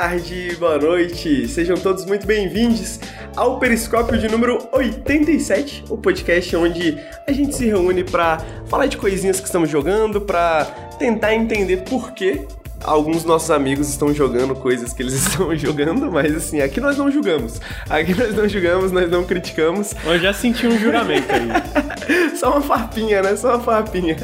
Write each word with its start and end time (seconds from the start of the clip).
tarde, 0.00 0.54
boa 0.60 0.78
noite. 0.78 1.48
Sejam 1.48 1.76
todos 1.76 2.04
muito 2.04 2.24
bem-vindos 2.24 3.00
ao 3.34 3.58
Periscópio 3.58 4.16
de 4.16 4.28
número 4.28 4.68
87, 4.70 5.86
o 5.90 5.98
podcast 5.98 6.54
onde 6.54 6.96
a 7.26 7.32
gente 7.32 7.56
se 7.56 7.66
reúne 7.66 8.04
para 8.04 8.38
falar 8.66 8.86
de 8.86 8.96
coisinhas 8.96 9.40
que 9.40 9.46
estamos 9.46 9.68
jogando, 9.68 10.20
para 10.20 10.66
tentar 11.00 11.34
entender 11.34 11.78
por 11.78 12.12
que 12.12 12.46
alguns 12.82 13.24
nossos 13.24 13.50
amigos 13.50 13.88
estão 13.88 14.12
jogando 14.14 14.54
coisas 14.54 14.92
que 14.92 15.02
eles 15.02 15.14
estão 15.26 15.54
jogando, 15.56 16.10
mas 16.10 16.34
assim, 16.34 16.60
aqui 16.60 16.80
nós 16.80 16.96
não 16.96 17.10
julgamos. 17.10 17.60
Aqui 17.88 18.14
nós 18.14 18.34
não 18.34 18.48
julgamos, 18.48 18.92
nós 18.92 19.10
não 19.10 19.24
criticamos. 19.24 19.94
Eu 20.04 20.18
já 20.18 20.32
senti 20.32 20.66
um 20.66 20.78
juramento 20.78 21.28
aí. 21.30 21.48
Só 22.38 22.52
uma 22.52 22.60
farpinha, 22.60 23.20
né? 23.20 23.36
Só 23.36 23.54
uma 23.54 23.60
farpinha. 23.60 24.16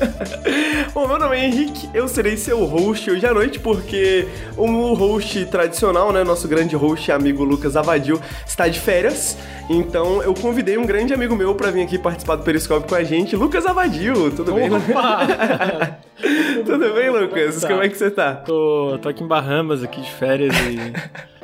Bom, 0.95 1.09
meu 1.09 1.19
nome 1.19 1.37
é 1.37 1.47
Henrique, 1.47 1.89
eu 1.93 2.07
serei 2.07 2.37
seu 2.37 2.65
host 2.65 3.11
hoje 3.11 3.27
à 3.27 3.35
noite, 3.35 3.59
porque 3.59 4.29
o 4.57 4.95
host 4.95 5.45
tradicional, 5.47 6.13
né? 6.13 6.23
Nosso 6.23 6.47
grande 6.47 6.77
host 6.77 7.11
amigo 7.11 7.43
Lucas 7.45 7.77
Avadil 7.77 8.21
está 8.47 8.69
de 8.69 8.79
férias. 8.79 9.37
Então 9.69 10.23
eu 10.23 10.35
convidei 10.35 10.77
um 10.77 10.85
grande 10.85 11.15
amigo 11.15 11.35
meu 11.35 11.55
para 11.55 11.71
vir 11.71 11.83
aqui 11.83 11.99
participar 11.99 12.37
do 12.37 12.43
Periscópio 12.43 12.89
com 12.89 12.95
a 12.95 13.03
gente, 13.03 13.35
Lucas 13.35 13.65
Avadil. 13.65 14.31
Tudo 14.35 14.53
bem? 14.53 14.71
Opa! 14.71 15.99
Tudo 16.65 16.95
bem, 16.95 17.11
Lucas? 17.11 17.61
Tá. 17.61 17.69
Como 17.69 17.83
é 17.83 17.89
que 17.89 17.97
você 17.97 18.11
tá? 18.11 18.35
Tô, 18.35 18.99
tô 19.01 19.09
aqui 19.09 19.25
em 19.25 19.27
Bahamas, 19.27 19.83
aqui 19.83 20.01
de 20.01 20.11
férias 20.11 20.55
e. 20.55 20.93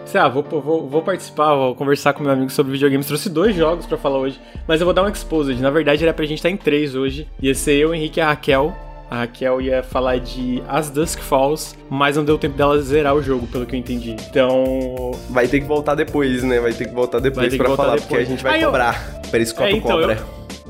Sei 0.04 0.20
lá, 0.20 0.28
vou, 0.28 0.42
vou, 0.42 0.88
vou 0.88 1.02
participar, 1.02 1.54
vou 1.54 1.74
conversar 1.74 2.12
com 2.12 2.22
meu 2.22 2.32
amigo 2.32 2.50
sobre 2.50 2.72
videogames. 2.72 3.06
Trouxe 3.06 3.30
dois 3.30 3.54
jogos 3.54 3.86
pra 3.86 3.96
falar 3.96 4.18
hoje, 4.18 4.40
mas 4.66 4.80
eu 4.80 4.84
vou 4.84 4.92
dar 4.92 5.04
um 5.04 5.08
exposed. 5.08 5.60
Na 5.60 5.70
verdade, 5.70 6.02
era 6.02 6.12
pra 6.12 6.24
gente 6.24 6.38
estar 6.38 6.50
em 6.50 6.56
três 6.56 6.94
hoje. 6.94 7.28
Ia 7.40 7.54
ser 7.54 7.74
eu, 7.74 7.94
Henrique 7.94 8.18
e 8.18 8.22
a 8.22 8.26
Raquel. 8.26 8.76
A 9.10 9.16
Raquel 9.20 9.60
ia 9.60 9.82
falar 9.82 10.18
de 10.20 10.62
As 10.68 10.88
Dusk 10.88 11.18
Falls, 11.18 11.74
mas 11.90 12.16
não 12.16 12.24
deu 12.24 12.38
tempo 12.38 12.56
dela 12.56 12.80
zerar 12.80 13.14
o 13.16 13.20
jogo, 13.22 13.46
pelo 13.48 13.66
que 13.66 13.74
eu 13.74 13.78
entendi. 13.80 14.12
Então. 14.30 15.10
Vai 15.28 15.48
ter 15.48 15.60
que 15.60 15.66
voltar 15.66 15.96
depois, 15.96 16.44
né? 16.44 16.60
Vai 16.60 16.72
ter 16.72 16.86
que 16.86 16.94
voltar 16.94 17.18
depois 17.18 17.52
voltar 17.56 17.76
falar, 17.76 17.94
depois. 17.96 18.02
porque 18.08 18.22
a 18.22 18.24
gente 18.26 18.42
vai 18.42 18.54
Aí 18.54 18.62
eu- 18.62 18.68
cobrar. 18.68 19.20
Periscópio 19.30 19.66
É, 19.74 19.76
então, 19.76 19.98
cobra. 20.00 20.18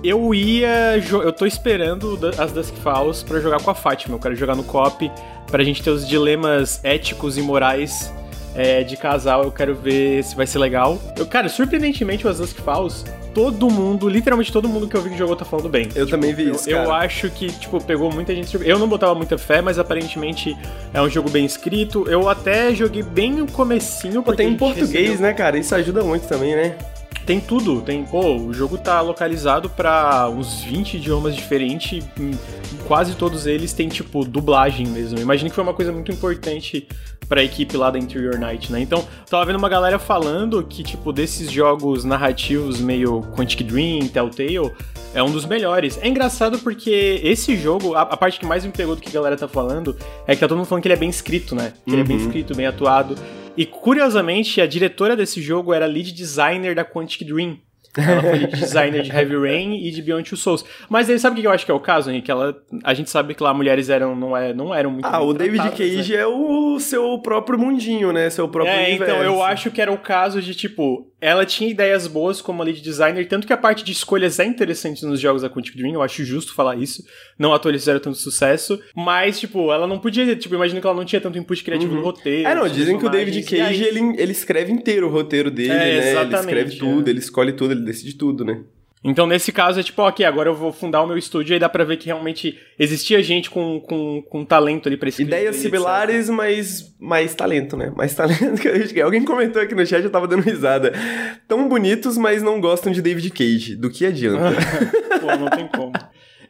Eu 0.02 0.34
ia. 0.34 0.98
jo- 1.00 1.20
Eu 1.20 1.32
tô 1.32 1.44
esperando 1.44 2.18
as 2.38 2.50
Dusk 2.52 2.74
Falls 2.76 3.22
pra 3.22 3.38
jogar 3.40 3.60
com 3.62 3.70
a 3.70 3.74
Fátima. 3.74 4.14
Eu 4.16 4.18
quero 4.18 4.34
jogar 4.34 4.56
no 4.56 4.64
COP 4.64 5.12
pra 5.50 5.62
gente 5.62 5.82
ter 5.82 5.90
os 5.90 6.08
dilemas 6.08 6.80
éticos 6.82 7.36
e 7.36 7.42
morais 7.42 8.10
é, 8.54 8.82
de 8.82 8.96
casal. 8.96 9.44
Eu 9.44 9.52
quero 9.52 9.74
ver 9.74 10.24
se 10.24 10.34
vai 10.34 10.46
ser 10.46 10.58
legal. 10.58 10.98
Eu, 11.18 11.26
cara, 11.26 11.48
surpreendentemente, 11.50 12.26
o 12.26 12.30
As 12.30 12.38
Dusk 12.38 12.56
Falls, 12.60 13.04
todo 13.34 13.70
mundo, 13.70 14.08
literalmente 14.08 14.52
todo 14.52 14.68
mundo 14.68 14.88
que 14.88 14.96
eu 14.96 15.02
vi 15.02 15.10
que 15.10 15.18
jogou 15.18 15.36
tá 15.36 15.44
falando 15.44 15.68
bem. 15.68 15.88
Eu 15.94 16.06
também 16.08 16.34
vi 16.34 16.50
isso, 16.50 16.68
Eu, 16.68 16.78
eu 16.78 16.92
acho 16.92 17.30
que, 17.30 17.46
tipo, 17.46 17.82
pegou 17.82 18.10
muita 18.12 18.34
gente. 18.34 18.58
Eu 18.62 18.78
não 18.78 18.88
botava 18.88 19.14
muita 19.14 19.36
fé, 19.38 19.60
mas 19.60 19.78
aparentemente 19.78 20.56
é 20.92 21.00
um 21.00 21.08
jogo 21.08 21.30
bem 21.30 21.44
escrito. 21.44 22.04
Eu 22.08 22.28
até 22.28 22.74
joguei 22.74 23.02
bem 23.02 23.32
no 23.32 23.46
comecinho. 23.50 24.22
Pô, 24.22 24.34
tem 24.34 24.48
em 24.52 24.56
português, 24.56 24.90
recebeu- 24.90 25.20
né, 25.20 25.32
cara? 25.32 25.58
Isso 25.58 25.74
ajuda 25.74 26.02
muito 26.02 26.26
também, 26.26 26.54
né? 26.54 26.74
Tem 27.26 27.38
tudo, 27.40 27.80
tem, 27.82 28.04
pô, 28.04 28.36
o 28.36 28.52
jogo 28.52 28.76
tá 28.78 29.00
localizado 29.00 29.68
pra 29.70 30.28
uns 30.28 30.62
20 30.62 30.96
idiomas 30.96 31.34
diferentes, 31.36 32.04
quase 32.88 33.14
todos 33.14 33.46
eles 33.46 33.72
têm 33.72 33.88
tipo 33.88 34.24
dublagem 34.24 34.86
mesmo. 34.86 35.18
Imagino 35.18 35.48
que 35.50 35.54
foi 35.54 35.62
uma 35.64 35.74
coisa 35.74 35.92
muito 35.92 36.10
importante 36.10 36.86
pra 37.28 37.44
equipe 37.44 37.76
lá 37.76 37.90
da 37.90 37.98
Interior 37.98 38.36
Night, 38.38 38.72
né? 38.72 38.80
Então, 38.80 39.04
tava 39.28 39.44
vendo 39.44 39.56
uma 39.56 39.68
galera 39.68 39.98
falando 40.00 40.64
que 40.64 40.82
tipo 40.82 41.12
desses 41.12 41.48
jogos 41.50 42.04
narrativos 42.04 42.80
meio 42.80 43.20
Quantic 43.36 43.62
Dream, 43.62 44.08
Telltale, 44.08 44.72
é 45.14 45.22
um 45.22 45.30
dos 45.30 45.44
melhores. 45.44 45.96
É 46.02 46.08
engraçado 46.08 46.58
porque 46.58 47.20
esse 47.22 47.56
jogo, 47.56 47.94
a, 47.94 48.02
a 48.02 48.16
parte 48.16 48.40
que 48.40 48.46
mais 48.46 48.64
me 48.64 48.72
pegou 48.72 48.96
do 48.96 49.00
que 49.02 49.08
a 49.08 49.12
galera 49.12 49.36
tá 49.36 49.46
falando, 49.46 49.96
é 50.26 50.34
que 50.34 50.40
tá 50.40 50.48
todo 50.48 50.56
mundo 50.58 50.66
falando 50.66 50.82
que 50.82 50.88
ele 50.88 50.94
é 50.94 50.98
bem 50.98 51.08
escrito, 51.10 51.54
né? 51.54 51.72
Que 51.84 51.92
ele 51.92 52.00
é 52.02 52.04
bem 52.04 52.16
Uhum. 52.16 52.24
escrito, 52.24 52.54
bem 52.56 52.66
atuado. 52.66 53.14
E 53.56 53.66
curiosamente, 53.66 54.60
a 54.60 54.66
diretora 54.66 55.16
desse 55.16 55.40
jogo 55.42 55.74
era 55.74 55.86
lead 55.86 56.12
designer 56.12 56.74
da 56.74 56.84
Quantic 56.84 57.26
Dream. 57.26 57.60
Ela 57.96 58.22
foi 58.22 58.46
designer 58.46 59.02
de 59.02 59.10
Heavy 59.10 59.36
Rain 59.36 59.84
e 59.84 59.90
de 59.90 60.00
Beyond 60.02 60.28
Two 60.28 60.38
Souls. 60.38 60.64
Mas 60.88 61.10
aí 61.10 61.18
sabe 61.18 61.38
o 61.38 61.40
que 61.40 61.46
eu 61.46 61.50
acho 61.50 61.64
que 61.64 61.70
é 61.72 61.74
o 61.74 61.80
caso, 61.80 62.10
Henrique? 62.10 62.30
Ela, 62.30 62.56
a 62.84 62.94
gente 62.94 63.10
sabe 63.10 63.34
que 63.34 63.42
lá 63.42 63.52
mulheres 63.52 63.88
eram, 63.88 64.14
não, 64.14 64.36
é, 64.36 64.54
não 64.54 64.74
eram 64.74 64.90
muito 64.90 65.04
Ah, 65.06 65.20
o 65.20 65.32
David 65.34 65.64
né? 65.64 65.70
Cage 65.70 66.14
é 66.14 66.26
o 66.26 66.78
seu 66.78 67.18
próprio 67.18 67.58
mundinho, 67.58 68.12
né? 68.12 68.30
Seu 68.30 68.48
próprio 68.48 68.72
É, 68.72 68.88
universo. 68.90 69.12
então 69.14 69.24
eu 69.24 69.42
acho 69.42 69.70
que 69.70 69.80
era 69.80 69.90
o 69.92 69.98
caso 69.98 70.40
de 70.40 70.54
tipo, 70.54 71.10
ela 71.20 71.44
tinha 71.44 71.68
ideias 71.68 72.06
boas 72.06 72.40
como 72.40 72.62
lead 72.62 72.80
designer, 72.80 73.26
tanto 73.26 73.46
que 73.46 73.52
a 73.52 73.56
parte 73.56 73.82
de 73.84 73.92
escolhas 73.92 74.38
é 74.38 74.44
interessante 74.44 75.04
nos 75.04 75.18
jogos 75.20 75.42
da 75.42 75.50
Quantic 75.50 75.76
Dream, 75.76 75.94
eu 75.94 76.02
acho 76.02 76.24
justo 76.24 76.54
falar 76.54 76.76
isso. 76.76 77.02
Não 77.38 77.58
fizeram 77.60 78.00
tanto 78.00 78.16
sucesso, 78.18 78.80
mas 78.94 79.40
tipo, 79.40 79.72
ela 79.72 79.86
não 79.86 79.98
podia, 79.98 80.34
tipo, 80.36 80.54
imagino 80.54 80.80
que 80.80 80.86
ela 80.86 80.96
não 80.96 81.04
tinha 81.04 81.20
tanto 81.20 81.38
input 81.38 81.62
criativo 81.64 81.94
no 81.94 82.02
roteiro. 82.02 82.48
É, 82.48 82.54
não, 82.54 82.68
dizem 82.68 82.98
que 82.98 83.06
o 83.06 83.08
David 83.08 83.42
Cage, 83.42 83.62
aí- 83.62 83.82
ele, 83.82 84.00
ele 84.16 84.32
escreve 84.32 84.70
inteiro 84.72 85.08
o 85.08 85.10
roteiro 85.10 85.50
dele, 85.50 85.72
É, 85.72 85.76
né? 85.76 86.22
Ele 86.22 86.34
escreve 86.36 86.74
é. 86.74 86.78
tudo, 86.78 87.08
ele 87.08 87.18
escolhe 87.18 87.52
tudo, 87.52 87.72
ele 87.80 87.86
decide 87.86 88.14
tudo, 88.14 88.44
né? 88.44 88.62
Então, 89.02 89.26
nesse 89.26 89.50
caso, 89.50 89.80
é 89.80 89.82
tipo, 89.82 90.02
ok, 90.02 90.26
agora 90.26 90.50
eu 90.50 90.54
vou 90.54 90.72
fundar 90.72 91.02
o 91.02 91.06
meu 91.06 91.16
estúdio 91.16 91.56
e 91.56 91.58
dá 91.58 91.70
pra 91.70 91.84
ver 91.84 91.96
que 91.96 92.06
realmente 92.06 92.58
existia 92.78 93.22
gente 93.22 93.48
com, 93.48 93.80
com, 93.80 94.20
com 94.20 94.44
talento 94.44 94.88
ali 94.88 94.96
pra 94.96 95.08
escrever. 95.08 95.30
Ideias 95.30 95.56
etc. 95.56 95.70
similares, 95.70 96.28
mas 96.28 96.94
mais 97.00 97.34
talento, 97.34 97.78
né? 97.78 97.90
Mais 97.96 98.12
talento 98.14 98.60
que 98.60 98.68
a 98.68 98.78
gente 98.78 98.92
quer. 98.92 99.02
Alguém 99.02 99.24
comentou 99.24 99.62
aqui 99.62 99.74
no 99.74 99.86
chat, 99.86 100.04
eu 100.04 100.10
tava 100.10 100.28
dando 100.28 100.42
risada. 100.42 100.92
Tão 101.48 101.66
bonitos, 101.66 102.18
mas 102.18 102.42
não 102.42 102.60
gostam 102.60 102.92
de 102.92 103.00
David 103.00 103.30
Cage. 103.30 103.74
Do 103.74 103.88
que 103.88 104.04
adianta? 104.04 104.54
Pô, 105.18 105.26
não 105.34 105.48
tem 105.48 105.66
como. 105.66 105.92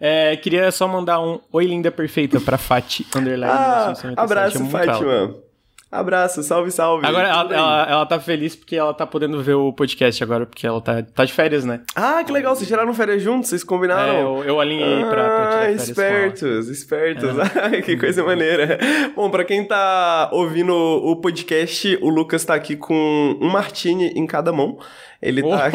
É, 0.00 0.34
queria 0.36 0.72
só 0.72 0.88
mandar 0.88 1.20
um 1.20 1.38
Oi 1.52 1.66
Linda 1.66 1.92
Perfeita 1.92 2.40
pra 2.40 2.58
Fati 2.58 3.06
Underline. 3.14 3.52
ah, 3.52 3.94
1997, 3.94 4.18
abraço, 4.18 4.58
amo 4.58 4.70
muito 4.70 5.10
ela. 5.10 5.49
Abraço, 5.90 6.40
salve, 6.44 6.70
salve. 6.70 7.04
Agora 7.04 7.26
ela, 7.26 7.52
ela, 7.52 7.86
ela 7.90 8.06
tá 8.06 8.20
feliz 8.20 8.54
porque 8.54 8.76
ela 8.76 8.94
tá 8.94 9.04
podendo 9.04 9.42
ver 9.42 9.54
o 9.54 9.72
podcast 9.72 10.22
agora, 10.22 10.46
porque 10.46 10.64
ela 10.64 10.80
tá, 10.80 11.02
tá 11.02 11.24
de 11.24 11.32
férias, 11.32 11.64
né? 11.64 11.80
Ah, 11.96 12.22
que 12.22 12.30
legal, 12.30 12.54
vocês 12.54 12.68
tiraram 12.68 12.94
férias 12.94 13.20
juntos, 13.20 13.48
vocês 13.50 13.64
combinaram? 13.64 14.12
É, 14.14 14.22
eu, 14.22 14.44
eu 14.44 14.60
alinhei 14.60 15.00
pra, 15.00 15.10
pra 15.10 15.24
tirar 15.24 15.48
Ah, 15.48 15.60
férias 15.62 15.88
espertos, 15.88 16.68
espertos. 16.68 17.38
É. 17.38 17.42
Ai, 17.74 17.82
que 17.82 17.96
coisa 17.96 18.22
maneira. 18.22 18.78
Bom, 19.16 19.28
pra 19.30 19.44
quem 19.44 19.66
tá 19.66 20.30
ouvindo 20.32 20.72
o 20.72 21.16
podcast, 21.16 21.98
o 22.00 22.08
Lucas 22.08 22.44
tá 22.44 22.54
aqui 22.54 22.76
com 22.76 23.36
um 23.40 23.48
martini 23.48 24.12
em 24.14 24.26
cada 24.28 24.52
mão. 24.52 24.78
Ele 25.22 25.42
tá. 25.42 25.70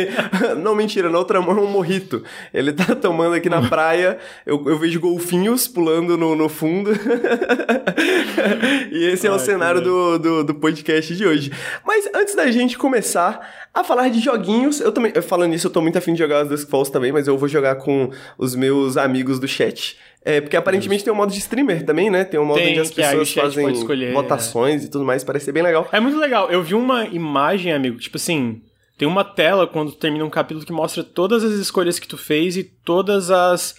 não, 0.56 0.74
mentira, 0.74 1.10
na 1.10 1.18
outra 1.18 1.40
mão 1.42 1.58
é 1.58 1.60
um 1.60 1.70
morrito. 1.70 2.24
Ele 2.52 2.72
tá 2.72 2.94
tomando 2.94 3.34
aqui 3.34 3.50
na 3.50 3.68
praia. 3.68 4.16
Eu, 4.46 4.62
eu 4.66 4.78
vejo 4.78 4.98
golfinhos 4.98 5.68
pulando 5.68 6.16
no, 6.16 6.34
no 6.34 6.48
fundo. 6.48 6.92
e 8.90 9.04
esse 9.04 9.26
é 9.26 9.30
o 9.30 9.34
Ai, 9.34 9.38
cenário 9.40 9.82
do, 9.82 10.18
do, 10.18 10.44
do 10.44 10.54
podcast 10.54 11.14
de 11.14 11.26
hoje. 11.26 11.52
Mas 11.86 12.08
antes 12.14 12.34
da 12.34 12.50
gente 12.50 12.78
começar 12.78 13.68
a 13.74 13.84
falar 13.84 14.08
de 14.08 14.18
joguinhos, 14.18 14.80
eu 14.80 14.90
também. 14.90 15.12
Falando 15.20 15.50
nisso, 15.50 15.66
eu 15.66 15.70
tô 15.70 15.82
muito 15.82 15.98
afim 15.98 16.14
de 16.14 16.18
jogar 16.18 16.40
as 16.40 16.48
Dusk 16.48 16.70
Falls 16.70 16.90
também, 16.90 17.12
mas 17.12 17.28
eu 17.28 17.36
vou 17.36 17.48
jogar 17.48 17.74
com 17.76 18.10
os 18.38 18.54
meus 18.54 18.96
amigos 18.96 19.38
do 19.38 19.46
chat. 19.46 19.98
É, 20.24 20.40
porque 20.40 20.56
aparentemente 20.56 21.04
tem 21.04 21.12
um 21.12 21.16
modo 21.16 21.30
de 21.30 21.38
streamer 21.38 21.84
também, 21.84 22.10
né? 22.10 22.24
Tem 22.24 22.40
um 22.40 22.44
modo 22.44 22.58
Tem, 22.58 22.70
onde 22.70 22.80
as 22.80 22.90
pessoas 22.90 23.32
fazem 23.32 23.70
escolher, 23.70 24.12
votações 24.12 24.82
e 24.82 24.90
tudo 24.90 25.04
mais, 25.04 25.22
parece 25.22 25.44
ser 25.44 25.52
bem 25.52 25.62
legal. 25.62 25.86
É 25.92 26.00
muito 26.00 26.18
legal. 26.18 26.50
Eu 26.50 26.62
vi 26.62 26.74
uma 26.74 27.04
imagem, 27.04 27.72
amigo, 27.72 27.98
tipo 27.98 28.16
assim, 28.16 28.60
tem 28.96 29.06
uma 29.06 29.24
tela 29.24 29.66
quando 29.66 29.92
termina 29.92 30.24
um 30.24 30.30
capítulo 30.30 30.64
que 30.64 30.72
mostra 30.72 31.04
todas 31.04 31.44
as 31.44 31.52
escolhas 31.52 31.98
que 31.98 32.08
tu 32.08 32.16
fez 32.16 32.56
e 32.56 32.64
todas 32.64 33.30
as 33.30 33.76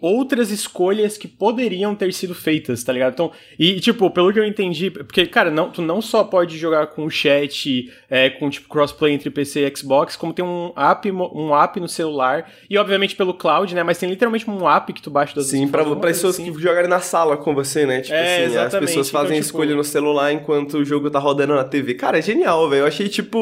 outras 0.00 0.50
escolhas 0.50 1.16
que 1.18 1.26
poderiam 1.26 1.94
ter 1.94 2.12
sido 2.12 2.34
feitas, 2.34 2.84
tá 2.84 2.92
ligado? 2.92 3.12
Então, 3.14 3.32
e 3.58 3.80
tipo, 3.80 4.10
pelo 4.10 4.32
que 4.32 4.38
eu 4.38 4.44
entendi, 4.44 4.90
porque, 4.90 5.26
cara, 5.26 5.50
não, 5.50 5.70
tu 5.70 5.82
não 5.82 6.00
só 6.00 6.22
pode 6.24 6.56
jogar 6.56 6.86
com 6.88 7.04
o 7.04 7.10
chat, 7.10 7.92
é, 8.08 8.30
com 8.30 8.48
tipo 8.48 8.68
crossplay 8.68 9.12
entre 9.12 9.30
PC 9.30 9.66
e 9.66 9.76
Xbox, 9.76 10.16
como 10.16 10.32
tem 10.32 10.44
um 10.44 10.72
app, 10.76 11.10
um 11.10 11.54
app 11.54 11.80
no 11.80 11.88
celular, 11.88 12.50
e 12.70 12.78
obviamente 12.78 13.16
pelo 13.16 13.34
cloud, 13.34 13.74
né? 13.74 13.82
Mas 13.82 13.98
tem 13.98 14.08
literalmente 14.08 14.48
um 14.48 14.68
app 14.68 14.92
que 14.92 15.02
tu 15.02 15.10
baixa 15.10 15.34
das 15.34 15.46
Sim, 15.46 15.66
pra, 15.68 15.84
pra 15.84 15.96
pessoas 15.96 16.34
assim. 16.38 16.52
que 16.52 16.60
jogarem 16.60 16.88
na 16.88 17.00
sala 17.00 17.36
com 17.36 17.54
você, 17.54 17.84
né? 17.86 18.00
Tipo 18.00 18.14
É, 18.14 18.34
assim, 18.36 18.44
as 18.44 18.50
exatamente. 18.52 18.86
pessoas 18.88 19.10
fazem 19.10 19.36
Então, 19.38 19.46
tipo- 19.46 19.46
escolha 19.58 19.74
no 19.74 19.84
celular 19.84 20.32
enquanto 20.32 20.74
o 20.78 20.84
jogo 20.84 21.10
tá 21.10 21.18
rodando 21.18 21.54
na 21.54 21.64
TV. 21.64 21.94
Cara, 21.94 22.18
é 22.18 22.22
genial, 22.22 22.68
velho. 22.68 22.80
Eu 22.82 22.86
achei, 22.86 23.08
tipo. 23.08 23.38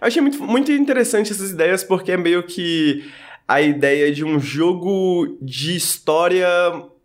Eu 0.00 0.06
achei 0.06 0.20
muito, 0.20 0.42
muito 0.42 0.70
interessante 0.72 1.32
essas 1.32 1.50
ideias, 1.50 1.82
porque 1.82 2.12
é 2.12 2.16
meio 2.16 2.42
que 2.42 3.04
a 3.46 3.60
ideia 3.60 4.12
de 4.12 4.24
um 4.24 4.38
jogo 4.40 5.36
de 5.40 5.76
história. 5.76 6.48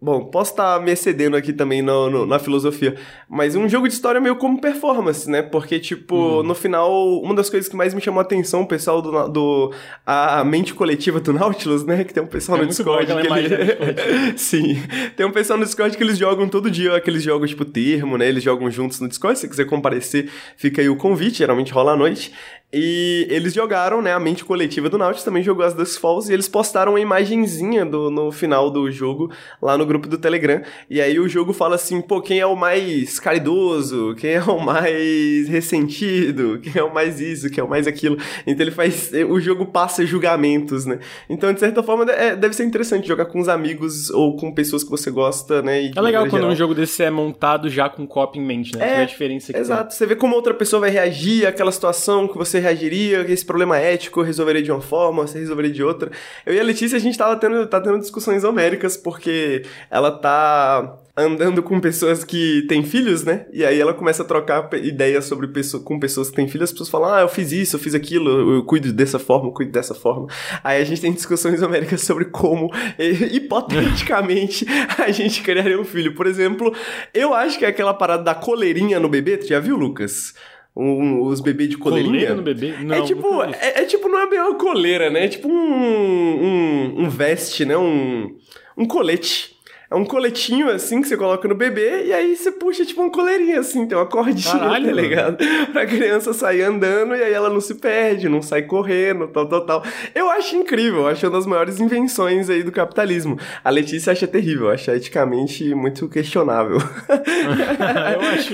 Bom, 0.02 0.24
posso 0.26 0.52
estar 0.52 0.82
me 0.82 0.92
excedendo 0.92 1.36
aqui 1.36 1.52
também 1.52 1.82
no, 1.82 2.10
no- 2.10 2.26
na 2.26 2.40
filosofia, 2.40 2.96
mas 3.30 3.54
um 3.56 3.68
jogo 3.68 3.86
de 3.86 3.94
história 3.94 4.22
meio 4.22 4.38
como 4.38 4.62
performance, 4.62 5.30
né? 5.30 5.42
Porque, 5.42 5.78
tipo, 5.78 6.16
Uhum. 6.16 6.44
no 6.44 6.56
final, 6.56 7.20
uma 7.22 7.36
das 7.36 7.50
coisas 7.50 7.68
que 7.70 7.76
mais 7.76 7.94
me 7.94 8.00
chamou 8.00 8.20
a 8.20 8.24
atenção, 8.24 8.62
o 8.62 8.66
pessoal 8.66 9.02
do, 9.02 9.28
do 9.28 9.74
a 10.06 10.42
mente 10.46 10.74
coletiva 10.74 11.20
do 11.20 11.34
Nautilus, 11.34 11.84
né? 11.86 12.06
Que 12.06 12.14
tem 12.14 12.24
um 12.24 12.28
pessoal 12.28 12.58
É 12.58 12.62
no 12.62 12.68
Discord 12.68 13.06
que 13.08 13.12
ele... 13.12 13.28
coletiva. 13.28 14.38
Sim. 14.38 14.82
Tem 15.18 15.26
um 15.26 15.32
pessoal 15.32 15.60
no 15.60 15.66
Discord 15.66 15.98
que 15.98 16.04
eles 16.04 16.18
jogam 16.18 16.48
todo 16.48 16.72
dia 16.72 16.96
aqueles 16.96 17.22
jogos 17.22 17.50
tipo 17.50 17.66
termo, 17.66 18.18
né? 18.18 18.28
Eles 18.30 18.42
jogam 18.42 18.72
juntos 18.72 19.02
no 19.02 19.08
Discord. 19.10 19.38
Se 19.38 19.42
você 19.42 19.50
quiser 19.50 19.66
comparecer, 19.66 20.30
fica 20.56 20.82
aí 20.82 20.88
o 20.88 20.96
convite, 20.96 21.40
geralmente 21.40 21.74
rola 21.74 21.92
à 21.92 21.98
noite. 21.98 22.32
E 22.72 23.26
eles 23.32 23.52
jogaram, 23.56 24.00
né? 24.00 24.14
A 24.14 24.20
mente 24.20 24.46
coletiva 24.46 24.90
do 24.90 24.98
Nautilus 24.98 25.24
também 25.24 25.42
jogou 25.42 25.66
as 25.66 25.74
Dusk 25.74 26.00
Falls 26.00 26.30
e 26.30 26.34
eles 26.34 26.48
postaram 26.48 26.92
uma 26.92 27.00
imagenzinha 27.00 27.84
do, 27.84 28.12
no 28.12 28.32
final 28.32 28.70
do 28.70 28.92
jogo 28.92 29.32
lá 29.60 29.76
no 29.76 29.88
grupo 29.90 30.08
do 30.08 30.18
Telegram. 30.18 30.62
E 30.90 31.02
aí 31.02 31.20
o 31.20 31.28
jogo 31.28 31.52
fala 31.52 31.76
assim, 31.76 32.00
pô, 32.02 32.22
quem 32.22 32.40
é 32.40 32.46
o 32.46 32.56
mais 32.56 33.20
caridoso? 33.20 34.16
Quem 34.18 34.32
é 34.32 34.42
o 34.42 34.60
mais 34.60 35.50
ressentido? 35.50 36.60
Quem 36.62 36.74
é 36.76 36.84
o 36.84 36.94
mais 36.94 37.20
isso? 37.20 37.50
Quem 37.50 37.62
é 37.62 37.66
o 37.66 37.70
mais 37.70 37.88
aquilo? 37.88 38.18
Então 38.48 38.64
ele 38.66 38.72
faz. 38.72 39.12
O 39.30 39.40
jogo 39.40 39.66
passa 39.66 40.06
julgamentos, 40.06 40.86
né? 40.86 41.00
Então, 41.30 41.52
de 41.52 41.60
certa 41.60 41.84
forma, 41.84 42.10
é, 42.12 42.36
deve 42.36 42.56
ser 42.56 42.64
interessante 42.64 43.08
jogar 43.08 43.26
com 43.26 43.40
os 43.40 43.50
amigos 43.50 44.10
ou 44.10 44.38
com 44.38 44.54
pessoas 44.54 44.84
que 44.84 44.90
você 44.90 45.12
gosta, 45.12 45.62
né? 45.62 45.92
é 45.96 46.02
legal 46.02 46.24
quando 46.24 46.34
geral. 46.34 46.52
um 46.52 46.56
jogo 46.56 46.74
desse 46.74 47.04
é 47.04 47.10
montado 47.10 47.70
já 47.70 47.90
com 47.90 48.06
copy 48.08 48.40
em 48.40 48.46
mente, 48.46 48.78
né? 48.78 49.00
É, 49.00 49.02
a 49.02 49.06
diferença 49.06 49.52
que 49.52 49.60
Exato. 49.60 49.90
Tem. 49.90 49.98
Você 49.98 50.06
vê 50.06 50.16
como 50.16 50.36
outra 50.36 50.54
pessoa 50.54 50.80
vai 50.80 50.90
reagir 50.90 51.46
àquela 51.46 51.72
situação 51.72 52.28
que 52.28 52.38
você 52.38 52.60
reagiria, 52.60 53.26
esse 53.32 53.46
problema 53.46 53.78
ético, 53.78 54.22
resolveria 54.22 54.62
de 54.62 54.72
uma 54.72 54.82
forma, 54.82 55.26
você 55.26 55.40
resolveria 55.40 55.72
de 55.72 55.84
outra. 55.84 56.12
Eu 56.46 56.54
e 56.54 56.60
a 56.60 56.64
Letícia, 56.64 56.98
a 56.98 57.00
gente 57.00 57.18
tava 57.18 57.36
tendo, 57.36 57.66
tá 57.68 57.82
tendo 57.82 58.00
discussões 58.00 58.44
homéricas, 58.44 58.96
porque 58.96 59.64
ela 59.90 60.12
tá 60.12 61.00
andando 61.20 61.62
com 61.62 61.80
pessoas 61.80 62.24
que 62.24 62.66
têm 62.68 62.84
filhos, 62.84 63.24
né? 63.24 63.46
E 63.52 63.66
aí 63.66 63.80
ela 63.80 63.94
começa 63.94 64.24
a 64.24 64.26
trocar 64.26 64.70
ideias 64.76 65.26
sobre 65.26 65.48
pessoa, 65.48 65.84
com 65.84 66.00
pessoas 66.00 66.30
que 66.30 66.36
têm 66.36 66.48
filhos, 66.48 66.70
as 66.70 66.72
pessoas 66.72 66.90
falam, 66.90 67.14
ah, 67.14 67.22
eu 67.22 67.28
fiz 67.28 67.52
isso, 67.52 67.76
eu 67.76 67.80
fiz 67.80 67.94
aquilo, 67.94 68.56
eu 68.56 68.64
cuido 68.64 68.94
dessa 68.94 69.20
forma, 69.20 69.50
eu 69.50 69.54
cuido 69.54 69.72
dessa 69.72 69.94
forma. 69.94 70.28
Aí 70.64 70.82
a 70.82 70.86
gente 70.86 71.02
tem 71.02 71.12
discussões 71.12 71.62
homéricas 71.64 72.02
sobre 72.02 72.26
como, 72.26 72.72
hipoteticamente, 73.32 74.66
a 74.98 75.12
gente 75.12 75.42
criaria 75.42 75.80
um 75.80 75.86
filho. 75.86 76.16
Por 76.16 76.26
exemplo, 76.26 76.74
eu 77.14 77.34
acho 77.34 77.60
que 77.60 77.66
é 77.66 77.68
aquela 77.68 77.94
parada 77.94 78.24
da 78.24 78.36
coleirinha 78.36 79.00
no 79.00 79.10
bebê, 79.10 79.38
tu 79.38 79.48
já 79.48 79.60
viu, 79.60 79.76
Lucas? 79.76 80.34
Um, 80.76 81.24
os 81.24 81.42
bebês 81.42 81.70
de 81.70 81.78
coleirinha. 81.78 82.12
Coleira 82.12 82.36
no 82.36 82.42
bebê? 82.42 82.76
Não, 82.84 82.96
é 82.96 83.02
tipo, 83.02 83.44
é, 83.44 83.82
é, 83.82 83.86
tipo, 83.86 84.08
não 84.08 84.20
é 84.20 84.30
bem 84.30 84.40
uma 84.40 84.56
coleira, 84.56 85.10
né? 85.10 85.26
É 85.26 85.28
tipo 85.28 85.50
um, 85.50 85.54
um, 85.54 87.04
um 87.04 87.10
veste, 87.10 87.66
né? 87.66 87.76
Um, 87.76 88.38
um 88.78 88.86
colete. 88.86 89.59
É 89.92 89.96
um 89.96 90.06
coletinho 90.06 90.70
assim 90.70 91.02
que 91.02 91.08
você 91.08 91.18
coloca 91.18 91.48
no 91.48 91.56
bebê 91.56 92.06
e 92.06 92.14
aí 92.14 92.36
você 92.36 92.52
puxa 92.52 92.86
tipo 92.86 93.02
uma 93.02 93.12
coleirinha 93.12 93.60
assim, 93.60 93.88
tem 93.88 93.98
uma 93.98 94.06
cordinha, 94.06 94.54
Caralho, 94.54 94.86
tá 94.86 94.92
ligado? 94.92 95.44
Mano. 95.44 95.66
Pra 95.74 95.86
criança 95.88 96.32
sair 96.32 96.62
andando 96.62 97.16
e 97.16 97.24
aí 97.24 97.34
ela 97.34 97.50
não 97.50 97.60
se 97.60 97.74
perde, 97.74 98.30
não 98.30 98.40
sai 98.40 98.62
correndo, 98.62 99.28
tal, 99.28 99.48
tal, 99.48 99.66
tal. 99.66 99.84
Eu 100.14 100.30
acho 100.30 100.56
incrível, 100.56 101.08
acho 101.08 101.26
uma 101.26 101.32
das 101.32 101.48
maiores 101.48 101.80
invenções 101.80 102.52
aí 102.52 102.62
do 102.62 102.72
capitalismo. 102.72 103.40
A 103.64 103.70
Letícia 103.72 104.14
acha 104.14 104.28
terrível, 104.28 104.70
acha 104.70 104.96
eticamente 104.96 105.74
muito 105.74 106.08
questionável. 106.08 106.78
eu 107.10 108.30
acho 108.30 108.54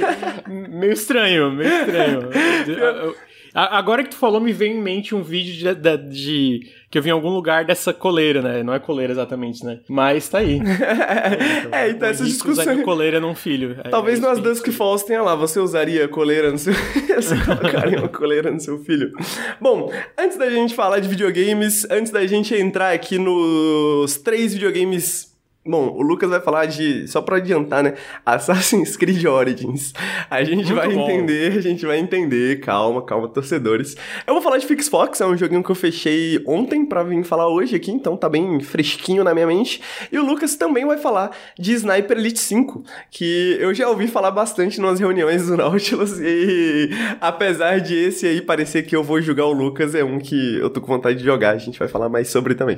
meio 0.70 0.94
estranho, 0.94 1.52
meio 1.52 1.70
estranho. 1.70 3.16
Agora 3.56 4.04
que 4.04 4.10
tu 4.10 4.18
falou, 4.18 4.42
me 4.42 4.52
vem 4.52 4.74
em 4.74 4.82
mente 4.82 5.16
um 5.16 5.24
vídeo 5.24 5.54
de, 5.54 5.74
de, 5.74 5.98
de, 6.10 6.72
que 6.92 6.98
eu 6.98 7.02
vi 7.02 7.08
em 7.08 7.14
algum 7.14 7.30
lugar 7.30 7.64
dessa 7.64 7.94
coleira, 7.94 8.42
né? 8.42 8.62
Não 8.64 8.74
é 8.74 8.80
coleira 8.80 9.14
exatamente, 9.14 9.64
né? 9.64 9.80
Mas 9.88 10.28
tá 10.28 10.40
aí. 10.40 10.60
é, 11.72 11.90
então 11.90 12.10
essas 12.10 12.28
discussões. 12.28 12.84
coleira 12.84 13.18
num 13.22 13.34
filho. 13.34 13.78
É, 13.82 13.90
Talvez 13.90 14.20
é, 14.20 14.22
nas 14.22 14.40
Dusk 14.40 14.68
Falls 14.72 15.06
tenha 15.06 15.22
lá, 15.22 15.36
você 15.36 15.60
usaria 15.62 16.06
coleira 16.10 16.52
no 16.52 16.58
seu. 16.58 16.74
você 17.16 17.38
colocaria 17.46 18.00
uma 18.00 18.10
coleira 18.10 18.52
no 18.52 18.60
seu 18.60 18.78
filho. 18.80 19.14
Bom, 19.62 19.90
antes 20.18 20.38
da 20.38 20.50
gente 20.50 20.76
falar 20.76 21.00
de 21.00 21.08
videogames, 21.08 21.90
antes 21.90 22.12
da 22.12 22.28
gente 22.28 22.54
entrar 22.54 22.92
aqui 22.92 23.18
nos 23.18 24.18
três 24.18 24.54
videogames 24.54 25.35
Bom, 25.68 25.96
o 25.98 26.04
Lucas 26.04 26.30
vai 26.30 26.40
falar 26.40 26.68
de, 26.68 27.08
só 27.08 27.24
pra 27.24 27.38
adiantar, 27.38 27.82
né? 27.82 27.96
Assassin's 28.24 28.96
Creed 28.96 29.26
Origins. 29.26 29.94
A 30.30 30.44
gente 30.44 30.58
Muito 30.58 30.76
vai 30.76 30.94
bom. 30.94 31.10
entender, 31.10 31.58
a 31.58 31.60
gente 31.60 31.84
vai 31.88 31.98
entender. 31.98 32.60
Calma, 32.60 33.02
calma, 33.02 33.28
torcedores. 33.28 33.98
Eu 34.28 34.36
vou 34.36 34.44
falar 34.44 34.60
de 34.60 34.68
Fix 34.68 34.88
Fox, 34.88 35.20
é 35.22 35.26
um 35.26 35.36
joguinho 35.36 35.64
que 35.64 35.72
eu 35.72 35.76
fechei 35.76 36.40
ontem 36.46 36.86
pra 36.86 37.02
vir 37.02 37.24
falar 37.24 37.48
hoje 37.48 37.76
aqui, 37.76 37.90
então 37.90 38.16
tá 38.16 38.30
bem 38.30 38.60
fresquinho 38.60 39.24
na 39.24 39.34
minha 39.34 39.48
mente. 39.48 39.82
E 40.12 40.20
o 40.20 40.24
Lucas 40.24 40.56
também 40.56 40.86
vai 40.86 41.00
falar 41.00 41.32
de 41.58 41.74
Sniper 41.74 42.16
Elite 42.16 42.38
5, 42.38 42.84
que 43.10 43.58
eu 43.60 43.74
já 43.74 43.90
ouvi 43.90 44.06
falar 44.06 44.30
bastante 44.30 44.80
nas 44.80 45.00
reuniões 45.00 45.48
do 45.48 45.58
Nautilus 45.58 46.20
e 46.20 46.92
apesar 47.20 47.82
de 47.82 47.96
esse 47.96 48.28
aí 48.28 48.40
parecer 48.40 48.84
que 48.84 48.96
eu 48.96 49.04
vou 49.04 49.20
jogar 49.20 49.46
o 49.46 49.52
Lucas, 49.52 49.96
é 49.96 50.04
um 50.04 50.20
que 50.20 50.60
eu 50.60 50.70
tô 50.70 50.80
com 50.80 50.86
vontade 50.86 51.18
de 51.18 51.26
jogar, 51.26 51.56
a 51.56 51.58
gente 51.58 51.80
vai 51.80 51.88
falar 51.88 52.08
mais 52.08 52.28
sobre 52.30 52.54
também. 52.54 52.78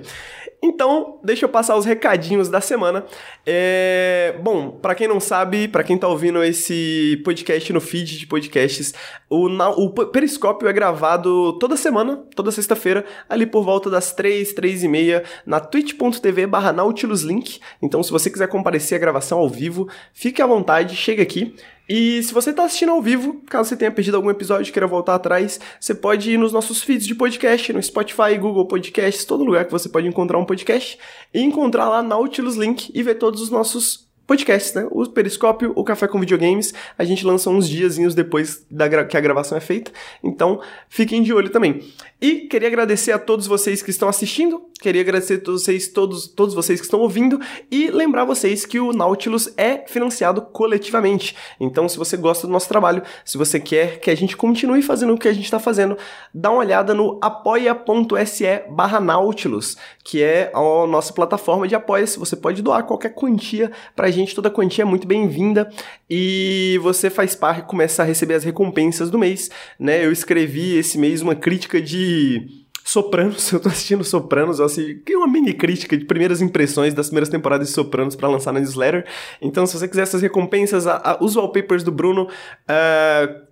Então, 0.63 1.19
deixa 1.23 1.45
eu 1.45 1.49
passar 1.49 1.75
os 1.75 1.85
recadinhos 1.85 2.49
da 2.49 2.61
semana. 2.61 2.76
É... 3.45 4.35
Bom, 4.41 4.71
para 4.71 4.95
quem 4.95 5.07
não 5.07 5.19
sabe, 5.19 5.67
para 5.67 5.83
quem 5.83 5.97
tá 5.97 6.07
ouvindo 6.07 6.43
esse 6.43 7.21
podcast 7.23 7.71
no 7.73 7.81
feed 7.81 8.19
de 8.19 8.27
podcasts, 8.27 8.93
o, 9.29 9.47
o 9.47 9.89
Periscópio 9.89 10.67
é 10.67 10.73
gravado 10.73 11.53
toda 11.59 11.75
semana, 11.75 12.23
toda 12.35 12.51
sexta-feira, 12.51 13.05
ali 13.27 13.45
por 13.45 13.63
volta 13.63 13.89
das 13.89 14.13
3, 14.13 14.53
3 14.53 14.83
e 14.83 14.87
meia, 14.87 15.23
na 15.45 15.59
twitch.tv 15.59 16.47
barra 16.47 16.71
nautiluslink. 16.71 17.59
Então, 17.81 18.03
se 18.03 18.11
você 18.11 18.29
quiser 18.29 18.47
comparecer 18.47 18.97
à 18.97 18.99
gravação 18.99 19.39
ao 19.39 19.49
vivo, 19.49 19.89
fique 20.13 20.41
à 20.41 20.45
vontade, 20.45 20.95
chega 20.95 21.23
aqui. 21.23 21.55
E 21.87 22.21
se 22.23 22.33
você 22.33 22.49
está 22.49 22.65
assistindo 22.65 22.91
ao 22.91 23.01
vivo, 23.01 23.41
caso 23.49 23.69
você 23.69 23.77
tenha 23.77 23.91
perdido 23.91 24.15
algum 24.15 24.29
episódio 24.29 24.69
e 24.69 24.73
queira 24.73 24.87
voltar 24.87 25.15
atrás, 25.15 25.59
você 25.79 25.95
pode 25.95 26.31
ir 26.31 26.37
nos 26.37 26.51
nossos 26.51 26.83
feeds 26.83 27.07
de 27.07 27.15
podcast, 27.15 27.71
no 27.71 27.81
Spotify, 27.81 28.37
Google 28.39 28.67
Podcasts, 28.67 29.25
todo 29.25 29.43
lugar 29.43 29.65
que 29.65 29.71
você 29.71 29.87
pode 29.87 30.07
encontrar 30.07 30.37
um 30.37 30.45
podcast, 30.45 30.97
e 31.33 31.41
encontrar 31.41 31.89
lá 31.89 32.01
Nautilus 32.01 32.55
Link 32.55 32.91
e 32.93 33.03
ver 33.03 33.15
todos 33.15 33.41
os 33.41 33.49
nossos 33.49 34.06
podcasts, 34.27 34.73
né? 34.73 34.85
O 34.91 35.07
Periscópio, 35.07 35.71
o 35.73 35.83
Café 35.83 36.07
com 36.07 36.19
Videogames, 36.19 36.73
a 36.97 37.05
gente 37.05 37.25
lança 37.25 37.49
uns 37.49 37.67
diazinhos 37.67 38.13
depois 38.13 38.65
da 38.69 39.05
que 39.05 39.15
a 39.15 39.21
gravação 39.21 39.57
é 39.57 39.61
feita, 39.61 39.91
então 40.21 40.59
fiquem 40.89 41.23
de 41.23 41.33
olho 41.33 41.49
também. 41.49 41.81
E 42.19 42.41
queria 42.41 42.67
agradecer 42.67 43.11
a 43.11 43.19
todos 43.19 43.47
vocês 43.47 43.81
que 43.81 43.91
estão 43.91 44.09
assistindo, 44.09 44.65
queria 44.81 45.01
agradecer 45.01 45.35
a 45.35 45.39
todos 45.39 45.63
vocês, 45.63 45.87
todos, 45.87 46.27
todos 46.27 46.53
vocês 46.55 46.79
que 46.79 46.85
estão 46.85 46.99
ouvindo 46.99 47.39
e 47.71 47.91
lembrar 47.91 48.25
vocês 48.25 48.65
que 48.65 48.79
o 48.79 48.91
Nautilus 48.91 49.53
é 49.55 49.85
financiado 49.87 50.41
coletivamente. 50.41 51.35
Então, 51.59 51.87
se 51.87 51.95
você 51.95 52.17
gosta 52.17 52.47
do 52.47 52.53
nosso 52.53 52.67
trabalho, 52.67 53.03
se 53.23 53.37
você 53.37 53.59
quer 53.59 53.99
que 53.99 54.09
a 54.09 54.15
gente 54.15 54.35
continue 54.35 54.81
fazendo 54.81 55.13
o 55.13 55.17
que 55.17 55.27
a 55.27 55.33
gente 55.33 55.45
está 55.45 55.59
fazendo, 55.59 55.95
dá 56.33 56.49
uma 56.49 56.59
olhada 56.59 56.93
no 56.93 57.19
apoia.se 57.21 58.63
barra 58.71 58.99
Nautilus, 58.99 59.77
que 60.03 60.21
é 60.21 60.51
a 60.53 60.87
nossa 60.87 61.13
plataforma 61.13 61.67
de 61.67 61.75
apoia. 61.75 62.07
Se 62.07 62.17
você 62.17 62.35
pode 62.35 62.63
doar 62.63 62.83
qualquer 62.83 63.13
quantia 63.13 63.71
pra 63.95 64.09
gente, 64.09 64.16
toda 64.25 64.49
quantia 64.49 64.83
é 64.83 64.85
muito 64.85 65.07
bem-vinda 65.07 65.69
e 66.09 66.79
você 66.81 67.09
faz 67.09 67.35
parte, 67.35 67.67
começa 67.67 68.03
a 68.03 68.05
receber 68.05 68.35
as 68.35 68.43
recompensas 68.43 69.09
do 69.09 69.17
mês, 69.17 69.49
né? 69.79 70.05
Eu 70.05 70.11
escrevi 70.11 70.77
esse 70.77 70.97
mês 70.97 71.21
uma 71.21 71.35
crítica 71.35 71.81
de 71.81 72.65
Sopranos, 72.83 73.51
eu 73.53 73.59
tô 73.59 73.67
assistindo 73.67 74.03
Sopranos, 74.03 74.59
eu 74.59 74.65
assisti 74.65 75.15
uma 75.15 75.27
mini 75.27 75.53
crítica 75.53 75.97
de 75.97 76.05
primeiras 76.05 76.41
impressões 76.41 76.93
das 76.93 77.07
primeiras 77.07 77.29
temporadas 77.29 77.67
de 77.67 77.73
Sopranos 77.73 78.15
para 78.15 78.29
lançar 78.29 78.53
na 78.53 78.59
newsletter. 78.59 79.05
Então, 79.41 79.65
se 79.65 79.77
você 79.77 79.87
quiser 79.87 80.03
essas 80.03 80.21
recompensas, 80.21 80.87
a, 80.87 80.95
a, 81.03 81.23
os 81.23 81.35
wallpapers 81.35 81.83
do 81.83 81.91
Bruno, 81.91 82.23
uh, 82.23 83.47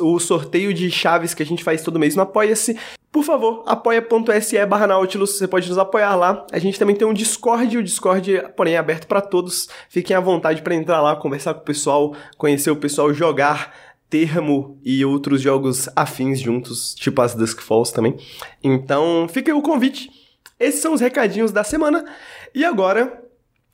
o 0.00 0.18
sorteio 0.18 0.72
de 0.72 0.90
chaves 0.90 1.34
que 1.34 1.42
a 1.42 1.46
gente 1.46 1.64
faz 1.64 1.82
todo 1.82 1.98
mês 1.98 2.14
no 2.14 2.22
Apoia-se. 2.22 2.78
Por 3.14 3.22
favor, 3.22 3.62
apoia.se 3.64 4.66
barra 4.66 4.88
Nautilus, 4.88 5.38
você 5.38 5.46
pode 5.46 5.68
nos 5.68 5.78
apoiar 5.78 6.16
lá. 6.16 6.44
A 6.50 6.58
gente 6.58 6.76
também 6.80 6.96
tem 6.96 7.06
um 7.06 7.14
Discord, 7.14 7.78
o 7.78 7.82
Discord, 7.82 8.42
porém, 8.56 8.74
é 8.74 8.76
aberto 8.76 9.06
para 9.06 9.20
todos. 9.20 9.68
Fiquem 9.88 10.16
à 10.16 10.18
vontade 10.18 10.62
para 10.62 10.74
entrar 10.74 11.00
lá, 11.00 11.14
conversar 11.14 11.54
com 11.54 11.60
o 11.60 11.64
pessoal, 11.64 12.16
conhecer 12.36 12.72
o 12.72 12.76
pessoal, 12.76 13.14
jogar 13.14 13.72
Termo 14.10 14.80
e 14.84 15.04
outros 15.04 15.40
jogos 15.40 15.88
afins 15.94 16.40
juntos, 16.40 16.92
tipo 16.92 17.22
as 17.22 17.36
Dusk 17.36 17.60
Falls 17.60 17.94
também. 17.94 18.16
Então, 18.60 19.28
fica 19.28 19.52
aí 19.52 19.56
o 19.56 19.62
convite. 19.62 20.10
Esses 20.58 20.80
são 20.80 20.92
os 20.92 21.00
recadinhos 21.00 21.52
da 21.52 21.62
semana. 21.62 22.04
E 22.52 22.64
agora 22.64 23.22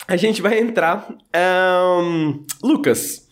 a 0.06 0.16
gente 0.16 0.42
vai 0.42 0.58
entrar. 0.58 1.08
Um, 1.34 2.44
Lucas, 2.62 3.26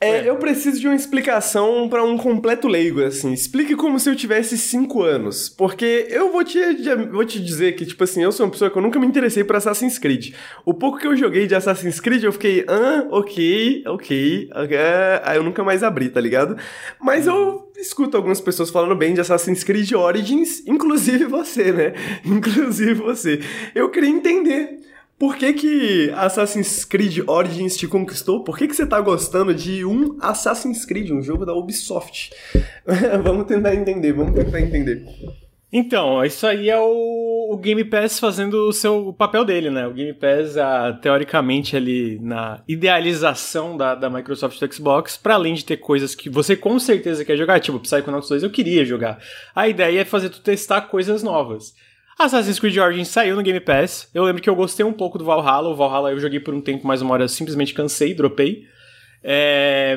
é, 0.00 0.28
eu 0.28 0.36
preciso 0.36 0.80
de 0.80 0.86
uma 0.86 0.94
explicação 0.94 1.88
para 1.88 2.04
um 2.04 2.16
completo 2.16 2.68
leigo, 2.68 3.02
assim. 3.02 3.32
Explique 3.32 3.74
como 3.74 3.98
se 3.98 4.08
eu 4.08 4.14
tivesse 4.14 4.56
5 4.56 5.02
anos. 5.02 5.48
Porque 5.48 6.06
eu 6.08 6.30
vou 6.30 6.44
te, 6.44 6.60
vou 7.10 7.24
te 7.24 7.40
dizer 7.40 7.72
que, 7.72 7.84
tipo 7.84 8.04
assim, 8.04 8.22
eu 8.22 8.30
sou 8.30 8.46
uma 8.46 8.52
pessoa 8.52 8.70
que 8.70 8.78
eu 8.78 8.82
nunca 8.82 9.00
me 9.00 9.06
interessei 9.06 9.42
por 9.42 9.56
Assassin's 9.56 9.98
Creed. 9.98 10.34
O 10.64 10.72
pouco 10.72 10.98
que 10.98 11.06
eu 11.06 11.16
joguei 11.16 11.48
de 11.48 11.54
Assassin's 11.56 11.98
Creed, 11.98 12.22
eu 12.22 12.32
fiquei, 12.32 12.64
ah, 12.68 13.08
ok, 13.10 13.82
ok, 13.86 14.50
ok. 14.54 14.78
Aí 15.24 15.36
eu 15.36 15.42
nunca 15.42 15.64
mais 15.64 15.82
abri, 15.82 16.08
tá 16.08 16.20
ligado? 16.20 16.56
Mas 17.00 17.26
eu 17.26 17.68
escuto 17.76 18.16
algumas 18.16 18.40
pessoas 18.40 18.70
falando 18.70 18.94
bem 18.94 19.14
de 19.14 19.20
Assassin's 19.20 19.64
Creed 19.64 19.92
Origins, 19.92 20.64
inclusive 20.64 21.24
você, 21.24 21.72
né? 21.72 21.94
Inclusive 22.24 22.94
você. 22.94 23.40
Eu 23.74 23.90
queria 23.90 24.10
entender 24.10 24.78
por 25.18 25.36
que, 25.36 25.52
que 25.52 26.10
Assassin's 26.14 26.84
Creed 26.84 27.18
Origins 27.26 27.76
te 27.76 27.88
conquistou? 27.88 28.44
Por 28.44 28.56
que, 28.56 28.68
que 28.68 28.76
você 28.76 28.86
tá 28.86 29.00
gostando 29.00 29.52
de 29.52 29.84
um 29.84 30.16
Assassin's 30.20 30.84
Creed, 30.84 31.10
um 31.10 31.20
jogo 31.20 31.44
da 31.44 31.52
Ubisoft? 31.52 32.30
vamos 33.24 33.46
tentar 33.46 33.74
entender, 33.74 34.12
vamos 34.12 34.34
tentar 34.34 34.60
entender. 34.60 35.04
Então, 35.70 36.24
isso 36.24 36.46
aí 36.46 36.70
é 36.70 36.78
o, 36.78 37.50
o, 37.52 37.56
Game 37.58 37.84
Pass 37.84 38.18
fazendo 38.18 38.68
o 38.68 38.72
seu 38.72 39.08
o 39.08 39.12
papel 39.12 39.44
dele, 39.44 39.68
né? 39.68 39.86
O 39.86 39.92
Game 39.92 40.14
Pass, 40.14 40.56
a, 40.56 40.94
teoricamente, 40.94 41.76
ali 41.76 42.18
na 42.22 42.62
idealização 42.66 43.76
da, 43.76 43.94
da 43.94 44.08
Microsoft 44.08 44.58
do 44.58 44.74
Xbox, 44.74 45.18
para 45.18 45.34
além 45.34 45.52
de 45.52 45.66
ter 45.66 45.76
coisas 45.76 46.14
que 46.14 46.30
você 46.30 46.56
com 46.56 46.78
certeza 46.78 47.22
quer 47.22 47.36
jogar, 47.36 47.60
tipo 47.60 47.78
Psychonauts 47.80 48.30
2 48.30 48.44
eu 48.44 48.50
queria 48.50 48.82
jogar. 48.82 49.18
A 49.54 49.68
ideia 49.68 50.00
é 50.00 50.04
fazer 50.06 50.30
tu 50.30 50.40
testar 50.40 50.82
coisas 50.82 51.22
novas. 51.22 51.74
Assassin's 52.18 52.58
Creed 52.58 52.76
Origins 52.76 53.08
saiu 53.08 53.36
no 53.36 53.42
Game 53.42 53.60
Pass. 53.60 54.10
Eu 54.12 54.24
lembro 54.24 54.42
que 54.42 54.50
eu 54.50 54.56
gostei 54.56 54.84
um 54.84 54.92
pouco 54.92 55.18
do 55.18 55.24
Valhalla. 55.24 55.68
O 55.68 55.76
Valhalla 55.76 56.10
eu 56.10 56.18
joguei 56.18 56.40
por 56.40 56.52
um 56.52 56.60
tempo, 56.60 56.84
mais 56.84 57.00
uma 57.00 57.14
hora, 57.14 57.28
simplesmente 57.28 57.72
cansei, 57.72 58.12
dropei. 58.12 58.64
É... 59.22 59.96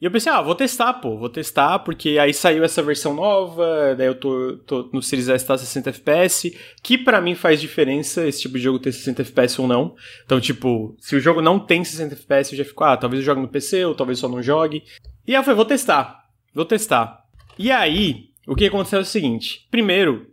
E 0.00 0.04
eu 0.06 0.10
pensei, 0.10 0.32
ah, 0.32 0.40
vou 0.40 0.54
testar, 0.54 0.94
pô, 0.94 1.18
vou 1.18 1.28
testar, 1.28 1.80
porque 1.80 2.18
aí 2.18 2.32
saiu 2.32 2.64
essa 2.64 2.82
versão 2.82 3.12
nova, 3.14 3.94
daí 3.94 4.06
eu 4.06 4.14
tô, 4.14 4.56
tô 4.66 4.88
no 4.94 5.02
Series 5.02 5.28
S 5.28 5.46
tá 5.46 5.58
60 5.58 5.90
FPS, 5.90 6.56
que 6.82 6.96
para 6.96 7.20
mim 7.20 7.34
faz 7.34 7.60
diferença 7.60 8.26
esse 8.26 8.40
tipo 8.40 8.56
de 8.56 8.64
jogo 8.64 8.78
ter 8.78 8.92
60 8.92 9.20
FPS 9.20 9.60
ou 9.60 9.68
não. 9.68 9.94
Então, 10.24 10.40
tipo, 10.40 10.96
se 10.98 11.14
o 11.14 11.20
jogo 11.20 11.42
não 11.42 11.58
tem 11.58 11.84
60 11.84 12.14
FPS, 12.14 12.52
eu 12.52 12.58
já 12.58 12.64
fico, 12.64 12.82
ah, 12.82 12.96
talvez 12.96 13.20
eu 13.20 13.26
jogue 13.26 13.42
no 13.42 13.48
PC, 13.48 13.84
ou 13.84 13.94
talvez 13.94 14.18
só 14.18 14.26
não 14.26 14.42
jogue. 14.42 14.82
E 15.26 15.32
aí 15.32 15.38
eu 15.38 15.44
falei, 15.44 15.56
vou 15.56 15.66
testar, 15.66 16.24
vou 16.54 16.64
testar. 16.64 17.22
E 17.58 17.70
aí, 17.70 18.30
o 18.46 18.56
que 18.56 18.64
aconteceu 18.64 19.00
é 19.00 19.02
o 19.02 19.04
seguinte: 19.04 19.68
primeiro, 19.70 20.29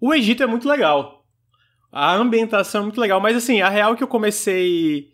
o 0.00 0.14
Egito 0.14 0.42
é 0.42 0.46
muito 0.46 0.68
legal. 0.68 1.24
A 1.92 2.14
ambientação 2.14 2.82
é 2.82 2.84
muito 2.84 3.00
legal, 3.00 3.20
mas 3.20 3.36
assim, 3.36 3.60
a 3.60 3.68
real 3.68 3.96
que 3.96 4.02
eu 4.02 4.08
comecei 4.08 5.08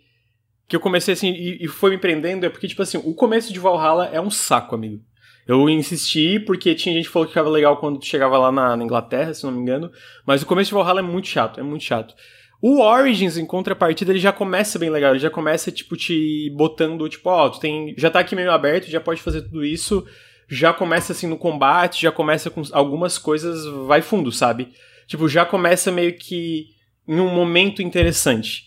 que 0.68 0.74
eu 0.74 0.80
comecei 0.80 1.14
assim 1.14 1.30
e, 1.30 1.64
e 1.64 1.68
foi 1.68 1.90
me 1.90 1.98
prendendo 1.98 2.44
é 2.44 2.48
porque, 2.48 2.66
tipo 2.66 2.82
assim, 2.82 2.98
o 2.98 3.14
começo 3.14 3.52
de 3.52 3.58
Valhalla 3.58 4.06
é 4.06 4.20
um 4.20 4.30
saco, 4.30 4.74
amigo. 4.74 5.00
Eu 5.46 5.68
insisti 5.68 6.40
porque 6.40 6.74
tinha 6.74 6.94
gente 6.94 7.06
que 7.06 7.12
falou 7.12 7.26
que 7.26 7.32
ficava 7.32 7.48
legal 7.48 7.76
quando 7.76 8.04
chegava 8.04 8.36
lá 8.36 8.50
na, 8.50 8.76
na, 8.76 8.82
Inglaterra, 8.82 9.32
se 9.32 9.44
não 9.44 9.52
me 9.52 9.60
engano. 9.60 9.92
Mas 10.26 10.42
o 10.42 10.46
começo 10.46 10.70
de 10.70 10.74
Valhalla 10.74 10.98
é 10.98 11.02
muito 11.04 11.28
chato, 11.28 11.60
é 11.60 11.62
muito 11.62 11.84
chato. 11.84 12.14
O 12.60 12.80
Origins, 12.80 13.36
em 13.36 13.46
contrapartida, 13.46 14.10
ele 14.10 14.18
já 14.18 14.32
começa 14.32 14.76
bem 14.76 14.90
legal. 14.90 15.12
Ele 15.12 15.20
já 15.20 15.30
começa, 15.30 15.70
tipo, 15.70 15.96
te 15.96 16.50
botando, 16.56 17.08
tipo, 17.08 17.28
ó, 17.30 17.46
oh, 17.46 17.50
tu 17.50 17.60
tem. 17.60 17.94
Já 17.96 18.10
tá 18.10 18.18
aqui 18.18 18.34
meio 18.34 18.50
aberto, 18.50 18.90
já 18.90 19.00
pode 19.00 19.22
fazer 19.22 19.42
tudo 19.42 19.64
isso. 19.64 20.04
Já 20.48 20.72
começa 20.72 21.12
assim 21.12 21.26
no 21.26 21.36
combate, 21.36 22.02
já 22.02 22.12
começa 22.12 22.50
com 22.50 22.62
algumas 22.72 23.18
coisas, 23.18 23.64
vai 23.86 24.00
fundo, 24.00 24.30
sabe? 24.30 24.72
Tipo, 25.06 25.28
já 25.28 25.44
começa 25.44 25.90
meio 25.90 26.16
que 26.16 26.66
em 27.06 27.20
um 27.20 27.34
momento 27.34 27.82
interessante. 27.82 28.64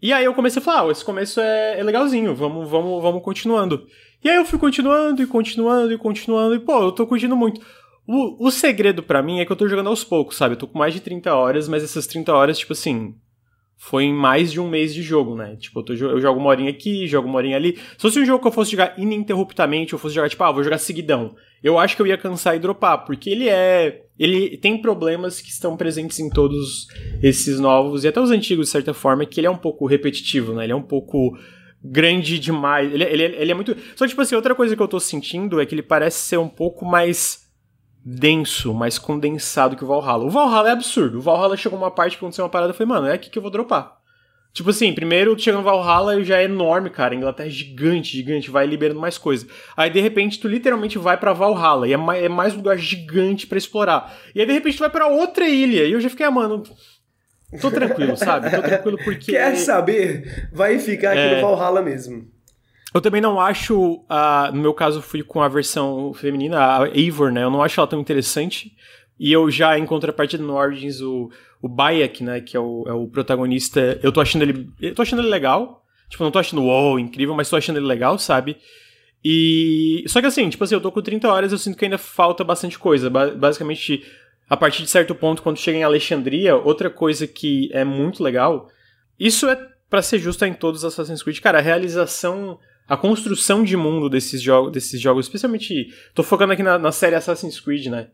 E 0.00 0.12
aí 0.12 0.24
eu 0.24 0.34
comecei 0.34 0.60
a 0.60 0.64
falar, 0.64 0.88
ah, 0.88 0.90
esse 0.90 1.04
começo 1.04 1.40
é, 1.40 1.78
é, 1.78 1.82
legalzinho, 1.82 2.34
vamos, 2.34 2.68
vamos, 2.68 3.00
vamos 3.00 3.22
continuando. 3.22 3.86
E 4.22 4.28
aí 4.28 4.36
eu 4.36 4.44
fui 4.44 4.58
continuando 4.58 5.22
e 5.22 5.26
continuando 5.26 5.92
e 5.92 5.98
continuando, 5.98 6.54
e 6.54 6.58
pô, 6.58 6.82
eu 6.82 6.92
tô 6.92 7.06
curtindo 7.06 7.36
muito. 7.36 7.60
O, 8.06 8.48
o 8.48 8.50
segredo 8.50 9.02
para 9.02 9.22
mim 9.22 9.40
é 9.40 9.44
que 9.44 9.52
eu 9.52 9.56
tô 9.56 9.68
jogando 9.68 9.88
aos 9.88 10.02
poucos, 10.02 10.36
sabe? 10.36 10.54
Eu 10.54 10.58
tô 10.58 10.66
com 10.66 10.78
mais 10.78 10.92
de 10.92 11.00
30 11.00 11.32
horas, 11.34 11.68
mas 11.68 11.84
essas 11.84 12.06
30 12.06 12.32
horas, 12.32 12.58
tipo 12.58 12.72
assim, 12.72 13.14
foi 13.84 14.04
em 14.04 14.14
mais 14.14 14.52
de 14.52 14.60
um 14.60 14.68
mês 14.68 14.94
de 14.94 15.02
jogo, 15.02 15.34
né? 15.34 15.56
Tipo, 15.56 15.80
eu, 15.80 15.82
tô, 15.82 15.92
eu 15.92 16.20
jogo 16.20 16.38
uma 16.38 16.50
horinha 16.50 16.70
aqui, 16.70 17.04
jogo 17.08 17.26
uma 17.26 17.38
horinha 17.38 17.56
ali. 17.56 17.76
Se 17.76 17.98
fosse 17.98 18.20
um 18.20 18.24
jogo 18.24 18.40
que 18.40 18.46
eu 18.46 18.52
fosse 18.52 18.70
jogar 18.70 18.94
ininterruptamente, 18.96 19.92
eu 19.92 19.98
fosse 19.98 20.14
jogar, 20.14 20.28
tipo, 20.28 20.44
ah, 20.44 20.52
vou 20.52 20.62
jogar 20.62 20.78
seguidão, 20.78 21.34
eu 21.64 21.76
acho 21.76 21.96
que 21.96 22.00
eu 22.00 22.06
ia 22.06 22.16
cansar 22.16 22.54
e 22.54 22.60
dropar, 22.60 23.04
porque 23.04 23.28
ele 23.28 23.48
é 23.48 24.04
ele 24.16 24.56
tem 24.56 24.80
problemas 24.80 25.40
que 25.40 25.50
estão 25.50 25.76
presentes 25.76 26.20
em 26.20 26.30
todos 26.30 26.86
esses 27.20 27.58
novos 27.58 28.04
e 28.04 28.08
até 28.08 28.20
os 28.20 28.30
antigos, 28.30 28.66
de 28.66 28.72
certa 28.72 28.94
forma, 28.94 29.26
que 29.26 29.40
ele 29.40 29.48
é 29.48 29.50
um 29.50 29.56
pouco 29.56 29.84
repetitivo, 29.84 30.54
né? 30.54 30.62
Ele 30.62 30.72
é 30.72 30.76
um 30.76 30.82
pouco 30.82 31.36
grande 31.82 32.38
demais. 32.38 32.94
Ele, 32.94 33.02
ele, 33.02 33.22
ele 33.24 33.50
é 33.50 33.54
muito. 33.54 33.76
Só 33.96 34.04
que, 34.04 34.10
tipo 34.10 34.22
assim, 34.22 34.36
outra 34.36 34.54
coisa 34.54 34.76
que 34.76 34.82
eu 34.82 34.86
tô 34.86 35.00
sentindo 35.00 35.60
é 35.60 35.66
que 35.66 35.74
ele 35.74 35.82
parece 35.82 36.20
ser 36.20 36.36
um 36.36 36.48
pouco 36.48 36.84
mais 36.84 37.41
denso, 38.04 38.74
mais 38.74 38.98
condensado 38.98 39.76
que 39.76 39.84
o 39.84 39.86
Valhalla. 39.86 40.24
O 40.24 40.30
Valhalla 40.30 40.68
é 40.68 40.72
absurdo. 40.72 41.18
O 41.18 41.22
Valhalla 41.22 41.56
chegou 41.56 41.78
uma 41.78 41.90
parte 41.90 42.16
que 42.16 42.24
aconteceu 42.24 42.44
uma 42.44 42.50
parada 42.50 42.72
e 42.72 42.76
falei, 42.76 42.88
mano, 42.88 43.06
é 43.06 43.14
aqui 43.14 43.30
que 43.30 43.38
eu 43.38 43.42
vou 43.42 43.50
dropar. 43.50 44.02
Tipo 44.52 44.68
assim, 44.68 44.92
primeiro 44.92 45.38
chega 45.38 45.56
no 45.56 45.64
Valhalla 45.64 46.20
e 46.20 46.24
já 46.24 46.38
é 46.38 46.44
enorme, 46.44 46.90
cara. 46.90 47.14
A 47.14 47.16
Inglaterra 47.16 47.48
é 47.48 47.50
gigante, 47.50 48.16
gigante, 48.16 48.50
vai 48.50 48.66
liberando 48.66 49.00
mais 49.00 49.16
coisa. 49.16 49.46
Aí 49.74 49.88
de 49.88 50.00
repente 50.00 50.38
tu 50.38 50.46
literalmente 50.46 50.98
vai 50.98 51.16
para 51.16 51.32
Valhalla 51.32 51.88
e 51.88 51.92
é 51.94 51.96
mais, 51.96 52.22
é 52.22 52.28
mais 52.28 52.54
lugar 52.54 52.76
gigante 52.76 53.46
para 53.46 53.56
explorar. 53.56 54.14
E 54.34 54.40
aí 54.40 54.46
de 54.46 54.52
repente 54.52 54.76
tu 54.76 54.80
vai 54.80 54.90
para 54.90 55.06
outra 55.06 55.48
ilha 55.48 55.84
e 55.86 55.92
eu 55.92 56.00
já 56.00 56.10
fiquei, 56.10 56.26
ah, 56.26 56.30
mano, 56.30 56.62
tô 57.62 57.70
tranquilo, 57.70 58.14
sabe? 58.14 58.50
Tô 58.50 58.60
tranquilo 58.60 58.98
porque. 59.04 59.32
Quer 59.32 59.56
saber? 59.56 60.50
Vai 60.52 60.78
ficar 60.78 61.12
aqui 61.12 61.20
é... 61.20 61.40
no 61.40 61.48
Valhalla 61.48 61.80
mesmo. 61.80 62.30
Eu 62.94 63.00
também 63.00 63.20
não 63.20 63.40
acho, 63.40 63.94
uh, 63.94 64.52
no 64.52 64.60
meu 64.60 64.74
caso 64.74 65.00
fui 65.00 65.22
com 65.22 65.40
a 65.40 65.48
versão 65.48 66.12
feminina, 66.12 66.82
a 66.82 66.88
Eivor, 66.88 67.32
né? 67.32 67.42
Eu 67.42 67.50
não 67.50 67.62
acho 67.62 67.80
ela 67.80 67.86
tão 67.86 68.00
interessante. 68.00 68.72
E 69.18 69.32
eu 69.32 69.50
já, 69.50 69.78
em 69.78 69.86
contrapartida 69.86 70.42
no 70.42 70.54
Origins, 70.54 71.00
o, 71.00 71.30
o 71.60 71.68
Bayek, 71.68 72.24
né, 72.24 72.40
que 72.40 72.56
é 72.56 72.60
o, 72.60 72.84
é 72.86 72.92
o 72.92 73.06
protagonista, 73.06 73.98
eu 74.02 74.10
tô 74.10 74.20
achando 74.20 74.42
ele. 74.42 74.68
Eu 74.80 74.94
tô 74.94 75.02
achando 75.02 75.22
ele 75.22 75.28
legal. 75.28 75.82
Tipo, 76.08 76.24
não 76.24 76.30
tô 76.30 76.38
achando 76.38 76.62
wow, 76.62 76.98
incrível, 76.98 77.34
mas 77.34 77.48
tô 77.48 77.56
achando 77.56 77.78
ele 77.78 77.86
legal, 77.86 78.18
sabe? 78.18 78.58
E. 79.24 80.04
Só 80.06 80.20
que 80.20 80.26
assim, 80.26 80.50
tipo 80.50 80.62
assim, 80.62 80.74
eu 80.74 80.80
tô 80.80 80.92
com 80.92 81.00
30 81.00 81.32
horas, 81.32 81.52
eu 81.52 81.58
sinto 81.58 81.78
que 81.78 81.84
ainda 81.84 81.96
falta 81.96 82.44
bastante 82.44 82.78
coisa. 82.78 83.08
basicamente, 83.08 84.04
a 84.50 84.56
partir 84.56 84.82
de 84.82 84.90
certo 84.90 85.14
ponto, 85.14 85.42
quando 85.42 85.56
chega 85.56 85.78
em 85.78 85.84
Alexandria, 85.84 86.56
outra 86.56 86.90
coisa 86.90 87.26
que 87.26 87.70
é 87.72 87.84
muito 87.84 88.22
legal. 88.22 88.68
Isso 89.18 89.48
é, 89.48 89.56
para 89.88 90.02
ser 90.02 90.18
justo, 90.18 90.44
em 90.44 90.52
todos 90.52 90.82
os 90.82 90.92
Assassin's 90.92 91.22
Creed. 91.22 91.40
Cara, 91.40 91.58
a 91.58 91.62
realização. 91.62 92.58
A 92.88 92.96
construção 92.96 93.62
de 93.64 93.76
mundo 93.76 94.08
desses 94.08 94.42
jogos, 94.42 94.72
desses 94.72 95.00
jogos 95.00 95.26
especialmente. 95.26 95.88
Tô 96.14 96.22
focando 96.22 96.52
aqui 96.52 96.62
na, 96.62 96.78
na 96.78 96.92
série 96.92 97.14
Assassin's 97.14 97.60
Creed, 97.60 97.86
né? 97.86 98.08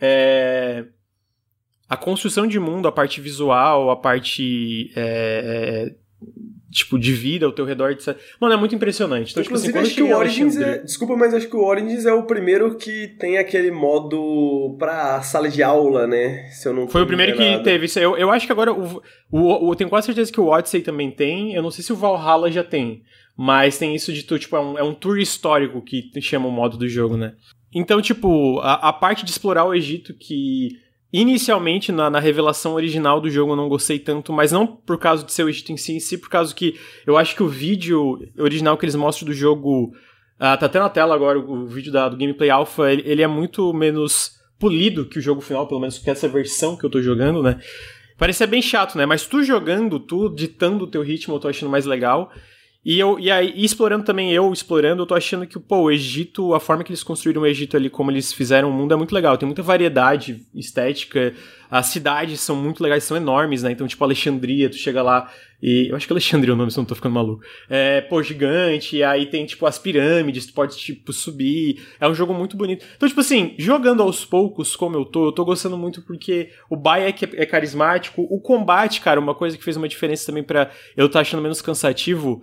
É, 0.00 0.84
a 1.88 1.96
construção 1.96 2.46
de 2.46 2.60
mundo, 2.60 2.86
a 2.86 2.92
parte 2.92 3.20
visual, 3.20 3.90
a 3.90 3.96
parte 3.96 4.92
é, 4.94 5.90
é, 5.90 5.94
tipo 6.70 6.98
de 6.98 7.12
vida 7.14 7.46
ao 7.46 7.52
teu 7.52 7.64
redor, 7.64 7.90
etc. 7.90 8.16
Mano, 8.38 8.54
é 8.54 8.56
muito 8.56 8.74
impressionante. 8.74 9.30
Então, 9.30 9.42
Inclusive, 9.42 9.72
tipo 9.72 9.78
assim, 9.78 9.88
acho 9.88 9.96
que 9.96 10.02
o 10.02 10.16
Origins 10.16 10.56
é, 10.58 10.78
desculpa, 10.78 11.16
mas 11.16 11.32
acho 11.32 11.48
que 11.48 11.56
o 11.56 11.64
Origins 11.64 12.04
é 12.04 12.12
o 12.12 12.24
primeiro 12.24 12.76
que 12.76 13.08
tem 13.18 13.38
aquele 13.38 13.70
modo 13.70 14.76
pra 14.78 15.22
sala 15.22 15.48
de 15.48 15.62
aula, 15.62 16.06
né? 16.06 16.48
Se 16.50 16.68
eu 16.68 16.74
não 16.74 16.86
Foi 16.86 17.02
o 17.02 17.06
primeiro 17.06 17.36
que 17.36 17.58
teve 17.60 17.86
isso. 17.86 17.98
Eu, 17.98 18.16
eu 18.16 18.30
acho 18.30 18.44
que 18.44 18.52
agora 18.52 18.72
o, 18.72 19.02
o, 19.30 19.66
o, 19.66 19.72
eu 19.72 19.76
tenho 19.76 19.88
quase 19.88 20.06
certeza 20.06 20.30
que 20.30 20.40
o 20.40 20.48
Odyssey 20.48 20.82
também 20.82 21.10
tem. 21.10 21.54
Eu 21.54 21.62
não 21.62 21.70
sei 21.70 21.82
se 21.82 21.92
o 21.92 21.96
Valhalla 21.96 22.50
já 22.50 22.62
tem. 22.62 23.02
Mas 23.38 23.78
tem 23.78 23.94
isso 23.94 24.12
de 24.12 24.24
tu, 24.24 24.36
tipo, 24.38 24.56
é 24.56 24.60
um, 24.60 24.78
é 24.78 24.82
um 24.82 24.92
tour 24.92 25.18
histórico 25.18 25.80
que 25.80 26.10
chama 26.20 26.48
o 26.48 26.52
modo 26.52 26.76
do 26.76 26.88
jogo, 26.88 27.16
né? 27.16 27.34
Então, 27.72 28.02
tipo, 28.02 28.58
a, 28.58 28.88
a 28.88 28.92
parte 28.92 29.24
de 29.24 29.30
explorar 29.30 29.64
o 29.64 29.74
Egito 29.74 30.12
que 30.12 30.70
Inicialmente, 31.10 31.90
na, 31.90 32.10
na, 32.10 32.20
revelação 32.20 32.74
original 32.74 33.18
do 33.18 33.30
jogo, 33.30 33.52
eu 33.52 33.56
não 33.56 33.68
gostei 33.68 33.98
tanto, 33.98 34.30
mas 34.30 34.52
não 34.52 34.66
por 34.66 34.98
causa 34.98 35.24
de 35.24 35.32
ser 35.32 35.42
o 35.42 35.48
Egito 35.48 35.72
em 35.72 35.76
si, 35.78 35.94
em 35.94 36.00
si 36.00 36.18
por 36.18 36.28
causa 36.28 36.54
que 36.54 36.78
eu 37.06 37.16
acho 37.16 37.34
que 37.34 37.42
o 37.42 37.48
vídeo 37.48 38.18
original 38.38 38.76
que 38.76 38.84
eles 38.84 38.94
mostram 38.94 39.26
do 39.26 39.32
jogo. 39.32 39.94
Uh, 40.36 40.56
tá 40.58 40.66
até 40.66 40.78
na 40.78 40.90
tela 40.90 41.14
agora 41.14 41.38
o 41.38 41.66
vídeo 41.66 41.90
da, 41.90 42.10
do 42.10 42.16
Gameplay 42.16 42.50
Alpha, 42.50 42.92
ele, 42.92 43.02
ele, 43.06 43.22
é 43.22 43.26
muito 43.26 43.72
menos 43.72 44.32
polido 44.58 45.06
que 45.06 45.18
o 45.18 45.22
jogo 45.22 45.40
final, 45.40 45.66
pelo 45.66 45.80
menos 45.80 45.98
que 45.98 46.10
essa 46.10 46.28
versão 46.28 46.76
que 46.76 46.84
eu 46.84 46.90
tô 46.90 47.00
jogando, 47.00 47.42
né? 47.42 47.58
Parece 48.18 48.38
ser 48.38 48.46
bem 48.46 48.60
chato, 48.60 48.98
né? 48.98 49.06
Mas 49.06 49.26
tu 49.26 49.42
jogando, 49.42 49.98
tu 49.98 50.28
ditando 50.28 50.84
o 50.84 50.90
teu 50.90 51.02
ritmo, 51.02 51.36
eu 51.36 51.40
tô 51.40 51.48
achando 51.48 51.70
mais 51.70 51.86
legal. 51.86 52.30
E, 52.88 52.98
eu, 52.98 53.20
e 53.20 53.30
aí, 53.30 53.52
explorando 53.54 54.02
também, 54.02 54.32
eu 54.32 54.50
explorando, 54.50 55.02
eu 55.02 55.06
tô 55.06 55.14
achando 55.14 55.46
que, 55.46 55.58
pô, 55.58 55.82
o 55.82 55.90
Egito, 55.90 56.54
a 56.54 56.58
forma 56.58 56.82
que 56.82 56.88
eles 56.90 57.02
construíram 57.02 57.42
o 57.42 57.46
Egito 57.46 57.76
ali, 57.76 57.90
como 57.90 58.10
eles 58.10 58.32
fizeram 58.32 58.70
o 58.70 58.72
mundo, 58.72 58.94
é 58.94 58.96
muito 58.96 59.14
legal. 59.14 59.36
Tem 59.36 59.46
muita 59.46 59.62
variedade 59.62 60.46
estética, 60.54 61.34
as 61.70 61.88
cidades 61.88 62.40
são 62.40 62.56
muito 62.56 62.82
legais, 62.82 63.04
são 63.04 63.14
enormes, 63.14 63.62
né? 63.62 63.72
Então, 63.72 63.86
tipo, 63.86 64.02
Alexandria, 64.02 64.70
tu 64.70 64.76
chega 64.76 65.02
lá 65.02 65.30
e. 65.62 65.88
Eu 65.90 65.96
acho 65.96 66.06
que 66.06 66.14
Alexandria 66.14 66.50
é 66.50 66.54
o 66.54 66.56
nome, 66.56 66.70
se 66.70 66.78
eu 66.78 66.80
não 66.80 66.88
tô 66.88 66.94
ficando 66.94 67.12
maluco. 67.12 67.44
É, 67.68 68.00
pô, 68.00 68.22
gigante, 68.22 69.02
aí 69.02 69.26
tem, 69.26 69.44
tipo, 69.44 69.66
as 69.66 69.78
pirâmides, 69.78 70.46
tu 70.46 70.54
pode, 70.54 70.74
tipo, 70.78 71.12
subir. 71.12 71.82
É 72.00 72.08
um 72.08 72.14
jogo 72.14 72.32
muito 72.32 72.56
bonito. 72.56 72.86
Então, 72.96 73.06
tipo 73.06 73.20
assim, 73.20 73.54
jogando 73.58 74.02
aos 74.02 74.24
poucos, 74.24 74.74
como 74.74 74.96
eu 74.96 75.04
tô, 75.04 75.26
eu 75.26 75.32
tô 75.32 75.44
gostando 75.44 75.76
muito 75.76 76.00
porque 76.00 76.52
o 76.70 76.76
Bayek 76.76 77.26
é, 77.26 77.42
é 77.42 77.44
carismático. 77.44 78.26
O 78.30 78.40
combate, 78.40 79.02
cara, 79.02 79.20
uma 79.20 79.34
coisa 79.34 79.58
que 79.58 79.64
fez 79.64 79.76
uma 79.76 79.86
diferença 79.88 80.24
também 80.24 80.42
para 80.42 80.70
eu 80.96 81.06
tá 81.06 81.20
achando 81.20 81.42
menos 81.42 81.60
cansativo 81.60 82.42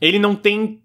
ele 0.00 0.18
não 0.18 0.34
tem 0.34 0.80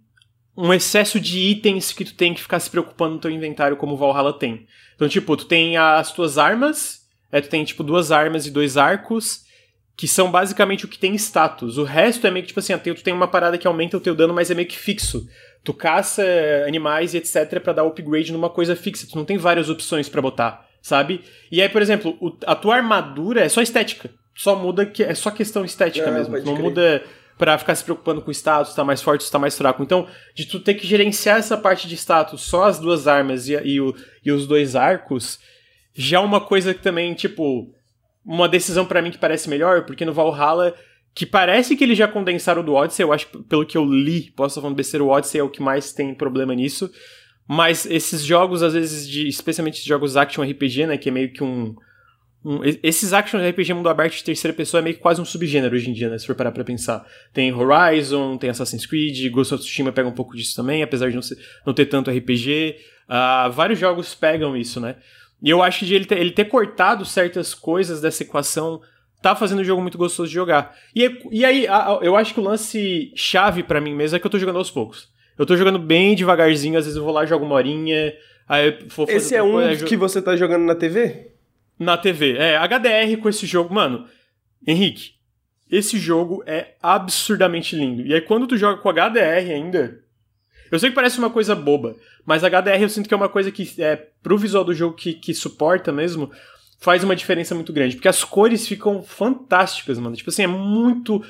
um 0.56 0.74
excesso 0.74 1.20
de 1.20 1.40
itens 1.40 1.92
que 1.92 2.06
tu 2.06 2.14
tem 2.14 2.34
que 2.34 2.42
ficar 2.42 2.60
se 2.60 2.70
preocupando 2.70 3.16
no 3.16 3.22
teu 3.22 3.32
inventário 3.32 3.78
como 3.78 3.94
o 3.94 3.98
Valhalla 3.98 4.34
tem. 4.34 4.68
Então, 4.96 5.08
tipo, 5.08 5.36
tu 5.36 5.46
tem 5.46 5.78
as 5.78 6.12
tuas 6.12 6.38
armas, 6.38 7.02
é, 7.32 7.42
tu 7.42 7.50
tem, 7.50 7.64
tipo, 7.64 7.84
duas 7.84 8.12
armas 8.12 8.46
e 8.46 8.52
dois 8.52 8.78
arcos, 8.78 9.44
que 9.96 10.08
são 10.08 10.30
basicamente 10.30 10.86
o 10.86 10.88
que 10.88 10.98
tem 10.98 11.16
status. 11.16 11.78
O 11.78 11.84
resto 11.84 12.26
é 12.28 12.32
meio 12.32 12.44
que, 12.44 12.50
tipo 12.50 12.60
assim, 12.60 12.78
tu 12.78 13.04
tem 13.04 13.14
uma 13.14 13.28
parada 13.28 13.58
que 13.58 13.68
aumenta 13.68 13.98
o 13.98 14.02
teu 14.02 14.16
dano, 14.16 14.34
mas 14.34 14.52
é 14.52 14.56
meio 14.56 14.68
que 14.68 14.78
fixo. 14.78 15.28
Tu 15.64 15.74
caça 15.74 16.24
animais 16.68 17.14
e 17.14 17.18
etc 17.18 17.60
para 17.62 17.74
dar 17.74 17.84
upgrade 17.84 18.32
numa 18.32 18.50
coisa 18.50 18.76
fixa. 18.76 19.08
Tu 19.10 19.16
não 19.16 19.26
tem 19.26 19.38
várias 19.38 19.70
opções 19.70 20.10
para 20.10 20.22
botar, 20.22 20.68
sabe? 20.82 21.22
E 21.52 21.62
aí, 21.62 21.70
por 21.70 21.82
exemplo, 21.82 22.18
a 22.46 22.56
tua 22.56 22.76
armadura 22.76 23.42
é 23.42 23.50
só 23.50 23.62
estética. 23.62 24.10
Só 24.36 24.56
muda 24.56 24.86
que 24.86 25.04
é 25.04 25.14
só 25.14 25.30
questão 25.30 25.64
estética 25.64 26.08
é, 26.08 26.12
mesmo. 26.12 26.36
Não 26.38 26.56
crer. 26.56 26.64
muda 26.64 27.04
para 27.42 27.58
ficar 27.58 27.74
se 27.74 27.84
preocupando 27.84 28.22
com 28.22 28.30
status, 28.30 28.70
está 28.70 28.84
mais 28.84 29.02
forte, 29.02 29.22
está 29.22 29.40
mais 29.40 29.58
fraco. 29.58 29.82
Então, 29.82 30.08
de 30.36 30.46
tu 30.46 30.60
ter 30.60 30.76
que 30.76 30.86
gerenciar 30.86 31.40
essa 31.40 31.58
parte 31.58 31.88
de 31.88 31.96
status, 31.96 32.42
só 32.42 32.66
as 32.66 32.78
duas 32.78 33.08
armas 33.08 33.50
e, 33.50 33.54
e, 33.54 33.82
o, 33.82 33.96
e 34.24 34.32
os 34.32 34.46
dois 34.46 34.76
arcos, 34.76 35.40
já 35.92 36.18
é 36.18 36.20
uma 36.20 36.40
coisa 36.40 36.72
que 36.72 36.84
também, 36.84 37.16
tipo, 37.16 37.74
uma 38.24 38.48
decisão 38.48 38.86
para 38.86 39.02
mim 39.02 39.10
que 39.10 39.18
parece 39.18 39.50
melhor, 39.50 39.88
porque 39.88 40.06
no 40.06 40.14
Valhalla, 40.14 40.76
que 41.16 41.26
parece 41.26 41.76
que 41.76 41.84
eles 41.84 41.98
já 41.98 42.08
condensaram 42.08 42.64
do 42.64 42.76
Odyssey, 42.76 43.04
eu 43.04 43.12
acho 43.12 43.26
pelo 43.46 43.66
que 43.66 43.76
eu 43.76 43.86
li, 43.86 44.30
posso 44.36 44.52
estar 44.52 44.62
falando 44.62 44.78
besteira, 44.78 45.04
o 45.04 45.10
Odyssey 45.10 45.42
é 45.42 45.44
o 45.44 45.50
que 45.50 45.64
mais 45.64 45.92
tem 45.92 46.14
problema 46.14 46.54
nisso, 46.54 46.92
mas 47.48 47.88
esses 47.88 48.22
jogos, 48.22 48.62
às 48.62 48.74
vezes, 48.74 49.10
de, 49.10 49.28
especialmente 49.28 49.84
jogos 49.84 50.16
action 50.16 50.44
RPG, 50.44 50.86
né, 50.86 50.96
que 50.96 51.10
é 51.10 51.12
meio 51.12 51.34
que 51.34 51.44
um 51.44 51.76
um, 52.44 52.60
esses 52.82 53.14
action 53.14 53.40
RPG 53.40 53.74
mundo 53.74 53.90
aberto 53.90 54.16
de 54.16 54.24
terceira 54.24 54.56
pessoa 54.56 54.80
é 54.80 54.84
meio 54.84 54.96
que 54.96 55.02
quase 55.02 55.22
um 55.22 55.26
subgênero 55.26 55.76
hoje 55.76 55.90
em 55.90 55.94
dia, 55.94 56.10
né? 56.10 56.18
Se 56.18 56.26
for 56.26 56.36
parar 56.36 56.52
pra 56.52 56.64
pensar. 56.64 57.06
Tem 57.32 57.54
Horizon, 57.54 58.38
tem 58.38 58.50
Assassin's 58.50 58.86
Creed, 58.86 59.32
Ghost 59.32 59.54
of 59.54 59.64
Tsushima 59.64 59.92
pega 59.92 60.10
um 60.10 60.14
pouco 60.14 60.36
disso 60.36 60.56
também, 60.56 60.82
apesar 60.82 61.10
de 61.10 61.16
não, 61.16 61.22
ser, 61.22 61.38
não 61.66 61.74
ter 61.74 61.86
tanto 61.86 62.10
RPG. 62.10 62.78
Uh, 62.80 63.14
ah, 63.14 63.50
vários 63.50 63.78
jogos 63.78 64.16
pegam 64.16 64.58
isso, 64.58 64.80
né? 64.80 64.96
E 65.42 65.50
eu 65.50 65.62
acho 65.62 65.86
que 65.86 65.94
ele 65.94 66.06
ter, 66.06 66.18
ele 66.18 66.32
ter 66.32 66.46
cortado 66.46 67.06
certas 67.06 67.54
coisas 67.54 68.02
dessa 68.02 68.24
equação 68.24 68.82
tá 69.22 69.36
fazendo 69.36 69.60
o 69.60 69.64
jogo 69.64 69.82
muito 69.82 69.98
gostoso 69.98 70.28
de 70.28 70.36
jogar. 70.36 70.76
E, 70.96 71.20
e 71.32 71.46
aí, 71.46 71.68
a, 71.68 71.94
a, 71.94 72.00
eu 72.02 72.16
acho 72.16 72.34
que 72.34 72.40
o 72.40 72.44
lance 72.44 73.12
chave 73.16 73.62
para 73.62 73.80
mim 73.80 73.94
mesmo 73.94 74.18
é 74.18 74.20
que 74.20 74.26
eu 74.26 74.32
tô 74.32 74.40
jogando 74.40 74.58
aos 74.58 74.72
poucos. 74.72 75.10
Eu 75.38 75.46
tô 75.46 75.56
jogando 75.56 75.78
bem 75.78 76.16
devagarzinho, 76.16 76.78
às 76.78 76.86
vezes 76.86 76.98
eu 76.98 77.04
vou 77.04 77.14
lá, 77.14 77.26
jogo 77.26 77.46
uma 77.46 77.56
horinha, 77.56 78.14
aí 78.48 78.72
vou 78.96 79.06
fazer 79.06 79.18
Esse 79.18 79.36
é 79.36 79.44
um 79.44 79.54
coisa, 79.54 79.86
que 79.86 79.96
você 79.96 80.22
tá 80.22 80.36
jogando 80.36 80.66
na 80.66 80.76
TV? 80.76 81.32
Na 81.82 81.98
TV, 81.98 82.38
é. 82.38 82.58
HDR 82.58 83.20
com 83.20 83.28
esse 83.28 83.48
jogo, 83.48 83.74
mano, 83.74 84.06
Henrique, 84.68 85.14
esse 85.68 85.98
jogo 85.98 86.44
é 86.46 86.76
absurdamente 86.80 87.76
lindo. 87.76 88.06
E 88.06 88.14
aí 88.14 88.22
quando 88.22 88.46
tu 88.46 88.56
joga 88.56 88.80
com 88.80 88.88
HDR 88.88 89.52
ainda, 89.52 90.00
eu 90.72 90.78
sei 90.78 90.92
que 90.92 90.96
parece 90.96 91.18
uma 91.18 91.32
coisa 91.32 91.56
boba, 91.56 91.96
mas 92.24 92.44
HDR 92.44 92.84
eu 92.84 92.90
sinto 92.90 93.08
que 93.08 93.16
é 93.16 93.18
uma 93.18 93.28
coisa 93.28 93.52
que, 93.52 93.82
é, 93.82 93.96
pro 94.22 94.38
visual 94.38 94.64
do 94.64 94.76
jogo 94.76 94.96
que, 94.96 95.16
que 95.16 95.34
suporta 95.34 95.92
mesmo, 95.92 96.32
faz 96.78 97.04
uma 97.04 97.16
diferença 97.16 97.56
muito 97.56 97.74
grande. 97.74 97.96
Porque 97.96 98.08
as 98.08 98.24
cores 98.24 98.68
ficam 98.68 99.02
fantásticas, 99.02 99.98
mano. 99.98 100.16
Tipo 100.16 100.30
assim, 100.30 100.44
é 100.44 100.48
muito, 100.48 101.24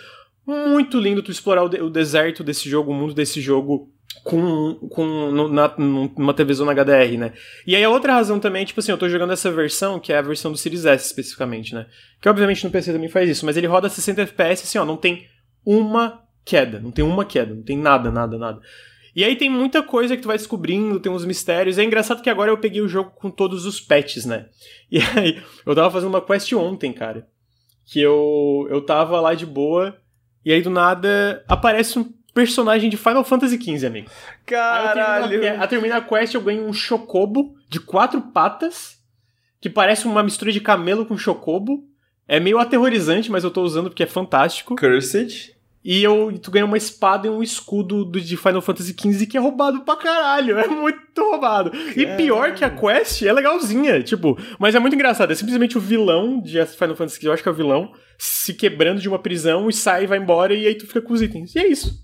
muito 0.45 0.99
lindo 0.99 1.23
tu 1.23 1.31
explorar 1.31 1.63
o, 1.63 1.69
de, 1.69 1.81
o 1.81 1.89
deserto 1.89 2.43
desse 2.43 2.69
jogo, 2.69 2.91
o 2.91 2.93
mundo 2.93 3.13
desse 3.13 3.39
jogo 3.39 3.89
com, 4.23 4.75
com 4.89 5.05
no, 5.05 5.47
na, 5.47 5.73
numa 5.77 6.33
HDR, 6.33 7.17
né? 7.17 7.33
E 7.65 7.75
aí 7.75 7.83
a 7.83 7.89
outra 7.89 8.13
razão 8.13 8.39
também, 8.39 8.65
tipo 8.65 8.79
assim, 8.79 8.91
eu 8.91 8.97
tô 8.97 9.09
jogando 9.09 9.33
essa 9.33 9.51
versão, 9.51 9.99
que 9.99 10.13
é 10.13 10.17
a 10.17 10.21
versão 10.21 10.51
do 10.51 10.57
Series 10.57 10.85
S 10.85 11.05
especificamente, 11.05 11.73
né? 11.73 11.87
Que 12.19 12.29
obviamente 12.29 12.63
no 12.63 12.71
PC 12.71 12.93
também 12.93 13.09
faz 13.09 13.29
isso, 13.29 13.45
mas 13.45 13.57
ele 13.57 13.67
roda 13.67 13.89
60 13.89 14.21
FPS 14.21 14.63
assim, 14.63 14.77
ó, 14.77 14.85
não 14.85 14.97
tem 14.97 15.27
uma 15.65 16.23
queda, 16.45 16.79
não 16.79 16.91
tem 16.91 17.03
uma 17.03 17.25
queda, 17.25 17.53
não 17.53 17.63
tem 17.63 17.77
nada, 17.77 18.11
nada, 18.11 18.37
nada. 18.37 18.61
E 19.15 19.23
aí 19.23 19.35
tem 19.35 19.49
muita 19.49 19.83
coisa 19.83 20.15
que 20.15 20.21
tu 20.21 20.27
vai 20.27 20.37
descobrindo, 20.37 20.99
tem 20.99 21.11
uns 21.11 21.25
mistérios. 21.25 21.77
É 21.77 21.83
engraçado 21.83 22.21
que 22.21 22.29
agora 22.29 22.49
eu 22.49 22.57
peguei 22.57 22.81
o 22.81 22.87
jogo 22.87 23.11
com 23.11 23.29
todos 23.29 23.65
os 23.65 23.79
patches, 23.79 24.25
né? 24.25 24.47
E 24.89 24.99
aí, 24.99 25.41
eu 25.65 25.75
tava 25.75 25.91
fazendo 25.91 26.09
uma 26.09 26.21
quest 26.21 26.51
ontem, 26.53 26.93
cara. 26.93 27.27
Que 27.85 27.99
eu, 27.99 28.67
eu 28.69 28.81
tava 28.81 29.19
lá 29.19 29.33
de 29.33 29.45
boa, 29.45 29.97
e 30.45 30.51
aí 30.51 30.61
do 30.61 30.69
nada 30.69 31.43
aparece 31.47 31.99
um 31.99 32.03
personagem 32.33 32.89
de 32.89 32.97
Final 32.97 33.23
Fantasy 33.23 33.61
XV, 33.61 33.85
amigo. 33.85 34.09
Caralho! 34.45 35.41
A 35.61 35.67
terminar 35.67 35.97
a 35.97 36.01
quest 36.01 36.33
eu 36.33 36.41
ganho 36.41 36.65
um 36.65 36.73
chocobo 36.73 37.55
de 37.69 37.79
quatro 37.79 38.21
patas, 38.21 38.99
que 39.59 39.69
parece 39.69 40.05
uma 40.05 40.23
mistura 40.23 40.51
de 40.51 40.59
camelo 40.59 41.05
com 41.05 41.17
chocobo. 41.17 41.87
É 42.27 42.39
meio 42.39 42.59
aterrorizante, 42.59 43.31
mas 43.31 43.43
eu 43.43 43.51
tô 43.51 43.61
usando 43.61 43.89
porque 43.89 44.03
é 44.03 44.07
fantástico. 44.07 44.75
Cursed? 44.75 45.53
E 45.83 46.03
eu, 46.03 46.37
tu 46.39 46.51
ganha 46.51 46.65
uma 46.65 46.77
espada 46.77 47.25
e 47.25 47.29
um 47.29 47.41
escudo 47.41 48.05
do, 48.05 48.21
de 48.21 48.37
Final 48.37 48.61
Fantasy 48.61 48.95
XV 48.97 49.25
que 49.25 49.35
é 49.35 49.39
roubado 49.39 49.81
pra 49.81 49.95
caralho. 49.95 50.57
É 50.57 50.67
muito 50.67 51.19
roubado. 51.19 51.71
E 51.95 52.05
pior 52.15 52.53
que 52.53 52.63
a 52.63 52.69
quest 52.69 53.23
é 53.23 53.33
legalzinha, 53.33 54.01
tipo, 54.03 54.37
mas 54.59 54.75
é 54.75 54.79
muito 54.79 54.93
engraçado. 54.93 55.31
É 55.31 55.35
simplesmente 55.35 55.77
o 55.77 55.81
vilão 55.81 56.39
de 56.39 56.63
Final 56.67 56.95
Fantasy 56.95 57.17
XV, 57.17 57.27
eu 57.27 57.33
acho 57.33 57.43
que 57.43 57.49
é 57.49 57.51
o 57.51 57.55
vilão, 57.55 57.91
se 58.17 58.53
quebrando 58.53 59.01
de 59.01 59.09
uma 59.09 59.17
prisão 59.17 59.67
e 59.67 59.73
sai, 59.73 60.05
vai 60.05 60.19
embora 60.19 60.53
e 60.53 60.67
aí 60.67 60.75
tu 60.75 60.85
fica 60.85 61.01
com 61.01 61.13
os 61.13 61.21
itens. 61.21 61.55
E 61.55 61.59
é 61.59 61.67
isso. 61.67 61.99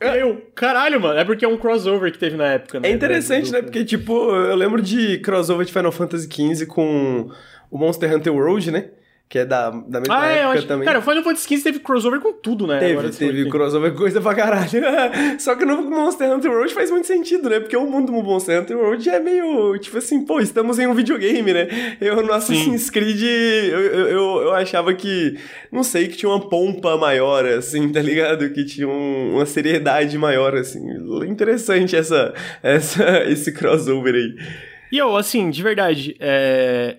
Eu, 0.00 0.42
caralho, 0.54 1.00
mano, 1.00 1.18
é 1.18 1.24
porque 1.24 1.44
é 1.44 1.48
um 1.48 1.56
crossover 1.56 2.10
que 2.10 2.18
teve 2.18 2.36
na 2.36 2.46
época, 2.54 2.80
né? 2.80 2.88
É 2.88 2.92
interessante, 2.92 3.50
né? 3.52 3.62
Porque, 3.62 3.84
tipo, 3.84 4.12
eu 4.12 4.56
lembro 4.56 4.82
de 4.82 5.18
crossover 5.18 5.64
de 5.64 5.72
Final 5.72 5.92
Fantasy 5.92 6.28
XV 6.30 6.66
com 6.66 7.30
o 7.70 7.78
Monster 7.78 8.12
Hunter 8.14 8.34
World, 8.34 8.70
né? 8.70 8.90
Que 9.28 9.38
é 9.38 9.44
da, 9.44 9.70
da 9.70 10.00
mesma 10.00 10.20
ah, 10.20 10.26
é, 10.28 10.38
época 10.40 10.58
acho, 10.58 10.66
também. 10.66 10.84
Cara, 10.84 10.98
o 10.98 11.02
Final 11.02 11.22
Fantasy 11.24 11.56
XV 11.56 11.62
teve 11.64 11.78
crossover 11.80 12.20
com 12.20 12.32
tudo, 12.32 12.66
né? 12.66 12.78
Teve, 12.78 12.92
Agora, 12.92 13.10
teve 13.10 13.48
crossover 13.48 13.90
com 13.92 13.98
coisa 13.98 14.20
pra 14.20 14.34
caralho. 14.34 14.70
Só 15.40 15.56
que 15.56 15.64
no 15.64 15.82
Monster 15.90 16.30
Hunter 16.30 16.50
World 16.50 16.72
faz 16.72 16.90
muito 16.90 17.06
sentido, 17.06 17.48
né? 17.48 17.58
Porque 17.58 17.76
o 17.76 17.86
mundo 17.86 18.12
do 18.12 18.22
Monster 18.22 18.60
Hunter 18.60 18.76
World 18.76 19.08
é 19.08 19.18
meio, 19.18 19.76
tipo 19.78 19.98
assim, 19.98 20.24
pô, 20.24 20.40
estamos 20.40 20.78
em 20.78 20.86
um 20.86 20.94
videogame, 20.94 21.52
né? 21.52 21.96
Eu 22.00 22.22
no 22.22 22.32
Assassin's 22.32 22.90
Creed, 22.90 23.22
eu, 23.22 23.80
eu, 23.80 24.42
eu, 24.42 24.54
achava 24.54 24.94
que, 24.94 25.36
não 25.72 25.82
sei, 25.82 26.06
que 26.06 26.16
tinha 26.16 26.28
uma 26.28 26.48
pompa 26.48 26.96
maior, 26.96 27.44
assim, 27.46 27.90
tá 27.90 28.00
ligado? 28.00 28.48
Que 28.50 28.64
tinha 28.64 28.86
um, 28.86 29.34
uma 29.34 29.46
seriedade 29.46 30.16
maior, 30.16 30.54
assim. 30.54 30.80
Interessante 31.26 31.96
essa, 31.96 32.32
essa, 32.62 33.24
esse 33.26 33.50
crossover 33.52 34.14
aí. 34.14 34.36
E 34.92 34.98
eu, 34.98 35.16
assim, 35.16 35.50
de 35.50 35.60
verdade, 35.60 36.14
é 36.20 36.98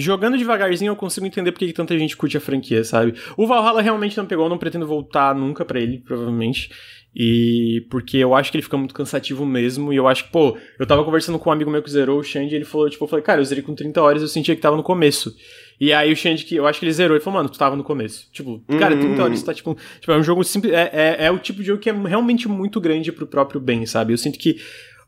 jogando 0.00 0.38
devagarzinho 0.38 0.90
eu 0.90 0.96
consigo 0.96 1.26
entender 1.26 1.52
porque 1.52 1.72
tanta 1.72 1.98
gente 1.98 2.16
curte 2.16 2.36
a 2.36 2.40
franquia, 2.40 2.84
sabe? 2.84 3.14
O 3.36 3.46
Valhalla 3.46 3.82
realmente 3.82 4.16
não 4.16 4.26
pegou, 4.26 4.46
eu 4.46 4.50
não 4.50 4.58
pretendo 4.58 4.86
voltar 4.86 5.34
nunca 5.34 5.64
para 5.64 5.80
ele, 5.80 5.98
provavelmente. 5.98 6.70
E 7.14 7.86
porque 7.90 8.18
eu 8.18 8.34
acho 8.34 8.50
que 8.50 8.58
ele 8.58 8.62
fica 8.62 8.76
muito 8.76 8.94
cansativo 8.94 9.44
mesmo. 9.44 9.92
E 9.92 9.96
eu 9.96 10.06
acho 10.06 10.24
que, 10.24 10.30
pô, 10.30 10.56
eu 10.78 10.86
tava 10.86 11.04
conversando 11.04 11.38
com 11.38 11.50
um 11.50 11.52
amigo 11.52 11.70
meu 11.70 11.82
que 11.82 11.90
zerou 11.90 12.20
o 12.20 12.22
Xande 12.22 12.54
e 12.54 12.56
ele 12.56 12.64
falou, 12.64 12.88
tipo, 12.88 13.02
eu 13.02 13.08
falei, 13.08 13.24
cara, 13.24 13.40
eu 13.40 13.44
zerei 13.44 13.62
com 13.62 13.74
30 13.74 14.00
horas 14.00 14.22
eu 14.22 14.28
sentia 14.28 14.54
que 14.54 14.60
tava 14.60 14.76
no 14.76 14.82
começo. 14.82 15.34
E 15.80 15.92
aí 15.92 16.12
o 16.12 16.16
Xande, 16.16 16.44
que 16.44 16.56
eu 16.56 16.66
acho 16.66 16.78
que 16.78 16.84
ele 16.84 16.92
zerou, 16.92 17.16
ele 17.16 17.24
falou, 17.24 17.38
mano, 17.38 17.48
tu 17.48 17.58
tava 17.58 17.76
no 17.76 17.84
começo. 17.84 18.28
Tipo, 18.32 18.62
uhum. 18.68 18.78
cara, 18.78 18.96
30 18.96 19.22
horas, 19.22 19.42
tá 19.42 19.54
tipo. 19.54 19.76
Tipo, 20.00 20.12
é 20.12 20.16
um 20.16 20.22
jogo 20.22 20.44
simples. 20.44 20.72
É, 20.72 20.90
é, 20.92 21.26
é 21.26 21.30
o 21.30 21.38
tipo 21.38 21.60
de 21.60 21.66
jogo 21.66 21.80
que 21.80 21.90
é 21.90 21.92
realmente 21.92 22.48
muito 22.48 22.80
grande 22.80 23.10
pro 23.10 23.26
próprio 23.26 23.60
bem, 23.60 23.86
sabe? 23.86 24.12
Eu 24.12 24.18
sinto 24.18 24.38
que. 24.38 24.56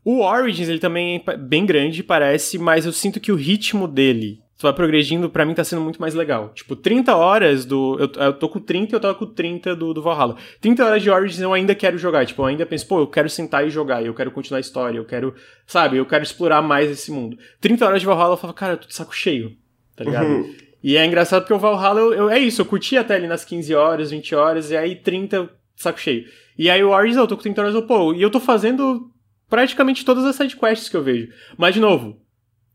O 0.03 0.22
Origins, 0.22 0.68
ele 0.68 0.79
também 0.79 1.22
é 1.26 1.37
bem 1.37 1.66
grande, 1.66 2.03
parece, 2.03 2.59
mas 2.59 2.87
eu 2.87 2.92
sinto 2.92 3.20
que 3.20 3.31
o 3.31 3.37
ritmo 3.37 3.87
dele 3.87 4.40
tu 4.61 4.64
vai 4.64 4.75
progredindo, 4.75 5.31
para 5.31 5.46
mim 5.46 5.55
tá 5.55 5.64
sendo 5.64 5.81
muito 5.81 5.99
mais 5.99 6.14
legal. 6.14 6.51
Tipo, 6.51 6.77
30 6.77 7.16
horas 7.16 7.64
do. 7.64 7.96
Eu, 7.99 8.25
eu 8.25 8.33
tô 8.35 8.46
com 8.46 8.61
30 8.61 8.92
e 8.92 8.94
eu 8.94 9.01
tava 9.01 9.14
com 9.14 9.25
30 9.25 9.75
do, 9.75 9.94
do 9.94 10.03
Valhalla. 10.03 10.37
30 10.61 10.85
horas 10.85 11.03
de 11.03 11.09
Origins 11.09 11.40
eu 11.40 11.55
ainda 11.55 11.75
quero 11.75 11.96
jogar. 11.96 12.27
Tipo, 12.27 12.42
eu 12.42 12.46
ainda 12.46 12.66
penso, 12.66 12.87
pô, 12.87 13.01
eu 13.01 13.07
quero 13.07 13.31
sentar 13.31 13.66
e 13.66 13.70
jogar, 13.70 14.05
eu 14.05 14.12
quero 14.12 14.31
continuar 14.31 14.59
a 14.59 14.61
história, 14.61 14.99
eu 14.99 15.05
quero. 15.07 15.35
Sabe, 15.66 15.96
eu 15.96 16.05
quero 16.05 16.23
explorar 16.23 16.61
mais 16.61 16.90
esse 16.90 17.11
mundo. 17.11 17.38
30 17.59 17.87
horas 17.87 18.01
de 18.03 18.07
Valhalla 18.07 18.35
eu 18.35 18.37
falo, 18.37 18.53
cara, 18.53 18.75
eu 18.75 18.77
tô 18.77 18.87
de 18.87 18.94
saco 18.94 19.16
cheio, 19.16 19.57
tá 19.96 20.05
ligado? 20.05 20.29
Uhum. 20.29 20.55
E 20.85 20.94
é 20.94 21.07
engraçado 21.07 21.40
porque 21.40 21.55
o 21.55 21.59
Valhalla, 21.59 21.99
eu, 21.99 22.12
eu, 22.12 22.29
é 22.29 22.38
isso, 22.38 22.61
eu 22.61 22.66
curti 22.66 22.99
até 22.99 23.14
ali 23.14 23.27
nas 23.27 23.46
15 23.46 23.75
horas, 23.75 24.11
20 24.11 24.35
horas, 24.35 24.70
e 24.70 24.77
aí 24.77 24.94
30, 24.94 25.49
saco 25.75 25.99
cheio. 25.99 26.27
E 26.59 26.68
aí 26.68 26.85
o 26.85 26.90
Origins, 26.90 27.16
eu 27.16 27.27
tô 27.27 27.35
com 27.35 27.42
30 27.42 27.62
horas, 27.62 27.75
eu, 27.75 27.87
pô, 27.87 28.12
e 28.12 28.20
eu 28.20 28.31
tô 28.31 28.38
fazendo 28.38 29.11
praticamente 29.49 30.05
todas 30.05 30.27
as 30.27 30.37
sidequests 30.37 30.90
que 30.90 30.99
eu 30.99 31.03
vejo. 31.03 31.33
Mas, 31.57 31.73
de 31.73 31.81
novo, 31.81 32.20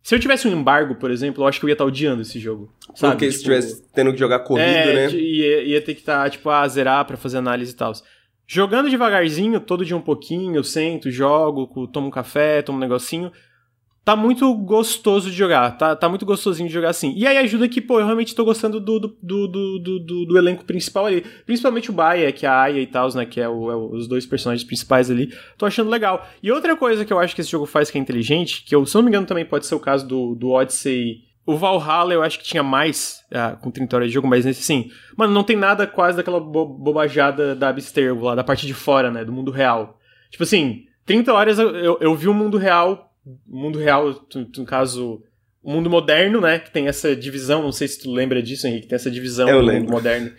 se 0.06 0.13
eu 0.13 0.20
tivesse 0.20 0.48
um 0.48 0.52
embargo, 0.52 0.94
por 0.94 1.10
exemplo, 1.10 1.44
eu 1.44 1.48
acho 1.48 1.60
que 1.60 1.65
eu 1.65 1.68
ia 1.68 1.74
estar 1.74 1.84
odiando 1.84 2.22
esse 2.22 2.39
jogo. 2.39 2.72
Sabe? 2.94 3.13
Porque 3.13 3.26
tipo, 3.26 3.38
se 3.39 3.44
tivesse 3.44 3.84
tendo 3.91 4.13
que 4.13 4.20
jogar 4.20 4.38
corrido, 4.41 4.68
é, 4.68 4.94
né? 4.94 5.10
Ia, 5.10 5.63
ia 5.63 5.82
ter 5.82 5.96
que 5.96 6.02
estar, 6.02 6.26
tá, 6.26 6.30
tipo, 6.30 6.48
a 6.48 6.68
zerar 6.68 7.04
pra 7.06 7.18
fazer 7.18 7.39
análise 7.39 7.72
e 7.72 7.76
tal. 7.76 7.91
Jogando 8.46 8.88
devagarzinho, 8.88 9.60
todo 9.60 9.84
dia 9.84 9.98
um 9.98 10.02
pouquinho, 10.02 10.56
eu 10.56 10.63
sento, 10.63 11.10
jogo, 11.10 11.88
tomo 11.88 12.10
um 12.10 12.12
café, 12.12 12.62
tomo 12.62 12.78
um 12.78 12.82
negocinho 12.82 13.32
tá 14.06 14.15
muito 14.15 14.54
gostoso 14.54 15.32
de 15.32 15.36
jogar, 15.36 15.72
tá, 15.72 15.96
tá 15.96 16.08
muito 16.08 16.28
gostosinho 16.28 16.68
de 16.68 16.74
jogar 16.74 16.89
assim. 16.91 17.12
E 17.18 17.26
aí 17.26 17.38
ajuda 17.38 17.68
que, 17.68 17.82
pô, 17.82 18.00
eu 18.00 18.06
realmente 18.06 18.36
tô 18.36 18.46
gostando 18.46 18.80
do, 18.80 19.00
do, 19.00 19.18
do, 19.20 19.48
do, 19.48 19.80
do, 19.80 20.26
do 20.28 20.38
elenco 20.38 20.63
principal 20.63 21.08
ali. 21.08 21.26
Principalmente 21.44 21.89
o 21.89 21.94
Baia, 21.94 22.32
que 22.32 22.46
é 22.46 22.50
a 22.50 22.62
Aya 22.62 22.80
e 22.80 22.86
tal, 22.86 23.12
né, 23.15 23.26
que 23.26 23.41
é, 23.41 23.50
o, 23.50 23.72
é, 23.72 23.76
os 23.76 24.08
dois 24.08 24.24
personagens 24.24 24.63
principais 24.63 25.10
ali. 25.10 25.34
Tô 25.58 25.65
achando 25.65 25.89
legal. 25.89 26.24
E 26.44 26.52
outra 26.52 26.78
coisa 26.78 27.04
que 27.04 27.12
eu 27.12 27.18
acho 27.18 27.34
que 27.34 27.41
esse 27.41 27.50
jogo 27.50 27.65
faz 27.65 27.89
que 27.89 27.98
é 27.98 28.02
inteligente, 28.02 28.63
que 28.63 28.76
eu, 28.76 28.86
se 28.86 28.94
não 28.94 29.02
me 29.02 29.10
engano 29.10 29.26
também 29.26 29.44
pode 29.44 29.65
ser 29.65 29.74
o 29.74 29.80
caso 29.80 30.08
do, 30.08 30.36
do 30.36 30.52
Odyssey... 30.52 31.26
O 31.48 31.56
Valhalla 31.56 32.12
eu 32.12 32.24
acho 32.24 32.39
que 32.39 32.44
tinha 32.44 32.63
mais, 32.63 33.24
ah, 33.32 33.56
com 33.62 33.70
30 33.70 33.96
horas 33.96 34.08
de 34.08 34.15
jogo, 34.15 34.28
mas 34.28 34.46
nesse 34.46 34.63
sim. 34.63 34.89
Mano, 35.15 35.32
não 35.32 35.44
tem 35.44 35.56
nada 35.56 35.86
quase 35.86 36.18
daquela 36.18 36.39
bo 36.39 36.65
bobajada 36.65 37.54
da 37.56 37.70
Abstergo 37.70 38.26
lá, 38.26 38.34
da 38.34 38.44
parte 38.44 38.65
de 38.65 38.74
fora, 38.74 39.12
né, 39.12 39.24
do 39.24 39.32
mundo 39.32 39.52
real. 39.52 40.00
Tipo 40.32 40.41
assim, 40.41 40.86
30 41.06 41.32
horas 41.32 41.60
eu, 41.60 41.70
eu, 41.76 41.98
eu 42.02 42.15
vi 42.15 42.28
o 42.28 42.34
mundo 42.34 42.58
real 42.58 43.14
mundo 43.46 43.80
real, 43.80 44.26
no 44.58 44.66
caso, 44.66 45.24
o 45.64 45.72
mundo 45.72 45.90
moderno, 45.90 46.42
né? 46.42 46.60
Que 46.60 46.72
tem 46.72 46.88
essa 46.88 47.16
divisão, 47.16 47.62
não 47.64 47.72
sei 47.72 47.88
se 47.88 48.00
tu 48.00 48.12
lembra 48.12 48.42
disso, 48.42 48.68
Henrique, 48.68 48.88
tem 48.88 48.96
essa 48.96 49.12
divisão 49.12 49.48
eu 49.50 49.62
do 49.62 49.66
lembro. 49.66 49.84
mundo 49.84 49.92
moderno. 49.94 50.32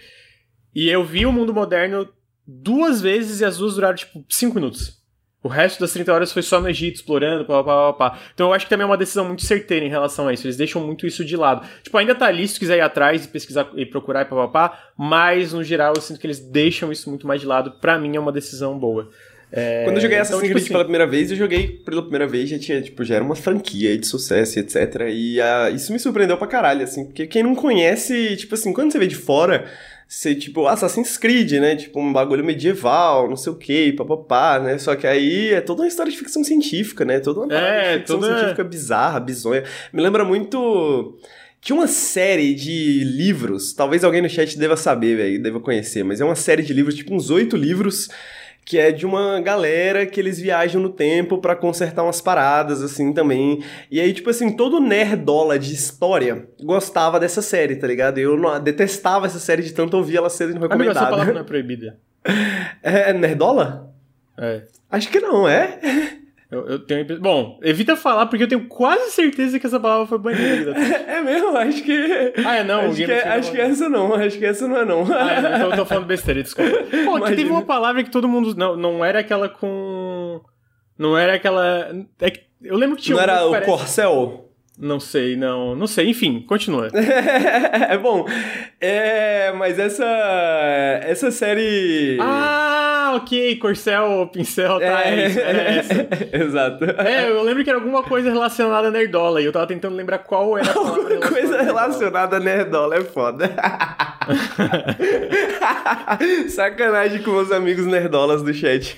E 0.75 0.89
eu 0.89 1.05
vi 1.05 1.27
o 1.27 1.33
mundo 1.33 1.53
moderno 1.55 2.09
duas 2.47 3.01
vezes 3.01 3.41
e 3.41 3.45
as 3.45 3.59
duas 3.59 3.75
duraram, 3.75 3.97
tipo, 3.97 4.25
cinco 4.29 4.55
minutos. 4.55 5.05
O 5.43 5.49
resto 5.49 5.79
das 5.79 5.93
30 5.93 6.13
horas 6.13 6.33
foi 6.33 6.43
só 6.43 6.61
no 6.61 6.69
Egito, 6.69 6.97
explorando, 6.97 7.45
pá, 7.45 7.63
pá, 7.63 7.93
pá, 7.93 8.11
pá. 8.11 8.19
Então 8.35 8.49
eu 8.49 8.53
acho 8.53 8.67
que 8.67 8.71
também 8.71 8.83
é 8.83 8.87
uma 8.87 8.97
decisão 8.97 9.25
muito 9.25 9.45
certeira 9.45 9.87
em 9.87 9.89
relação 9.89 10.27
a 10.27 10.33
isso. 10.33 10.45
Eles 10.45 10.57
deixam 10.57 10.85
muito 10.85 11.07
isso 11.07 11.25
de 11.25 11.37
lado. 11.37 11.65
Tipo, 11.85 11.97
ainda 11.99 12.17
tá 12.17 12.27
ali 12.27 12.47
se 12.49 12.55
tu 12.55 12.61
quiser 12.61 12.79
ir 12.79 12.81
atrás 12.81 13.25
e 13.25 13.29
pesquisar 13.29 13.71
e 13.77 13.87
procurar 13.87 14.23
e 14.23 14.25
pá, 14.25 14.35
pá, 14.35 14.49
pá, 14.49 14.91
mas 14.99 15.53
no 15.53 15.63
geral 15.63 15.93
eu 15.95 16.03
sinto 16.03 16.19
que 16.19 16.27
eles 16.27 16.41
deixam 16.41 16.91
isso 16.91 17.09
muito 17.09 17.29
mais 17.29 17.41
de 17.41 17.47
lado. 17.47 17.73
Pra 17.81 17.97
mim 17.97 18.17
é 18.17 18.21
uma 18.21 18.33
decisão 18.33 18.77
boa. 18.77 19.09
É, 19.53 19.85
Quando 19.85 19.97
eu 19.97 20.03
joguei 20.03 20.19
Assassin's 20.19 20.43
então, 20.43 20.51
Creed 20.51 20.65
tipo, 20.65 20.73
pela 20.73 20.81
assim, 20.81 20.91
primeira 20.91 21.07
vez, 21.07 21.31
eu 21.31 21.37
joguei 21.37 21.69
pela 21.69 22.03
primeira 22.03 22.27
vez, 22.27 22.49
já 22.51 22.59
tinha, 22.59 22.83
tipo, 22.83 23.05
já 23.05 23.15
era 23.15 23.25
uma 23.25 23.37
franquia 23.37 23.97
de 23.97 24.07
sucesso, 24.07 24.59
etc. 24.59 25.03
E 25.09 25.39
isso 25.75 25.93
me 25.93 25.99
surpreendeu 25.99 26.37
pra 26.37 26.47
caralho, 26.47 26.83
assim, 26.83 27.05
porque 27.07 27.27
quem 27.27 27.43
não 27.43 27.55
conhece, 27.55 28.37
tipo 28.37 28.55
assim, 28.55 28.73
quando 28.73 28.91
você 28.93 28.99
vê 28.99 29.07
de 29.07 29.15
fora, 29.15 29.65
você, 30.09 30.35
tipo, 30.35 30.67
Assassin's 30.67 31.17
Creed, 31.17 31.53
né? 31.53 31.75
Tipo, 31.77 32.01
um 32.01 32.13
bagulho 32.13 32.45
medieval, 32.45 33.29
não 33.29 33.37
sei 33.37 33.53
o 33.53 33.57
que, 33.57 33.93
papapá, 33.93 34.59
né? 34.59 34.79
Só 34.79 34.95
que 34.95 35.07
aí 35.07 35.53
é 35.53 35.61
toda 35.61 35.83
uma 35.83 35.89
história 35.89 36.11
de 36.11 36.19
ficção 36.19 36.45
científica, 36.45 37.05
né? 37.05 37.19
Toda 37.21 37.41
uma 37.41 37.57
é, 37.57 37.99
ficção 37.99 38.21
toda... 38.21 38.35
científica 38.35 38.65
bizarra, 38.65 39.21
bizonha. 39.21 39.65
Me 39.93 40.03
lembra 40.03 40.25
muito 40.25 41.19
Tinha 41.61 41.77
uma 41.77 41.89
série 41.89 42.55
de 42.55 43.03
livros, 43.03 43.73
talvez 43.73 44.05
alguém 44.05 44.23
no 44.23 44.29
chat 44.29 44.57
deva 44.59 44.77
saber, 44.77 45.17
velho, 45.17 45.43
deva 45.43 45.59
conhecer, 45.61 46.05
mas 46.05 46.21
é 46.21 46.25
uma 46.25 46.37
série 46.37 46.63
de 46.63 46.73
livros, 46.73 46.95
tipo 46.95 47.13
uns 47.13 47.29
oito 47.31 47.57
livros, 47.57 48.09
que 48.67 48.81
é 48.81 48.91
de 48.91 49.07
uma 49.07 49.41
galera 49.41 50.05
que 50.05 50.19
eles 50.19 50.41
viajam 50.41 50.83
no 50.83 50.89
tempo 50.89 51.39
para 51.39 51.55
consertar 51.55 52.03
umas 52.03 52.21
paradas, 52.21 52.83
assim, 52.83 53.13
também. 53.13 53.63
E 53.89 54.01
aí, 54.01 54.13
tipo 54.13 54.29
assim, 54.29 54.57
todo 54.57 54.81
nerdola 54.81 55.57
de 55.57 55.73
história 55.73 56.49
gostava 56.61 57.21
dessa 57.21 57.41
série, 57.41 57.77
tá 57.77 57.87
ligado? 57.87 58.19
Eu 58.19 58.37
não, 58.37 58.61
detestava 58.61 59.25
essa 59.25 59.39
série 59.39 59.63
de 59.63 59.73
tanto 59.73 59.97
ouvir 59.97 60.17
ela 60.17 60.29
sendo 60.29 60.55
recomendada. 60.55 60.75
Amigo, 60.75 60.91
essa 60.91 61.07
palavra 61.07 61.33
não 61.33 61.41
é 61.41 61.45
proibida. 61.45 61.97
É 62.83 63.13
nerdola? 63.13 63.95
É. 64.37 64.63
Acho 64.91 65.09
que 65.11 65.21
não, 65.21 65.49
é? 65.49 65.79
Eu, 66.57 66.67
eu, 66.69 66.79
tenho. 66.79 67.21
Bom, 67.21 67.59
evita 67.63 67.97
falar, 67.97 68.27
porque 68.27 68.45
eu 68.45 68.49
tenho 68.49 68.67
quase 68.67 69.11
certeza 69.11 69.59
que 69.61 69.67
essa 69.67 69.79
palavra 69.79 70.07
foi 70.07 70.19
banida. 70.19 70.73
é 71.07 71.21
mesmo? 71.21 71.57
Acho 71.57 71.83
que. 71.83 72.33
Ah, 72.45 72.57
é 72.57 72.65
não? 72.65 72.81
Acho, 72.81 72.97
que, 72.97 73.13
é, 73.13 73.29
acho 73.29 73.53
que 73.53 73.61
essa 73.61 73.89
não, 73.89 74.15
acho 74.15 74.39
que 74.39 74.45
essa 74.45 74.67
não 74.67 74.77
é 74.79 74.85
não. 74.85 75.13
Ah, 75.13 75.35
é, 75.35 75.57
então 75.57 75.71
eu 75.71 75.77
tô 75.77 75.85
falando 75.85 76.07
besteira, 76.09 76.43
desculpa. 76.43 76.71
Pô, 77.05 77.17
aqui 77.17 77.37
teve 77.37 77.51
uma 77.51 77.63
palavra 77.63 78.03
que 78.03 78.11
todo 78.11 78.29
mundo. 78.29 78.55
Não, 78.57 78.77
não 78.77 79.05
era 79.05 79.21
aquela 79.21 79.49
com. 79.49 80.41
Não 80.99 81.17
era 81.17 81.35
aquela. 81.35 81.91
É 82.21 82.31
que... 82.31 82.41
Eu 82.63 82.77
lembro 82.77 82.97
que 82.97 83.03
tinha. 83.03 83.17
Não 83.17 83.23
era 83.23 83.47
o 83.47 83.51
parece... 83.51 83.71
corcel? 83.71 84.46
Não 84.79 85.01
sei, 85.01 85.37
não. 85.37 85.75
Não 85.75 85.87
sei, 85.87 86.11
enfim, 86.11 86.45
continua. 86.47 86.91
é 87.89 87.97
bom. 87.97 88.27
É, 88.79 89.51
mas 89.53 89.79
essa. 89.79 90.05
Essa 91.03 91.31
série. 91.31 92.19
Ah, 92.21 93.15
ok. 93.17 93.57
Corcel, 93.57 94.29
pincel, 94.31 94.79
tá. 94.79 95.03
É, 95.03 95.09
é, 95.09 95.27
isso, 95.27 95.41
é 95.41 95.79
essa. 95.79 96.07
Exato. 96.37 96.85
É, 96.85 97.31
eu 97.31 97.43
lembro 97.43 97.65
que 97.65 97.71
era 97.71 97.79
alguma 97.79 98.03
coisa 98.03 98.31
relacionada 98.31 98.89
a 98.89 98.91
Nerdola 98.91 99.41
e 99.41 99.47
eu 99.47 99.53
tava 99.53 99.67
tentando 99.67 99.97
lembrar 99.97 100.19
qual 100.19 100.59
era 100.59 100.71
a 100.71 100.77
Alguma 100.77 101.21
coisa 101.21 101.63
relacionada 101.63 102.37
a 102.37 102.41
Nerdola 102.41 102.97
é 102.97 103.01
foda. 103.01 103.57
Sacanagem 106.49 107.23
com 107.23 107.31
meus 107.31 107.53
amigos 107.53 107.87
nerdolas 107.87 108.43
do 108.43 108.53
chat 108.53 108.97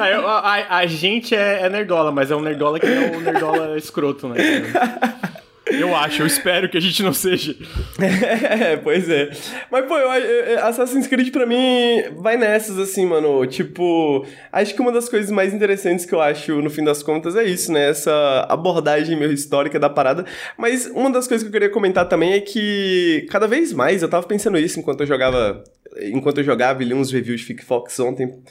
ah, 0.00 0.10
eu, 0.10 0.26
a, 0.26 0.78
a, 0.78 0.86
gente 0.86 1.34
é, 1.34 1.62
é, 1.62 1.68
nerdola, 1.68 2.12
mas 2.12 2.30
é 2.30 2.36
um 2.36 2.40
nerdola 2.40 2.78
que 2.78 2.86
é 2.86 3.12
um 3.16 3.20
nerdola 3.20 3.76
escroto, 3.76 4.28
né? 4.28 4.36
Eu 5.66 5.96
acho, 5.96 6.22
eu 6.22 6.26
espero 6.26 6.68
que 6.68 6.76
a 6.76 6.80
gente 6.80 7.02
não 7.02 7.12
seja. 7.12 7.56
É, 7.98 8.76
pois 8.76 9.08
é. 9.08 9.30
Mas, 9.70 9.86
pô, 9.86 9.96
eu, 9.96 10.10
eu, 10.12 10.64
Assassin's 10.64 11.06
Creed 11.06 11.30
pra 11.32 11.46
mim 11.46 12.02
vai 12.18 12.36
nessas, 12.36 12.78
assim, 12.78 13.06
mano. 13.06 13.46
Tipo, 13.46 14.26
acho 14.52 14.74
que 14.74 14.80
uma 14.80 14.92
das 14.92 15.08
coisas 15.08 15.30
mais 15.30 15.54
interessantes 15.54 16.04
que 16.04 16.14
eu 16.14 16.20
acho, 16.20 16.60
no 16.60 16.68
fim 16.68 16.84
das 16.84 17.02
contas, 17.02 17.34
é 17.34 17.44
isso, 17.44 17.72
né? 17.72 17.88
Essa 17.88 18.46
abordagem 18.48 19.18
meio 19.18 19.32
histórica 19.32 19.78
da 19.78 19.88
parada. 19.88 20.24
Mas 20.58 20.86
uma 20.86 21.10
das 21.10 21.26
coisas 21.26 21.42
que 21.42 21.48
eu 21.48 21.52
queria 21.52 21.70
comentar 21.70 22.08
também 22.08 22.34
é 22.34 22.40
que, 22.40 23.26
cada 23.30 23.46
vez 23.46 23.72
mais, 23.72 24.02
eu 24.02 24.08
tava 24.08 24.26
pensando 24.26 24.58
isso 24.58 24.78
enquanto 24.78 25.00
eu 25.00 25.06
jogava. 25.06 25.64
Enquanto 26.02 26.38
eu 26.38 26.44
jogava 26.44 26.82
e 26.82 26.86
li 26.86 26.94
uns 26.94 27.10
reviews 27.10 27.40
de 27.40 27.46
Fick 27.46 27.64
Fox 27.64 27.98
ontem 28.00 28.42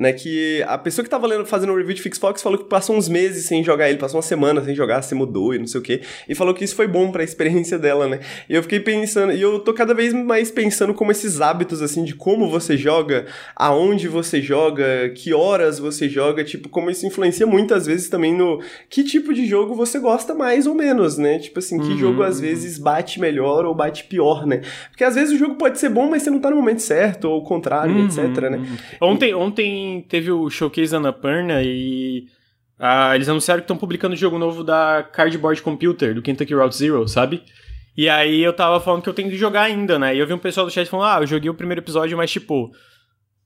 né? 0.00 0.14
Que 0.14 0.64
a 0.66 0.78
pessoa 0.78 1.04
que 1.04 1.10
tava 1.10 1.26
lendo, 1.26 1.44
fazendo 1.44 1.74
o 1.74 1.76
review 1.76 1.94
de 1.94 2.00
Fix 2.00 2.16
Fox 2.16 2.40
falou 2.40 2.58
que 2.58 2.64
passou 2.64 2.96
uns 2.96 3.06
meses 3.06 3.44
sem 3.44 3.62
jogar 3.62 3.90
ele, 3.90 3.98
passou 3.98 4.16
uma 4.16 4.22
semana 4.22 4.64
sem 4.64 4.74
jogar, 4.74 5.02
se 5.02 5.14
mudou 5.14 5.54
e 5.54 5.58
não 5.58 5.66
sei 5.66 5.78
o 5.78 5.84
quê. 5.84 6.00
E 6.26 6.34
falou 6.34 6.54
que 6.54 6.64
isso 6.64 6.74
foi 6.74 6.88
bom 6.88 7.12
para 7.12 7.20
a 7.20 7.24
experiência 7.24 7.78
dela, 7.78 8.08
né? 8.08 8.20
E 8.48 8.54
eu 8.54 8.62
fiquei 8.62 8.80
pensando, 8.80 9.34
e 9.34 9.42
eu 9.42 9.60
tô 9.60 9.74
cada 9.74 9.92
vez 9.92 10.14
mais 10.14 10.50
pensando 10.50 10.94
como 10.94 11.10
esses 11.10 11.42
hábitos, 11.42 11.82
assim, 11.82 12.02
de 12.02 12.14
como 12.14 12.48
você 12.48 12.78
joga, 12.78 13.26
aonde 13.54 14.08
você 14.08 14.40
joga, 14.40 15.10
que 15.10 15.34
horas 15.34 15.78
você 15.78 16.08
joga, 16.08 16.42
tipo, 16.42 16.70
como 16.70 16.90
isso 16.90 17.06
influencia 17.06 17.46
muitas 17.46 17.84
vezes 17.84 18.08
também 18.08 18.34
no 18.34 18.62
que 18.88 19.04
tipo 19.04 19.34
de 19.34 19.44
jogo 19.44 19.74
você 19.74 19.98
gosta 19.98 20.34
mais 20.34 20.66
ou 20.66 20.74
menos, 20.74 21.18
né? 21.18 21.38
Tipo 21.38 21.58
assim, 21.58 21.78
que 21.78 21.88
uhum. 21.88 21.98
jogo 21.98 22.22
às 22.22 22.40
vezes 22.40 22.78
bate 22.78 23.20
melhor 23.20 23.66
ou 23.66 23.74
bate 23.74 24.04
pior, 24.04 24.46
né? 24.46 24.62
Porque 24.88 25.04
às 25.04 25.14
vezes 25.14 25.34
o 25.34 25.38
jogo 25.38 25.56
pode 25.56 25.78
ser 25.78 25.90
bom, 25.90 26.08
mas 26.08 26.22
você 26.22 26.30
não 26.30 26.38
tá 26.38 26.48
no 26.48 26.56
momento 26.56 26.80
certo, 26.80 27.26
ou 27.26 27.40
o 27.40 27.44
contrário, 27.44 27.94
uhum. 27.94 28.06
etc, 28.06 28.50
né? 28.50 28.56
Uhum. 28.56 29.10
Ontem, 29.10 29.34
teve 29.98 30.30
o 30.30 30.50
showcase 30.50 30.92
da 30.92 30.98
Annapurna 30.98 31.62
e 31.62 32.26
ah, 32.78 33.14
eles 33.14 33.28
anunciaram 33.28 33.60
que 33.60 33.64
estão 33.64 33.76
publicando 33.76 34.14
o 34.14 34.18
jogo 34.18 34.38
novo 34.38 34.62
da 34.62 35.02
Cardboard 35.10 35.62
Computer, 35.62 36.14
do 36.14 36.20
Kentucky 36.20 36.54
Route 36.54 36.76
Zero, 36.76 37.08
sabe? 37.08 37.42
E 37.96 38.08
aí 38.08 38.42
eu 38.42 38.52
tava 38.52 38.80
falando 38.80 39.02
que 39.02 39.08
eu 39.08 39.14
tenho 39.14 39.30
que 39.30 39.36
jogar 39.36 39.62
ainda, 39.62 39.98
né? 39.98 40.14
E 40.14 40.18
eu 40.18 40.26
vi 40.26 40.32
um 40.32 40.38
pessoal 40.38 40.66
do 40.66 40.72
chat 40.72 40.88
falando, 40.88 41.06
ah, 41.06 41.22
eu 41.22 41.26
joguei 41.26 41.50
o 41.50 41.54
primeiro 41.54 41.80
episódio, 41.80 42.16
mas 42.16 42.30
tipo, 42.30 42.70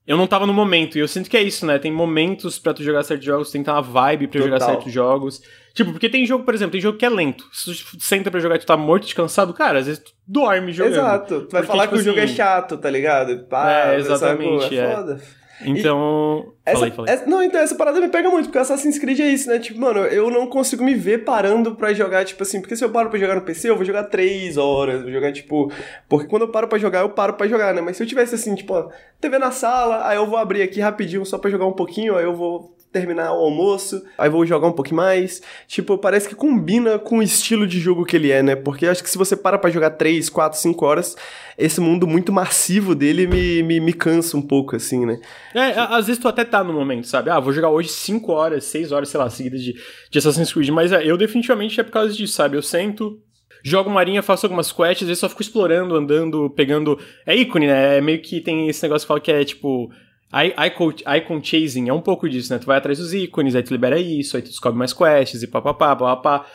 eu 0.07 0.15
não 0.15 0.27
tava 0.27 0.45
no 0.45 0.53
momento. 0.53 0.97
E 0.97 1.01
eu 1.01 1.07
sinto 1.07 1.29
que 1.29 1.35
é 1.35 1.41
isso, 1.41 1.65
né? 1.65 1.79
Tem 1.79 1.91
momentos 1.91 2.59
para 2.59 2.73
tu 2.73 2.83
jogar 2.83 3.03
certos 3.03 3.25
jogos, 3.25 3.51
tem 3.51 3.61
que 3.61 3.65
ter 3.65 3.71
uma 3.71 3.81
vibe 3.81 4.27
pra 4.27 4.39
Total. 4.39 4.59
jogar 4.59 4.65
certos 4.65 4.93
jogos. 4.93 5.41
Tipo, 5.73 5.91
porque 5.91 6.07
tem 6.07 6.25
jogo, 6.25 6.45
por 6.45 6.53
exemplo, 6.53 6.73
tem 6.73 6.81
jogo 6.81 6.97
que 6.97 7.05
é 7.05 7.09
lento. 7.09 7.43
Se 7.51 7.73
tu 7.73 7.99
senta 7.99 8.31
pra 8.31 8.39
jogar 8.39 8.55
e 8.55 8.59
tu 8.59 8.65
tá 8.65 8.77
morto, 8.77 9.13
cansado, 9.13 9.53
cara, 9.53 9.79
às 9.79 9.87
vezes 9.87 10.01
tu 10.01 10.13
dorme 10.25 10.71
jogando. 10.71 10.93
Exato. 10.93 11.41
Tu 11.41 11.51
vai 11.51 11.61
porque, 11.61 11.65
falar 11.65 11.83
tipo, 11.83 11.95
que 11.95 12.01
o 12.01 12.05
jogo 12.05 12.19
é 12.19 12.23
assim, 12.23 12.35
chato, 12.35 12.77
tá 12.77 12.89
ligado? 12.89 13.45
Pá, 13.49 13.87
é, 13.87 13.97
exatamente. 13.97 14.63
Sabe, 14.63 14.77
é. 14.77 14.95
Foda. 14.95 15.21
Então. 15.61 16.53
Essa, 16.65 16.79
falei, 16.79 16.91
falei. 16.91 17.13
Essa, 17.13 17.25
não, 17.25 17.41
então 17.41 17.61
essa 17.61 17.75
parada 17.75 18.01
me 18.01 18.09
pega 18.09 18.29
muito, 18.29 18.45
porque 18.45 18.57
Assassin's 18.57 18.99
Creed 18.99 19.19
é 19.19 19.27
isso, 19.27 19.49
né? 19.49 19.59
Tipo, 19.59 19.79
mano, 19.79 19.99
eu 19.99 20.29
não 20.29 20.47
consigo 20.47 20.83
me 20.83 20.93
ver 20.93 21.23
parando 21.23 21.75
pra 21.75 21.93
jogar, 21.93 22.25
tipo 22.25 22.43
assim, 22.43 22.59
porque 22.59 22.75
se 22.75 22.83
eu 22.83 22.89
paro 22.89 23.09
pra 23.09 23.19
jogar 23.19 23.35
no 23.35 23.41
PC, 23.41 23.69
eu 23.69 23.75
vou 23.75 23.85
jogar 23.85 24.05
3 24.05 24.57
horas, 24.57 25.01
vou 25.03 25.11
jogar, 25.11 25.31
tipo. 25.31 25.71
Porque 26.09 26.27
quando 26.27 26.43
eu 26.43 26.51
paro 26.51 26.67
pra 26.67 26.77
jogar, 26.77 27.01
eu 27.01 27.09
paro 27.09 27.33
pra 27.33 27.47
jogar, 27.47 27.73
né? 27.73 27.81
Mas 27.81 27.97
se 27.97 28.03
eu 28.03 28.07
tivesse 28.07 28.35
assim, 28.35 28.55
tipo, 28.55 28.73
ó, 28.73 28.89
TV 29.21 29.37
na 29.37 29.51
sala, 29.51 30.07
aí 30.07 30.17
eu 30.17 30.27
vou 30.27 30.37
abrir 30.37 30.61
aqui 30.61 30.81
rapidinho 30.81 31.25
só 31.25 31.37
pra 31.37 31.49
jogar 31.49 31.65
um 31.65 31.73
pouquinho, 31.73 32.17
aí 32.17 32.25
eu 32.25 32.35
vou 32.35 32.74
terminar 32.95 33.33
o 33.33 33.43
almoço, 33.43 34.01
aí 34.17 34.29
vou 34.29 34.45
jogar 34.45 34.69
um 34.69 34.71
pouquinho 34.71 34.95
mais. 34.95 35.41
Tipo, 35.67 35.97
parece 35.97 36.29
que 36.29 36.33
combina 36.33 36.97
com 36.97 37.17
o 37.17 37.21
estilo 37.21 37.67
de 37.67 37.77
jogo 37.77 38.05
que 38.05 38.15
ele 38.15 38.31
é, 38.31 38.41
né? 38.41 38.55
Porque 38.55 38.87
acho 38.87 39.03
que 39.03 39.09
se 39.09 39.17
você 39.17 39.35
para 39.35 39.57
pra 39.57 39.69
jogar 39.69 39.89
3, 39.91 40.29
4, 40.29 40.57
5 40.57 40.85
horas, 40.85 41.17
esse 41.57 41.81
mundo 41.81 42.07
muito 42.07 42.31
massivo 42.31 42.95
dele 42.95 43.27
me, 43.27 43.61
me, 43.63 43.81
me 43.81 43.91
cansa 43.91 44.37
um 44.37 44.41
pouco, 44.41 44.77
assim, 44.77 45.05
né? 45.05 45.19
É, 45.53 45.77
às 45.77 46.07
vezes 46.07 46.21
tu 46.21 46.29
até 46.29 46.45
tá 46.45 46.63
no 46.63 46.71
momento, 46.71 47.05
sabe? 47.05 47.29
Ah, 47.29 47.37
vou 47.37 47.51
jogar 47.51 47.69
hoje 47.69 47.89
5 47.89 48.31
horas, 48.31 48.63
6 48.63 48.93
horas, 48.93 49.09
sei 49.09 49.19
lá, 49.19 49.29
seguidas 49.29 49.61
de, 49.61 49.75
de 50.09 50.17
Assassin's 50.17 50.53
Creed, 50.53 50.69
mas 50.69 50.93
é, 50.93 51.05
eu 51.05 51.17
definitivamente 51.17 51.77
é 51.77 51.83
por 51.83 51.91
causa 51.91 52.13
disso, 52.13 52.31
sabe? 52.31 52.55
Eu 52.55 52.61
sento, 52.61 53.19
jogo 53.61 53.89
marinha, 53.89 54.23
faço 54.23 54.45
algumas 54.45 54.71
quests, 54.71 55.01
às 55.01 55.07
vezes 55.07 55.19
só 55.19 55.27
fico 55.27 55.41
explorando, 55.41 55.95
andando, 55.95 56.49
pegando. 56.49 56.97
É 57.25 57.35
ícone, 57.35 57.67
né? 57.67 57.97
É 57.97 58.01
meio 58.01 58.21
que 58.21 58.39
tem 58.39 58.69
esse 58.69 58.81
negócio 58.83 59.05
que 59.05 59.09
fala 59.09 59.19
que 59.19 59.31
é 59.33 59.43
tipo 59.43 59.91
Icon, 60.33 61.41
chasing 61.41 61.87
é 61.87 61.93
um 61.93 62.01
pouco 62.01 62.27
disso, 62.27 62.51
né? 62.51 62.59
Tu 62.59 62.65
vai 62.65 62.77
atrás 62.77 62.97
dos 62.97 63.13
ícones, 63.13 63.55
aí 63.55 63.63
tu 63.63 63.71
libera 63.71 63.99
isso, 63.99 64.35
aí 64.35 64.41
tu 64.41 64.49
descobre 64.49 64.77
mais 64.77 64.93
quests 64.93 65.43
e 65.43 65.47
papapá, 65.47 65.95
papapá. 65.95 66.45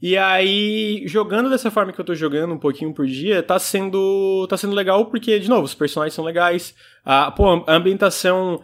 E 0.00 0.16
aí, 0.16 1.02
jogando 1.06 1.50
dessa 1.50 1.70
forma 1.70 1.92
que 1.92 2.00
eu 2.00 2.04
tô 2.04 2.14
jogando 2.14 2.54
um 2.54 2.58
pouquinho 2.58 2.94
por 2.94 3.06
dia, 3.06 3.42
tá 3.42 3.58
sendo, 3.58 4.46
tá 4.48 4.56
sendo 4.56 4.74
legal 4.74 5.06
porque, 5.06 5.40
de 5.40 5.48
novo, 5.48 5.64
os 5.64 5.74
personagens 5.74 6.14
são 6.14 6.24
legais. 6.24 6.74
A, 7.04 7.32
pô, 7.32 7.64
a 7.66 7.74
ambientação 7.74 8.60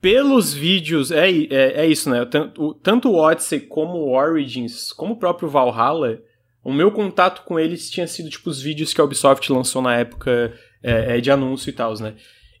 pelos 0.00 0.54
vídeos, 0.54 1.10
é, 1.10 1.28
é, 1.28 1.80
é 1.82 1.86
isso, 1.86 2.08
né? 2.08 2.24
Tanto, 2.24 2.74
tanto 2.74 3.10
o 3.10 3.16
Odyssey 3.16 3.60
como 3.60 3.98
o 3.98 4.16
Origins, 4.16 4.92
como 4.92 5.14
o 5.14 5.18
próprio 5.18 5.48
Valhalla, 5.48 6.20
o 6.62 6.72
meu 6.72 6.92
contato 6.92 7.42
com 7.44 7.58
eles 7.58 7.90
tinha 7.90 8.06
sido, 8.06 8.30
tipo, 8.30 8.48
os 8.48 8.60
vídeos 8.60 8.94
que 8.94 9.00
a 9.00 9.04
Ubisoft 9.04 9.52
lançou 9.52 9.82
na 9.82 9.96
época 9.96 10.52
é, 10.82 11.16
é 11.16 11.20
de 11.20 11.30
anúncio 11.30 11.68
e 11.70 11.72
tal, 11.72 11.94
né? 11.98 12.14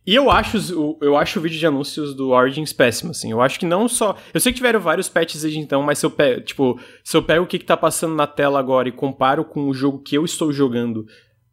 E 0.06 0.14
eu 0.14 0.30
acho, 0.30 0.96
eu 1.00 1.16
acho 1.16 1.40
o 1.40 1.42
vídeo 1.42 1.58
de 1.58 1.66
anúncios 1.66 2.14
do 2.14 2.30
Origins 2.30 2.72
péssimo, 2.72 3.10
assim. 3.10 3.32
Eu 3.32 3.40
acho 3.40 3.58
que 3.58 3.66
não 3.66 3.88
só. 3.88 4.16
Eu 4.32 4.38
sei 4.38 4.52
que 4.52 4.58
tiveram 4.58 4.78
vários 4.78 5.08
patches 5.08 5.42
desde 5.42 5.58
então, 5.58 5.82
mas 5.82 5.98
se 5.98 6.06
eu 6.06 6.10
pego, 6.12 6.42
tipo, 6.42 6.80
se 7.02 7.16
eu 7.16 7.22
pego 7.24 7.42
o 7.42 7.46
que, 7.46 7.58
que 7.58 7.64
tá 7.64 7.76
passando 7.76 8.14
na 8.14 8.26
tela 8.26 8.60
agora 8.60 8.88
e 8.88 8.92
comparo 8.92 9.44
com 9.44 9.68
o 9.68 9.74
jogo 9.74 9.98
que 9.98 10.16
eu 10.16 10.24
estou 10.24 10.52
jogando, 10.52 11.04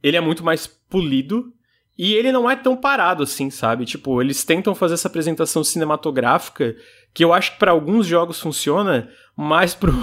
ele 0.04 0.18
é 0.18 0.22
muito 0.22 0.44
mais 0.44 0.68
polido. 0.68 1.52
E 1.98 2.13
ele 2.13 2.32
não 2.32 2.50
é 2.50 2.56
tão 2.56 2.76
parado 2.76 3.22
assim, 3.22 3.52
sabe? 3.52 3.86
Tipo, 3.86 4.20
eles 4.22 4.44
tentam 4.44 4.74
fazer 4.74 4.96
essa 4.96 5.08
apresentação 5.08 5.63
cinematográfica 5.63 6.76
que 7.13 7.24
eu 7.24 7.32
acho 7.32 7.54
que 7.54 7.60
para 7.60 7.72
alguns 7.72 8.08
jogos 8.08 8.39
funciona, 8.39 9.10
mas 9.36 9.74
pro, 9.76 9.94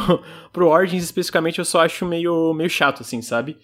pro 0.53 0.69
Origins 0.69 1.03
especificamente 1.03 1.59
eu 1.59 1.65
só 1.65 1.85
acho 1.85 2.07
meio, 2.07 2.55
meio 2.55 2.71
chato, 2.71 3.03
assim, 3.03 3.21
sabe? 3.23 3.57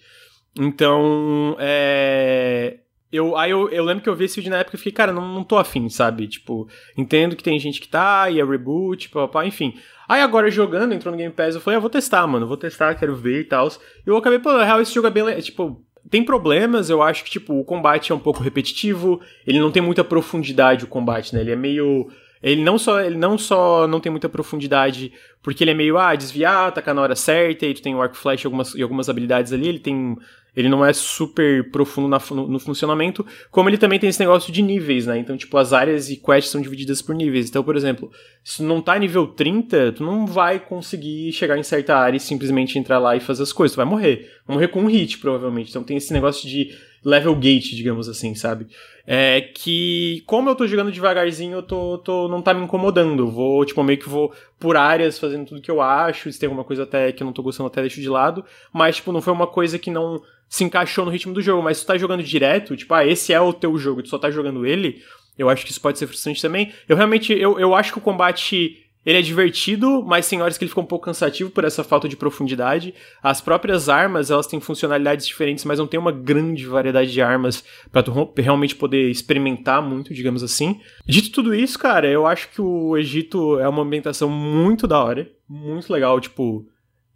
Então, 0.59 1.55
é 1.59 2.79
eu, 3.11 3.37
aí 3.37 3.51
eu, 3.51 3.69
eu 3.69 3.83
lembro 3.83 4.03
que 4.03 4.09
eu 4.09 4.15
vi 4.15 4.25
esse 4.25 4.35
vídeo 4.35 4.49
na 4.49 4.57
época 4.57 4.75
e 4.75 4.77
fiquei, 4.77 4.91
cara, 4.91 5.13
não, 5.13 5.33
não 5.33 5.43
tô 5.43 5.57
afim, 5.57 5.87
sabe? 5.87 6.27
Tipo, 6.27 6.67
entendo 6.97 7.35
que 7.35 7.43
tem 7.43 7.57
gente 7.57 7.79
que 7.79 7.87
tá, 7.87 8.29
e 8.29 8.39
é 8.39 8.43
reboot, 8.43 9.09
papá, 9.09 9.45
enfim. 9.45 9.73
Aí 10.07 10.21
agora 10.21 10.51
jogando, 10.51 10.93
entrou 10.93 11.11
no 11.11 11.17
Game 11.17 11.33
Pass, 11.33 11.55
eu 11.55 11.61
falei, 11.61 11.77
ah, 11.77 11.81
vou 11.81 11.89
testar, 11.89 12.27
mano, 12.27 12.47
vou 12.47 12.57
testar, 12.57 12.95
quero 12.95 13.15
ver 13.15 13.41
e 13.41 13.43
tal. 13.45 13.67
E 13.67 14.09
eu 14.09 14.17
acabei, 14.17 14.39
pô, 14.39 14.51
na 14.53 14.63
real, 14.63 14.81
esse 14.81 14.93
jogo 14.93 15.07
é 15.07 15.11
bem. 15.11 15.39
Tipo, 15.41 15.81
tem 16.09 16.23
problemas, 16.23 16.89
eu 16.89 17.01
acho 17.01 17.23
que, 17.23 17.29
tipo, 17.29 17.57
o 17.57 17.63
combate 17.63 18.11
é 18.11 18.15
um 18.15 18.19
pouco 18.19 18.43
repetitivo, 18.43 19.21
ele 19.45 19.59
não 19.59 19.71
tem 19.71 19.81
muita 19.81 20.03
profundidade, 20.03 20.85
o 20.85 20.87
combate, 20.87 21.33
né? 21.33 21.41
Ele 21.41 21.51
é 21.51 21.55
meio. 21.55 22.09
Ele 22.41 22.61
não 22.61 22.77
só 22.77 23.01
ele 23.01 23.17
não 23.17 23.35
só 23.35 23.87
não 23.87 23.99
tem 23.99 24.11
muita 24.11 24.29
profundidade, 24.29 25.11
porque 25.41 25.63
ele 25.63 25.71
é 25.71 25.73
meio, 25.73 25.97
ah, 25.97 26.13
desviar, 26.13 26.67
atacar 26.67 26.93
na 26.93 27.01
hora 27.01 27.15
certa, 27.15 27.65
e 27.65 27.73
tu 27.73 27.81
tem 27.81 27.95
o 27.95 28.01
arco 28.01 28.15
flash 28.15 28.43
e 28.43 28.45
algumas, 28.45 28.75
e 28.75 28.81
algumas 28.81 29.09
habilidades 29.09 29.51
ali, 29.51 29.67
ele 29.67 29.79
tem 29.79 30.15
ele 30.57 30.67
não 30.67 30.83
é 30.83 30.91
super 30.91 31.69
profundo 31.69 32.07
na, 32.07 32.19
no, 32.31 32.47
no, 32.47 32.59
funcionamento, 32.59 33.23
como 33.51 33.69
ele 33.69 33.77
também 33.77 33.99
tem 33.99 34.09
esse 34.09 34.19
negócio 34.19 34.51
de 34.51 34.63
níveis, 34.63 35.05
né? 35.05 35.19
Então, 35.19 35.37
tipo, 35.37 35.55
as 35.55 35.71
áreas 35.71 36.09
e 36.09 36.17
quests 36.17 36.49
são 36.49 36.59
divididas 36.59 36.99
por 36.99 37.13
níveis. 37.13 37.47
Então, 37.47 37.63
por 37.63 37.75
exemplo, 37.75 38.11
se 38.43 38.63
não 38.63 38.81
tá 38.81 38.97
nível 38.97 39.27
30, 39.27 39.91
tu 39.91 40.03
não 40.03 40.25
vai 40.25 40.59
conseguir 40.59 41.31
chegar 41.31 41.59
em 41.59 41.63
certa 41.63 41.95
área 41.95 42.17
e 42.17 42.19
simplesmente 42.19 42.79
entrar 42.79 42.97
lá 42.97 43.15
e 43.15 43.19
fazer 43.19 43.43
as 43.43 43.53
coisas. 43.53 43.75
Tu 43.75 43.77
vai 43.77 43.85
morrer. 43.85 44.31
Vai 44.47 44.55
morrer 44.55 44.69
com 44.69 44.81
um 44.81 44.87
hit, 44.87 45.19
provavelmente. 45.19 45.69
Então 45.69 45.83
tem 45.83 45.95
esse 45.95 46.11
negócio 46.11 46.49
de 46.49 46.75
level 47.03 47.35
gate, 47.35 47.75
digamos 47.75 48.07
assim, 48.09 48.35
sabe? 48.35 48.67
É 49.05 49.39
que, 49.41 50.21
como 50.25 50.49
eu 50.49 50.55
tô 50.55 50.67
jogando 50.67 50.91
devagarzinho, 50.91 51.57
eu 51.57 51.63
tô, 51.63 51.97
tô, 51.99 52.27
não 52.27 52.41
tá 52.41 52.53
me 52.53 52.63
incomodando. 52.63 53.23
Eu 53.23 53.31
vou, 53.31 53.63
tipo, 53.63 53.81
meio 53.83 53.97
que 53.99 54.09
vou 54.09 54.33
por 54.59 54.75
áreas 54.75 55.17
fazendo 55.17 55.45
tudo 55.45 55.61
que 55.61 55.71
eu 55.71 55.81
acho. 55.81 56.31
Se 56.31 56.39
tem 56.39 56.47
alguma 56.47 56.65
coisa 56.65 56.83
até 56.83 57.11
que 57.11 57.23
eu 57.23 57.25
não 57.25 57.31
tô 57.31 57.41
gostando, 57.41 57.67
até 57.67 57.81
deixo 57.81 58.01
de 58.01 58.09
lado. 58.09 58.43
Mas, 58.73 58.97
tipo, 58.97 59.11
não 59.11 59.21
foi 59.21 59.31
uma 59.31 59.47
coisa 59.47 59.79
que 59.79 59.89
não 59.89 60.21
se 60.49 60.63
encaixou 60.63 61.05
no 61.05 61.11
ritmo 61.11 61.33
do 61.33 61.41
jogo. 61.41 61.63
Mas 61.63 61.77
se 61.77 61.85
tu 61.85 61.87
tá 61.87 61.97
jogando 61.97 62.21
direto, 62.23 62.75
tipo, 62.75 62.93
ah, 62.93 63.05
esse 63.05 63.31
é 63.31 63.39
o 63.39 63.53
teu 63.53 63.77
jogo, 63.77 64.03
tu 64.03 64.09
só 64.09 64.17
tá 64.17 64.29
jogando 64.29 64.65
ele, 64.65 65.01
eu 65.37 65.49
acho 65.49 65.65
que 65.65 65.71
isso 65.71 65.81
pode 65.81 65.97
ser 65.97 66.07
frustrante 66.07 66.41
também. 66.41 66.73
Eu 66.89 66.97
realmente, 66.97 67.31
eu, 67.31 67.59
eu 67.59 67.75
acho 67.75 67.93
que 67.93 67.99
o 67.99 68.01
combate 68.01 68.86
ele 69.07 69.19
é 69.19 69.21
divertido, 69.21 70.03
mas 70.05 70.27
tem 70.27 70.41
horas 70.41 70.57
que 70.57 70.65
ele 70.65 70.69
fica 70.69 70.81
um 70.81 70.85
pouco 70.85 71.05
cansativo 71.05 71.49
por 71.49 71.63
essa 71.63 71.81
falta 71.81 72.09
de 72.09 72.17
profundidade. 72.17 72.93
As 73.23 73.39
próprias 73.39 73.87
armas, 73.87 74.29
elas 74.29 74.47
têm 74.47 74.59
funcionalidades 74.59 75.25
diferentes, 75.25 75.63
mas 75.63 75.79
não 75.79 75.87
tem 75.87 75.97
uma 75.97 76.11
grande 76.11 76.65
variedade 76.65 77.13
de 77.13 77.21
armas 77.21 77.63
para 77.89 78.03
tu 78.03 78.33
realmente 78.35 78.75
poder 78.75 79.09
experimentar 79.09 79.81
muito, 79.81 80.13
digamos 80.13 80.43
assim. 80.43 80.81
Dito 81.05 81.31
tudo 81.31 81.55
isso, 81.55 81.79
cara, 81.79 82.05
eu 82.05 82.27
acho 82.27 82.49
que 82.49 82.61
o 82.61 82.97
Egito 82.97 83.57
é 83.61 83.69
uma 83.69 83.81
ambientação 83.81 84.29
muito 84.29 84.85
da 84.85 85.01
hora, 85.01 85.31
muito 85.47 85.89
legal, 85.89 86.19
tipo, 86.19 86.67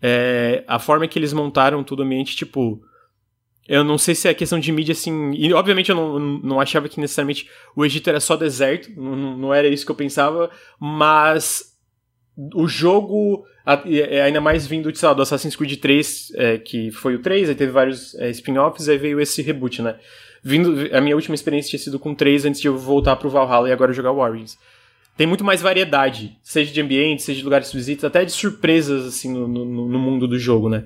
é, 0.01 0.63
a 0.69 0.79
forma 0.79 1.05
que 1.09 1.19
eles 1.19 1.33
montaram 1.33 1.83
todo 1.83 1.99
o 1.99 2.03
ambiente, 2.03 2.37
tipo, 2.37 2.81
eu 3.67 3.83
não 3.83 3.97
sei 3.97 4.15
se 4.15 4.29
é 4.29 4.33
questão 4.33 4.61
de 4.61 4.71
mídia, 4.71 4.93
assim. 4.93 5.31
E 5.33 5.53
obviamente 5.53 5.89
eu 5.89 5.95
não, 5.97 6.17
não 6.17 6.61
achava 6.61 6.87
que 6.87 7.01
necessariamente 7.01 7.49
o 7.75 7.83
Egito 7.83 8.09
era 8.09 8.21
só 8.21 8.37
deserto, 8.37 8.89
não, 8.95 9.37
não 9.37 9.53
era 9.53 9.67
isso 9.67 9.85
que 9.85 9.91
eu 9.91 9.95
pensava, 9.95 10.49
mas 10.79 11.70
o 12.55 12.67
jogo, 12.67 13.45
é, 13.85 14.21
ainda 14.21 14.41
mais 14.41 14.65
vindo, 14.65 14.93
sei 14.95 15.07
lá, 15.07 15.13
do 15.13 15.21
Assassin's 15.21 15.55
Creed 15.55 15.79
3, 15.79 16.31
é, 16.35 16.57
que 16.57 16.91
foi 16.91 17.15
o 17.15 17.19
3, 17.19 17.49
aí 17.49 17.55
teve 17.55 17.71
vários 17.71 18.15
é, 18.15 18.29
spin-offs, 18.29 18.89
aí 18.89 18.97
veio 18.97 19.19
esse 19.19 19.41
reboot, 19.41 19.81
né? 19.81 19.95
Vindo, 20.43 20.89
a 20.95 20.99
minha 20.99 21.15
última 21.15 21.35
experiência 21.35 21.69
tinha 21.69 21.79
sido 21.79 21.99
com 21.99 22.15
3 22.15 22.45
antes 22.45 22.61
de 22.61 22.67
eu 22.67 22.77
voltar 22.77 23.15
pro 23.15 23.29
Valhalla 23.29 23.69
e 23.69 23.71
agora 23.71 23.93
jogar 23.93 24.11
Warriors. 24.11 24.57
Tem 25.15 25.27
muito 25.27 25.43
mais 25.43 25.61
variedade, 25.61 26.35
seja 26.41 26.73
de 26.73 26.81
ambiente, 26.81 27.21
seja 27.21 27.39
de 27.39 27.43
lugares 27.43 27.69
de 27.69 27.77
visitas, 27.77 28.05
até 28.05 28.25
de 28.25 28.31
surpresas, 28.31 29.05
assim, 29.05 29.31
no, 29.31 29.47
no, 29.47 29.65
no, 29.65 29.99
mundo 29.99 30.27
do 30.27 30.39
jogo, 30.39 30.67
né? 30.67 30.83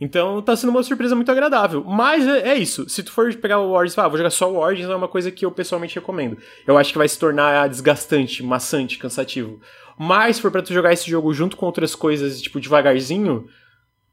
Então 0.00 0.42
tá 0.42 0.54
sendo 0.54 0.70
uma 0.70 0.82
surpresa 0.82 1.14
muito 1.14 1.30
agradável. 1.32 1.82
Mas 1.84 2.26
é, 2.26 2.50
é 2.50 2.54
isso. 2.54 2.88
Se 2.88 3.02
tu 3.02 3.12
for 3.12 3.32
pegar 3.34 3.60
o 3.60 3.72
Warriors 3.72 3.92
e 3.92 3.96
falar, 3.96 4.06
ah, 4.06 4.10
vou 4.10 4.18
jogar 4.18 4.30
só 4.30 4.50
o 4.50 4.58
Origins, 4.58 4.90
é 4.90 4.94
uma 4.94 5.08
coisa 5.08 5.30
que 5.30 5.44
eu 5.44 5.50
pessoalmente 5.50 5.94
recomendo. 5.94 6.36
Eu 6.66 6.76
acho 6.76 6.92
que 6.92 6.98
vai 6.98 7.08
se 7.08 7.18
tornar 7.18 7.68
desgastante, 7.68 8.42
maçante, 8.42 8.98
cansativo. 8.98 9.60
Mas 9.98 10.36
se 10.36 10.42
for 10.42 10.50
pra 10.50 10.62
tu 10.62 10.74
jogar 10.74 10.92
esse 10.92 11.10
jogo 11.10 11.32
junto 11.32 11.56
com 11.56 11.64
outras 11.64 11.94
coisas, 11.94 12.40
tipo, 12.42 12.60
devagarzinho, 12.60 13.48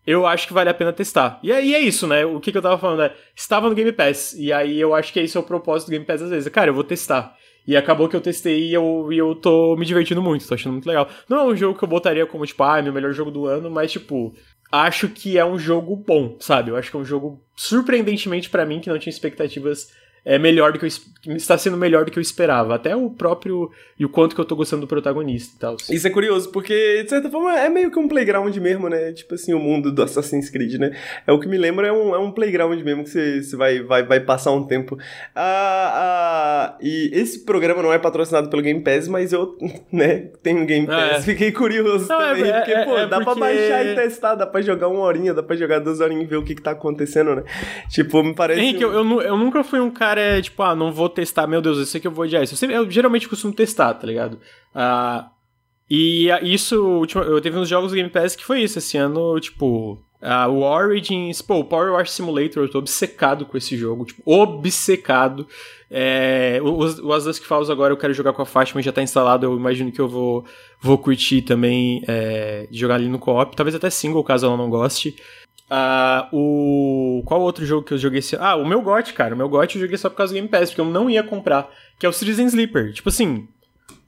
eu 0.07 0.25
acho 0.25 0.47
que 0.47 0.53
vale 0.53 0.69
a 0.69 0.73
pena 0.73 0.93
testar. 0.93 1.39
E 1.43 1.51
aí 1.51 1.73
é 1.75 1.79
isso, 1.79 2.07
né? 2.07 2.25
O 2.25 2.39
que, 2.39 2.51
que 2.51 2.57
eu 2.57 2.61
tava 2.61 2.77
falando 2.77 3.03
é, 3.03 3.15
estava 3.35 3.67
no 3.67 3.75
Game 3.75 3.91
Pass, 3.91 4.33
e 4.33 4.51
aí 4.51 4.79
eu 4.79 4.93
acho 4.93 5.11
que 5.11 5.19
esse 5.19 5.35
é 5.35 5.39
o 5.39 5.43
propósito 5.43 5.87
do 5.87 5.91
Game 5.91 6.05
Pass 6.05 6.21
às 6.21 6.29
vezes. 6.29 6.51
Cara, 6.51 6.69
eu 6.69 6.73
vou 6.73 6.83
testar. 6.83 7.35
E 7.65 7.77
acabou 7.77 8.09
que 8.09 8.15
eu 8.15 8.21
testei 8.21 8.69
e 8.69 8.73
eu, 8.73 9.07
e 9.11 9.17
eu 9.17 9.35
tô 9.35 9.75
me 9.77 9.85
divertindo 9.85 10.21
muito, 10.21 10.47
tô 10.47 10.53
achando 10.53 10.73
muito 10.73 10.87
legal. 10.87 11.07
Não 11.29 11.37
é 11.37 11.43
um 11.45 11.55
jogo 11.55 11.77
que 11.77 11.83
eu 11.83 11.89
botaria 11.89 12.25
como, 12.25 12.45
tipo, 12.45 12.63
ah, 12.63 12.79
é 12.79 12.81
meu 12.81 12.93
melhor 12.93 13.13
jogo 13.13 13.31
do 13.31 13.45
ano, 13.45 13.69
mas, 13.71 13.91
tipo, 13.91 14.33
acho 14.71 15.07
que 15.07 15.37
é 15.37 15.45
um 15.45 15.57
jogo 15.57 15.95
bom, 15.95 16.35
sabe? 16.39 16.71
Eu 16.71 16.75
acho 16.75 16.89
que 16.91 16.97
é 16.97 16.99
um 16.99 17.05
jogo, 17.05 17.41
surpreendentemente 17.55 18.49
para 18.49 18.65
mim, 18.65 18.79
que 18.79 18.89
não 18.89 18.99
tinha 18.99 19.11
expectativas 19.11 19.91
é 20.25 20.39
melhor 20.39 20.71
do 20.71 20.79
que 20.79 20.85
eu, 20.85 21.35
está 21.35 21.57
sendo 21.57 21.77
melhor 21.77 22.05
do 22.05 22.11
que 22.11 22.17
eu 22.17 22.21
esperava. 22.21 22.75
Até 22.75 22.95
o 22.95 23.09
próprio 23.09 23.69
e 23.99 24.05
o 24.05 24.09
quanto 24.09 24.35
que 24.35 24.41
eu 24.41 24.45
tô 24.45 24.55
gostando 24.55 24.81
do 24.81 24.87
protagonista 24.87 25.53
e 25.55 25.59
tal. 25.59 25.77
Isso 25.89 26.07
é 26.07 26.09
curioso, 26.09 26.51
porque 26.51 27.03
de 27.03 27.09
certa 27.09 27.29
forma 27.29 27.57
é 27.57 27.69
meio 27.69 27.91
que 27.91 27.99
um 27.99 28.07
playground 28.07 28.55
mesmo, 28.57 28.89
né? 28.89 29.11
Tipo 29.11 29.35
assim, 29.35 29.53
o 29.53 29.59
mundo 29.59 29.91
do 29.91 30.01
Assassin's 30.01 30.49
Creed, 30.49 30.75
né? 30.75 30.95
É 31.27 31.31
o 31.31 31.39
que 31.39 31.47
me 31.47 31.57
lembra 31.57 31.87
é 31.87 31.91
um, 31.91 32.15
é 32.15 32.19
um 32.19 32.31
playground 32.31 32.79
mesmo 32.81 33.03
que 33.03 33.09
você, 33.09 33.43
você 33.43 33.55
vai, 33.55 33.81
vai, 33.81 34.03
vai 34.03 34.19
passar 34.19 34.51
um 34.51 34.65
tempo. 34.65 34.97
Ah, 35.35 35.91
ah, 35.93 36.77
e 36.81 37.09
esse 37.13 37.43
programa 37.45 37.81
não 37.83 37.93
é 37.93 37.99
patrocinado 37.99 38.49
pelo 38.49 38.61
Game 38.61 38.81
Pass, 38.81 39.07
mas 39.07 39.33
eu, 39.33 39.57
né, 39.91 40.29
tenho 40.41 40.65
Game 40.65 40.87
Pass. 40.87 41.19
É. 41.19 41.21
Fiquei 41.21 41.51
curioso 41.51 42.07
não, 42.07 42.21
é, 42.21 42.33
também, 42.33 42.51
é, 42.51 42.57
porque, 42.57 42.71
é, 42.71 42.85
pô, 42.85 42.95
dá 42.95 43.07
porque... 43.07 43.23
pra 43.25 43.35
baixar 43.35 43.85
e 43.85 43.95
testar, 43.95 44.35
dá 44.35 44.47
pra 44.47 44.61
jogar 44.61 44.87
uma 44.87 45.01
horinha, 45.01 45.33
dá 45.33 45.43
pra 45.43 45.55
jogar 45.55 45.79
duas 45.79 45.99
horinhas 45.99 46.23
e 46.23 46.27
ver 46.27 46.37
o 46.37 46.43
que 46.43 46.55
que 46.55 46.61
tá 46.61 46.71
acontecendo, 46.71 47.35
né? 47.35 47.43
Tipo, 47.89 48.23
me 48.23 48.33
parece... 48.33 48.61
Henrique, 48.61 48.81
eu, 48.81 48.91
eu, 48.91 49.21
eu 49.21 49.37
nunca 49.37 49.63
fui 49.63 49.79
um 49.79 49.91
cara 49.91 50.12
cara 50.13 50.21
é 50.21 50.41
tipo, 50.41 50.61
ah, 50.61 50.75
não 50.75 50.91
vou 50.91 51.09
testar, 51.09 51.47
meu 51.47 51.61
Deus, 51.61 51.77
eu 51.77 51.85
sei 51.85 51.99
que 51.99 52.07
eu 52.07 52.11
vou 52.11 52.25
odiar 52.25 52.43
isso. 52.43 52.53
Eu, 52.53 52.57
sempre, 52.57 52.75
eu 52.75 52.89
geralmente 52.89 53.27
costumo 53.27 53.53
testar, 53.53 53.93
tá 53.95 54.05
ligado? 54.05 54.35
Uh, 54.75 55.27
e 55.89 56.29
isso, 56.43 57.05
eu 57.15 57.41
teve 57.41 57.57
uns 57.57 57.67
jogos 57.67 57.91
do 57.91 57.95
Game 57.95 58.09
Pass 58.09 58.35
que 58.35 58.45
foi 58.45 58.61
isso, 58.61 58.77
esse 58.77 58.97
ano, 58.97 59.39
tipo, 59.39 59.93
uh, 60.21 60.49
o 60.49 60.61
Origins, 60.61 61.41
pô, 61.41 61.59
o 61.59 61.63
Power 61.63 61.93
Wash 61.93 62.11
Simulator, 62.11 62.63
eu 62.63 62.69
tô 62.69 62.79
obcecado 62.79 63.45
com 63.45 63.57
esse 63.57 63.75
jogo, 63.75 64.05
tipo, 64.05 64.21
obcecado. 64.25 65.47
É, 65.89 66.59
o, 66.63 67.07
o 67.07 67.13
As 67.13 67.25
Dusk 67.25 67.43
Falls 67.43 67.71
agora 67.71 67.93
eu 67.93 67.97
quero 67.97 68.13
jogar 68.13 68.33
com 68.33 68.41
a 68.41 68.45
Fátima, 68.45 68.81
já 68.81 68.91
tá 68.91 69.01
instalado, 69.01 69.45
eu 69.45 69.55
imagino 69.55 69.91
que 69.91 70.01
eu 70.01 70.07
vou, 70.07 70.45
vou 70.79 70.97
curtir 70.97 71.41
também 71.41 72.03
é, 72.07 72.67
jogar 72.71 72.95
ali 72.95 73.07
no 73.07 73.19
co-op, 73.19 73.55
talvez 73.55 73.75
até 73.75 73.89
single, 73.89 74.23
caso 74.23 74.45
ela 74.45 74.57
não 74.57 74.69
goste. 74.69 75.15
Uh, 75.73 76.27
o. 76.31 77.23
Qual 77.25 77.41
outro 77.41 77.65
jogo 77.65 77.83
que 77.83 77.95
eu 77.95 77.97
joguei 77.97 78.19
esse 78.19 78.35
Ah, 78.35 78.55
o 78.55 78.63
meu 78.63 78.79
GOT, 78.79 79.11
cara. 79.13 79.33
O 79.33 79.37
meu 79.37 79.49
GOT 79.49 79.75
eu 79.75 79.81
joguei 79.81 79.97
só 79.97 80.07
por 80.07 80.17
causa 80.17 80.31
do 80.31 80.35
Game 80.35 80.47
Pass, 80.47 80.69
porque 80.69 80.81
eu 80.81 80.85
não 80.85 81.09
ia 81.09 81.23
comprar. 81.23 81.67
Que 81.97 82.05
é 82.05 82.09
o 82.09 82.13
Citizen 82.13 82.45
Sleeper. 82.45 82.93
Tipo 82.93 83.09
assim. 83.09 83.47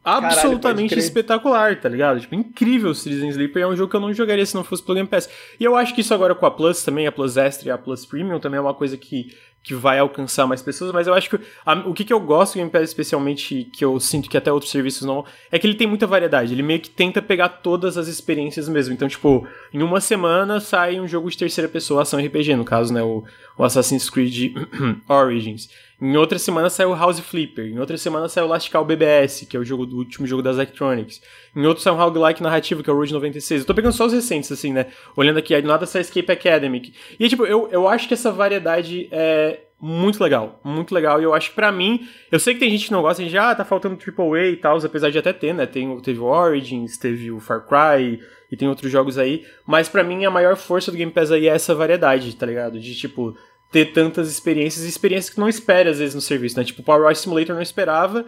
Absolutamente 0.04 0.90
Caralho, 0.90 1.04
espetacular, 1.04 1.82
tá 1.82 1.90
ligado? 1.90 2.20
Tipo, 2.20 2.36
incrível 2.36 2.92
o 2.92 2.96
Citizen 2.96 3.30
Sleeper. 3.30 3.64
É 3.64 3.68
um 3.68 3.76
jogo 3.76 3.90
que 3.90 3.96
eu 3.96 4.00
não 4.00 4.14
jogaria 4.14 4.46
se 4.46 4.54
não 4.54 4.64
fosse 4.64 4.84
pelo 4.84 4.94
Game 4.94 5.10
Pass. 5.10 5.28
E 5.60 5.64
eu 5.64 5.76
acho 5.76 5.96
que 5.96 6.02
isso 6.02 6.14
agora 6.14 6.36
com 6.36 6.46
a 6.46 6.52
Plus 6.52 6.84
também, 6.84 7.08
a 7.08 7.12
Plus 7.12 7.36
Extra 7.36 7.70
e 7.70 7.72
a 7.72 7.78
Plus 7.80 8.06
Premium, 8.06 8.40
também 8.40 8.60
é 8.60 8.62
uma 8.62 8.76
coisa 8.76 8.96
que 8.96 9.36
que 9.66 9.74
vai 9.74 9.98
alcançar 9.98 10.46
mais 10.46 10.62
pessoas, 10.62 10.92
mas 10.92 11.08
eu 11.08 11.14
acho 11.16 11.28
que 11.28 11.40
a, 11.66 11.74
o 11.74 11.94
que, 11.94 12.06
que 12.06 12.14
eu 12.14 12.20
gosto 12.20 12.54
do 12.54 12.58
Game 12.58 12.70
Pass 12.70 12.84
especialmente, 12.84 13.68
que 13.74 13.84
eu 13.84 14.00
sinto 14.00 14.30
que 14.30 14.38
até 14.38 14.54
outros 14.54 14.72
serviços 14.72 15.08
não, 15.08 15.26
é 15.52 15.58
que 15.58 15.66
ele 15.66 15.74
tem 15.74 15.88
muita 15.88 16.06
variedade, 16.06 16.54
ele 16.54 16.62
meio 16.62 16.80
que 16.80 16.90
tenta 16.90 17.20
pegar 17.20 17.50
todas 17.50 17.98
as 17.98 18.08
experiências 18.08 18.70
mesmo, 18.70 18.94
então 18.94 19.08
tipo, 19.08 19.48
em 19.74 19.82
uma 19.82 20.00
semana 20.00 20.60
sai 20.60 21.00
um 21.00 21.08
jogo 21.08 21.32
de 21.32 21.38
terceira 21.38 21.68
pessoa, 21.68 22.04
ação 22.04 22.24
RPG, 22.24 22.56
no 22.56 22.64
caso, 22.64 22.94
né, 22.94 23.02
o, 23.02 23.24
o 23.58 23.64
Assassin's 23.64 24.08
Creed 24.08 24.54
Origins. 25.10 25.68
Em 26.02 26.18
outra 26.18 26.38
semana 26.38 26.70
saiu 26.70 26.94
House 26.94 27.20
Flipper. 27.22 27.66
Em 27.68 27.80
outra 27.80 27.98
semana 27.98 28.28
saiu 28.28 28.48
Last 28.48 28.70
Call 28.70 28.84
BBS, 28.84 29.46
que 29.46 29.56
é 29.56 29.60
o 29.60 29.64
jogo 29.64 29.86
do 29.86 29.98
último 29.98 30.28
jogo 30.28 30.42
das 30.42 30.58
Electronics. 30.58 31.22
Em 31.56 31.66
outro 31.66 31.82
saiu 31.82 31.94
um 31.94 31.98
roguelike 31.98 32.44
narrativo, 32.44 32.84
que 32.84 32.90
é 32.90 32.94
o 32.94 32.96
Road 32.96 33.14
96. 33.14 33.62
Eu 33.62 33.68
tô 33.68 33.74
pegando 33.74 33.94
só 33.94 34.06
os 34.06 34.14
recentes, 34.14 34.52
assim, 34.52 34.74
né? 34.74 34.88
Olhando 35.16 35.38
aqui, 35.38 35.56
aí 35.56 35.62
do 35.62 35.68
nada 35.68 35.86
sai 35.86 36.02
Escape 36.02 36.32
Academic. 36.32 36.94
E, 37.20 37.30
tipo, 37.30 37.46
eu, 37.46 37.70
eu 37.72 37.88
acho 37.88 38.08
que 38.08 38.14
essa 38.14 38.32
variedade 38.32 39.08
é 39.12 39.60
muito 39.80 40.22
legal. 40.22 40.60
Muito 40.64 40.94
legal. 40.94 41.22
E 41.22 41.24
eu 41.24 41.34
acho 41.34 41.50
que 41.50 41.56
pra 41.56 41.72
mim, 41.72 42.08
eu 42.32 42.40
sei 42.40 42.54
que 42.54 42.60
tem 42.60 42.70
gente 42.70 42.88
que 42.88 42.92
não 42.92 43.02
gosta, 43.02 43.22
a 43.22 43.26
gente, 43.26 43.38
ah, 43.38 43.56
tá 43.56 43.64
faltando 43.64 43.98
AAA 43.98 44.48
e 44.48 44.58
tal, 44.58 44.78
apesar 44.78 45.10
de 45.10 45.18
até 45.18 45.32
ter, 45.32 45.54
né? 45.54 45.66
Tem, 45.66 46.00
teve 46.02 46.20
o 46.20 46.26
Origins, 46.26 46.98
teve 46.98 47.32
o 47.32 47.40
Far 47.40 47.66
Cry 47.66 48.20
e 48.52 48.58
tem 48.58 48.68
outros 48.68 48.92
jogos 48.92 49.18
aí. 49.18 49.46
Mas 49.66 49.88
para 49.88 50.04
mim, 50.04 50.26
a 50.26 50.32
maior 50.32 50.56
força 50.56 50.92
do 50.92 50.98
Game 50.98 51.12
Pass 51.12 51.32
aí 51.32 51.48
é 51.48 51.52
essa 51.54 51.74
variedade, 51.74 52.36
tá 52.36 52.46
ligado? 52.46 52.80
De, 52.80 52.96
tipo 52.96 53.36
ter 53.72 53.92
tantas 53.92 54.30
experiências 54.30 54.86
experiências 54.86 55.34
que 55.34 55.40
não 55.40 55.50
espera 55.50 55.90
às 55.90 56.00
vezes 56.00 56.16
no 56.16 56.22
serviço, 56.22 56.58
né? 56.58 56.64
Tipo, 56.64 56.82
Power 56.82 57.04
Wash 57.04 57.20
Simulator 57.20 57.56
não 57.56 57.62
esperava. 57.62 58.26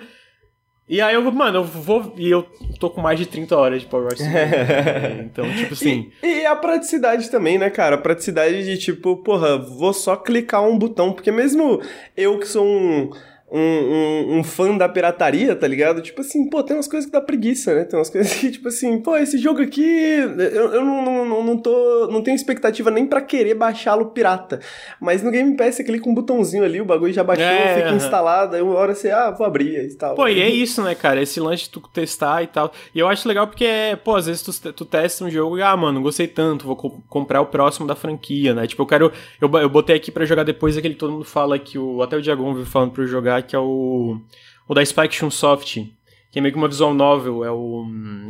E 0.89 1.02
aí 1.02 1.15
eu, 1.15 1.32
mano, 1.32 1.60
eu 1.60 1.63
vou. 1.63 2.13
E 2.17 2.30
eu 2.30 2.43
tô 2.80 2.89
com 2.89 3.02
mais 3.02 3.19
de 3.19 3.26
30 3.26 3.58
horas 3.58 3.82
de 3.82 3.88
Power 3.88 4.06
Wash 4.06 4.19
Simulator. 4.19 5.19
então, 5.26 5.54
tipo 5.54 5.73
assim. 5.73 6.12
E, 6.23 6.28
e, 6.28 6.45
a 6.45 6.56
praticidade 6.56 7.30
também, 7.30 7.58
né, 7.58 7.69
cara? 7.69 7.95
A 7.95 8.00
praticidade 8.00 8.63
de 8.63 8.78
tipo, 8.78 9.17
porra, 9.17 9.58
vou 9.58 9.91
só 9.91 10.15
clicar 10.15 10.63
um 10.63 10.78
botão. 10.78 11.12
Porque 11.12 11.32
mesmo 11.32 11.82
eu 12.15 12.39
que 12.39 12.47
sou 12.47 12.65
um 12.65 13.10
um, 13.49 13.60
um, 13.60 14.38
um, 14.38 14.43
fã 14.43 14.75
da 14.75 14.89
pirataria, 14.89 15.55
tá 15.55 15.65
ligado? 15.65 16.01
Tipo 16.01 16.19
assim, 16.19 16.49
pô, 16.49 16.62
tem 16.62 16.75
umas 16.75 16.88
coisas 16.88 17.05
que 17.05 17.12
dá 17.13 17.21
preguiça, 17.21 17.73
né? 17.73 17.86
Tem 17.86 17.97
umas 17.97 18.10
coisas 18.10 18.33
que, 18.33 18.51
tipo 18.51 18.67
assim, 18.67 18.99
pô, 18.99 19.15
esse 19.15 19.38
jogo 19.38 19.62
aqui, 19.62 19.81
eu, 19.81 20.73
eu 20.73 20.83
não, 20.83 21.25
não, 21.25 21.43
não, 21.43 21.57
tô, 21.57 22.07
não 22.12 22.21
tenho 22.21 22.36
expectativa 22.36 22.91
nem 22.91 23.05
para 23.05 23.21
querer 23.21 23.53
baixá-lo 23.53 24.07
pirata. 24.07 24.60
Mas 24.99 25.23
no 25.23 25.31
Game 25.31 25.55
Pass 25.55 25.75
você 25.75 25.83
clica 25.83 26.10
um 26.10 26.13
botãozinho 26.13 26.63
ali, 26.63 26.81
o 26.81 26.86
bagulho 26.86 27.13
já 27.13 27.23
baixou, 27.23 27.45
é, 27.45 27.75
fica 27.75 27.88
uh 27.88 27.91
-huh. 27.93 27.95
instalado, 27.95 28.55
aí 28.55 28.62
uma 28.62 28.75
hora 28.75 28.93
você, 28.93 29.12
ah, 29.12 29.31
vou 29.31 29.47
abrir 29.47 29.91
e 29.91 29.95
tal. 29.95 30.15
Pô, 30.15 30.27
e 30.27 30.41
é 30.41 30.49
isso, 30.49 30.83
né, 30.83 30.93
cara? 30.93 31.21
Esse 31.21 31.39
lance 31.39 31.63
de 31.63 31.69
tu 31.69 31.79
testar 31.93 32.43
e 32.43 32.47
tal. 32.47 32.73
E 32.93 32.99
eu 32.99 33.07
acho 33.07 33.27
legal 33.27 33.47
porque, 33.47 33.65
pô, 34.03 34.15
às 34.15 34.25
vezes 34.25 34.41
tu, 34.41 34.73
tu 34.73 34.83
testa 34.83 35.23
um 35.23 35.29
jogo 35.29 35.57
e, 35.57 35.62
ah, 35.62 35.75
mano, 35.77 36.01
gostei 36.01 36.27
tanto, 36.27 36.65
vou 36.65 36.75
co 36.75 36.97
comprar 37.07 37.39
o 37.39 37.45
próximo 37.45 37.88
da 37.88 37.95
franquia, 37.95 38.53
né? 38.53 38.67
Tipo, 38.67 38.81
eu 38.81 38.88
quero, 38.88 39.12
eu, 39.39 39.49
eu 39.60 39.69
botei 39.69 39.95
aqui 39.95 40.12
para 40.12 40.25
jogar 40.25 40.43
depois 40.43 40.75
aquele 40.75 40.95
todo 40.95 41.13
mundo 41.13 41.25
fala 41.25 41.57
que 41.57 41.77
o, 41.77 42.01
até 42.01 42.17
o 42.17 42.21
Diagon 42.21 42.53
viu 42.53 42.65
falando 42.65 42.91
pra 42.91 43.03
eu 43.03 43.07
jogar 43.07 43.37
que 43.41 43.56
é 43.56 43.60
o, 43.60 44.19
o 44.67 44.73
da 44.73 44.86
Spike 44.86 45.15
Chunsoft, 45.15 45.91
que 46.32 46.39
é 46.39 46.41
meio 46.41 46.54
que 46.54 46.58
uma 46.58 46.67
visual 46.67 46.93
novel, 46.93 47.43
é 47.43 47.52
o 47.52 47.84
hum, 47.88 48.30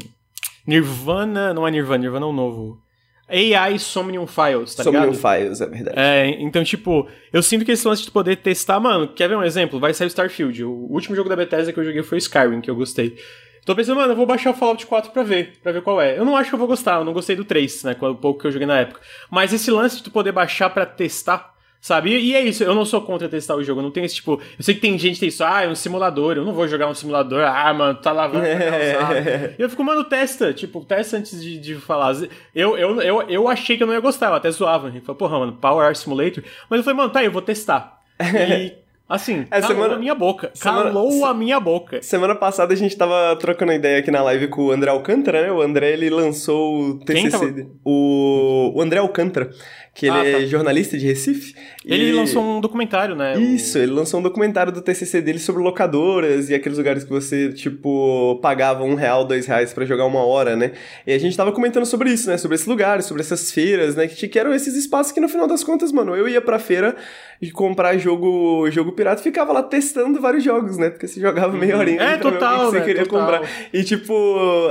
Nirvana, 0.65 1.53
não 1.53 1.67
é 1.67 1.71
Nirvana, 1.71 1.99
Nirvana 1.99 2.25
é 2.25 2.29
o 2.29 2.33
novo. 2.33 2.81
AI 3.29 3.77
Somnium 3.77 4.25
Files, 4.25 4.73
tá 4.73 4.83
Somnium 4.83 5.11
ligado? 5.11 5.15
Files, 5.17 5.59
é 5.59 5.65
verdade. 5.65 5.99
É, 5.99 6.29
então, 6.41 6.63
tipo, 6.63 7.07
eu 7.33 7.43
sinto 7.43 7.65
que 7.65 7.71
esse 7.71 7.85
lance 7.85 8.01
de 8.01 8.07
tu 8.07 8.13
poder 8.13 8.37
testar, 8.37 8.79
mano, 8.79 9.07
quer 9.09 9.27
ver 9.27 9.35
um 9.35 9.43
exemplo? 9.43 9.79
Vai 9.79 9.93
sair 9.93 10.07
o 10.07 10.09
Starfield. 10.09 10.63
O 10.63 10.71
último 10.89 11.15
jogo 11.15 11.27
da 11.27 11.35
Bethesda 11.35 11.73
que 11.73 11.79
eu 11.79 11.83
joguei 11.83 12.03
foi 12.03 12.17
o 12.17 12.19
Skyrim, 12.19 12.61
que 12.61 12.69
eu 12.69 12.75
gostei. 12.75 13.17
Tô 13.65 13.75
pensando, 13.75 13.97
mano, 13.97 14.13
eu 14.13 14.15
vou 14.15 14.25
baixar 14.25 14.51
o 14.51 14.53
Fallout 14.53 14.85
4 14.85 15.11
pra 15.11 15.23
ver, 15.23 15.59
pra 15.61 15.73
ver 15.73 15.81
qual 15.81 15.99
é. 15.99 16.17
Eu 16.17 16.23
não 16.23 16.37
acho 16.37 16.49
que 16.49 16.55
eu 16.55 16.59
vou 16.59 16.69
gostar, 16.69 16.99
eu 16.99 17.03
não 17.03 17.11
gostei 17.11 17.35
do 17.35 17.43
3, 17.43 17.83
né, 17.83 17.95
com 17.95 18.09
o 18.09 18.15
pouco 18.15 18.39
que 18.39 18.47
eu 18.47 18.51
joguei 18.51 18.65
na 18.65 18.79
época. 18.79 19.01
Mas 19.29 19.51
esse 19.51 19.69
lance 19.69 19.97
de 19.97 20.03
tu 20.03 20.11
poder 20.11 20.31
baixar 20.31 20.69
pra 20.69 20.85
testar, 20.85 21.53
sabe? 21.87 22.09
E, 22.11 22.31
e 22.31 22.35
é 22.35 22.41
isso, 22.41 22.63
eu 22.63 22.75
não 22.75 22.83
sou 22.83 23.01
contra 23.01 23.29
testar 23.29 23.55
o 23.55 23.63
jogo, 23.63 23.81
não 23.81 23.91
tenho 23.91 24.05
esse 24.05 24.15
tipo... 24.15 24.33
Eu 24.57 24.63
sei 24.63 24.75
que 24.75 24.81
tem 24.81 24.97
gente 24.99 25.13
que 25.13 25.19
tem 25.21 25.29
isso, 25.29 25.43
ah, 25.43 25.63
é 25.63 25.69
um 25.69 25.75
simulador, 25.75 26.35
eu 26.35 26.43
não 26.43 26.51
vou 26.53 26.67
jogar 26.67 26.87
um 26.87 26.93
simulador, 26.93 27.41
ah, 27.43 27.73
mano, 27.73 27.97
tá 27.99 28.11
lavando. 28.11 28.45
E 29.57 29.61
eu 29.61 29.69
fico, 29.69 29.83
mano, 29.83 30.03
testa, 30.03 30.53
tipo, 30.53 30.83
testa 30.83 31.17
antes 31.17 31.41
de, 31.41 31.57
de 31.57 31.75
falar. 31.75 32.13
Eu, 32.53 32.77
eu, 32.77 33.01
eu, 33.01 33.21
eu 33.29 33.47
achei 33.47 33.77
que 33.77 33.83
eu 33.83 33.87
não 33.87 33.93
ia 33.93 33.99
gostar, 34.01 34.27
eu 34.27 34.33
até 34.35 34.51
zoava. 34.51 34.87
Eu 34.87 35.01
falei, 35.01 35.17
porra, 35.17 35.39
mano, 35.39 35.53
Power 35.53 35.85
Art 35.87 35.95
Simulator. 35.95 36.43
Mas 36.69 36.79
eu 36.79 36.83
falei, 36.83 36.97
mano, 36.97 37.09
tá 37.09 37.19
aí, 37.19 37.25
eu 37.25 37.31
vou 37.31 37.41
testar. 37.41 38.01
E... 38.19 38.73
Assim, 39.09 39.45
É, 39.49 39.61
calou 39.61 39.67
semana- 39.77 39.93
a 39.95 39.97
minha 39.97 40.13
boca. 40.13 40.51
semana- 40.53 40.83
Calou 40.83 41.23
a 41.25 41.33
minha 41.33 41.61
boca. 41.61 42.01
Semana 42.01 42.35
passada 42.35 42.73
a 42.73 42.75
gente 42.75 42.93
tava 42.97 43.37
trocando 43.37 43.71
ideia 43.71 43.99
aqui 43.99 44.11
na 44.11 44.21
live 44.21 44.49
com 44.49 44.65
o 44.65 44.71
André 44.71 44.91
Alcântara, 44.91 45.43
né? 45.43 45.49
O 45.51 45.61
André, 45.61 45.93
ele 45.93 46.09
lançou 46.09 46.77
o 46.77 46.99
TCC. 46.99 47.67
O, 47.85 48.73
o 48.75 48.81
André 48.81 48.99
Alcântara, 48.99 49.49
que 49.97 50.05
ele 50.05 50.15
Ah, 50.15 50.23
é 50.25 50.31
tá. 50.41 50.45
jornalista 50.45 50.95
de 50.95 51.07
Recife. 51.07 51.55
Ele 51.83 52.09
e- 52.09 52.13
lançou 52.13 52.43
um 52.43 52.61
documentário, 52.61 53.15
né? 53.15 53.35
Isso, 53.39 53.79
ele 53.79 53.91
lançou 53.93 54.19
um 54.19 54.23
documentário 54.23 54.71
do 54.71 54.79
TCC 54.79 55.21
dele 55.21 55.39
sobre 55.39 55.63
locadoras 55.63 56.51
e 56.51 56.53
aqueles 56.53 56.77
lugares 56.77 57.03
que 57.03 57.09
você, 57.09 57.51
tipo, 57.51 58.37
pagava 58.39 58.83
um 58.83 58.93
real, 58.93 59.25
dois 59.25 59.47
reais 59.47 59.73
pra 59.73 59.85
jogar 59.85 60.05
uma 60.05 60.23
hora, 60.23 60.55
né? 60.55 60.73
E 61.07 61.13
a 61.13 61.17
gente 61.17 61.35
tava 61.35 61.51
comentando 61.51 61.85
sobre 61.85 62.11
isso, 62.11 62.29
né? 62.29 62.37
Sobre 62.37 62.53
esses 62.53 62.67
lugares, 62.67 63.05
sobre 63.05 63.21
essas 63.23 63.51
feiras, 63.51 63.95
né? 63.95 64.07
Que, 64.07 64.27
que 64.27 64.37
eram 64.37 64.53
esses 64.53 64.75
espaços 64.75 65.11
que 65.11 65.19
no 65.19 65.27
final 65.27 65.47
das 65.47 65.63
contas, 65.63 65.91
mano, 65.91 66.15
eu 66.15 66.27
ia 66.29 66.41
pra 66.41 66.59
feira 66.59 66.95
e 67.41 67.49
comprar 67.49 67.97
jogo, 67.97 68.69
jogo 68.69 68.91
pirata 68.91 69.21
e 69.21 69.23
ficava 69.23 69.51
lá 69.53 69.63
testando 69.63 70.19
vários 70.21 70.43
jogos, 70.43 70.77
né? 70.77 70.89
Porque 70.91 71.07
você 71.07 71.19
jogava 71.19 71.55
meia 71.57 71.75
horinha 71.77 72.01
É, 72.01 72.17
total, 72.17 72.65
que 72.65 72.71
você 72.71 72.79
né? 72.79 72.85
queria 72.85 73.03
Total. 73.05 73.19
comprar. 73.41 73.49
E, 73.73 73.83
tipo, 73.83 74.13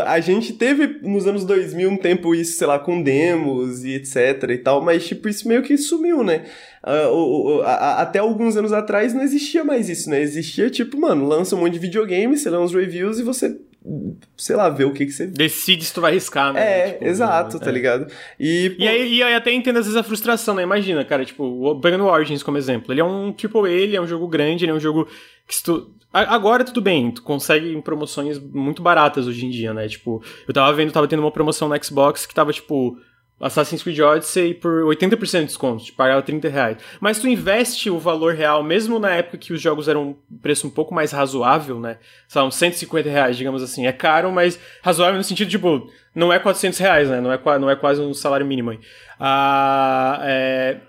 a 0.06 0.20
gente 0.20 0.52
teve 0.52 0.98
nos 1.02 1.26
anos 1.26 1.44
2000 1.44 1.88
um 1.90 1.96
tempo 1.96 2.32
isso, 2.34 2.56
sei 2.58 2.66
lá, 2.66 2.78
com 2.78 3.02
demos 3.02 3.84
e 3.84 3.94
etc 3.94 4.50
e 4.50 4.58
tal, 4.58 4.82
mas, 4.82 5.06
tipo, 5.06 5.15
isso 5.24 5.48
meio 5.48 5.62
que 5.62 5.76
sumiu, 5.76 6.22
né? 6.22 6.44
O- 7.10 7.60
a- 7.62 7.70
a- 7.74 8.02
até 8.02 8.18
alguns 8.18 8.56
anos 8.56 8.72
atrás 8.72 9.12
não 9.12 9.22
existia 9.22 9.64
mais 9.64 9.88
isso, 9.88 10.08
né? 10.10 10.20
Existia, 10.20 10.70
tipo, 10.70 10.98
mano, 11.00 11.26
lança 11.26 11.56
um 11.56 11.60
monte 11.60 11.72
de 11.74 11.78
videogame, 11.78 12.36
você 12.36 12.48
lê 12.50 12.56
uns 12.56 12.72
reviews 12.72 13.18
e 13.18 13.22
você, 13.22 13.58
sei 14.36 14.54
lá, 14.56 14.68
vê 14.68 14.84
o 14.84 14.92
que 14.92 15.06
que 15.06 15.12
você... 15.12 15.26
Decide 15.26 15.84
se 15.84 15.92
tu 15.92 16.00
vai 16.00 16.12
arriscar, 16.12 16.52
né? 16.52 16.60
É, 16.60 16.92
Tipo, 16.92 17.04
exato, 17.06 17.56
é. 17.56 17.60
tá 17.60 17.70
ligado? 17.70 18.06
E, 18.38 18.70
pô, 18.70 18.82
E 18.82 18.88
aí, 18.88 19.14
e 19.14 19.22
aí 19.22 19.34
até 19.34 19.52
entendo 19.52 19.78
às 19.78 19.84
vezes 19.86 19.96
a 19.98 20.02
frustração, 20.02 20.54
né? 20.54 20.62
Imagina, 20.62 21.04
cara, 21.04 21.24
tipo, 21.24 21.44
o- 21.44 21.80
pegando 21.80 22.04
o 22.04 22.08
Origins 22.08 22.42
como 22.42 22.56
exemplo. 22.58 22.92
Ele 22.92 23.00
é 23.00 23.04
um 23.04 23.32
AAA, 23.32 23.70
ele 23.70 23.96
é 23.96 24.00
um 24.00 24.06
jogo 24.06 24.28
grande, 24.28 24.64
ele 24.64 24.72
é 24.72 24.74
um 24.74 24.80
jogo 24.80 25.08
que 25.46 25.54
se 25.56 25.62
tu... 25.62 25.92
Agora 26.12 26.64
tudo 26.64 26.80
bem, 26.80 27.10
tu 27.10 27.22
consegue 27.22 27.74
em 27.74 27.80
promoções 27.80 28.38
muito 28.38 28.80
baratas 28.80 29.26
hoje 29.26 29.44
em 29.44 29.50
dia, 29.50 29.74
né? 29.74 29.86
Tipo, 29.86 30.22
eu 30.48 30.54
tava 30.54 30.72
vendo, 30.72 30.90
tava 30.90 31.06
tendo 31.06 31.18
uma 31.20 31.30
promoção 31.32 31.68
no 31.68 31.84
Xbox 31.84 32.24
que 32.24 32.34
tava, 32.34 32.52
tipo, 32.54 32.96
Assassin's 33.38 33.82
Creed 33.82 34.00
Odyssey 34.00 34.54
por 34.54 34.82
80% 34.84 35.40
de 35.40 35.44
desconto, 35.46 35.84
te 35.84 35.92
pagava 35.92 36.22
30 36.22 36.48
reais. 36.48 36.78
Mas 37.00 37.18
tu 37.18 37.28
investe 37.28 37.90
o 37.90 37.98
valor 37.98 38.34
real, 38.34 38.62
mesmo 38.62 38.98
na 38.98 39.10
época 39.10 39.36
que 39.36 39.52
os 39.52 39.60
jogos 39.60 39.88
eram 39.88 40.08
um 40.30 40.36
preço 40.38 40.66
um 40.66 40.70
pouco 40.70 40.94
mais 40.94 41.12
razoável, 41.12 41.78
né? 41.78 41.98
Uns 42.34 42.54
150 42.54 43.10
reais, 43.10 43.36
digamos 43.36 43.62
assim. 43.62 43.86
É 43.86 43.92
caro, 43.92 44.32
mas 44.32 44.58
razoável 44.82 45.18
no 45.18 45.24
sentido, 45.24 45.50
tipo, 45.50 45.90
não 46.14 46.32
é 46.32 46.38
400 46.38 46.78
reais, 46.78 47.10
né? 47.10 47.20
Não 47.20 47.30
é, 47.30 47.38
não 47.58 47.68
é 47.68 47.76
quase 47.76 48.00
um 48.00 48.14
salário 48.14 48.46
mínimo 48.46 48.70
aí. 48.70 48.80
Ah, 49.20 50.18
é... 50.22 50.80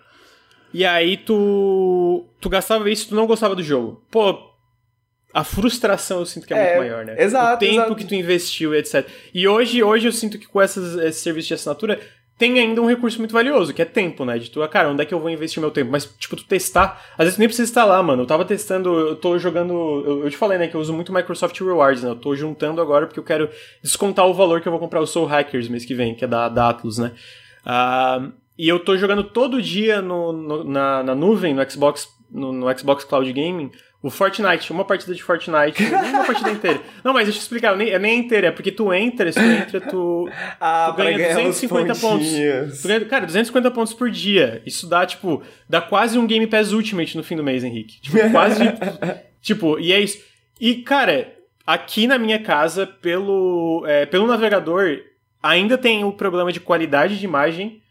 E 0.74 0.86
aí 0.86 1.18
tu, 1.18 2.26
tu 2.40 2.50
gastava 2.50 2.90
isso, 2.90 3.10
tu 3.10 3.16
não 3.16 3.26
gostava 3.28 3.56
do 3.56 3.64
jogo. 3.64 4.06
Pô, 4.12 4.38
a 5.34 5.44
frustração 5.44 6.20
eu 6.20 6.26
sinto 6.26 6.48
que 6.48 6.54
é, 6.54 6.58
É, 6.58 6.76
muito 6.78 6.90
maior, 6.90 7.06
né? 7.06 7.16
exato, 7.22 7.56
O 7.56 7.60
tempo 7.60 7.74
exato. 7.74 7.96
que 7.96 8.06
tu 8.06 8.16
investiu, 8.16 8.74
etc. 8.74 9.06
E 9.34 9.48
hoje, 9.48 9.84
hoje 9.84 10.08
eu 10.08 10.12
sinto 10.12 10.38
que 10.38 10.48
com 10.48 10.62
essas, 10.62 10.96
esses 10.96 11.22
serviços 11.22 11.48
de 11.48 11.54
assinatura 11.56 12.00
tem 12.38 12.60
ainda 12.60 12.82
um 12.82 12.86
recurso 12.86 13.18
muito 13.18 13.32
valioso, 13.34 13.74
que 13.74 13.82
é 13.82 13.86
tempo, 13.86 14.24
né? 14.24 14.38
De 14.38 14.52
tu, 14.52 14.62
ah, 14.62 14.68
cara, 14.68 14.90
onde 14.90 15.02
é 15.02 15.06
que 15.06 15.14
eu 15.14 15.20
vou 15.20 15.30
investir 15.30 15.60
meu 15.60 15.72
tempo? 15.72 15.90
Mas, 15.92 16.06
tipo, 16.20 16.36
tu 16.36 16.44
testar, 16.46 17.04
às 17.14 17.26
vezes 17.26 17.36
tu 17.36 17.40
nem 17.40 17.48
precisa 17.48 17.84
lá, 17.86 18.02
mano. 18.04 18.22
Eu 18.24 18.28
tava 18.28 18.46
testando, 18.46 18.90
eu 18.90 19.16
tô 19.16 19.40
jogando. 19.40 19.74
Eu, 20.06 20.24
eu 20.26 20.30
te 20.30 20.38
falei, 20.38 20.58
né, 20.58 20.68
que 20.68 20.76
eu 20.76 20.80
uso 20.82 20.94
muito 20.94 21.12
Microsoft 21.12 21.60
Rewards, 21.60 22.04
né? 22.04 22.10
Eu 22.12 22.16
tô 22.16 22.36
juntando 22.36 22.80
agora 22.80 23.08
porque 23.08 23.20
eu 23.20 23.24
quero 23.24 23.50
descontar 23.82 24.28
o 24.28 24.34
valor 24.34 24.62
que 24.62 24.68
eu 24.68 24.72
vou 24.72 24.80
comprar 24.80 25.02
o 25.02 25.08
Soul 25.08 25.26
Hackers 25.26 25.68
mês 25.68 25.84
que 25.84 25.96
vem, 25.96 26.14
que 26.14 26.26
é 26.26 26.28
da, 26.28 26.48
da 26.48 26.78
né? 27.00 27.12
Ah, 27.66 28.30
e 28.58 28.68
eu 28.68 28.80
tô 28.80 28.96
jogando 28.98 29.24
todo 29.24 29.62
dia 29.62 30.02
no, 30.02 30.32
no- 30.32 30.64
na, 30.64 31.04
na 31.04 31.16
nuvem, 31.16 31.54
no 31.54 31.70
Xbox, 31.70 32.08
no, 32.32 32.52
no 32.52 32.78
Xbox 32.78 33.04
Cloud 33.04 33.32
Gaming, 33.34 33.72
o 34.08 34.10
Fortnite, 34.10 34.72
uma 34.72 34.86
partida 34.86 35.14
de 35.14 35.22
Fortnite, 35.22 35.84
uma 35.84 36.24
partida 36.24 36.50
inteira. 36.50 36.82
Não, 37.04 37.14
mas 37.14 37.26
deixa 37.26 37.40
eu 37.40 37.42
explicar, 37.42 37.76
nem, 37.76 37.90
é 37.90 38.00
nem 38.00 38.20
inteira, 38.20 38.48
é 38.48 38.52
porque 38.52 38.72
tu 38.72 38.94
entra, 38.94 39.32
se 39.32 39.40
tu 39.40 39.46
entra, 39.46 39.82
tu, 39.82 40.30
ah, 40.60 40.92
tu 40.92 40.98
ganha 40.98 41.18
ganhar 41.18 41.34
250 41.36 41.92
uns 41.92 42.00
pontos. 42.00 42.28
Tu 42.82 42.88
ganha, 42.88 43.06
cara, 43.06 43.26
250 43.26 43.72
pontos 43.72 43.94
por 43.94 44.10
dia. 44.10 44.62
Isso 44.66 44.88
dá, 44.88 45.06
tipo, 45.06 45.44
dá 45.70 45.82
quase 45.82 46.18
um 46.18 46.26
Game 46.26 46.48
Pass 46.48 46.72
Ultimate 46.72 47.18
no 47.18 47.24
fim 47.24 47.36
do 47.36 47.44
mês, 47.44 47.64
Henrique. 47.64 48.00
Tipo, 48.02 48.18
quase. 48.32 48.64
tipo, 49.42 49.78
e 49.78 49.92
é 49.92 50.00
isso. 50.00 50.20
E, 50.60 50.76
cara, 50.76 51.34
aqui 51.66 52.08
na 52.08 52.18
minha 52.18 52.40
casa, 52.40 52.88
pelo, 52.88 53.84
é, 53.86 54.06
pelo 54.06 54.26
navegador, 54.26 55.00
ainda 55.44 55.78
tem 55.78 56.06
o 56.06 56.14
problema 56.14 56.52
de 56.52 56.62
qualidade 56.62 57.20
de 57.20 57.26
imagem, 57.26 57.82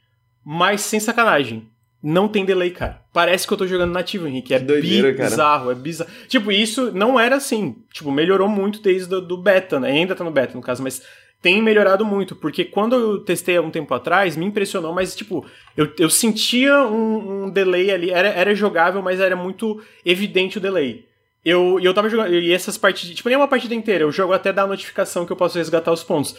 mas 0.42 0.80
sem 0.80 0.98
sacanagem. 0.98 1.68
Não 2.02 2.28
tem 2.28 2.44
delay, 2.44 2.70
cara. 2.70 3.02
Parece 3.12 3.46
que 3.46 3.52
eu 3.52 3.58
tô 3.58 3.66
jogando 3.66 3.92
nativo, 3.92 4.28
Henrique. 4.28 4.54
É 4.54 4.58
doideira, 4.58 5.14
cara. 5.14 5.30
bizarro, 5.30 5.70
é 5.70 5.74
bizarro. 5.74 6.10
Tipo, 6.28 6.52
isso 6.52 6.92
não 6.92 7.18
era 7.18 7.36
assim. 7.36 7.76
Tipo, 7.92 8.12
melhorou 8.12 8.48
muito 8.48 8.80
desde 8.80 9.08
do, 9.08 9.20
do 9.20 9.36
beta, 9.36 9.80
né? 9.80 9.90
Ainda 9.90 10.14
tá 10.14 10.22
no 10.22 10.30
beta, 10.30 10.54
no 10.54 10.62
caso, 10.62 10.82
mas 10.82 11.02
tem 11.40 11.62
melhorado 11.62 12.04
muito. 12.04 12.36
Porque 12.36 12.64
quando 12.64 12.94
eu 12.94 13.18
testei 13.20 13.56
há 13.56 13.62
um 13.62 13.70
tempo 13.70 13.92
atrás, 13.94 14.36
me 14.36 14.44
impressionou, 14.44 14.92
mas, 14.92 15.16
tipo, 15.16 15.44
eu, 15.76 15.92
eu 15.98 16.10
sentia 16.10 16.82
um, 16.82 17.44
um 17.44 17.50
delay 17.50 17.90
ali. 17.90 18.10
Era, 18.10 18.28
era 18.28 18.54
jogável, 18.54 19.02
mas 19.02 19.18
era 19.18 19.34
muito 19.34 19.82
evidente 20.04 20.58
o 20.58 20.60
delay. 20.60 21.06
Eu, 21.44 21.78
eu 21.80 21.94
tava 21.94 22.08
jogando. 22.08 22.34
E 22.34 22.52
essas 22.52 22.76
partidas. 22.76 23.14
Tipo, 23.16 23.28
nem 23.28 23.38
uma 23.38 23.48
partida 23.48 23.74
inteira. 23.74 24.04
Eu 24.04 24.12
jogo 24.12 24.32
até 24.32 24.52
dar 24.52 24.64
a 24.64 24.66
notificação 24.66 25.24
que 25.24 25.32
eu 25.32 25.36
posso 25.36 25.56
resgatar 25.56 25.92
os 25.92 26.02
pontos. 26.02 26.36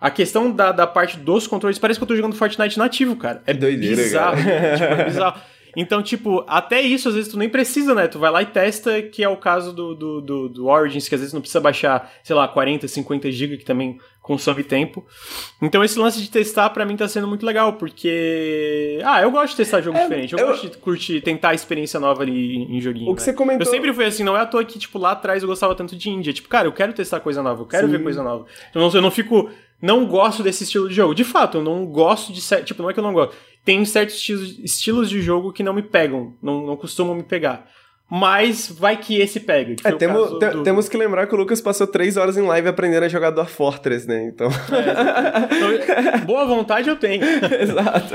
A 0.00 0.10
questão 0.10 0.50
da, 0.50 0.72
da 0.72 0.86
parte 0.86 1.16
dos 1.16 1.46
controles, 1.46 1.78
parece 1.78 1.98
que 1.98 2.04
eu 2.04 2.08
tô 2.08 2.14
jogando 2.16 2.34
Fortnite 2.36 2.78
nativo, 2.78 3.16
cara. 3.16 3.42
É 3.46 3.54
Doideira, 3.54 3.96
bizarro. 3.96 4.36
cara. 4.44 4.76
tipo, 4.76 4.84
é 5.00 5.04
bizarro. 5.04 5.40
Então, 5.78 6.02
tipo, 6.02 6.42
até 6.48 6.80
isso 6.80 7.06
às 7.08 7.14
vezes 7.14 7.30
tu 7.30 7.38
nem 7.38 7.50
precisa, 7.50 7.94
né? 7.94 8.08
Tu 8.08 8.18
vai 8.18 8.30
lá 8.30 8.40
e 8.40 8.46
testa, 8.46 9.02
que 9.02 9.22
é 9.22 9.28
o 9.28 9.36
caso 9.36 9.74
do, 9.74 9.94
do, 9.94 10.20
do, 10.22 10.48
do 10.48 10.66
Origins, 10.68 11.06
que 11.06 11.14
às 11.14 11.20
vezes 11.20 11.34
não 11.34 11.40
precisa 11.42 11.60
baixar, 11.60 12.10
sei 12.24 12.34
lá, 12.34 12.48
40, 12.48 12.88
50 12.88 13.30
GB, 13.30 13.58
que 13.58 13.64
também 13.64 13.98
consome 14.22 14.64
tempo. 14.64 15.04
Então 15.60 15.84
esse 15.84 15.98
lance 15.98 16.18
de 16.20 16.30
testar 16.30 16.70
pra 16.70 16.86
mim 16.86 16.96
tá 16.96 17.06
sendo 17.06 17.28
muito 17.28 17.44
legal, 17.44 17.74
porque. 17.74 18.98
Ah, 19.04 19.20
eu 19.20 19.30
gosto 19.30 19.50
de 19.50 19.56
testar 19.58 19.82
jogo 19.82 19.98
É, 19.98 20.02
diferente. 20.02 20.32
Eu, 20.32 20.38
eu- 20.38 20.46
gosto 20.48 20.70
de 20.70 20.78
curtir, 20.78 21.20
tentar 21.20 21.50
a 21.50 21.54
experiência 21.54 22.00
nova 22.00 22.22
ali 22.22 22.56
em, 22.64 22.80
joguinho. 22.80 23.10
O 23.10 23.14
que 23.14 23.20
né? 23.20 23.24
você 23.26 23.32
comentou... 23.34 23.66
Eu 23.66 23.70
sempre 23.70 23.92
fui 23.92 24.04
assim, 24.06 24.24
não 24.24 24.36
é 24.36 24.40
à 24.40 24.46
toa 24.46 24.64
que, 24.64 24.78
tipo, 24.78 24.98
lá 24.98 25.10
atrás 25.12 25.42
eu 25.42 25.48
gostava 25.48 25.74
tanto 25.74 25.94
de 25.94 26.08
Índia. 26.08 26.32
Tipo, 26.32 26.48
cara, 26.48 26.66
eu 26.66 26.72
quero 26.72 26.94
testar 26.94 27.20
coisa 27.20 27.42
nova, 27.42 27.62
eu 27.62 27.66
quero 27.66 27.86
Sim. 27.86 27.92
ver 27.92 28.02
coisa 28.02 28.22
nova. 28.22 28.46
Eu 28.74 28.80
não, 28.80 28.90
eu 28.92 29.02
não 29.02 29.10
fico. 29.10 29.50
Não 29.80 30.06
gosto 30.06 30.42
desse 30.42 30.64
estilo 30.64 30.88
de 30.88 30.94
jogo. 30.94 31.14
De 31.14 31.24
fato, 31.24 31.58
eu 31.58 31.62
não 31.62 31.86
gosto 31.86 32.32
de. 32.32 32.40
Tipo, 32.64 32.82
não 32.82 32.90
é 32.90 32.94
que 32.94 32.98
eu 32.98 33.04
não 33.04 33.12
gosto. 33.12 33.34
Tem 33.64 33.84
certos 33.84 34.16
estilos, 34.16 34.58
estilos 34.60 35.10
de 35.10 35.20
jogo 35.20 35.52
que 35.52 35.62
não 35.62 35.74
me 35.74 35.82
pegam, 35.82 36.34
não, 36.42 36.64
não 36.66 36.76
costumam 36.76 37.14
me 37.14 37.22
pegar. 37.22 37.68
Mas 38.08 38.68
vai 38.68 38.96
que 38.96 39.18
esse 39.20 39.40
pega. 39.40 39.74
que 39.74 39.86
É, 39.86 39.90
temos, 39.92 40.38
te- 40.38 40.50
do- 40.50 40.62
temos 40.62 40.88
que 40.88 40.96
lembrar 40.96 41.26
que 41.26 41.34
o 41.34 41.38
Lucas 41.38 41.60
passou 41.60 41.88
três 41.88 42.16
horas 42.16 42.36
em 42.36 42.42
live 42.42 42.68
aprendendo 42.68 43.02
a 43.02 43.08
jogar 43.08 43.30
Dwarf 43.30 43.52
Fortress, 43.52 44.06
né? 44.06 44.24
Então. 44.32 44.48
Então, 44.48 46.20
boa 46.26 46.46
vontade 46.46 46.88
eu 46.88 46.94
tenho. 46.96 47.22
Exato. 47.60 48.14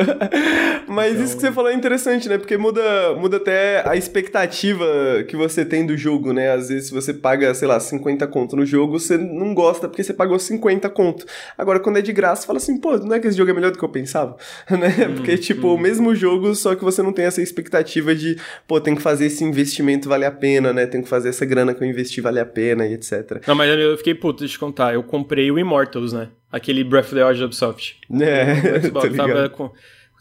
Mas 0.88 1.12
Então- 1.14 1.26
isso 1.26 1.36
que 1.36 1.42
você 1.42 1.52
falou 1.52 1.70
é 1.70 1.74
interessante, 1.74 2.30
né? 2.30 2.38
Porque 2.38 2.58
muda, 2.58 2.82
muda 3.18 3.36
até 3.36 3.84
a 3.86 3.96
expectativa 3.98 4.86
que 5.28 5.36
você 5.36 5.66
tem 5.66 5.86
do 5.86 5.98
jogo, 5.98 6.32
né? 6.32 6.52
Às 6.52 6.70
vezes, 6.70 6.88
se 6.88 6.94
você 6.94 7.14
paga, 7.14 7.54
sei 7.54 7.68
lá, 7.68 7.78
50 7.80 8.26
conto 8.28 8.56
no 8.56 8.66
jogo, 8.66 8.98
você 9.00 9.18
não 9.18 9.54
gosta 9.54 9.89
porque 9.89 10.04
você 10.04 10.14
pagou 10.14 10.39
50 10.39 10.89
conto. 10.89 11.26
Agora, 11.58 11.80
quando 11.82 11.98
é 11.98 12.02
de 12.02 12.14
graça, 12.14 12.42
você 12.44 12.48
fala 12.48 12.58
assim, 12.58 12.78
pô, 12.80 12.98
não 12.98 13.14
é 13.16 13.20
que 13.20 13.28
esse 13.28 13.38
jogo 13.38 13.52
é 13.52 13.54
melhor 13.54 13.72
do 13.72 13.78
que 13.78 13.84
eu 13.84 13.89
pensava? 13.89 14.38
Né? 14.72 14.88
Hum, 15.10 15.16
Porque, 15.16 15.38
tipo, 15.38 15.68
o 15.74 15.78
mesmo 15.78 16.16
jogo, 16.16 16.56
só 16.56 16.76
que 16.76 16.84
você 16.84 17.02
não 17.04 17.12
tem 17.12 17.26
essa 17.26 17.42
expectativa 17.42 18.16
de, 18.16 18.38
pô, 18.66 18.80
tem 18.80 18.96
que 18.96 19.02
fazer 19.02 19.26
esse 19.26 19.44
investimento 19.44 19.81
valer 20.08 20.26
a 20.26 20.32
pena, 20.32 20.72
né? 20.74 20.86
Tem 20.86 21.02
que 21.02 21.10
fazer 21.10 21.30
essa 21.30 21.46
grana 21.46 21.74
que 21.74 21.84
eu 21.84 21.88
investi 21.88 22.22
valer 22.22 22.42
a 22.42 22.46
pena 22.46 22.86
e 22.88 22.94
etc. 22.94 23.42
Não, 23.48 23.56
mas 23.56 23.70
eu 23.78 23.98
fiquei 23.98 24.14
puto, 24.16 24.40
deixa 24.40 24.54
eu 24.54 24.58
te 24.58 24.60
contar. 24.60 24.94
Eu 24.94 25.04
comprei 25.04 25.50
o 25.52 25.58
Immortals, 25.60 26.14
né? 26.14 26.30
Aquele 26.52 26.84
Breath 26.84 27.06
of 27.06 27.16
the 27.16 27.24
Wild 27.26 27.40
da 27.40 27.46
Ubisoft. 27.46 27.98
É, 28.20 28.80
tô 28.92 29.02
Xbox, 29.02 29.16
tava 29.16 29.50
com... 29.50 29.72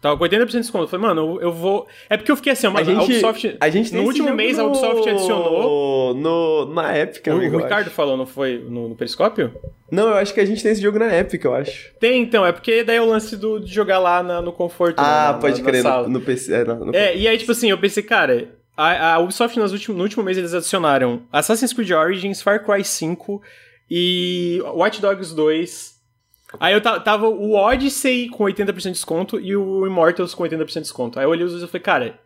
Tava 0.00 0.16
com 0.16 0.24
80% 0.24 0.46
de 0.46 0.56
desconto. 0.60 0.84
Eu 0.84 0.88
falei, 0.88 1.06
mano, 1.08 1.34
eu, 1.36 1.42
eu 1.48 1.52
vou. 1.52 1.86
É 2.08 2.16
porque 2.16 2.32
eu 2.32 2.36
fiquei 2.36 2.52
assim, 2.52 2.66
uma, 2.66 2.80
A 2.80 2.82
gente- 2.82 2.98
a 3.00 3.02
Ubisoft. 3.02 3.56
a 3.60 3.68
gente 3.68 3.94
no 3.94 4.02
último 4.04 4.32
mês 4.34 4.58
a 4.58 4.62
no- 4.62 4.68
Ubisoft 4.70 5.06
adicionou. 5.06 6.14
No, 6.14 6.72
na 6.72 6.98
Epic, 6.98 7.26
O, 7.26 7.32
amigo. 7.32 7.56
o 7.56 7.60
eu 7.60 7.64
Ricardo 7.64 7.90
falou, 7.90 8.16
não 8.16 8.24
foi? 8.24 8.64
No, 8.66 8.88
no 8.88 8.94
Periscópio? 8.96 9.52
Não, 9.92 10.08
eu 10.08 10.14
acho 10.14 10.32
que 10.32 10.40
a 10.40 10.44
gente 10.46 10.62
tem 10.62 10.72
esse 10.72 10.80
jogo 10.80 10.98
na 10.98 11.14
Epic, 11.18 11.44
eu 11.44 11.52
acho. 11.54 11.92
Tem, 12.00 12.22
então. 12.22 12.46
É 12.46 12.50
porque 12.52 12.82
daí 12.82 12.96
é 12.96 13.02
o 13.02 13.04
lance 13.04 13.36
do, 13.36 13.60
de 13.60 13.70
jogar 13.74 13.98
lá 13.98 14.22
na- 14.22 14.40
no 14.40 14.52
conforto. 14.52 14.96
né, 15.02 15.06
Ah, 15.06 15.32
na- 15.34 15.38
pode 15.38 15.60
na- 15.62 15.68
crer, 15.70 15.84
no, 15.84 16.08
no 16.08 16.20
PC. 16.22 16.54
É, 16.54 16.64
É, 16.94 17.16
e 17.18 17.28
aí, 17.28 17.36
tipo 17.36 17.52
assim, 17.52 17.68
eu 17.70 17.76
pensei, 17.76 18.02
cara, 18.02 18.48
a, 18.76 19.14
a 19.14 19.18
Ubisoft 19.18 19.58
últimos, 19.58 19.96
no 19.96 20.02
último 20.02 20.22
mês 20.24 20.38
eles 20.38 20.54
adicionaram 20.54 21.22
Assassin's 21.32 21.72
Creed 21.72 21.90
Origins, 21.90 22.40
Far 22.42 22.64
Cry 22.64 22.84
5 22.84 23.42
e 23.90 24.60
Watch 24.74 25.00
Dogs 25.00 25.34
2. 25.34 26.00
Aí 26.58 26.74
eu 26.74 26.80
ta- 26.80 26.98
tava 26.98 27.28
o 27.28 27.54
Odyssey 27.54 28.28
com 28.28 28.44
80% 28.44 28.82
de 28.82 28.90
desconto 28.92 29.38
e 29.40 29.54
o 29.54 29.86
Immortals 29.86 30.34
com 30.34 30.42
80% 30.42 30.66
de 30.66 30.80
desconto. 30.80 31.18
Aí 31.18 31.24
eu 31.24 31.30
olhei 31.30 31.44
os 31.44 31.52
dois 31.52 31.62
e 31.62 31.66
falei, 31.68 31.82
cara, 31.82 32.20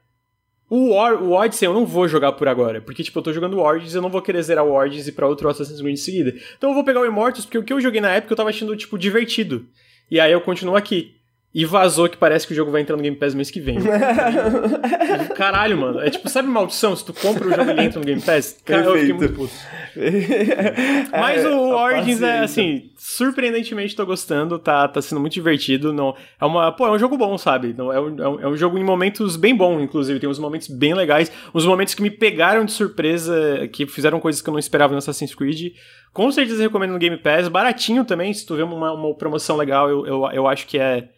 o, 0.71 0.93
o 0.95 1.33
Odyssey 1.33 1.67
eu 1.69 1.75
não 1.75 1.85
vou 1.85 2.09
jogar 2.09 2.33
por 2.33 2.49
agora, 2.49 2.81
porque 2.81 3.03
tipo, 3.03 3.19
eu 3.19 3.23
tô 3.23 3.33
jogando 3.33 3.55
o 3.59 3.61
Origins, 3.63 3.95
eu 3.95 4.01
não 4.03 4.09
vou 4.09 4.23
querer 4.23 4.43
zerar 4.43 4.65
o 4.65 4.73
Origins 4.73 5.07
e 5.09 5.13
pra 5.13 5.27
outro 5.27 5.49
Assassin's 5.49 5.81
Creed 5.81 5.93
em 5.93 5.97
seguida. 5.97 6.35
Então 6.57 6.71
eu 6.71 6.75
vou 6.75 6.85
pegar 6.85 7.01
o 7.01 7.07
Immortals, 7.07 7.45
porque 7.45 7.59
o 7.59 7.63
que 7.65 7.73
eu 7.73 7.81
joguei 7.81 8.01
na 8.01 8.11
época 8.13 8.33
eu 8.33 8.37
tava 8.37 8.49
achando, 8.51 8.75
tipo, 8.77 8.97
divertido. 8.99 9.67
E 10.11 10.19
aí 10.19 10.33
eu 10.33 10.41
continuo 10.41 10.77
aqui. 10.77 11.17
E 11.55 11.65
vazou 11.65 12.09
que 12.09 12.17
parece 12.17 12.47
que 12.47 12.53
o 12.53 12.57
jogo 12.57 12.73
vai 12.73 12.81
entrar 12.81 12.97
no 12.97 13.03
Game 13.03 13.17
Pass 13.17 13.33
mês 13.33 13.49
que 13.49 13.61
vem. 13.61 13.79
Caralho, 15.37 15.79
mano. 15.79 16.01
É 16.01 16.11
tipo, 16.11 16.29
sabe 16.29 16.49
maldição? 16.49 16.95
Se 16.97 17.05
tu 17.05 17.13
compra 17.13 17.47
o 17.47 17.51
jogo 17.51 17.65
e 17.65 17.71
ele 17.71 17.83
entra 17.83 18.01
no 18.01 18.05
Game 18.07 18.21
Pass? 18.21 18.61
Cara, 18.65 18.83
eu 18.85 18.93
fiquei 18.99 19.15
Perfeito. 19.15 19.39
muito 19.39 19.51
puto. 19.51 21.11
Mas 21.13 21.45
É, 21.45 21.49
o 21.49 21.73
a 21.79 21.85
Origins 21.85 22.23
é, 22.23 22.41
assim, 22.41 22.91
surpreendentemente 22.97 23.95
tô 23.95 24.05
gostando, 24.05 24.59
tá, 24.59 24.89
tá 24.89 25.01
sendo 25.01 25.21
muito 25.21 25.33
divertido. 25.35 25.93
Não, 25.93 26.15
é 26.41 26.45
uma, 26.45 26.73
pô, 26.73 26.87
é 26.87 26.91
um 26.91 26.99
jogo 26.99 27.17
bom, 27.17 27.37
sabe? 27.39 27.75
Não, 27.77 27.93
é, 27.93 28.01
um, 28.01 28.19
é 28.21 28.29
um- 28.29 28.41
é 28.41 28.49
um 28.49 28.57
jogo 28.57 28.77
em 28.79 28.85
momentos 28.85 29.37
bem 29.37 29.55
bom, 29.55 29.81
inclusive. 29.81 30.19
Tem 30.19 30.29
uns 30.29 30.39
momentos 30.39 30.69
bem 30.69 30.95
legais, 30.95 31.31
uns 31.55 31.65
momentos 31.65 31.95
que 31.95 32.03
me 32.03 32.11
pegaram 32.11 32.65
de 32.65 32.73
surpresa, 32.73 33.69
que 33.73 33.87
fizeram 33.87 34.19
coisas 34.21 34.43
que 34.43 34.49
eu 34.49 34.53
não 34.53 34.59
esperava 34.59 34.93
no 34.93 34.99
Assassin's 34.99 35.35
Creed. 35.35 35.73
Com 36.13 36.31
certeza 36.31 36.63
recomendo 36.63 36.93
no 36.93 36.99
Game 36.99 37.17
Pass. 37.17 37.49
Baratinho 37.49 38.05
também, 38.05 38.33
se 38.33 38.45
tu 38.47 38.55
vê 38.57 38.63
uma, 38.63 38.93
uma 38.93 39.15
promoção 39.15 39.57
legal, 39.57 39.89
eu, 39.89 40.07
eu, 40.07 40.29
eu 40.33 40.49
acho 40.49 40.67
que 40.67 40.79
é. 40.79 41.09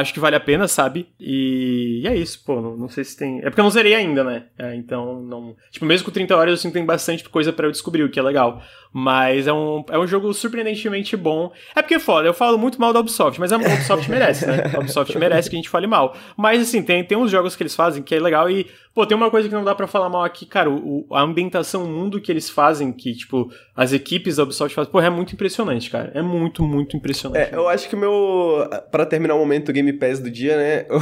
Acho 0.00 0.12
que 0.12 0.20
vale 0.20 0.36
a 0.36 0.40
pena, 0.40 0.68
sabe? 0.68 1.08
E, 1.18 2.00
e 2.02 2.08
é 2.08 2.14
isso, 2.14 2.42
pô. 2.44 2.60
Não, 2.60 2.76
não 2.76 2.88
sei 2.88 3.04
se 3.04 3.16
tem. 3.16 3.38
É 3.38 3.42
porque 3.42 3.60
eu 3.60 3.64
não 3.64 3.70
zerei 3.70 3.94
ainda, 3.94 4.22
né? 4.22 4.44
É, 4.58 4.74
então, 4.74 5.20
não. 5.22 5.56
Tipo, 5.70 5.86
mesmo 5.86 6.06
com 6.06 6.10
30 6.10 6.36
horas, 6.36 6.52
eu 6.52 6.56
sinto 6.56 6.72
que 6.72 6.78
tem 6.78 6.86
bastante 6.86 7.28
coisa 7.28 7.52
pra 7.52 7.66
eu 7.66 7.72
descobrir, 7.72 8.02
o 8.02 8.10
que 8.10 8.18
é 8.18 8.22
legal. 8.22 8.62
Mas 8.92 9.46
é 9.46 9.52
um, 9.52 9.84
é 9.90 9.98
um 9.98 10.06
jogo 10.06 10.32
surpreendentemente 10.32 11.16
bom. 11.16 11.52
É 11.74 11.82
porque 11.82 11.94
é 11.94 11.98
foda, 11.98 12.26
eu 12.26 12.34
falo 12.34 12.56
muito 12.56 12.80
mal 12.80 12.92
da 12.92 13.00
Ubisoft, 13.00 13.38
mas 13.38 13.52
a 13.52 13.56
Ubisoft 13.56 14.08
merece, 14.10 14.46
né? 14.46 14.70
A 14.74 14.78
Ubisoft 14.78 15.16
merece 15.18 15.50
que 15.50 15.56
a 15.56 15.58
gente 15.58 15.68
fale 15.68 15.86
mal. 15.86 16.16
Mas, 16.36 16.62
assim, 16.62 16.82
tem, 16.82 17.04
tem 17.04 17.18
uns 17.18 17.30
jogos 17.30 17.54
que 17.54 17.62
eles 17.62 17.74
fazem 17.74 18.02
que 18.02 18.14
é 18.14 18.20
legal 18.20 18.50
e, 18.50 18.66
pô, 18.96 19.06
tem 19.06 19.14
uma 19.14 19.30
coisa 19.30 19.46
que 19.46 19.54
não 19.54 19.62
dá 19.62 19.74
pra 19.74 19.86
falar 19.86 20.08
mal 20.08 20.24
aqui, 20.24 20.46
cara. 20.46 20.70
O, 20.70 21.06
a 21.12 21.20
ambientação, 21.20 21.84
o 21.84 21.86
mundo 21.86 22.18
que 22.18 22.32
eles 22.32 22.48
fazem, 22.48 22.90
que, 22.90 23.14
tipo, 23.14 23.52
as 23.76 23.92
equipes 23.92 24.36
da 24.36 24.42
Ubisoft 24.42 24.74
fazem, 24.74 24.90
pô, 24.90 24.98
é 25.02 25.10
muito 25.10 25.34
impressionante, 25.34 25.90
cara. 25.90 26.10
É 26.14 26.22
muito, 26.22 26.62
muito 26.62 26.96
impressionante. 26.96 27.52
É, 27.52 27.54
eu 27.54 27.68
acho 27.68 27.90
que 27.90 27.94
o 27.94 27.98
meu. 27.98 28.66
Pra 28.90 29.04
terminar 29.04 29.34
o 29.34 29.38
momento 29.38 29.66
do 29.66 29.72
Game 29.74 29.92
Pass 29.92 30.18
do 30.18 30.30
dia, 30.30 30.56
né? 30.56 30.86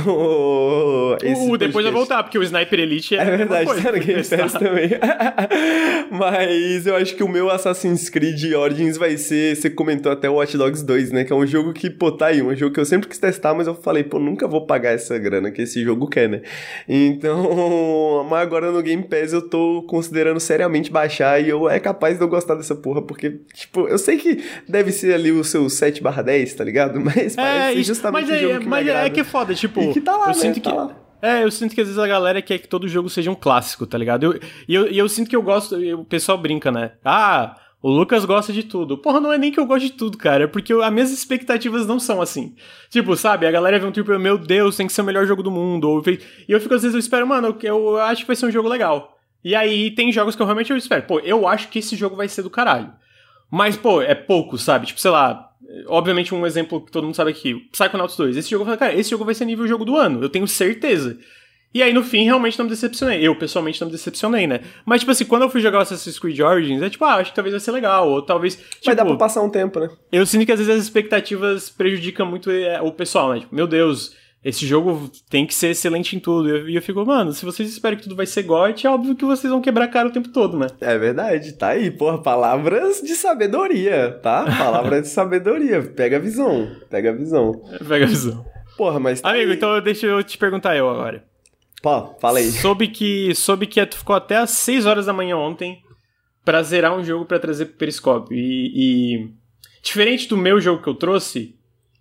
O, 1.14 1.53
o, 1.53 1.59
depois 1.59 1.84
vai 1.84 1.92
voltar, 1.92 2.22
porque 2.22 2.38
o 2.38 2.42
Sniper 2.42 2.80
Elite 2.80 3.16
é, 3.16 3.20
É 3.20 3.36
verdade, 3.36 3.82
tá 3.82 3.92
no 3.92 4.01
Game. 4.01 4.24
Pass 4.24 4.53
também. 4.53 4.90
Mas 6.11 6.86
eu 6.86 6.97
acho 6.97 7.14
que 7.14 7.22
o 7.22 7.28
meu 7.28 7.51
Assassin's 7.51 8.09
Creed 8.09 8.53
Origins 8.55 8.97
vai 8.97 9.16
ser. 9.16 9.55
Você 9.55 9.70
comentou 9.70 10.11
até 10.11 10.28
o 10.28 10.34
Watch 10.34 10.57
Dogs 10.57 10.84
2, 10.84 11.12
né? 11.12 11.24
Que 11.24 11.32
é 11.32 11.36
um 11.36 11.47
jogo 11.47 11.72
que, 11.72 11.88
pô, 11.88 12.11
tá 12.11 12.26
aí. 12.26 12.42
Um 12.42 12.55
jogo 12.57 12.74
que 12.74 12.80
eu 12.80 12.84
sempre 12.84 13.09
quis 13.09 13.18
testar, 13.18 13.55
mas 13.55 13.66
eu 13.66 13.74
falei, 13.74 14.03
pô, 14.03 14.18
nunca 14.18 14.49
vou 14.49 14.66
pagar 14.66 14.90
essa 14.90 15.16
grana 15.18 15.51
que 15.51 15.62
esse 15.62 15.82
jogo 15.84 16.09
quer, 16.09 16.28
né? 16.28 16.42
Então. 16.88 17.84
Mas 18.30 18.41
agora 18.43 18.70
no 18.70 18.82
Game 18.82 19.03
Pass 19.03 19.32
eu 19.32 19.49
tô 19.49 19.82
considerando 19.89 20.41
seriamente 20.41 20.91
baixar 20.91 21.41
e 21.43 21.49
eu 21.49 21.68
é 21.68 21.78
capaz 21.80 22.16
de 22.18 22.24
eu 22.24 22.28
gostar 22.28 22.55
dessa 22.55 22.74
porra, 22.74 23.03
porque, 23.03 23.41
tipo, 23.55 23.87
eu 23.89 23.99
sei 23.99 24.16
que 24.16 24.43
deve 24.68 24.93
ser 24.93 25.14
ali 25.14 25.30
o 25.32 25.45
seu 25.45 25.66
7/10, 25.66 26.55
tá 26.57 26.64
ligado? 26.64 27.01
Mas 27.05 27.37
parece 27.37 27.39
É, 27.39 27.72
ser 27.72 27.78
isso, 27.80 27.89
justamente 27.89 28.28
mas, 28.28 28.30
o 28.30 28.35
é, 28.35 28.39
jogo 28.39 28.61
que 28.61 28.68
mas 28.68 28.87
é, 28.89 29.07
é 29.07 29.11
que 29.11 29.20
é 29.20 29.24
foda, 29.24 29.55
tipo. 29.55 29.80
E 29.80 29.93
que 29.93 30.01
tá 30.01 30.16
lá, 30.16 30.24
eu 30.24 30.28
né? 30.28 30.35
sinto 30.35 30.61
Tá 30.61 30.70
que. 30.70 30.76
lá. 30.76 30.97
É, 31.22 31.43
eu 31.43 31.51
sinto 31.51 31.74
que 31.74 31.80
às 31.80 31.87
vezes 31.87 31.99
a 31.99 32.07
galera 32.07 32.43
quer 32.43 32.59
que 32.59 32.68
todo 32.68 32.87
jogo 32.87 33.09
seja 33.09 33.30
um 33.30 33.35
clássico, 33.35 33.87
tá 33.87 33.97
ligado? 33.97 34.24
Eu- 34.26 34.41
E 34.68 34.74
eu, 34.74 34.91
e 34.91 34.99
eu 34.99 35.09
sinto 35.09 35.30
que 35.30 35.35
eu 35.37 35.41
gosto. 35.43 35.80
e 35.82 35.95
O 35.95 36.05
pessoal 36.05 36.37
brinca, 36.37 36.70
né? 36.70 36.93
Ah, 37.03 37.57
o 37.87 37.91
Lucas 37.91 38.24
gosta 38.24 38.51
de 38.51 38.62
tudo. 38.62 38.97
Porra, 38.97 39.20
não 39.20 39.30
é 39.30 39.37
nem 39.37 39.53
que 39.53 39.61
eu 39.61 39.66
gosto 39.66 39.85
de 39.85 39.93
tudo, 39.93 40.16
cara. 40.16 40.45
É 40.45 40.47
porque 40.47 40.72
eu- 40.72 40.82
as 40.82 40.91
minhas 40.91 41.11
expectativas 41.11 41.87
não 41.87 42.01
são 42.01 42.22
assim. 42.22 42.55
Tipo, 42.89 43.14
sabe? 43.14 43.47
A 43.47 43.51
galera 43.51 43.78
vê 43.78 43.85
um 43.87 43.91
tipo, 43.93 44.18
meu 44.18 44.39
Deus, 44.39 44.74
tem 44.76 44.87
que 44.87 44.93
ser 44.95 45.03
o 45.03 45.05
melhor 45.05 45.26
jogo 45.26 45.43
do 45.43 45.51
mundo. 45.51 45.89
Ou, 45.91 46.03
e 46.09 46.18
eu 46.49 46.59
fico, 46.61 46.72
às 46.72 46.80
vezes, 46.82 46.95
eu 46.95 46.99
espero, 46.99 47.26
mano, 47.26 47.49
eu, 47.62 47.76
eu 47.76 48.01
acho 48.01 48.22
que 48.22 48.26
vai 48.26 48.37
ser 48.37 48.47
um 48.47 48.51
jogo 48.51 48.68
legal. 48.70 49.18
E 49.45 49.55
aí 49.55 49.91
tem 49.91 50.11
jogos 50.11 50.35
que 50.35 50.41
eu 50.41 50.47
realmente 50.47 50.70
eu 50.70 50.76
espero. 50.78 51.03
Pô, 51.03 51.20
eu 51.20 51.47
acho 51.47 51.68
que 51.68 51.78
esse 51.80 51.95
jogo 51.95 52.16
vai 52.16 52.26
ser 52.26 52.41
do 52.43 52.49
caralho. 52.49 52.91
Mas, 53.51 53.76
pô, 53.76 54.01
é 54.01 54.14
pouco, 54.14 54.57
sabe? 54.57 54.87
Tipo, 54.87 54.99
sei 55.01 55.11
lá. 55.11 55.51
Obviamente, 55.87 56.35
um 56.35 56.47
exemplo 56.47 56.80
que 56.85 56.91
todo 56.91 57.05
mundo 57.05 57.14
sabe 57.14 57.32
aqui: 57.32 57.55
Psychonauts 57.70 58.16
2. 58.16 58.37
Esse 58.39 58.49
jogo, 58.51 58.64
cara, 58.78 58.95
esse 58.95 59.11
jogo 59.11 59.24
vai 59.26 59.35
ser 59.35 59.45
nível 59.45 59.66
jogo 59.68 59.85
do 59.85 59.95
ano, 59.97 60.22
eu 60.22 60.28
tenho 60.30 60.49
certeza. 60.49 61.18
E 61.75 61.83
aí, 61.83 61.93
no 61.93 62.05
fim, 62.05 62.25
realmente 62.25 62.57
não 62.57 62.66
me 62.66 62.70
decepcionei. 62.70 63.27
Eu, 63.27 63.35
pessoalmente, 63.35 63.81
não 63.81 63.89
me 63.89 63.93
decepcionei, 63.93 64.47
né? 64.47 64.61
Mas, 64.87 65.01
tipo 65.01 65.11
assim, 65.11 65.25
quando 65.25 65.43
eu 65.43 65.51
fui 65.51 65.61
jogar 65.61 65.79
o 65.79 65.83
Assassin's 65.83 66.20
Creed 66.20 66.39
Origins, 66.39 66.81
é 66.81 66.89
tipo, 66.89 67.05
ah, 67.05 67.16
acho 67.16 67.31
que 67.31 67.35
talvez 67.35 67.53
vai 67.53 67.61
ser 67.61 67.72
legal. 67.72 68.09
Ou 68.09 68.22
talvez. 68.22 68.55
Tipo, 68.55 68.87
Vai 68.87 68.95
dar 68.95 69.05
pra 69.05 69.16
passar 69.16 69.43
um 69.43 69.51
tempo, 69.51 69.81
né? 69.81 69.89
eu 70.12 70.25
sinto 70.25 70.47
que 70.47 70.53
às 70.53 70.59
vezes 70.61 70.72
as 70.72 70.83
expectativas 70.85 71.68
prejudicam 71.68 72.27
muito 72.27 72.49
é, 72.49 72.81
o 72.81 72.93
pessoal, 72.93 73.33
né? 73.35 73.41
Tipo, 73.41 73.53
meu 73.53 73.66
Deus, 73.66 74.14
esse 74.45 74.64
jogo 74.64 75.11
tem 75.29 75.45
que 75.45 75.53
ser 75.55 75.70
excelente 75.70 76.14
em 76.14 76.20
tudo. 76.20 76.49
E 76.49 76.53
eu, 76.53 76.68
eu 76.77 76.83
fico, 76.83 77.05
mano, 77.05 77.33
se 77.33 77.45
vocês 77.45 77.68
esperam 77.68 77.97
que 77.97 78.05
tudo 78.05 78.14
vai 78.14 78.27
ser 78.27 78.45
GOT, 78.45 78.87
é 78.87 78.91
óbvio 78.91 79.16
que 79.16 79.25
vocês 79.25 79.51
vão 79.51 79.61
quebrar 79.61 79.87
a 79.87 79.89
cara 79.89 80.07
o 80.07 80.12
tempo 80.12 80.29
todo, 80.29 80.57
né? 80.57 80.68
É 80.81 80.97
verdade, 80.97 81.55
tá 81.55 81.70
aí, 81.70 81.91
porra, 81.91 82.22
palavras 82.22 83.01
de 83.03 83.16
sabedoria, 83.16 84.12
tá? 84.22 84.45
Palavras 84.57 85.03
de 85.03 85.09
sabedoria, 85.09 85.83
pega 85.83 86.18
a 86.18 86.20
visão, 86.20 86.70
pega 86.89 87.11
a 87.11 87.14
visão. 87.14 87.53
Pega 87.89 88.05
a 88.05 88.09
visão. 88.09 88.45
Porra, 88.77 89.01
mas 89.01 89.20
tá 89.20 89.31
Amigo, 89.31 89.51
aí. 89.51 89.57
então 89.57 89.81
deixa 89.81 90.07
eu 90.07 90.22
te 90.22 90.39
perguntar 90.39 90.77
eu 90.77 90.89
agora. 90.89 91.25
Pô, 91.85 92.14
fala 92.18 92.39
aí. 92.39 92.51
Soube 92.51 92.89
que, 92.89 93.35
soube 93.35 93.66
que 93.66 93.85
tu 93.85 93.99
ficou 93.99 94.16
até 94.16 94.39
às 94.39 94.53
6 94.53 94.87
horas 94.87 95.05
da 95.05 95.12
manhã 95.12 95.37
ontem 95.37 95.82
pra 96.43 96.62
zerar 96.62 96.97
um 96.97 97.05
jogo 97.05 97.26
pra 97.26 97.39
trazer 97.39 97.66
pro 97.66 97.76
Periscópio. 97.76 98.35
E, 98.35 98.72
e 98.74 99.30
diferente 99.82 100.26
do 100.26 100.35
meu 100.35 100.59
jogo 100.62 100.82
que 100.82 100.89
eu 100.89 100.95
trouxe, 100.95 101.55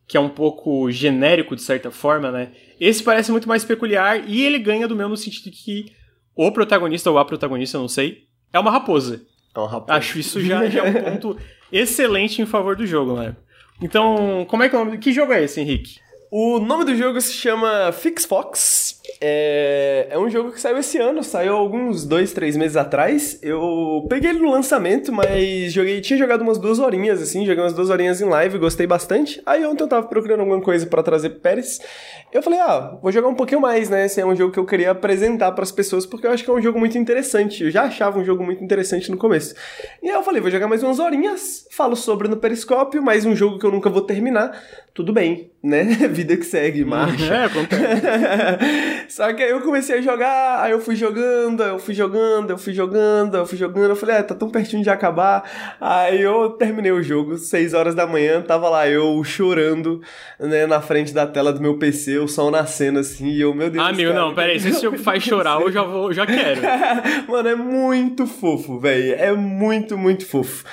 que 0.08 0.16
é 0.16 0.20
um 0.22 0.30
pouco 0.30 0.90
genérico 0.90 1.54
de 1.54 1.62
certa 1.62 1.92
forma, 1.92 2.32
né? 2.32 2.54
Esse 2.80 3.04
parece 3.04 3.30
muito 3.30 3.46
mais 3.46 3.66
peculiar 3.66 4.24
e 4.26 4.42
ele 4.42 4.58
ganha 4.58 4.88
do 4.88 4.96
meu 4.96 5.10
no 5.10 5.18
sentido 5.18 5.52
que 5.52 5.92
o 6.34 6.50
protagonista 6.50 7.12
ou 7.12 7.20
a 7.20 7.26
protagonista, 7.26 7.76
eu 7.76 7.82
não 7.82 7.90
sei, 7.90 8.24
é 8.54 8.60
uma 8.60 8.72
raposa. 8.72 9.22
É 9.54 9.60
um 9.60 9.66
rapaz. 9.66 9.98
Acho 9.98 10.18
isso 10.18 10.40
já, 10.40 10.66
já 10.70 10.86
é 10.86 10.92
um 10.92 11.04
ponto 11.12 11.38
excelente 11.70 12.42
em 12.42 12.46
favor 12.46 12.78
do 12.78 12.88
jogo, 12.88 13.18
né? 13.18 13.36
Então, 13.82 14.46
como 14.48 14.64
é 14.64 14.70
que 14.70 14.78
é 14.78 14.80
o 14.80 14.86
nome? 14.86 14.98
Que 14.98 15.12
jogo 15.12 15.34
é 15.34 15.44
esse, 15.44 15.60
Henrique? 15.60 16.00
O 16.32 16.58
nome 16.58 16.86
do 16.86 16.96
jogo 16.96 17.20
se 17.20 17.34
chama 17.34 17.92
Fix 17.92 18.24
Fox. 18.24 18.93
É, 19.20 20.08
é 20.12 20.18
um 20.18 20.30
jogo 20.30 20.52
que 20.52 20.62
saiu 20.62 20.78
esse 20.78 20.98
ano, 20.98 21.24
saiu 21.24 21.56
alguns 21.56 22.06
dois, 22.06 22.32
três 22.32 22.56
meses 22.56 22.78
atrás. 22.78 23.38
Eu 23.42 24.06
peguei 24.10 24.30
ele 24.30 24.40
no 24.40 24.50
lançamento, 24.50 25.12
mas 25.12 25.74
joguei, 25.74 26.00
tinha 26.00 26.18
jogado 26.18 26.42
umas 26.42 26.58
duas 26.58 26.80
horinhas, 26.80 27.22
assim, 27.22 27.46
joguei 27.46 27.62
umas 27.62 27.74
duas 27.74 27.90
horinhas 27.90 28.22
em 28.22 28.26
live, 28.26 28.58
gostei 28.58 28.88
bastante. 28.88 29.42
Aí 29.46 29.66
ontem 29.66 29.84
eu 29.84 29.88
tava 29.88 30.08
procurando 30.08 30.40
alguma 30.40 30.62
coisa 30.62 30.86
pra 30.86 31.04
trazer 31.04 31.32
pro 31.32 31.42
Pérez. 31.42 31.80
Eu 32.32 32.42
falei, 32.42 32.60
ah, 32.60 32.98
vou 33.02 33.12
jogar 33.12 33.28
um 33.28 33.36
pouquinho 33.36 33.60
mais, 33.60 33.90
né? 33.90 34.06
Esse 34.06 34.22
é 34.22 34.26
um 34.26 34.36
jogo 34.36 34.54
que 34.54 34.60
eu 34.60 34.66
queria 34.66 34.92
apresentar 34.92 35.52
pras 35.52 35.72
pessoas, 35.72 36.06
porque 36.06 36.26
eu 36.26 36.32
acho 36.32 36.44
que 36.44 36.50
é 36.50 36.54
um 36.54 36.62
jogo 36.62 36.80
muito 36.80 36.98
interessante. 36.98 37.64
Eu 37.64 37.72
já 37.72 37.84
achava 37.84 38.20
um 38.20 38.24
jogo 38.24 38.44
muito 38.44 38.64
interessante 38.64 39.12
no 39.12 39.18
começo. 39.18 39.54
E 40.02 40.10
aí 40.10 40.16
eu 40.16 40.24
falei, 40.24 40.42
vou 40.42 40.50
jogar 40.50 40.68
mais 40.68 40.82
umas 40.82 41.00
horinhas, 41.00 41.68
falo 41.72 41.96
sobre 41.96 42.28
no 42.28 42.38
Periscópio, 42.38 43.04
mais 43.04 43.26
um 43.26 43.36
jogo 43.36 43.60
que 43.60 43.66
eu 43.66 43.72
nunca 43.72 43.90
vou 43.90 44.02
terminar. 44.02 44.58
Tudo 44.94 45.12
bem, 45.12 45.52
né? 45.62 45.84
Vida 46.10 46.38
que 46.38 46.46
segue, 46.46 46.86
marcha. 46.86 47.34
É, 47.34 47.46
acontece. 47.46 47.84
Só 49.08 49.32
que 49.34 49.44
aí 49.44 49.50
eu 49.50 49.62
comecei 49.62 50.00
a 50.00 50.02
jogar, 50.02 50.62
aí 50.62 50.72
eu 50.72 50.80
fui 50.80 50.96
jogando, 50.96 51.64
eu 51.64 51.80
fui 51.80 51.94
jogando, 51.94 52.50
eu 52.52 52.58
fui 52.58 52.74
jogando, 52.74 53.38
eu 53.38 53.46
fui 53.46 53.58
jogando, 53.58 53.90
eu 53.90 53.96
falei, 53.96 54.18
ah, 54.18 54.24
tá 54.24 54.36
tão 54.36 54.50
pertinho 54.50 54.84
de 54.84 54.90
acabar. 54.90 55.78
Aí 55.80 56.22
eu 56.22 56.52
terminei 56.52 56.92
o 56.92 57.02
jogo, 57.02 57.38
6 57.38 57.74
horas 57.74 57.96
da 57.96 58.06
manhã, 58.08 58.42
tava 58.42 58.70
lá 58.70 58.88
eu 58.88 59.24
chorando, 59.24 60.02
né, 60.40 60.66
na 60.66 60.82
frente 60.82 61.14
da 61.14 61.26
tela 61.28 61.54
do 61.54 61.62
meu 61.62 61.78
PC, 61.78 62.18
o 62.20 62.28
sol 62.28 62.52
nascendo 62.52 63.00
assim, 63.00 63.28
e 63.28 63.42
eu, 63.42 63.54
meu 63.54 63.70
Deus 63.70 63.84
Ah, 63.84 63.90
amigo, 63.90 64.12
cara, 64.12 64.22
não, 64.26 64.34
peraí, 64.34 64.60
se 64.60 64.70
esse 64.70 64.82
jogo 64.82 64.98
faz 64.98 65.24
chorar, 65.24 65.62
eu 65.62 65.72
já, 65.72 65.84
vou, 65.84 66.14
já 66.14 66.26
quero. 66.26 66.62
Mano, 67.28 67.50
é 67.50 67.56
muito 67.56 68.26
fofo, 68.26 68.80
velho. 68.80 69.16
É 69.16 69.32
muito, 69.34 69.98
muito 69.98 70.26
fofo. 70.26 70.64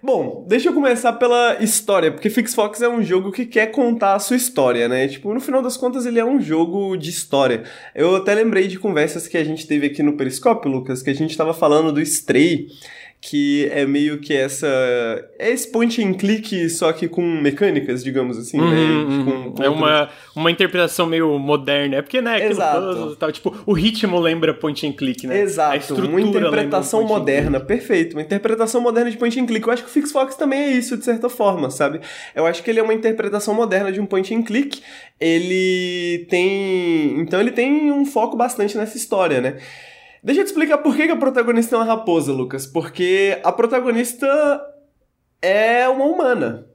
Bom, 0.00 0.44
deixa 0.46 0.68
eu 0.68 0.74
começar 0.74 1.14
pela 1.14 1.56
história, 1.60 2.12
porque 2.12 2.30
Fix 2.30 2.54
Fox 2.54 2.80
é 2.80 2.88
um 2.88 3.02
jogo 3.02 3.32
que 3.32 3.44
quer 3.44 3.66
contar 3.68 4.14
a 4.14 4.18
sua 4.20 4.36
história, 4.36 4.88
né? 4.88 5.08
Tipo, 5.08 5.34
no 5.34 5.40
final 5.40 5.60
das 5.60 5.76
contas, 5.76 6.06
ele 6.06 6.20
é 6.20 6.24
um 6.24 6.40
jogo 6.40 6.96
de 6.96 7.10
história. 7.10 7.64
Eu 7.94 8.14
até 8.14 8.32
lembrei 8.32 8.68
de 8.68 8.78
conversas 8.78 9.26
que 9.26 9.36
a 9.36 9.42
gente 9.42 9.66
teve 9.66 9.86
aqui 9.86 10.00
no 10.02 10.16
Periscópio, 10.16 10.70
Lucas, 10.70 11.02
que 11.02 11.10
a 11.10 11.14
gente 11.14 11.36
tava 11.36 11.52
falando 11.52 11.92
do 11.92 12.00
Stray, 12.00 12.68
que 13.20 13.68
é 13.72 13.84
meio 13.84 14.20
que 14.20 14.32
essa. 14.32 14.68
É 15.38 15.50
esse 15.50 15.70
point 15.70 16.02
and 16.02 16.14
click, 16.14 16.68
só 16.70 16.92
que 16.92 17.08
com 17.08 17.22
mecânicas, 17.22 18.04
digamos 18.04 18.38
assim, 18.38 18.60
uhum, 18.60 18.70
né? 18.70 18.80
Uhum. 18.80 19.24
Com, 19.24 19.52
com 19.52 19.62
é 19.62 19.68
uma, 19.68 20.08
uma 20.36 20.50
interpretação 20.50 21.04
meio 21.06 21.36
moderna. 21.38 21.96
É 21.96 22.02
porque, 22.02 22.20
né, 22.20 22.36
aquilo 22.36 22.52
Exato. 22.52 23.16
tal, 23.16 23.32
tipo, 23.32 23.56
o 23.66 23.72
ritmo 23.72 24.20
lembra 24.20 24.54
point 24.54 24.86
and 24.86 24.92
click, 24.92 25.26
né? 25.26 25.40
Exato, 25.40 25.94
uma 25.94 26.20
interpretação 26.20 27.04
moderna, 27.04 27.58
perfeito. 27.58 28.14
Uma 28.14 28.22
interpretação 28.22 28.80
moderna 28.80 29.10
de 29.10 29.16
point 29.16 29.38
and 29.38 29.46
click. 29.46 29.66
Eu 29.66 29.72
acho 29.72 29.82
que 29.82 29.90
o 29.90 29.92
Fix 29.92 30.12
Fox 30.12 30.36
também 30.36 30.60
é 30.60 30.70
isso, 30.70 30.96
de 30.96 31.04
certa 31.04 31.28
forma, 31.28 31.70
sabe? 31.70 32.00
Eu 32.36 32.46
acho 32.46 32.62
que 32.62 32.70
ele 32.70 32.78
é 32.78 32.82
uma 32.82 32.94
interpretação 32.94 33.52
moderna 33.52 33.90
de 33.90 34.00
um 34.00 34.06
point 34.06 34.32
and 34.32 34.42
click. 34.42 34.80
Ele 35.20 36.24
tem. 36.30 37.18
Então 37.18 37.40
ele 37.40 37.50
tem 37.50 37.90
um 37.90 38.06
foco 38.06 38.36
bastante 38.36 38.76
nessa 38.76 38.96
história, 38.96 39.40
né? 39.40 39.56
Deixa 40.22 40.40
eu 40.40 40.44
te 40.44 40.48
explicar 40.48 40.78
por 40.78 40.96
que, 40.96 41.02
a 41.02 41.16
protagonista 41.16 41.76
é 41.76 41.78
uma 41.78 41.84
raposa, 41.84 42.32
Lucas. 42.32 42.66
Porque 42.66 43.38
a 43.44 43.52
protagonista 43.52 44.26
é 45.40 45.88
uma 45.88 46.04
humana. 46.06 46.66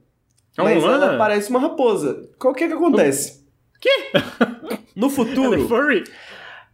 É 0.56 0.62
uma 0.62 0.70
mas 0.70 0.82
humana? 0.82 1.06
ela 1.06 1.18
parece 1.18 1.50
uma 1.50 1.60
raposa. 1.60 2.28
O 2.42 2.54
que 2.54 2.66
que 2.68 2.72
acontece? 2.74 3.44
Quê? 3.80 3.90
No 4.96 5.10
futuro... 5.10 5.54
Ela 5.54 5.64
é 5.64 5.66
furry? 5.66 6.04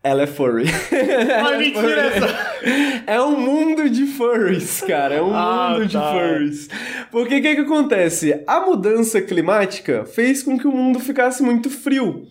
Ela 0.02 0.22
é 0.22 0.26
furry. 0.26 0.64
Ai, 1.42 1.56
mentira 1.60 2.00
essa! 2.02 2.26
É 3.06 3.20
um 3.20 3.38
mundo 3.40 3.88
de 3.88 4.04
furries, 4.06 4.82
cara. 4.82 5.14
É 5.14 5.22
um 5.22 5.32
Ah, 5.34 5.70
mundo 5.72 5.86
de 5.86 5.94
tá. 5.94 6.12
furries. 6.12 6.68
Porque 7.10 7.38
o 7.38 7.42
que, 7.42 7.54
que 7.54 7.60
acontece? 7.62 8.42
A 8.46 8.60
mudança 8.60 9.22
climática 9.22 10.04
fez 10.04 10.42
com 10.42 10.58
que 10.58 10.66
o 10.66 10.70
mundo 10.72 11.00
ficasse 11.00 11.42
muito 11.42 11.70
frio. 11.70 12.26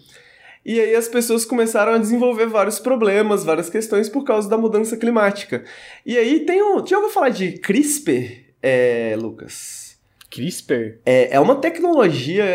E 0.66 0.80
aí 0.80 0.95
as 0.95 1.07
pessoas 1.07 1.45
começaram 1.45 1.93
a 1.93 1.97
desenvolver 1.97 2.45
vários 2.47 2.80
problemas, 2.80 3.43
várias 3.43 3.70
questões 3.70 4.10
por 4.10 4.24
causa 4.24 4.49
da 4.49 4.57
mudança 4.57 4.97
climática. 4.97 5.64
E 6.05 6.18
aí 6.18 6.41
tem 6.41 6.62
um. 6.62 6.86
Já 6.86 6.97
ouviu 6.97 7.12
falar 7.12 7.30
de 7.30 7.53
CRISPR, 7.53 8.45
é, 8.62 9.16
Lucas? 9.18 9.89
CRISPR? 10.30 10.99
É, 11.05 11.36
é 11.36 11.39
uma 11.39 11.55
tecnologia 11.55 12.45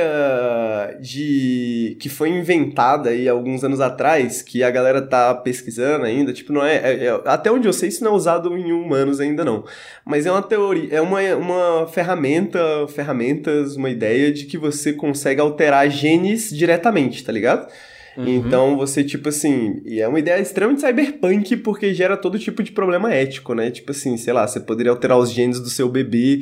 de 1.00 1.96
que 2.00 2.08
foi 2.08 2.28
inventada 2.28 3.10
aí 3.10 3.28
alguns 3.28 3.64
anos 3.64 3.80
atrás, 3.80 4.42
que 4.42 4.62
a 4.62 4.70
galera 4.70 5.02
tá 5.02 5.34
pesquisando 5.34 6.04
ainda, 6.04 6.32
tipo, 6.32 6.52
não 6.52 6.64
é, 6.64 6.76
é- 6.76 7.06
é- 7.06 7.20
até 7.24 7.50
onde 7.50 7.66
eu 7.66 7.72
sei 7.72 7.88
isso 7.88 8.04
não 8.04 8.12
é 8.12 8.14
usado 8.14 8.56
em 8.56 8.72
humanos 8.72 9.18
ainda 9.18 9.44
não, 9.44 9.64
mas 10.04 10.24
é 10.24 10.30
uma 10.30 10.42
teoria, 10.42 10.88
é 10.94 11.00
uma, 11.00 11.20
uma 11.34 11.86
ferramenta, 11.88 12.58
ferramentas, 12.88 13.74
uma 13.76 13.90
ideia 13.90 14.32
de 14.32 14.44
que 14.44 14.56
você 14.56 14.92
consegue 14.92 15.40
alterar 15.40 15.90
genes 15.90 16.50
diretamente, 16.50 17.24
tá 17.24 17.32
ligado? 17.32 17.68
Uhum. 18.16 18.26
Então 18.28 18.76
você, 18.76 19.02
tipo 19.02 19.28
assim, 19.28 19.80
e 19.84 20.00
é 20.00 20.06
uma 20.08 20.18
ideia 20.18 20.40
extremamente 20.40 20.80
cyberpunk 20.80 21.56
porque 21.58 21.92
gera 21.92 22.16
todo 22.16 22.38
tipo 22.38 22.62
de 22.62 22.72
problema 22.72 23.12
ético, 23.12 23.54
né? 23.54 23.70
Tipo 23.70 23.90
assim, 23.92 24.16
sei 24.16 24.32
lá, 24.32 24.46
você 24.46 24.60
poderia 24.60 24.92
alterar 24.92 25.18
os 25.18 25.30
genes 25.32 25.58
do 25.60 25.68
seu 25.68 25.88
bebê 25.88 26.40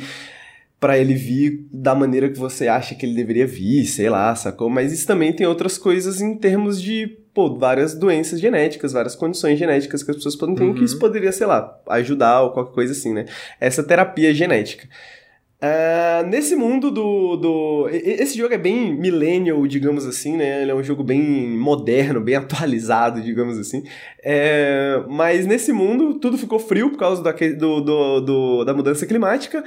pra 0.79 0.99
ele 0.99 1.15
vir 1.15 1.65
da 1.73 1.95
maneira 1.95 2.29
que 2.29 2.39
você 2.39 2.67
acha 2.67 2.95
que 2.95 3.07
ele 3.07 3.15
deveria 3.15 3.47
vir, 3.47 3.87
sei 3.87 4.11
lá, 4.11 4.35
sacou? 4.35 4.69
Mas 4.69 4.93
isso 4.93 5.07
também 5.07 5.33
tem 5.33 5.47
outras 5.47 5.79
coisas 5.79 6.21
em 6.21 6.35
termos 6.37 6.83
de, 6.83 7.07
pô, 7.33 7.57
várias 7.57 7.95
doenças 7.95 8.41
genéticas, 8.41 8.93
várias 8.93 9.15
condições 9.15 9.57
genéticas 9.59 10.03
que 10.03 10.11
as 10.11 10.17
pessoas 10.17 10.35
podem 10.35 10.57
ter, 10.57 10.65
Uhum. 10.65 10.75
que 10.75 10.83
isso 10.85 10.99
poderia, 10.99 11.31
sei 11.31 11.47
lá, 11.47 11.81
ajudar 11.91 12.43
ou 12.43 12.51
qualquer 12.51 12.75
coisa 12.75 12.93
assim, 12.93 13.15
né? 13.15 13.27
Essa 13.61 13.83
terapia 13.85 14.35
genética. 14.35 14.89
Ah, 15.65 16.25
nesse 16.27 16.57
mundo 16.57 16.91
do, 16.91 17.37
do. 17.37 17.89
Esse 17.93 18.37
jogo 18.37 18.53
é 18.53 18.59
bem 18.59 18.93
millennial, 18.99 19.65
digamos 19.69 20.05
assim, 20.05 20.37
né? 20.37 20.61
Ele 20.63 20.73
é 20.73 20.75
um 20.75 20.83
jogo 20.83 21.05
bem 21.05 21.23
moderno, 21.57 22.21
bem 22.21 22.35
atualizado, 22.37 23.21
digamos 23.23 23.57
assim. 23.57 23.85
É, 24.25 25.01
mas 25.09 25.47
nesse 25.47 25.73
mundo, 25.73 26.15
tudo 26.19 26.37
ficou 26.37 26.59
frio 26.59 26.91
por 26.91 26.99
causa 26.99 27.23
da, 27.23 27.31
do, 27.31 27.81
do, 27.81 28.21
do- 28.21 28.65
da 28.65 28.75
mudança 28.75 29.07
climática. 29.07 29.63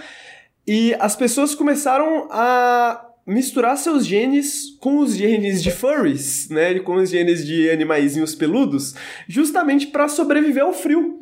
E 0.68 0.93
as 1.00 1.16
pessoas 1.16 1.56
começaram 1.56 2.28
a 2.30 3.02
misturar 3.26 3.78
seus 3.78 4.06
genes 4.06 4.72
com 4.82 4.98
os 4.98 5.16
genes 5.16 5.64
de 5.64 5.72
furries, 5.72 6.50
né? 6.50 6.78
Com 6.80 6.96
os 6.96 7.10
genes 7.10 7.46
de 7.48 7.70
animaizinhos 7.70 8.36
peludos, 8.36 8.96
justamente 9.30 9.88
para 9.88 10.10
sobreviver 10.10 10.64
ao 10.64 10.74
frio. 10.74 11.22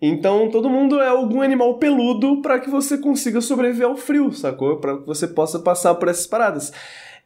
Então 0.00 0.48
todo 0.50 0.70
mundo 0.70 1.00
é 1.00 1.08
algum 1.08 1.42
animal 1.42 1.78
peludo 1.78 2.40
para 2.40 2.60
que 2.60 2.70
você 2.70 2.96
consiga 2.96 3.40
sobreviver 3.40 3.86
ao 3.86 3.96
frio, 3.96 4.32
sacou? 4.32 4.76
Para 4.76 4.98
que 4.98 5.06
você 5.06 5.26
possa 5.26 5.58
passar 5.58 5.94
por 5.96 6.08
essas 6.08 6.26
paradas. 6.26 6.72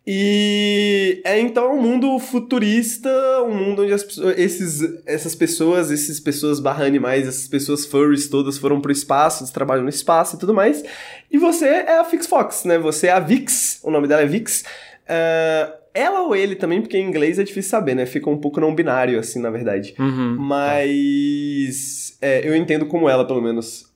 E 0.05 1.23
é 1.25 1.39
então 1.39 1.75
um 1.77 1.81
mundo 1.81 2.19
futurista, 2.19 3.09
um 3.43 3.55
mundo 3.55 3.83
onde 3.83 3.93
as 3.93 4.05
esses, 4.37 4.81
essas 5.07 5.35
pessoas, 5.35 5.93
essas 5.93 6.19
pessoas 6.19 6.59
barra 6.59 6.85
animais, 6.85 7.29
essas 7.29 7.47
pessoas 7.47 7.87
furries 7.87 8.29
todas 8.29 8.59
foram 8.59 8.81
pro 8.81 8.91
espaço, 8.91 9.53
trabalham 9.53 9.85
no 9.85 9.89
espaço 9.89 10.35
e 10.35 10.39
tudo 10.41 10.53
mais. 10.53 10.83
E 11.31 11.39
você 11.39 11.67
é 11.67 11.99
a 12.01 12.05
Fix 12.05 12.27
Fox, 12.27 12.65
né? 12.65 12.79
Você 12.79 13.07
é 13.07 13.13
a 13.13 13.21
Vix, 13.21 13.79
o 13.85 13.93
nome 13.93 14.09
dela 14.09 14.23
é 14.23 14.27
Vix. 14.27 14.65
Ah, 15.09 15.82
ela 15.95 16.23
ou 16.23 16.35
ele 16.35 16.57
também, 16.57 16.81
porque 16.81 16.97
em 16.97 17.07
inglês 17.07 17.39
é 17.39 17.45
difícil 17.45 17.71
saber, 17.71 17.95
né? 17.95 18.07
Fica 18.07 18.31
um 18.31 18.39
pouco 18.39 18.61
não 18.61 18.75
binário, 18.75 19.19
assim, 19.19 19.41
na 19.41 19.51
verdade. 19.51 19.95
Uhum. 19.99 20.37
Mas 20.39 22.17
é, 22.21 22.47
eu 22.47 22.57
entendo 22.57 22.87
como 22.87 23.09
ela, 23.09 23.27
pelo 23.27 23.43
menos. 23.43 23.92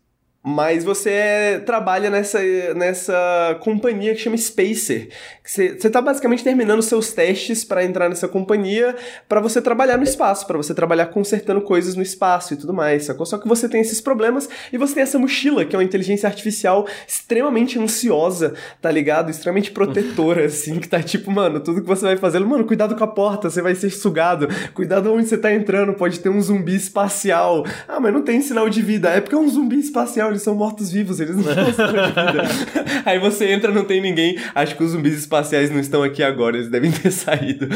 Mas 0.48 0.84
você 0.84 1.10
é- 1.10 1.58
trabalha 1.58 2.08
nessa, 2.08 2.38
nessa 2.74 3.58
companhia 3.58 4.14
que 4.14 4.20
chama 4.20 4.36
Spacer. 4.36 5.08
Você, 5.44 5.76
você 5.76 5.90
tá 5.90 6.00
basicamente 6.00 6.44
terminando 6.44 6.82
seus 6.82 7.12
testes 7.12 7.64
para 7.64 7.84
entrar 7.84 8.08
nessa 8.08 8.28
companhia 8.28 8.94
para 9.28 9.40
você 9.40 9.60
trabalhar 9.60 9.96
no 9.96 10.04
espaço, 10.04 10.46
para 10.46 10.56
você 10.56 10.72
trabalhar 10.72 11.06
consertando 11.06 11.60
coisas 11.60 11.96
no 11.96 12.02
espaço 12.02 12.54
e 12.54 12.56
tudo 12.56 12.72
mais, 12.72 13.06
sacou? 13.06 13.26
Só 13.26 13.38
que 13.38 13.48
você 13.48 13.68
tem 13.68 13.80
esses 13.80 14.00
problemas 14.00 14.48
e 14.72 14.78
você 14.78 14.94
tem 14.94 15.02
essa 15.02 15.18
mochila, 15.18 15.64
que 15.64 15.74
é 15.74 15.78
uma 15.80 15.84
inteligência 15.84 16.28
artificial 16.28 16.86
extremamente 17.08 17.76
ansiosa, 17.80 18.54
tá 18.80 18.88
ligado? 18.88 19.30
Extremamente 19.30 19.72
protetora, 19.72 20.44
assim, 20.46 20.78
que 20.78 20.88
tá 20.88 21.02
tipo, 21.02 21.28
mano, 21.28 21.58
tudo 21.58 21.80
que 21.80 21.88
você 21.88 22.04
vai 22.04 22.16
fazer, 22.16 22.38
mano, 22.38 22.64
cuidado 22.64 22.94
com 22.94 23.02
a 23.02 23.08
porta, 23.08 23.50
você 23.50 23.60
vai 23.60 23.74
ser 23.74 23.90
sugado, 23.90 24.46
cuidado 24.74 25.12
onde 25.12 25.26
você 25.28 25.36
tá 25.36 25.52
entrando, 25.52 25.92
pode 25.92 26.20
ter 26.20 26.28
um 26.28 26.40
zumbi 26.40 26.76
espacial. 26.76 27.64
Ah, 27.88 27.98
mas 27.98 28.12
não 28.12 28.22
tem 28.22 28.40
sinal 28.40 28.68
de 28.68 28.80
vida, 28.80 29.08
é 29.10 29.20
porque 29.20 29.34
é 29.34 29.38
um 29.38 29.48
zumbi 29.48 29.80
espacial, 29.80 30.35
eles 30.36 30.42
são 30.42 30.54
mortos-vivos, 30.54 31.18
eles 31.20 31.36
não 31.36 31.42
de 31.52 31.70
vida. 31.72 33.02
Aí 33.04 33.18
você 33.18 33.46
entra, 33.50 33.72
não 33.72 33.84
tem 33.84 34.00
ninguém, 34.00 34.38
acho 34.54 34.76
que 34.76 34.82
os 34.84 34.90
zumbis 34.92 35.18
espaciais 35.18 35.70
não 35.70 35.80
estão 35.80 36.02
aqui 36.02 36.22
agora, 36.22 36.56
eles 36.56 36.68
devem 36.70 36.90
ter 36.90 37.10
saído. 37.12 37.68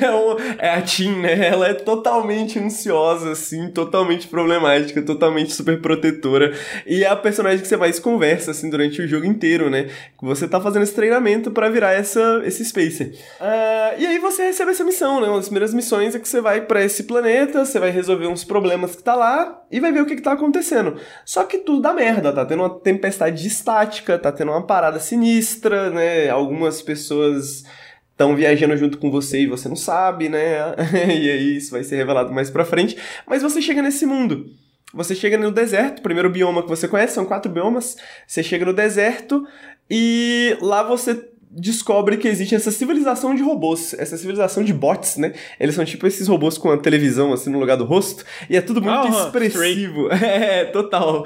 É, 0.00 0.10
um- 0.14 0.36
é 0.58 0.70
a 0.70 0.82
Tim, 0.82 1.12
né? 1.20 1.46
Ela 1.48 1.68
é 1.68 1.74
totalmente 1.74 2.58
ansiosa, 2.58 3.32
assim, 3.32 3.68
totalmente 3.68 4.26
problemática, 4.28 5.02
totalmente 5.02 5.52
super 5.52 5.80
protetora. 5.80 6.52
E 6.86 7.04
é 7.04 7.08
a 7.08 7.16
personagem 7.16 7.60
que 7.60 7.68
você 7.68 7.76
mais 7.76 7.98
conversa, 7.98 8.50
assim, 8.50 8.70
durante 8.70 9.00
o 9.02 9.06
jogo 9.08 9.26
inteiro, 9.26 9.68
né? 9.70 9.88
Você 10.22 10.48
tá 10.48 10.60
fazendo 10.60 10.82
esse 10.82 10.94
treinamento 10.94 11.50
pra 11.50 11.68
virar 11.68 11.92
essa, 11.92 12.42
esse 12.44 12.64
Spacer. 12.64 13.12
Ah, 13.40 13.94
e 13.98 14.06
aí 14.06 14.18
você 14.18 14.44
recebe 14.44 14.70
essa 14.70 14.84
missão, 14.84 15.20
né? 15.20 15.28
Uma 15.28 15.36
das 15.36 15.46
primeiras 15.46 15.74
missões 15.74 16.14
é 16.14 16.18
que 16.18 16.28
você 16.28 16.40
vai 16.40 16.62
pra 16.62 16.82
esse 16.82 17.04
planeta, 17.04 17.64
você 17.64 17.78
vai 17.78 17.90
resolver 17.90 18.26
uns 18.26 18.44
problemas 18.44 18.96
que 18.96 19.02
tá 19.02 19.14
lá 19.14 19.62
e 19.70 19.80
vai 19.80 19.92
ver 19.92 20.00
o 20.02 20.06
que, 20.06 20.16
que 20.16 20.22
tá 20.22 20.32
acontecendo. 20.32 20.96
Só 21.34 21.42
que 21.42 21.58
tudo 21.58 21.80
dá 21.80 21.92
merda, 21.92 22.32
tá 22.32 22.46
tendo 22.46 22.62
uma 22.62 22.78
tempestade 22.78 23.44
estática, 23.44 24.16
tá 24.16 24.30
tendo 24.30 24.52
uma 24.52 24.64
parada 24.64 25.00
sinistra, 25.00 25.90
né? 25.90 26.28
Algumas 26.28 26.80
pessoas 26.80 27.64
estão 28.12 28.36
viajando 28.36 28.76
junto 28.76 28.98
com 28.98 29.10
você 29.10 29.40
e 29.40 29.48
você 29.48 29.68
não 29.68 29.74
sabe, 29.74 30.28
né? 30.28 30.58
e 31.10 31.28
aí 31.28 31.56
isso 31.56 31.72
vai 31.72 31.82
ser 31.82 31.96
revelado 31.96 32.32
mais 32.32 32.50
pra 32.50 32.64
frente. 32.64 32.96
Mas 33.26 33.42
você 33.42 33.60
chega 33.60 33.82
nesse 33.82 34.06
mundo. 34.06 34.46
Você 34.94 35.12
chega 35.12 35.36
no 35.36 35.50
deserto, 35.50 36.02
primeiro 36.02 36.30
bioma 36.30 36.62
que 36.62 36.68
você 36.68 36.86
conhece, 36.86 37.14
são 37.14 37.24
quatro 37.24 37.50
biomas. 37.50 37.96
Você 38.28 38.40
chega 38.40 38.64
no 38.64 38.72
deserto 38.72 39.44
e 39.90 40.56
lá 40.60 40.84
você 40.84 41.20
descobre 41.56 42.16
que 42.16 42.26
existe 42.28 42.54
essa 42.54 42.70
civilização 42.70 43.34
de 43.34 43.42
robôs, 43.42 43.94
essa 43.94 44.16
civilização 44.16 44.62
de 44.64 44.72
bots, 44.72 45.16
né? 45.16 45.32
Eles 45.58 45.74
são 45.74 45.84
tipo 45.84 46.06
esses 46.06 46.26
robôs 46.28 46.58
com 46.58 46.70
a 46.70 46.76
televisão 46.78 47.32
assim 47.32 47.50
no 47.50 47.58
lugar 47.58 47.76
do 47.76 47.84
rosto 47.84 48.24
e 48.50 48.56
é 48.56 48.60
tudo 48.60 48.82
muito 48.82 49.16
Ah, 49.16 49.24
expressivo. 49.26 50.08
É, 50.14 50.64
total. 50.64 51.24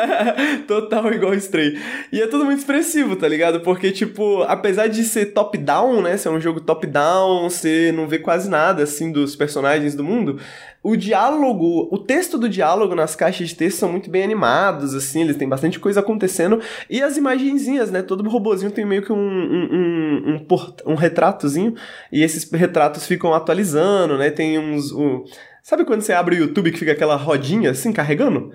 total 0.66 1.12
igual 1.12 1.34
Stray. 1.34 1.78
E 2.12 2.20
é 2.20 2.26
tudo 2.26 2.44
muito 2.44 2.58
expressivo, 2.58 3.16
tá 3.16 3.26
ligado? 3.28 3.60
Porque 3.60 3.90
tipo, 3.90 4.42
apesar 4.42 4.86
de 4.88 5.04
ser 5.04 5.26
top-down, 5.26 6.02
né? 6.02 6.16
Ser 6.16 6.28
um 6.28 6.40
jogo 6.40 6.60
top-down, 6.60 7.48
você 7.48 7.92
não 7.92 8.06
vê 8.06 8.18
quase 8.18 8.48
nada 8.48 8.82
assim 8.82 9.10
dos 9.12 9.34
personagens 9.36 9.94
do 9.94 10.04
mundo. 10.04 10.38
O 10.84 10.96
diálogo, 10.96 11.88
o 11.90 11.96
texto 11.98 12.36
do 12.36 12.46
diálogo 12.46 12.94
nas 12.94 13.16
caixas 13.16 13.48
de 13.48 13.54
texto 13.54 13.78
são 13.78 13.90
muito 13.90 14.10
bem 14.10 14.22
animados, 14.22 14.94
assim, 14.94 15.22
eles 15.22 15.34
têm 15.36 15.48
bastante 15.48 15.80
coisa 15.80 16.00
acontecendo. 16.00 16.60
E 16.90 17.02
as 17.02 17.16
imagenzinhas, 17.16 17.90
né? 17.90 18.02
Todo 18.02 18.28
robozinho 18.28 18.70
tem 18.70 18.84
meio 18.84 19.00
que 19.00 19.10
um, 19.10 19.16
um, 19.16 19.68
um, 19.72 20.34
um, 20.34 20.38
port- 20.40 20.82
um 20.86 20.94
retratozinho, 20.94 21.74
e 22.12 22.22
esses 22.22 22.48
retratos 22.52 23.06
ficam 23.06 23.32
atualizando, 23.32 24.18
né? 24.18 24.30
Tem 24.30 24.58
uns. 24.58 24.92
o- 24.92 25.24
Sabe 25.62 25.86
quando 25.86 26.02
você 26.02 26.12
abre 26.12 26.36
o 26.36 26.38
YouTube 26.40 26.70
que 26.70 26.78
fica 26.78 26.92
aquela 26.92 27.16
rodinha 27.16 27.70
assim, 27.70 27.90
carregando? 27.90 28.52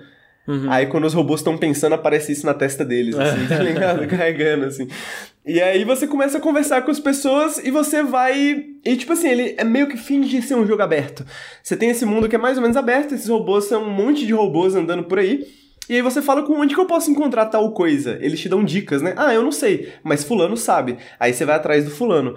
Uhum. 0.50 0.66
Aí 0.68 0.86
quando 0.86 1.04
os 1.04 1.14
robôs 1.14 1.40
estão 1.40 1.56
pensando, 1.56 1.94
aparece 1.94 2.32
isso 2.32 2.44
na 2.44 2.52
testa 2.52 2.84
deles, 2.84 3.16
assim, 3.16 3.46
tá 3.46 3.58
ligado? 3.62 4.04
Carregando, 4.08 4.64
assim. 4.64 4.88
E 5.46 5.60
aí 5.60 5.84
você 5.84 6.08
começa 6.08 6.38
a 6.38 6.40
conversar 6.40 6.82
com 6.82 6.90
as 6.90 6.98
pessoas 6.98 7.58
e 7.58 7.70
você 7.70 8.02
vai. 8.02 8.64
E 8.84 8.96
tipo 8.96 9.12
assim, 9.12 9.28
ele 9.28 9.54
é 9.56 9.62
meio 9.62 9.86
que 9.86 9.96
finge 9.96 10.42
ser 10.42 10.56
um 10.56 10.66
jogo 10.66 10.82
aberto. 10.82 11.24
Você 11.62 11.76
tem 11.76 11.90
esse 11.90 12.04
mundo 12.04 12.28
que 12.28 12.34
é 12.34 12.38
mais 12.38 12.56
ou 12.56 12.62
menos 12.62 12.76
aberto, 12.76 13.14
esses 13.14 13.28
robôs 13.28 13.66
são 13.66 13.84
um 13.84 13.90
monte 13.90 14.26
de 14.26 14.32
robôs 14.32 14.74
andando 14.74 15.04
por 15.04 15.20
aí. 15.20 15.46
E 15.88 15.94
aí 15.94 16.02
você 16.02 16.22
fala 16.22 16.44
com 16.44 16.52
onde 16.52 16.74
que 16.74 16.80
eu 16.80 16.86
posso 16.86 17.10
encontrar 17.10 17.46
tal 17.46 17.72
coisa? 17.72 18.16
Eles 18.20 18.38
te 18.38 18.48
dão 18.48 18.62
dicas, 18.62 19.02
né? 19.02 19.12
Ah, 19.16 19.34
eu 19.34 19.42
não 19.42 19.50
sei, 19.50 19.92
mas 20.04 20.22
fulano 20.22 20.56
sabe. 20.56 20.96
Aí 21.18 21.32
você 21.32 21.44
vai 21.44 21.56
atrás 21.56 21.84
do 21.84 21.90
fulano. 21.90 22.36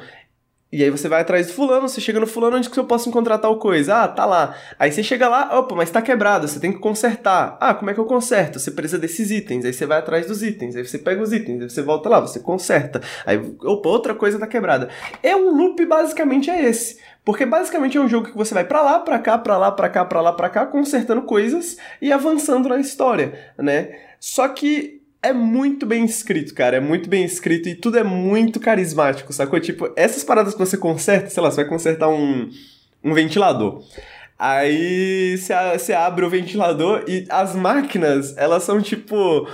E 0.74 0.84
aí 0.84 0.90
você 0.90 1.08
vai 1.08 1.22
atrás 1.22 1.46
do 1.46 1.54
fulano, 1.54 1.88
você 1.88 2.02
chega 2.02 2.20
no 2.20 2.26
fulano, 2.26 2.58
onde 2.58 2.68
que 2.68 2.80
eu 2.80 2.86
posso 2.86 3.08
encontrar 3.08 3.38
tal 3.38 3.60
coisa? 3.60 3.96
Ah, 3.96 4.08
tá 4.08 4.26
lá. 4.26 4.56
Aí 4.80 4.92
você 4.92 5.04
chega 5.04 5.30
lá, 5.30 5.60
opa, 5.60 5.76
mas 5.76 5.92
tá 5.92 6.02
quebrado, 6.02 6.48
você 6.48 6.60
tem 6.60 6.74
que 6.74 6.80
consertar. 6.80 7.56
Ah, 7.62 7.76
como 7.76 7.92
é 7.92 7.94
que 7.94 8.00
eu 8.00 8.06
conserto? 8.06 8.60
Você 8.60 8.72
precisa 8.72 8.98
desses 8.98 9.30
itens, 9.30 9.66
aí 9.66 9.72
você 9.72 9.86
vai 9.86 10.00
atrás 10.00 10.26
dos 10.26 10.42
itens, 10.42 10.76
aí 10.76 10.84
você 10.84 10.98
pega 10.98 11.22
os 11.22 11.32
itens, 11.32 11.62
aí 11.62 11.70
você 11.70 11.84
volta 11.84 12.10
lá, 12.10 12.20
você 12.20 12.40
conserta. 12.40 13.04
Aí, 13.24 13.38
opa, 13.62 13.88
outra 13.88 14.16
coisa 14.16 14.40
tá 14.40 14.48
quebrada. 14.48 14.90
É 15.22 15.36
um 15.36 15.56
loop 15.56 15.86
basicamente 15.86 16.50
é 16.50 16.66
esse. 16.66 16.98
Porque 17.24 17.46
basicamente 17.46 17.96
é 17.96 18.02
um 18.02 18.10
jogo 18.10 18.32
que 18.32 18.36
você 18.36 18.56
vai 18.56 18.66
para 18.66 18.82
lá, 18.82 19.00
para 19.00 19.20
cá, 19.20 19.38
para 19.38 19.56
lá, 19.60 19.72
para 19.72 19.90
cá, 19.90 20.04
para 20.04 20.22
lá, 20.22 20.34
para 20.34 20.50
cá, 20.50 20.66
consertando 20.66 21.22
coisas 21.22 21.78
e 22.02 22.12
avançando 22.12 22.68
na 22.68 22.80
história, 22.80 23.54
né? 23.60 23.96
Só 24.20 24.48
que 24.48 25.03
é 25.24 25.32
muito 25.32 25.86
bem 25.86 26.04
escrito, 26.04 26.54
cara. 26.54 26.78
É 26.78 26.80
muito 26.82 27.10
bem 27.10 27.24
escrito 27.24 27.70
e 27.70 27.76
tudo 27.76 27.98
é 27.98 28.04
muito 28.04 28.60
carismático, 28.60 29.32
sacou? 29.32 29.60
Tipo, 29.60 29.90
essas 29.96 30.24
paradas 30.24 30.54
que 30.54 30.60
você 30.60 30.78
conserta, 30.78 31.30
sei 31.30 31.42
lá, 31.42 31.50
você 31.50 31.62
vai 31.62 31.66
consertar 31.66 32.10
um, 32.10 32.50
um 33.02 33.14
ventilador. 33.14 33.82
Aí 34.38 35.38
você 35.38 35.94
abre 35.94 36.26
o 36.26 36.30
ventilador 36.30 37.06
e 37.08 37.26
as 37.30 37.56
máquinas, 37.56 38.36
elas 38.38 38.64
são 38.64 38.82
tipo. 38.82 39.48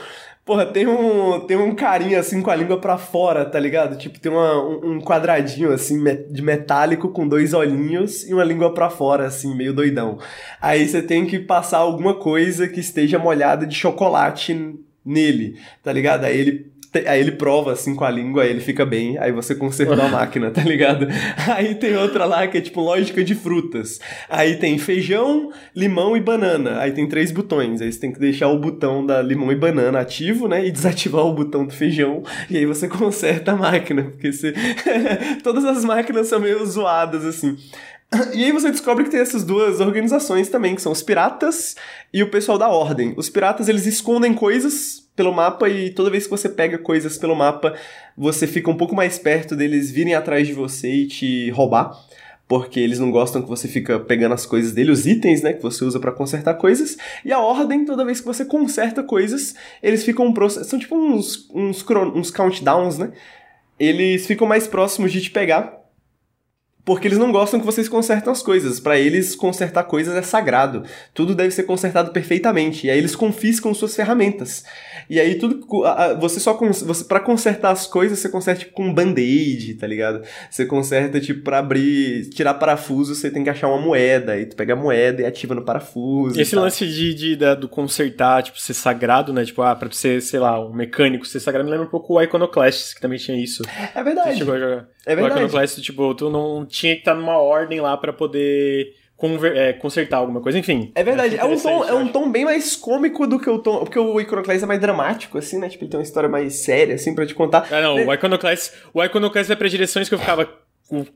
Porra, 0.43 0.65
tem 0.65 0.87
um, 0.87 1.41
tem 1.41 1.55
um 1.55 1.75
carinha 1.75 2.19
assim 2.19 2.41
com 2.41 2.49
a 2.49 2.55
língua 2.55 2.81
pra 2.81 2.97
fora, 2.97 3.45
tá 3.45 3.59
ligado? 3.59 3.95
Tipo, 3.99 4.19
tem 4.19 4.31
uma, 4.31 4.59
um, 4.83 4.99
quadradinho 4.99 5.71
assim 5.71 6.03
de 6.31 6.41
metálico 6.41 7.09
com 7.09 7.27
dois 7.27 7.53
olhinhos 7.53 8.27
e 8.27 8.33
uma 8.33 8.43
língua 8.43 8.73
pra 8.73 8.89
fora, 8.89 9.27
assim, 9.27 9.55
meio 9.55 9.73
doidão. 9.73 10.17
Aí 10.59 10.87
você 10.87 11.03
tem 11.03 11.27
que 11.27 11.37
passar 11.37 11.77
alguma 11.77 12.15
coisa 12.15 12.67
que 12.67 12.79
esteja 12.79 13.19
molhada 13.19 13.67
de 13.67 13.75
chocolate 13.75 14.79
nele, 15.09 15.57
tá 15.83 15.91
ligado? 15.91 16.25
Aí 16.25 16.37
ele 16.37 16.69
Aí 17.05 17.19
ele 17.19 17.33
prova 17.33 17.73
assim 17.73 17.93
com 17.93 18.03
a 18.03 18.09
língua, 18.09 18.41
aí 18.41 18.49
ele 18.49 18.61
fica 18.61 18.83
bem, 18.83 19.15
aí 19.19 19.31
você 19.31 19.53
consertou 19.53 20.01
a 20.01 20.07
máquina, 20.09 20.49
tá 20.49 20.63
ligado? 20.63 21.07
Aí 21.47 21.75
tem 21.75 21.95
outra 21.95 22.25
lá 22.25 22.47
que 22.47 22.57
é 22.57 22.61
tipo 22.61 22.81
lógica 22.81 23.23
de 23.23 23.35
frutas. 23.35 23.99
Aí 24.27 24.55
tem 24.55 24.79
feijão, 24.79 25.51
limão 25.75 26.17
e 26.17 26.19
banana. 26.19 26.79
Aí 26.79 26.91
tem 26.91 27.07
três 27.07 27.31
botões. 27.31 27.79
Aí 27.79 27.91
você 27.91 27.99
tem 27.99 28.11
que 28.11 28.19
deixar 28.19 28.47
o 28.47 28.57
botão 28.57 29.05
da 29.05 29.21
limão 29.21 29.51
e 29.51 29.55
banana 29.55 29.99
ativo, 29.99 30.47
né? 30.47 30.65
E 30.65 30.71
desativar 30.71 31.23
o 31.23 31.33
botão 31.33 31.63
do 31.63 31.73
feijão. 31.73 32.23
E 32.49 32.57
aí 32.57 32.65
você 32.65 32.87
conserta 32.89 33.51
a 33.51 33.55
máquina. 33.55 34.05
Porque 34.05 34.31
você... 34.31 34.53
todas 35.43 35.65
as 35.65 35.85
máquinas 35.85 36.27
são 36.27 36.39
meio 36.39 36.65
zoadas, 36.65 37.23
assim. 37.23 37.55
E 38.33 38.43
aí 38.43 38.51
você 38.51 38.71
descobre 38.71 39.03
que 39.03 39.11
tem 39.11 39.19
essas 39.19 39.43
duas 39.43 39.79
organizações 39.79 40.49
também, 40.49 40.75
que 40.75 40.81
são 40.81 40.91
os 40.91 41.01
piratas 41.01 41.75
e 42.13 42.23
o 42.23 42.29
pessoal 42.29 42.57
da 42.57 42.67
ordem. 42.67 43.13
Os 43.17 43.29
piratas, 43.29 43.69
eles 43.69 43.85
escondem 43.85 44.33
coisas 44.33 45.07
pelo 45.15 45.33
mapa 45.33 45.67
e 45.67 45.91
toda 45.91 46.09
vez 46.09 46.23
que 46.23 46.29
você 46.29 46.47
pega 46.47 46.77
coisas 46.77 47.17
pelo 47.17 47.35
mapa, 47.35 47.75
você 48.17 48.47
fica 48.47 48.69
um 48.71 48.77
pouco 48.77 48.95
mais 48.95 49.19
perto 49.19 49.55
deles 49.55 49.91
virem 49.91 50.15
atrás 50.15 50.47
de 50.47 50.53
você 50.53 50.89
e 50.89 51.07
te 51.07 51.49
roubar. 51.51 51.91
Porque 52.47 52.79
eles 52.79 52.97
não 52.97 53.11
gostam 53.11 53.43
que 53.43 53.47
você 53.47 53.67
fica 53.67 53.99
pegando 53.99 54.33
as 54.33 54.43
coisas 54.43 54.71
dele, 54.71 54.89
os 54.89 55.05
itens, 55.05 55.43
né, 55.43 55.53
que 55.53 55.61
você 55.61 55.85
usa 55.85 55.99
para 55.99 56.11
consertar 56.11 56.55
coisas. 56.55 56.97
E 57.23 57.31
a 57.31 57.37
ordem, 57.37 57.85
toda 57.85 58.03
vez 58.03 58.21
que 58.21 58.25
você 58.25 58.43
conserta 58.43 59.03
coisas, 59.03 59.53
eles 59.83 60.03
ficam 60.03 60.33
são 60.49 60.79
tipo 60.79 60.95
uns 60.95 61.47
uns, 61.53 61.85
uns 62.15 62.31
countdowns, 62.31 62.97
né? 62.97 63.11
Eles 63.79 64.25
ficam 64.25 64.47
mais 64.47 64.67
próximos 64.67 65.11
de 65.11 65.21
te 65.21 65.29
pegar 65.29 65.78
porque 66.89 67.07
eles 67.07 67.19
não 67.19 67.31
gostam 67.31 67.59
que 67.59 67.65
vocês 67.67 67.87
consertem 67.87 68.31
as 68.31 68.41
coisas. 68.41 68.79
Para 68.79 68.97
eles, 68.97 69.35
consertar 69.35 69.83
coisas 69.83 70.15
é 70.15 70.23
sagrado. 70.23 70.83
Tudo 71.13 71.35
deve 71.35 71.51
ser 71.51 71.61
consertado 71.61 72.09
perfeitamente. 72.09 72.87
E 72.87 72.89
aí 72.89 72.97
eles 72.97 73.15
confiscam 73.15 73.75
suas 73.75 73.95
ferramentas. 73.95 74.63
E 75.07 75.19
aí 75.19 75.35
tudo. 75.35 75.67
Você 76.19 76.39
só. 76.39 76.57
Você, 76.57 77.03
para 77.03 77.19
consertar 77.19 77.69
as 77.69 77.85
coisas, 77.85 78.17
você 78.17 78.27
conserta 78.27 78.61
tipo, 78.61 78.73
com 78.73 78.87
um 78.87 78.93
band-aid, 78.93 79.75
tá 79.75 79.85
ligado? 79.85 80.23
Você 80.49 80.65
conserta, 80.65 81.21
tipo, 81.21 81.43
pra 81.43 81.59
abrir. 81.59 82.27
Tirar 82.31 82.55
parafuso, 82.55 83.13
você 83.13 83.29
tem 83.29 83.43
que 83.43 83.51
achar 83.51 83.67
uma 83.67 83.79
moeda. 83.79 84.31
Aí 84.31 84.47
tu 84.47 84.55
pega 84.55 84.73
a 84.73 84.75
moeda 84.75 85.21
e 85.21 85.25
ativa 85.27 85.53
no 85.53 85.63
parafuso. 85.63 86.41
Esse 86.41 86.55
lance 86.55 86.87
de, 86.87 87.13
de, 87.13 87.55
do 87.55 87.69
consertar, 87.69 88.41
tipo, 88.41 88.59
ser 88.59 88.73
sagrado, 88.73 89.31
né? 89.31 89.45
Tipo, 89.45 89.61
ah, 89.61 89.75
pra 89.75 89.89
tu 89.89 89.95
ser, 89.95 90.23
sei 90.23 90.39
lá, 90.39 90.59
um 90.59 90.73
mecânico 90.73 91.27
ser 91.27 91.39
sagrado, 91.39 91.65
me 91.65 91.69
lembra 91.69 91.85
um 91.85 91.91
pouco 91.91 92.15
o 92.15 92.21
Iconoclast, 92.23 92.95
que 92.95 93.01
também 93.01 93.19
tinha 93.19 93.39
isso. 93.39 93.61
É 93.93 94.03
verdade. 94.03 94.31
Você 94.31 94.37
chegou 94.39 94.55
a 94.55 94.59
jogar. 94.59 94.87
É 95.09 95.15
verdade. 95.15 95.41
O 95.41 95.45
Iconoclast, 95.45 95.81
tipo, 95.81 96.13
tu 96.13 96.29
não 96.29 96.63
tinha 96.67 96.93
que 96.93 97.01
estar 97.01 97.15
numa 97.15 97.39
ordem 97.39 97.81
lá 97.81 97.97
para 97.97 98.13
poder 98.13 98.93
conver, 99.17 99.57
é, 99.57 99.73
consertar 99.73 100.17
alguma 100.17 100.39
coisa, 100.39 100.59
enfim. 100.59 100.91
É 100.93 101.03
verdade, 101.03 101.35
é 101.35 101.43
um, 101.43 101.59
tom, 101.59 101.83
é 101.83 101.93
um 101.93 102.07
tom 102.07 102.31
bem 102.31 102.45
mais 102.45 102.75
cômico 102.75 103.25
do 103.25 103.39
que 103.39 103.49
o 103.49 103.57
tom. 103.57 103.79
Porque 103.79 103.97
o 103.97 104.21
Iconoclast 104.21 104.63
é 104.63 104.67
mais 104.67 104.79
dramático, 104.79 105.39
assim, 105.39 105.57
né? 105.57 105.67
Tipo, 105.67 105.85
ele 105.85 105.91
tem 105.91 105.99
uma 105.99 106.03
história 106.03 106.29
mais 106.29 106.57
séria, 106.57 106.93
assim, 106.93 107.15
pra 107.15 107.25
te 107.25 107.33
contar. 107.33 107.67
Ah, 107.71 107.81
não, 107.81 107.97
é... 107.97 108.05
o 108.05 108.13
Iconoclast, 108.13 108.71
o 108.93 109.03
Iconoclast 109.03 109.47
vai 109.47 109.57
pra 109.57 109.67
direções 109.67 110.07
que 110.07 110.13
eu 110.13 110.19
ficava. 110.19 110.47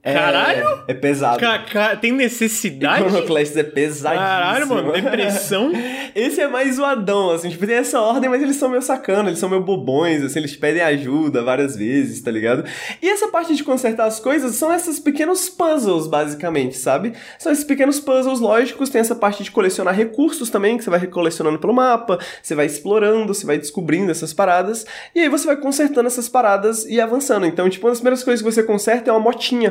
É, 0.04 0.14
Caralho! 0.14 0.84
É, 0.88 0.92
é 0.92 0.94
pesado. 0.94 1.40
Ca, 1.40 1.60
ca, 1.60 1.96
tem 1.96 2.12
necessidade? 2.12 3.02
Iconoclast 3.08 3.58
é 3.58 3.64
pesadíssimo. 3.64 4.24
Caralho, 4.24 4.68
mano, 4.68 4.92
depressão. 4.92 5.72
Esse 6.14 6.42
é 6.42 6.48
mais 6.48 6.76
zoadão, 6.76 7.32
assim, 7.32 7.50
tipo, 7.50 7.66
tem 7.66 7.76
essa 7.76 8.00
ordem, 8.00 8.30
mas 8.30 8.42
eles 8.44 8.56
são 8.56 8.70
meio 8.70 8.84
sacana, 8.84 9.30
eles 9.30 9.40
são 9.40 9.50
meio 9.50 9.64
bobões, 9.64 10.24
assim, 10.24 10.40
eles 10.40 10.56
pedem 10.56 10.84
ajuda 10.84 11.42
várias 11.42 11.76
vezes, 11.76 12.22
tá 12.22 12.30
ligado? 12.30 12.64
E 13.02 13.10
essa 13.10 13.28
parte 13.30 13.56
de 13.56 13.64
consertar 13.64 14.06
as 14.06 14.20
coisas 14.20 14.56
são 14.56 14.72
esses 14.72 15.00
pequenos 15.00 15.50
puzzles, 15.50 16.06
basicamente, 16.06 16.78
sabe? 16.78 17.14
São 17.40 17.52
esses 17.52 17.64
pequenos 17.64 18.00
puzzles 18.00 18.40
lógicos, 18.40 18.90
tem 18.90 19.02
essa 19.02 19.16
parte 19.16 19.44
de 19.44 19.50
colecionar 19.50 19.96
recursos 19.96 20.52
também, 20.52 20.78
que 20.78 20.84
você 20.84 20.90
vai 20.92 21.08
colecionando 21.08 21.58
pelo 21.58 21.74
mapa, 21.74 22.20
você 22.42 22.54
vai 22.54 22.68
explorando, 22.68 23.34
você 23.34 23.46
vai 23.46 23.58
descobrindo 23.58 24.12
essas 24.12 24.34
paradas, 24.34 24.86
e 25.16 25.22
aí 25.22 25.30
você 25.30 25.48
vai 25.48 25.58
consertando 25.58 26.06
essas 26.06 26.30
paradas 26.30 26.86
e 26.86 27.02
avançando. 27.02 27.48
Então, 27.48 27.68
tipo, 27.68 27.88
uma 27.88 27.92
das 27.92 28.00
primeiras 28.00 28.24
coisas 28.24 28.44
que 28.44 28.52
você 28.52 28.62
conserta 28.62 29.10
é 29.10 29.14
uma 29.14 29.20
motinha. 29.20 29.63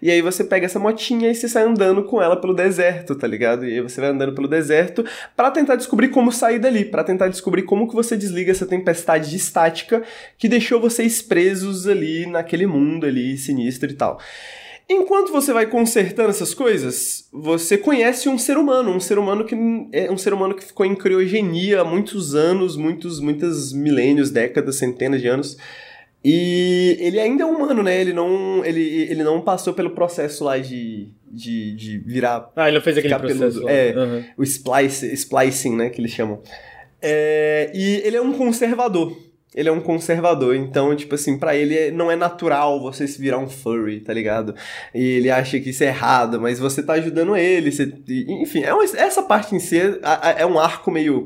E 0.00 0.10
aí 0.10 0.22
você 0.22 0.42
pega 0.42 0.66
essa 0.66 0.78
motinha 0.78 1.30
e 1.30 1.34
você 1.34 1.48
sai 1.48 1.64
andando 1.64 2.04
com 2.04 2.22
ela 2.22 2.40
pelo 2.40 2.54
deserto, 2.54 3.14
tá 3.14 3.26
ligado? 3.26 3.66
E 3.66 3.74
aí 3.74 3.80
você 3.80 4.00
vai 4.00 4.10
andando 4.10 4.32
pelo 4.34 4.48
deserto 4.48 5.04
para 5.36 5.50
tentar 5.50 5.76
descobrir 5.76 6.08
como 6.08 6.32
sair 6.32 6.58
dali, 6.58 6.84
para 6.84 7.04
tentar 7.04 7.28
descobrir 7.28 7.62
como 7.62 7.88
que 7.88 7.94
você 7.94 8.16
desliga 8.16 8.50
essa 8.50 8.66
tempestade 8.66 9.30
de 9.30 9.36
estática 9.36 10.02
que 10.38 10.48
deixou 10.48 10.80
vocês 10.80 11.20
presos 11.20 11.86
ali 11.86 12.26
naquele 12.26 12.66
mundo 12.66 13.06
ali 13.06 13.36
sinistro 13.36 13.90
e 13.90 13.94
tal. 13.94 14.18
Enquanto 14.90 15.30
você 15.30 15.52
vai 15.52 15.66
consertando 15.66 16.30
essas 16.30 16.54
coisas, 16.54 17.28
você 17.30 17.76
conhece 17.76 18.26
um 18.26 18.38
ser 18.38 18.56
humano, 18.56 18.90
um 18.90 18.98
ser 18.98 19.18
humano 19.18 19.44
que 19.44 19.54
é 19.92 20.10
um 20.10 20.16
ser 20.16 20.32
humano 20.32 20.54
que 20.54 20.64
ficou 20.64 20.86
em 20.86 20.94
criogenia 20.94 21.82
há 21.82 21.84
muitos 21.84 22.34
anos, 22.34 22.74
muitos, 22.74 23.20
muitos 23.20 23.70
milênios, 23.74 24.30
décadas, 24.30 24.76
centenas 24.76 25.20
de 25.20 25.28
anos. 25.28 25.58
E 26.24 26.96
ele 27.00 27.20
ainda 27.20 27.44
é 27.44 27.46
humano, 27.46 27.82
né? 27.82 28.00
Ele 28.00 28.12
não, 28.12 28.64
ele, 28.64 28.80
ele 28.80 29.22
não 29.22 29.40
passou 29.40 29.72
pelo 29.72 29.90
processo 29.90 30.44
lá 30.44 30.58
de, 30.58 31.08
de, 31.30 31.74
de 31.74 31.98
virar. 31.98 32.50
Ah, 32.56 32.68
ele 32.68 32.76
não 32.76 32.82
fez 32.82 32.98
aquele 32.98 33.18
processo. 33.18 33.68
É, 33.68 33.94
uhum. 33.96 34.24
o 34.36 34.42
splice, 34.42 35.12
splicing, 35.14 35.76
né? 35.76 35.90
Que 35.90 36.00
eles 36.00 36.10
chamam. 36.10 36.42
É, 37.00 37.70
e 37.72 38.02
ele 38.04 38.16
é 38.16 38.20
um 38.20 38.32
conservador. 38.32 39.16
Ele 39.54 39.68
é 39.68 39.72
um 39.72 39.80
conservador, 39.80 40.54
então, 40.54 40.94
tipo 40.94 41.14
assim, 41.14 41.38
para 41.38 41.56
ele 41.56 41.90
não 41.90 42.10
é 42.10 42.14
natural 42.14 42.80
você 42.80 43.08
se 43.08 43.18
virar 43.18 43.38
um 43.38 43.48
furry, 43.48 43.98
tá 43.98 44.12
ligado? 44.12 44.54
E 44.94 45.02
ele 45.02 45.30
acha 45.30 45.58
que 45.58 45.70
isso 45.70 45.82
é 45.82 45.86
errado, 45.86 46.38
mas 46.38 46.58
você 46.58 46.82
tá 46.82 46.92
ajudando 46.92 47.34
ele, 47.34 47.72
você, 47.72 47.90
enfim, 48.06 48.62
é 48.62 48.74
uma, 48.74 48.84
essa 48.84 49.22
parte 49.22 49.56
em 49.56 49.58
si 49.58 49.78
é, 49.80 50.42
é 50.42 50.46
um 50.46 50.58
arco 50.58 50.90
meio. 50.90 51.24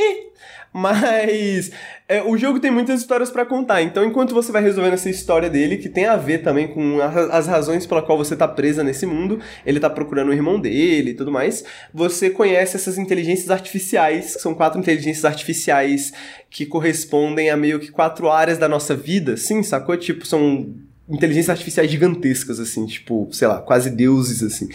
Eh, 0.00 0.31
mas 0.72 1.70
é, 2.08 2.22
o 2.22 2.36
jogo 2.36 2.58
tem 2.58 2.70
muitas 2.70 3.00
histórias 3.00 3.30
para 3.30 3.44
contar. 3.44 3.82
Então, 3.82 4.04
enquanto 4.04 4.34
você 4.34 4.50
vai 4.50 4.62
resolvendo 4.62 4.94
essa 4.94 5.10
história 5.10 5.50
dele, 5.50 5.76
que 5.76 5.88
tem 5.88 6.06
a 6.06 6.16
ver 6.16 6.38
também 6.38 6.68
com 6.68 6.98
as 7.00 7.46
razões 7.46 7.86
pela 7.86 8.02
qual 8.02 8.16
você 8.16 8.34
tá 8.34 8.48
presa 8.48 8.82
nesse 8.82 9.04
mundo, 9.04 9.38
ele 9.66 9.78
tá 9.78 9.90
procurando 9.90 10.30
o 10.30 10.32
irmão 10.32 10.58
dele 10.58 11.10
e 11.10 11.14
tudo 11.14 11.30
mais, 11.30 11.64
você 11.92 12.30
conhece 12.30 12.76
essas 12.76 12.96
inteligências 12.96 13.50
artificiais, 13.50 14.36
que 14.36 14.42
são 14.42 14.54
quatro 14.54 14.80
inteligências 14.80 15.24
artificiais 15.24 16.12
que 16.48 16.64
correspondem 16.64 17.50
a 17.50 17.56
meio 17.56 17.78
que 17.78 17.90
quatro 17.90 18.30
áreas 18.30 18.58
da 18.58 18.68
nossa 18.68 18.94
vida, 18.94 19.36
sim, 19.36 19.62
sacou? 19.62 19.96
Tipo, 19.96 20.26
são 20.26 20.74
inteligências 21.08 21.50
artificiais 21.50 21.90
gigantescas, 21.90 22.58
assim, 22.58 22.86
tipo, 22.86 23.28
sei 23.30 23.48
lá, 23.48 23.60
quase 23.60 23.90
deuses, 23.90 24.42
assim. 24.42 24.68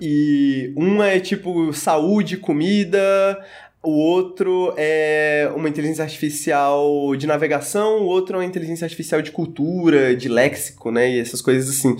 E 0.00 0.72
uma 0.76 1.08
é 1.08 1.20
tipo 1.20 1.72
saúde, 1.72 2.36
comida, 2.36 3.42
o 3.86 3.92
outro 3.92 4.74
é 4.76 5.48
uma 5.54 5.68
inteligência 5.68 6.02
artificial 6.02 7.14
de 7.14 7.24
navegação, 7.24 8.00
o 8.00 8.06
outro 8.06 8.34
é 8.34 8.38
uma 8.40 8.44
inteligência 8.44 8.84
artificial 8.84 9.22
de 9.22 9.30
cultura, 9.30 10.16
de 10.16 10.28
léxico, 10.28 10.90
né? 10.90 11.08
E 11.08 11.20
essas 11.20 11.40
coisas 11.40 11.70
assim. 11.70 11.96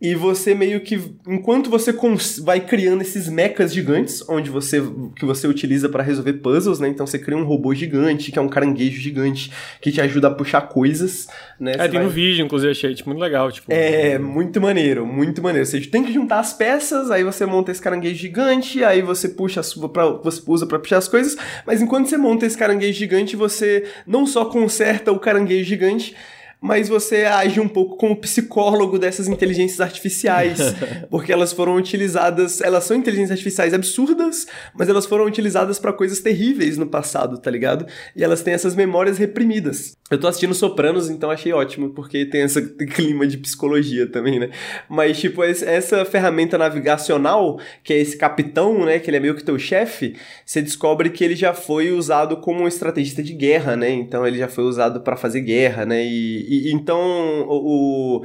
E 0.00 0.14
você 0.14 0.54
meio 0.54 0.80
que 0.80 0.98
enquanto 1.26 1.68
você 1.68 1.94
vai 2.42 2.60
criando 2.60 3.02
esses 3.02 3.28
mechas 3.28 3.72
gigantes, 3.72 4.26
onde 4.28 4.48
você 4.48 4.82
que 5.14 5.26
você 5.26 5.46
utiliza 5.46 5.90
para 5.90 6.02
resolver 6.02 6.34
puzzles, 6.34 6.80
né? 6.80 6.88
Então 6.88 7.06
você 7.06 7.18
cria 7.18 7.36
um 7.36 7.44
robô 7.44 7.74
gigante, 7.74 8.32
que 8.32 8.38
é 8.38 8.42
um 8.42 8.48
caranguejo 8.48 8.98
gigante, 8.98 9.52
que 9.80 9.92
te 9.92 10.00
ajuda 10.00 10.28
a 10.28 10.30
puxar 10.30 10.62
coisas, 10.62 11.28
né? 11.58 11.72
É, 11.72 11.88
tem 11.88 11.90
vai... 11.90 12.04
no 12.04 12.08
vídeo, 12.08 12.44
inclusive, 12.44 12.70
achei 12.70 12.94
tipo, 12.94 13.10
muito 13.10 13.20
legal, 13.20 13.52
tipo. 13.52 13.70
É, 13.70 14.18
muito 14.18 14.58
maneiro, 14.58 15.04
muito 15.04 15.42
maneiro. 15.42 15.66
Você 15.66 15.80
tem 15.82 16.02
que 16.02 16.12
juntar 16.12 16.40
as 16.40 16.54
peças, 16.54 17.10
aí 17.10 17.22
você 17.22 17.44
monta 17.44 17.70
esse 17.70 17.82
caranguejo 17.82 18.18
gigante, 18.18 18.82
aí 18.82 19.02
você 19.02 19.28
puxa 19.28 19.60
para 19.92 20.06
você 20.06 20.40
usa 20.46 20.66
para 20.66 20.78
puxar 20.78 20.96
as 20.96 21.08
coisas, 21.08 21.36
mas 21.66 21.82
enquanto 21.82 22.08
você 22.08 22.16
monta 22.16 22.46
esse 22.46 22.56
caranguejo 22.56 22.98
gigante, 22.98 23.36
você 23.36 23.84
não 24.06 24.24
só 24.24 24.46
conserta 24.46 25.12
o 25.12 25.18
caranguejo 25.18 25.64
gigante, 25.64 26.16
mas 26.60 26.88
você 26.88 27.24
age 27.24 27.58
um 27.60 27.68
pouco 27.68 27.96
como 27.96 28.20
psicólogo 28.20 28.98
dessas 28.98 29.28
inteligências 29.28 29.80
artificiais, 29.80 30.58
porque 31.10 31.32
elas 31.32 31.52
foram 31.52 31.76
utilizadas, 31.76 32.60
elas 32.60 32.84
são 32.84 32.96
inteligências 32.96 33.32
artificiais 33.32 33.72
absurdas, 33.72 34.46
mas 34.74 34.88
elas 34.88 35.06
foram 35.06 35.24
utilizadas 35.24 35.78
para 35.78 35.92
coisas 35.92 36.20
terríveis 36.20 36.76
no 36.76 36.86
passado, 36.86 37.38
tá 37.38 37.50
ligado? 37.50 37.86
E 38.14 38.22
elas 38.22 38.42
têm 38.42 38.52
essas 38.52 38.74
memórias 38.74 39.16
reprimidas. 39.16 39.96
Eu 40.10 40.18
tô 40.18 40.26
assistindo 40.26 40.54
Sopranos, 40.54 41.08
então 41.08 41.30
achei 41.30 41.52
ótimo, 41.52 41.90
porque 41.90 42.26
tem 42.26 42.42
esse 42.42 42.60
clima 42.86 43.26
de 43.26 43.38
psicologia 43.38 44.06
também, 44.06 44.38
né? 44.38 44.50
Mas, 44.88 45.18
tipo, 45.18 45.42
essa 45.42 46.04
ferramenta 46.04 46.58
navigacional, 46.58 47.58
que 47.82 47.92
é 47.92 47.98
esse 47.98 48.16
capitão, 48.16 48.84
né, 48.84 48.98
que 48.98 49.08
ele 49.08 49.16
é 49.16 49.20
meio 49.20 49.34
que 49.34 49.44
teu 49.44 49.58
chefe, 49.58 50.16
você 50.44 50.60
descobre 50.60 51.10
que 51.10 51.24
ele 51.24 51.36
já 51.36 51.54
foi 51.54 51.92
usado 51.92 52.36
como 52.38 52.64
um 52.64 52.68
estrategista 52.68 53.22
de 53.22 53.32
guerra, 53.32 53.76
né? 53.76 53.90
Então 53.90 54.26
ele 54.26 54.38
já 54.38 54.48
foi 54.48 54.64
usado 54.64 55.00
para 55.00 55.16
fazer 55.16 55.40
guerra, 55.40 55.86
né? 55.86 56.04
E, 56.04 56.46
então, 56.72 57.46
o, 57.48 58.24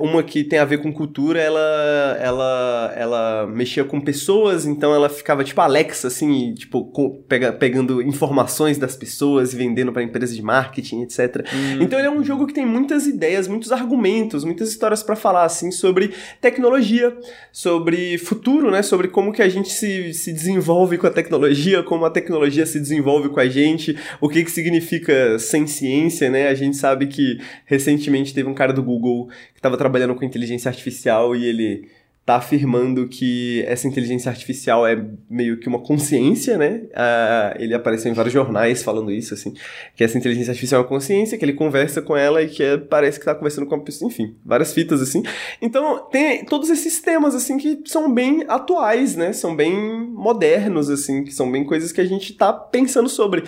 uma 0.00 0.22
que 0.22 0.42
tem 0.42 0.58
a 0.58 0.64
ver 0.64 0.78
com 0.78 0.90
cultura, 0.90 1.38
ela, 1.38 2.16
ela, 2.18 2.94
ela 2.96 3.46
mexia 3.46 3.84
com 3.84 4.00
pessoas, 4.00 4.64
então 4.64 4.94
ela 4.94 5.10
ficava 5.10 5.44
tipo 5.44 5.60
Alexa, 5.60 6.08
assim, 6.08 6.54
tipo, 6.54 7.22
pega, 7.28 7.52
pegando 7.52 8.00
informações 8.00 8.78
das 8.78 8.96
pessoas 8.96 9.52
e 9.52 9.56
vendendo 9.56 9.92
para 9.92 10.02
empresas 10.02 10.34
de 10.34 10.40
marketing, 10.40 11.02
etc. 11.02 11.46
Hum. 11.52 11.82
Então 11.82 11.98
ele 11.98 12.08
é 12.08 12.10
um 12.10 12.24
jogo 12.24 12.46
que 12.46 12.54
tem 12.54 12.64
muitas 12.64 13.06
ideias, 13.06 13.46
muitos 13.46 13.70
argumentos, 13.70 14.44
muitas 14.44 14.70
histórias 14.70 15.02
para 15.02 15.14
falar, 15.14 15.44
assim, 15.44 15.70
sobre 15.70 16.14
tecnologia, 16.40 17.14
sobre 17.52 18.16
futuro, 18.16 18.70
né? 18.70 18.80
Sobre 18.82 19.08
como 19.08 19.30
que 19.30 19.42
a 19.42 19.48
gente 19.48 19.68
se, 19.68 20.14
se 20.14 20.32
desenvolve 20.32 20.96
com 20.96 21.06
a 21.06 21.10
tecnologia, 21.10 21.82
como 21.82 22.06
a 22.06 22.10
tecnologia 22.10 22.64
se 22.64 22.80
desenvolve 22.80 23.28
com 23.28 23.40
a 23.40 23.48
gente, 23.48 23.94
o 24.22 24.28
que 24.28 24.42
que 24.42 24.50
significa 24.50 25.38
sem 25.38 25.66
ciência, 25.66 26.30
né? 26.30 26.48
A 26.48 26.54
gente 26.54 26.78
sabe 26.78 27.08
que 27.08 27.38
recentemente 27.66 28.32
teve 28.32 28.48
um 28.48 28.54
cara 28.54 28.72
do 28.72 28.82
Google 28.82 29.28
estava 29.66 29.76
trabalhando 29.76 30.14
com 30.14 30.24
inteligência 30.24 30.68
artificial 30.68 31.34
e 31.34 31.44
ele 31.44 31.88
tá 32.26 32.34
afirmando 32.34 33.06
que 33.06 33.62
essa 33.68 33.86
inteligência 33.86 34.28
artificial 34.28 34.84
é 34.84 35.00
meio 35.30 35.60
que 35.60 35.68
uma 35.68 35.78
consciência, 35.78 36.58
né? 36.58 36.82
Uh, 36.90 37.62
ele 37.62 37.72
apareceu 37.72 38.10
em 38.10 38.14
vários 38.14 38.34
jornais 38.34 38.82
falando 38.82 39.12
isso, 39.12 39.32
assim, 39.32 39.54
que 39.94 40.02
essa 40.02 40.18
inteligência 40.18 40.50
artificial 40.50 40.80
é 40.80 40.82
uma 40.82 40.88
consciência, 40.88 41.38
que 41.38 41.44
ele 41.44 41.52
conversa 41.52 42.02
com 42.02 42.16
ela 42.16 42.42
e 42.42 42.48
que 42.48 42.64
é, 42.64 42.76
parece 42.76 43.20
que 43.20 43.24
tá 43.24 43.32
conversando 43.32 43.68
com 43.68 43.76
uma 43.76 43.84
pessoa, 43.84 44.10
enfim, 44.10 44.34
várias 44.44 44.74
fitas, 44.74 45.00
assim. 45.00 45.22
Então, 45.62 46.00
tem 46.10 46.44
todos 46.44 46.68
esses 46.68 47.00
temas, 47.00 47.32
assim, 47.32 47.58
que 47.58 47.78
são 47.84 48.12
bem 48.12 48.44
atuais, 48.48 49.14
né? 49.14 49.32
São 49.32 49.54
bem 49.54 49.72
modernos, 50.10 50.90
assim, 50.90 51.22
que 51.22 51.32
são 51.32 51.50
bem 51.50 51.64
coisas 51.64 51.92
que 51.92 52.00
a 52.00 52.04
gente 52.04 52.32
tá 52.34 52.52
pensando 52.52 53.08
sobre. 53.08 53.44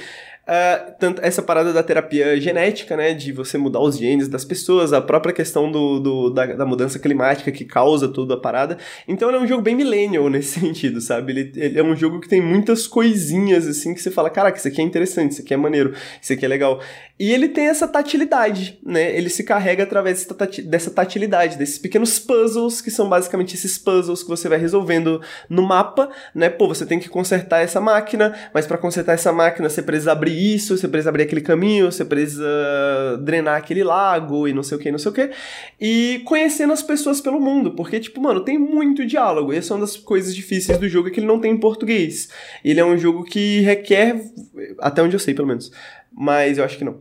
Uh, 0.48 0.94
tanto 0.98 1.20
essa 1.22 1.42
parada 1.42 1.74
da 1.74 1.82
terapia 1.82 2.40
genética, 2.40 2.96
né, 2.96 3.12
de 3.12 3.32
você 3.32 3.58
mudar 3.58 3.80
os 3.80 3.98
genes 3.98 4.28
das 4.28 4.46
pessoas, 4.46 4.94
a 4.94 5.00
própria 5.02 5.34
questão 5.34 5.70
do, 5.70 6.00
do 6.00 6.30
da, 6.30 6.46
da, 6.46 6.64
mudança 6.64 6.98
climática 6.98 7.52
que 7.52 7.66
causa 7.66 8.08
toda 8.08 8.32
a 8.32 8.36
parada. 8.38 8.78
Então 9.06 9.28
ele 9.28 9.36
é 9.36 9.40
um 9.42 9.46
jogo 9.46 9.60
bem 9.60 9.74
millennial 9.74 10.26
nesse 10.30 10.58
sentido, 10.58 11.02
sabe? 11.02 11.32
Ele, 11.32 11.52
ele, 11.54 11.78
é 11.78 11.82
um 11.82 11.94
jogo 11.94 12.18
que 12.18 12.30
tem 12.30 12.40
muitas 12.40 12.86
coisinhas, 12.86 13.66
assim, 13.66 13.92
que 13.92 14.00
você 14.00 14.10
fala, 14.10 14.30
caraca, 14.30 14.56
isso 14.56 14.66
aqui 14.66 14.80
é 14.80 14.84
interessante, 14.84 15.32
isso 15.32 15.42
aqui 15.42 15.52
é 15.52 15.56
maneiro, 15.58 15.92
isso 16.18 16.32
aqui 16.32 16.46
é 16.46 16.48
legal. 16.48 16.80
E 17.18 17.32
ele 17.32 17.48
tem 17.48 17.66
essa 17.66 17.88
tatilidade, 17.88 18.78
né? 18.84 19.16
Ele 19.16 19.28
se 19.28 19.42
carrega 19.42 19.82
através 19.82 20.26
dessa 20.64 20.90
tatilidade, 20.90 21.58
desses 21.58 21.78
pequenos 21.78 22.18
puzzles, 22.18 22.80
que 22.80 22.90
são 22.90 23.08
basicamente 23.08 23.54
esses 23.54 23.76
puzzles 23.76 24.22
que 24.22 24.28
você 24.28 24.48
vai 24.48 24.58
resolvendo 24.58 25.20
no 25.48 25.62
mapa, 25.62 26.08
né? 26.34 26.48
Pô, 26.48 26.68
você 26.68 26.86
tem 26.86 27.00
que 27.00 27.08
consertar 27.08 27.60
essa 27.60 27.80
máquina, 27.80 28.34
mas 28.54 28.66
para 28.66 28.78
consertar 28.78 29.14
essa 29.14 29.32
máquina 29.32 29.68
você 29.68 29.82
precisa 29.82 30.12
abrir 30.12 30.54
isso, 30.54 30.76
você 30.76 30.86
precisa 30.86 31.08
abrir 31.08 31.24
aquele 31.24 31.40
caminho, 31.40 31.90
você 31.90 32.04
precisa 32.04 32.46
drenar 33.22 33.56
aquele 33.56 33.82
lago 33.82 34.46
e 34.46 34.52
não 34.52 34.62
sei 34.62 34.76
o 34.76 34.80
que, 34.80 34.90
não 34.90 34.98
sei 34.98 35.10
o 35.10 35.14
que. 35.14 35.30
E 35.80 36.22
conhecendo 36.24 36.72
as 36.72 36.82
pessoas 36.82 37.20
pelo 37.20 37.40
mundo, 37.40 37.72
porque, 37.72 37.98
tipo, 37.98 38.20
mano, 38.20 38.40
tem 38.40 38.58
muito 38.58 39.04
diálogo. 39.04 39.52
E 39.52 39.56
essa 39.56 39.72
é 39.72 39.76
uma 39.76 39.80
das 39.80 39.96
coisas 39.96 40.34
difíceis 40.34 40.78
do 40.78 40.88
jogo, 40.88 41.08
é 41.08 41.10
que 41.10 41.20
ele 41.20 41.26
não 41.26 41.40
tem 41.40 41.52
em 41.52 41.58
português. 41.58 42.28
Ele 42.64 42.80
é 42.80 42.84
um 42.84 42.96
jogo 42.96 43.24
que 43.24 43.60
requer, 43.60 44.20
até 44.80 45.02
onde 45.02 45.16
eu 45.16 45.20
sei, 45.20 45.34
pelo 45.34 45.48
menos, 45.48 45.70
mas 46.12 46.58
eu 46.58 46.64
acho 46.64 46.78
que 46.78 46.84
não 46.84 47.00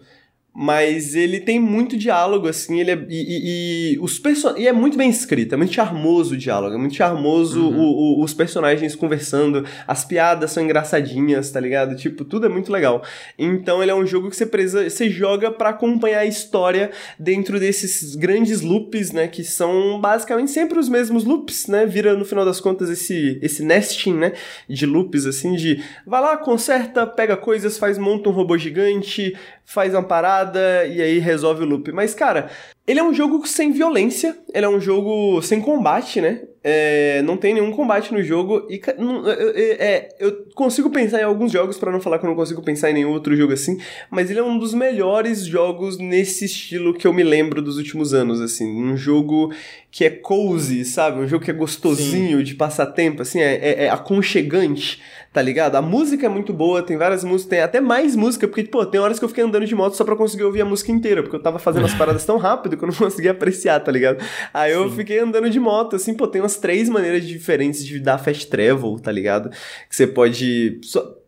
mas 0.60 1.14
ele 1.14 1.40
tem 1.40 1.60
muito 1.60 1.96
diálogo, 1.96 2.48
assim, 2.48 2.80
ele 2.80 2.90
é, 2.90 3.06
e, 3.08 3.92
e, 3.92 3.94
e 3.94 4.00
os 4.00 4.18
person 4.18 4.56
e 4.58 4.68
é 4.68 4.74
muito 4.74 4.98
bem 4.98 5.08
escrito, 5.08 5.54
é 5.54 5.56
muito 5.58 5.72
charmoso 5.72 6.34
o 6.34 6.38
diálogo, 6.38 6.74
é 6.74 6.80
muito 6.80 6.96
charmoso 6.96 7.62
uhum. 7.62 7.78
o, 7.78 8.22
o, 8.22 8.24
os 8.24 8.34
personagens 8.34 8.96
conversando, 8.96 9.64
as 9.88 10.04
piadas 10.04 10.50
são 10.50 10.64
engraçadinhas, 10.64 11.52
tá 11.52 11.60
ligado? 11.60 11.96
Tipo, 11.96 12.26
tudo 12.26 12.48
é 12.48 12.50
muito 12.50 12.72
legal. 12.72 13.04
Então 13.38 13.84
ele 13.84 13.92
é 13.92 13.96
um 13.96 14.08
jogo 14.08 14.32
que 14.32 14.36
você, 14.36 14.46
você 14.90 15.12
joga 15.12 15.52
para 15.52 15.70
acompanhar 15.70 16.22
a 16.22 16.26
história 16.26 16.90
dentro 17.20 17.60
desses 17.60 18.16
grandes 18.16 18.62
loops, 18.62 19.12
né, 19.12 19.28
que 19.28 19.44
são 19.44 20.02
basicamente 20.02 20.50
sempre 20.50 20.80
os 20.80 20.90
mesmos 20.90 21.24
loops, 21.24 21.68
né, 21.68 21.86
vira 21.86 22.16
no 22.16 22.26
final 22.26 22.44
das 22.44 22.60
contas 22.60 22.90
esse, 22.90 23.38
esse 23.44 23.64
nesting, 23.64 24.16
né, 24.16 24.34
de 24.68 24.88
loops, 24.88 25.28
assim, 25.28 25.54
de 25.54 25.84
vai 26.04 26.20
lá, 26.20 26.36
conserta, 26.36 27.06
pega 27.06 27.38
coisas, 27.38 27.78
faz, 27.78 28.00
monta 28.00 28.28
um 28.28 28.32
robô 28.32 28.58
gigante, 28.58 29.38
faz 29.64 29.94
uma 29.94 30.02
parada 30.02 30.47
e 30.56 31.02
aí 31.02 31.20
resolve 31.20 31.64
o 31.64 31.68
loop. 31.68 31.92
Mas, 31.92 32.14
cara, 32.14 32.50
ele 32.88 33.02
é 33.02 33.04
um 33.04 33.14
jogo 33.14 33.46
sem 33.46 33.72
violência, 33.72 34.38
ele 34.54 34.66
é 34.66 34.70
um 34.70 34.80
jogo 34.80 35.42
sem 35.42 35.60
combate, 35.60 36.22
né? 36.22 36.44
É, 36.64 37.22
não 37.22 37.38
tem 37.38 37.54
nenhum 37.54 37.72
combate 37.72 38.14
no 38.14 38.22
jogo 38.22 38.66
e 38.70 38.82
não, 38.98 39.24
é, 39.30 40.10
eu 40.20 40.46
consigo 40.54 40.90
pensar 40.90 41.22
em 41.22 41.24
alguns 41.24 41.52
jogos 41.52 41.78
para 41.78 41.92
não 41.92 42.02
falar 42.02 42.20
que 42.20 42.26
eu 42.26 42.30
não 42.30 42.36
consigo 42.36 42.62
pensar 42.62 42.90
em 42.90 42.94
nenhum 42.94 43.12
outro 43.12 43.36
jogo 43.38 43.54
assim, 43.54 43.80
mas 44.10 44.30
ele 44.30 44.40
é 44.40 44.44
um 44.44 44.58
dos 44.58 44.74
melhores 44.74 45.46
jogos 45.46 45.98
nesse 45.98 46.44
estilo 46.44 46.94
que 46.94 47.08
eu 47.08 47.14
me 47.14 47.24
lembro 47.24 47.62
dos 47.62 47.78
últimos 47.78 48.14
anos, 48.14 48.42
assim, 48.42 48.84
um 48.84 48.98
jogo 48.98 49.54
que 49.92 50.04
é 50.04 50.10
cozy, 50.10 50.84
sabe? 50.84 51.20
Um 51.20 51.28
jogo 51.28 51.44
que 51.44 51.52
é 51.52 51.54
gostosinho 51.54 52.40
Sim. 52.40 52.44
de 52.44 52.56
passar 52.56 52.88
tempo, 52.88 53.22
assim, 53.22 53.40
é, 53.40 53.56
é, 53.56 53.84
é 53.86 53.90
aconchegante 53.90 55.02
tá 55.32 55.42
ligado? 55.42 55.76
A 55.76 55.82
música 55.82 56.26
é 56.26 56.30
muito 56.30 56.54
boa, 56.54 56.82
tem 56.82 56.98
várias 56.98 57.24
músicas, 57.24 57.50
tem 57.50 57.62
até 57.62 57.80
mais 57.80 58.16
música, 58.16 58.48
porque, 58.48 58.64
pô, 58.64 58.86
tem 58.86 59.00
horas 59.00 59.20
que 59.20 59.26
eu 59.26 59.30
fiquei 59.30 59.44
andando 59.44 59.66
de 59.66 59.76
moto 59.76 59.96
só 59.96 60.04
pra 60.04 60.16
conseguir 60.16 60.44
ouvir 60.44 60.62
a 60.62 60.66
música 60.66 60.92
inteira, 60.92 61.22
porque 61.22 61.36
eu 61.36 61.42
tava 61.42 61.60
fazendo 61.60 61.86
as 61.86 61.94
paradas 61.94 62.26
tão 62.26 62.38
rápido 62.38 62.78
que 62.78 62.84
eu 62.84 62.88
não 62.88 62.96
conseguia 62.98 63.32
apreciar, 63.32 63.80
tá 63.80 63.92
ligado? 63.92 64.24
Aí 64.54 64.72
eu 64.72 64.90
Sim. 64.90 64.96
fiquei 64.96 65.20
andando 65.20 65.50
de 65.50 65.60
moto, 65.60 65.96
assim, 65.96 66.14
pô, 66.14 66.28
tem 66.28 66.42
umas 66.42 66.58
três 66.58 66.90
maneiras 66.90 67.24
diferentes 67.26 67.86
de 67.86 68.00
dar 68.00 68.18
fast 68.18 68.48
travel, 68.48 68.98
tá 69.00 69.12
ligado? 69.12 69.50
Que 69.90 69.96
você 69.96 70.08
pode. 70.08 70.80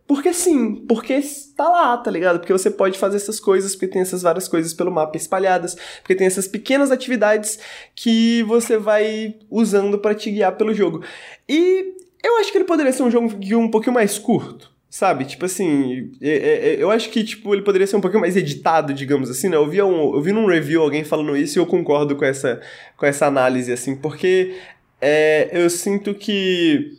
Porque 0.06 0.34
sim, 0.34 0.74
porque 0.88 1.20
tá 1.56 1.68
lá, 1.68 1.96
tá 1.96 2.10
ligado? 2.10 2.40
Porque 2.40 2.52
você 2.52 2.68
pode 2.68 2.98
fazer 2.98 3.16
essas 3.16 3.38
coisas, 3.38 3.76
porque 3.76 3.86
tem 3.86 4.02
essas 4.02 4.22
várias 4.22 4.48
coisas 4.48 4.74
pelo 4.74 4.90
mapa 4.90 5.16
espalhadas, 5.16 5.76
porque 6.02 6.16
tem 6.16 6.26
essas 6.26 6.48
pequenas 6.48 6.90
atividades 6.90 7.60
que 7.94 8.42
você 8.42 8.76
vai 8.76 9.36
usando 9.48 10.00
para 10.00 10.12
te 10.12 10.32
guiar 10.32 10.56
pelo 10.56 10.74
jogo. 10.74 11.04
E 11.48 11.94
eu 12.22 12.38
acho 12.38 12.50
que 12.52 12.58
ele 12.58 12.64
poderia 12.64 12.92
ser 12.92 13.02
um 13.02 13.10
jogo 13.10 13.30
um 13.56 13.70
pouquinho 13.70 13.94
mais 13.94 14.18
curto. 14.18 14.70
Sabe? 14.90 15.24
Tipo 15.24 15.44
assim, 15.44 16.10
é, 16.20 16.30
é, 16.30 16.68
é, 16.74 16.82
eu 16.82 16.90
acho 16.90 17.10
que 17.10 17.22
tipo, 17.22 17.54
ele 17.54 17.62
poderia 17.62 17.86
ser 17.86 17.94
um 17.94 18.00
pouquinho 18.00 18.20
mais 18.20 18.36
editado, 18.36 18.92
digamos 18.92 19.30
assim, 19.30 19.48
né? 19.48 19.56
Eu 19.56 19.68
vi, 19.68 19.80
um, 19.80 20.16
eu 20.16 20.20
vi 20.20 20.32
num 20.32 20.46
review 20.46 20.82
alguém 20.82 21.04
falando 21.04 21.36
isso 21.36 21.56
e 21.56 21.60
eu 21.60 21.66
concordo 21.66 22.16
com 22.16 22.24
essa, 22.24 22.60
com 22.96 23.06
essa 23.06 23.24
análise, 23.24 23.72
assim, 23.72 23.94
porque 23.94 24.56
é, 25.00 25.48
eu 25.52 25.70
sinto 25.70 26.12
que 26.12 26.98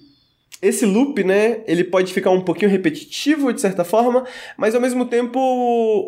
esse 0.61 0.85
loop, 0.85 1.21
né, 1.23 1.61
ele 1.67 1.83
pode 1.83 2.13
ficar 2.13 2.29
um 2.29 2.41
pouquinho 2.41 2.71
repetitivo 2.71 3.51
de 3.51 3.59
certa 3.59 3.83
forma, 3.83 4.25
mas 4.55 4.73
ao 4.73 4.79
mesmo 4.79 5.05
tempo 5.05 5.37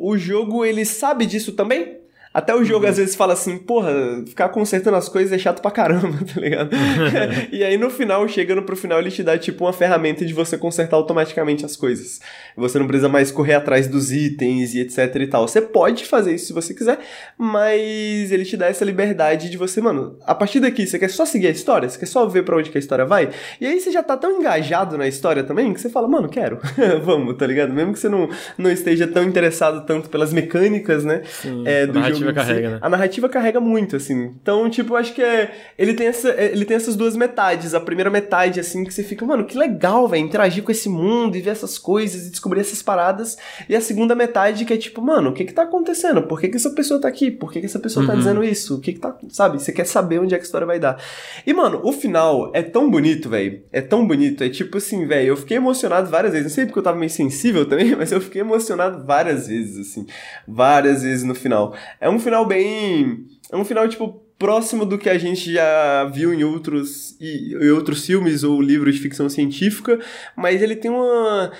o 0.02 0.18
jogo 0.18 0.64
ele 0.64 0.86
sabe 0.86 1.26
disso 1.26 1.52
também, 1.52 1.98
até 2.34 2.56
o 2.56 2.64
jogo 2.64 2.86
uhum. 2.86 2.92
às 2.92 2.98
vezes 2.98 3.16
fala 3.16 3.34
assim, 3.34 3.58
porra, 3.58 3.94
ficar 4.26 4.50
consertando 4.50 4.98
as 4.98 5.08
coisas 5.08 5.32
é 5.32 5.38
chato 5.38 5.62
pra 5.62 5.70
caramba, 5.70 6.18
tá 6.34 6.42
ligado? 6.42 6.72
e 7.52 7.64
aí 7.64 7.78
no 7.78 7.90
final, 7.90 8.28
chegando 8.28 8.64
pro 8.64 8.76
final, 8.76 9.00
ele 9.00 9.12
te 9.12 9.22
dá 9.22 9.38
tipo 9.38 9.66
uma 9.66 9.74
ferramenta 9.74 10.26
de 10.26 10.34
você 10.34 10.58
consertar 10.58 10.98
automaticamente 10.98 11.64
as 11.64 11.76
coisas. 11.76 12.20
Você 12.58 12.80
não 12.80 12.88
precisa 12.88 13.08
mais 13.08 13.32
correr 13.32 13.54
atrás 13.54 13.88
dos 13.88 14.12
itens 14.12 14.74
e 14.74 14.80
etc 14.80 15.16
e 15.16 15.28
tal. 15.28 15.48
Você 15.48 15.62
pode 15.62 16.06
fazer 16.06 16.34
isso 16.34 16.48
se 16.48 16.54
você 16.54 16.74
quiser, 16.74 17.00
mas 17.38 18.32
ele 18.32 18.46
te 18.46 18.58
dá 18.58 18.66
essa 18.66 18.84
liberdade 18.84 19.50
de 19.50 19.58
você, 19.58 19.80
mano, 19.80 20.18
a 20.26 20.34
partir 20.34 20.60
daqui 20.60 20.88
você 20.88 20.98
quer 20.98 21.10
só 21.10 21.26
seguir 21.26 21.48
a 21.48 21.52
história, 21.52 21.88
você 21.88 22.00
quer 22.00 22.08
só 22.08 22.26
ver 22.26 22.44
para 22.44 22.58
onde 22.58 22.72
que 22.72 22.78
a 22.78 22.80
história 22.80 23.06
vai, 23.06 23.30
e 23.62 23.68
aí 23.68 23.80
você 23.80 23.92
já 23.92 24.02
tá 24.02 24.18
tão 24.18 24.40
engajado 24.40 24.98
na 24.98 25.08
história 25.08 25.44
também 25.44 25.74
que 25.74 25.80
você 25.80 25.90
fala, 25.90 26.08
mano, 26.08 26.28
quero, 26.28 26.60
vamos, 27.04 27.36
tá 27.38 27.46
ligado? 27.46 27.72
Mesmo 27.74 27.94
que 27.94 28.00
você 28.00 28.10
não, 28.10 28.30
não 28.58 28.72
esteja 28.72 29.06
tão 29.08 29.24
interessado 29.24 29.86
tanto 29.86 30.10
pelas 30.10 30.34
mecânicas, 30.34 31.04
né, 31.04 31.22
Sim, 31.26 31.64
é, 31.66 31.86
do 31.86 32.02
jogo 32.02 32.23
narrativa 32.32 32.34
carrega, 32.54 32.70
né? 32.72 32.80
A 32.82 32.90
narrativa 32.90 33.30
carrega 33.30 33.60
muito, 33.60 33.96
assim. 33.96 34.34
Então, 34.42 34.70
tipo, 34.70 34.94
eu 34.94 34.98
acho 34.98 35.14
que 35.14 35.22
é, 35.22 35.52
ele, 35.78 35.94
tem 35.94 36.08
essa, 36.08 36.30
é, 36.30 36.52
ele 36.52 36.66
tem 36.66 36.76
essas 36.78 36.96
duas 36.96 37.16
metades. 37.16 37.74
A 37.74 37.80
primeira 37.80 38.10
metade, 38.10 38.60
assim, 38.60 38.84
que 38.84 38.94
você 38.94 39.04
fica, 39.04 39.26
mano, 39.26 39.46
que 39.46 39.58
legal, 39.58 40.08
velho, 40.08 40.24
interagir 40.26 40.64
com 40.64 40.72
esse 40.72 40.88
mundo 40.90 41.36
e 41.38 41.42
ver 41.42 41.52
essas 41.52 41.78
coisas 41.78 42.28
e 42.28 42.30
descobrir 42.32 42.62
essas 42.62 42.82
paradas. 42.82 43.38
E 43.68 43.76
a 43.76 43.82
segunda 43.82 44.16
metade 44.16 44.66
que 44.66 44.74
é 44.74 44.78
tipo, 44.78 45.02
mano, 45.02 45.30
o 45.32 45.34
que 45.34 45.46
que 45.46 45.54
tá 45.54 45.64
acontecendo? 45.64 46.24
Por 46.24 46.40
que 46.40 46.50
que 46.50 46.58
essa 46.58 46.70
pessoa 46.72 47.00
tá 47.02 47.08
aqui? 47.08 47.32
Por 47.32 47.52
que 47.52 47.60
que 47.60 47.66
essa 47.66 47.80
pessoa 47.80 48.06
tá 48.06 48.14
Uhum. 48.14 48.18
dizendo 48.20 48.44
isso? 48.44 48.76
O 48.76 48.80
que 48.80 48.94
que 48.94 49.00
tá, 49.00 49.16
sabe? 49.30 49.62
Você 49.62 49.72
quer 49.72 49.86
saber 49.86 50.20
onde 50.20 50.34
é 50.34 50.38
que 50.38 50.44
a 50.44 50.46
história 50.46 50.68
vai 50.68 50.80
dar. 50.80 51.02
E, 51.46 51.54
mano, 51.54 51.80
o 51.84 51.92
final 51.92 52.52
é 52.54 52.62
tão 52.62 52.90
bonito, 52.90 53.30
velho. 53.30 53.62
É 53.72 53.82
tão 53.82 54.06
bonito. 54.06 54.44
É 54.44 54.50
tipo 54.50 54.78
assim, 54.78 55.06
velho, 55.06 55.28
eu 55.30 55.38
fiquei 55.38 55.58
emocionado 55.58 56.10
várias 56.10 56.34
vezes. 56.34 56.48
Não 56.48 56.54
sei 56.56 56.66
porque 56.66 56.80
eu 56.80 56.84
tava 56.84 56.98
meio 56.98 57.10
sensível 57.10 57.66
também, 57.68 57.96
mas 57.98 58.12
eu 58.12 58.22
fiquei 58.22 58.42
emocionado 58.42 59.04
várias 59.06 59.48
vezes, 59.48 59.88
assim. 59.88 60.06
Várias 60.48 61.04
vezes 61.04 61.24
no 61.24 61.34
final. 61.36 61.74
É 62.00 62.10
um 62.10 62.13
final 62.20 62.46
bem. 62.46 63.26
É 63.52 63.58
um 63.58 63.66
final, 63.66 63.88
tipo, 63.88 64.24
próximo 64.38 64.86
do 64.86 64.98
que 64.98 65.10
a 65.10 65.18
gente 65.18 65.54
já 65.54 66.04
viu 66.06 66.34
em 66.34 66.44
outros, 66.44 67.16
em 67.22 67.70
outros 67.70 68.06
filmes 68.06 68.44
ou 68.44 68.62
livros 68.62 68.96
de 68.96 69.02
ficção 69.02 69.30
científica, 69.30 70.00
mas 70.36 70.62
ele 70.62 70.76
tem 70.76 70.92
uma. 70.92 71.52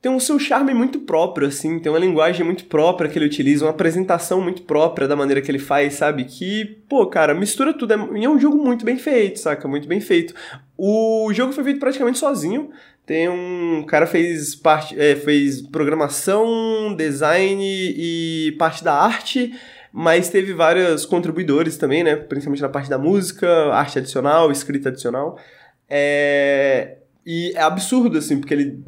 Tem 0.00 0.12
um 0.12 0.20
seu 0.20 0.38
charme 0.38 0.74
muito 0.74 1.00
próprio, 1.00 1.48
assim, 1.48 1.78
tem 1.78 1.90
uma 1.90 1.98
linguagem 1.98 2.44
muito 2.44 2.66
própria 2.66 3.08
que 3.08 3.18
ele 3.18 3.24
utiliza, 3.24 3.64
uma 3.64 3.70
apresentação 3.70 4.38
muito 4.38 4.62
própria 4.62 5.08
da 5.08 5.16
maneira 5.16 5.40
que 5.40 5.50
ele 5.50 5.58
faz, 5.58 5.94
sabe? 5.94 6.24
Que, 6.24 6.76
pô, 6.88 7.06
cara, 7.06 7.34
mistura 7.34 7.72
tudo. 7.72 7.92
É, 7.92 8.24
é 8.24 8.28
um 8.28 8.38
jogo 8.38 8.56
muito 8.62 8.84
bem 8.84 8.98
feito, 8.98 9.38
saca? 9.38 9.66
Muito 9.66 9.88
bem 9.88 10.00
feito. 10.00 10.34
O 10.76 11.30
jogo 11.32 11.54
foi 11.54 11.64
feito 11.64 11.80
praticamente 11.80 12.18
sozinho. 12.18 12.70
Tem 13.06 13.28
um 13.28 13.84
cara 13.86 14.06
fez 14.06 14.54
parte, 14.54 14.98
é, 14.98 15.14
fez 15.14 15.60
programação, 15.60 16.94
design 16.96 17.62
e 17.62 18.54
parte 18.58 18.82
da 18.82 18.94
arte, 18.94 19.52
mas 19.96 20.28
teve 20.28 20.52
vários 20.52 21.06
contribuidores 21.06 21.76
também, 21.76 22.02
né? 22.02 22.16
Principalmente 22.16 22.60
na 22.60 22.68
parte 22.68 22.90
da 22.90 22.98
música, 22.98 23.48
arte 23.72 24.00
adicional, 24.00 24.50
escrita 24.50 24.88
adicional. 24.88 25.38
É, 25.88 26.96
e 27.24 27.52
é 27.54 27.62
absurdo, 27.62 28.18
assim, 28.18 28.40
porque 28.40 28.52
ele 28.52 28.84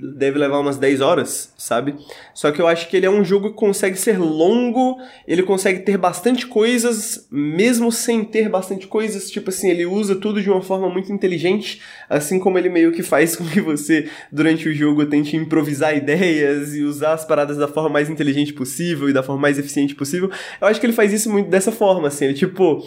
deve 0.00 0.38
levar 0.38 0.60
umas 0.60 0.76
10 0.76 1.00
horas, 1.00 1.52
sabe? 1.58 1.96
Só 2.32 2.52
que 2.52 2.62
eu 2.62 2.68
acho 2.68 2.88
que 2.88 2.96
ele 2.96 3.06
é 3.06 3.10
um 3.10 3.24
jogo 3.24 3.50
que 3.50 3.56
consegue 3.56 3.96
ser 3.96 4.18
longo, 4.18 4.96
ele 5.26 5.42
consegue 5.42 5.80
ter 5.80 5.98
bastante 5.98 6.46
coisas, 6.46 7.26
mesmo 7.30 7.90
sem 7.90 8.24
ter 8.24 8.48
bastante 8.48 8.86
coisas, 8.86 9.30
tipo 9.30 9.50
assim, 9.50 9.68
ele 9.68 9.84
usa 9.84 10.14
tudo 10.14 10.40
de 10.40 10.48
uma 10.48 10.62
forma 10.62 10.88
muito 10.88 11.12
inteligente, 11.12 11.82
assim 12.08 12.38
como 12.38 12.58
ele 12.58 12.68
meio 12.68 12.92
que 12.92 13.02
faz 13.02 13.34
com 13.36 13.44
que 13.44 13.60
você, 13.60 14.08
durante 14.30 14.68
o 14.68 14.74
jogo, 14.74 15.04
tente 15.06 15.36
improvisar 15.36 15.96
ideias 15.96 16.76
e 16.76 16.82
usar 16.82 17.14
as 17.14 17.24
paradas 17.24 17.56
da 17.56 17.66
forma 17.66 17.88
mais 17.88 18.08
inteligente 18.08 18.52
possível 18.52 19.08
e 19.08 19.12
da 19.12 19.22
forma 19.22 19.42
mais 19.42 19.58
eficiente 19.58 19.94
possível. 19.94 20.30
Eu 20.60 20.68
acho 20.68 20.78
que 20.78 20.86
ele 20.86 20.92
faz 20.92 21.12
isso 21.12 21.30
muito 21.30 21.50
dessa 21.50 21.72
forma, 21.72 22.08
assim, 22.08 22.26
ele 22.26 22.34
tipo. 22.34 22.86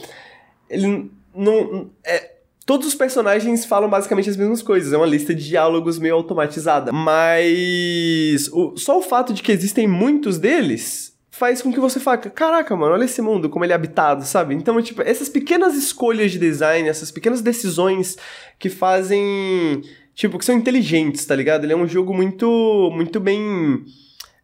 Ele 0.70 1.12
não. 1.36 1.89
É, 2.05 2.30
Todos 2.72 2.88
os 2.88 2.95
personagens 2.95 3.65
falam 3.65 3.89
basicamente 3.89 4.30
as 4.30 4.38
mesmas 4.38 4.61
coisas, 4.61 4.93
é 4.93 4.97
uma 4.97 5.05
lista 5.05 5.36
de 5.36 5.45
diálogos 5.45 5.99
meio 5.99 6.15
automatizada. 6.15 6.93
Mas 6.93 8.47
o, 8.53 8.78
só 8.78 8.97
o 8.97 9.01
fato 9.01 9.34
de 9.34 9.43
que 9.43 9.51
existem 9.51 9.89
muitos 9.89 10.38
deles 10.38 11.13
faz 11.30 11.61
com 11.61 11.69
que 11.69 11.82
você 11.82 11.99
fale, 11.99 12.30
caraca, 12.30 12.74
mano, 12.74 12.93
olha 12.93 13.03
esse 13.03 13.22
mundo, 13.22 13.49
como 13.49 13.65
ele 13.65 13.74
é 13.74 13.76
habitado, 13.76 14.24
sabe? 14.24 14.55
Então, 14.55 14.82
tipo, 14.82 15.01
essas 15.01 15.28
pequenas 15.28 15.76
escolhas 15.76 16.32
de 16.32 16.39
design, 16.39 16.88
essas 16.88 17.11
pequenas 17.11 17.41
decisões 17.41 18.15
que 18.57 18.69
fazem, 18.69 19.82
tipo, 20.15 20.39
que 20.39 20.45
são 20.45 20.55
inteligentes, 20.55 21.26
tá 21.26 21.36
ligado? 21.36 21.65
Ele 21.65 21.74
é 21.74 21.76
um 21.76 21.86
jogo 21.86 22.13
muito, 22.13 22.89
muito 22.93 23.19
bem 23.19 23.84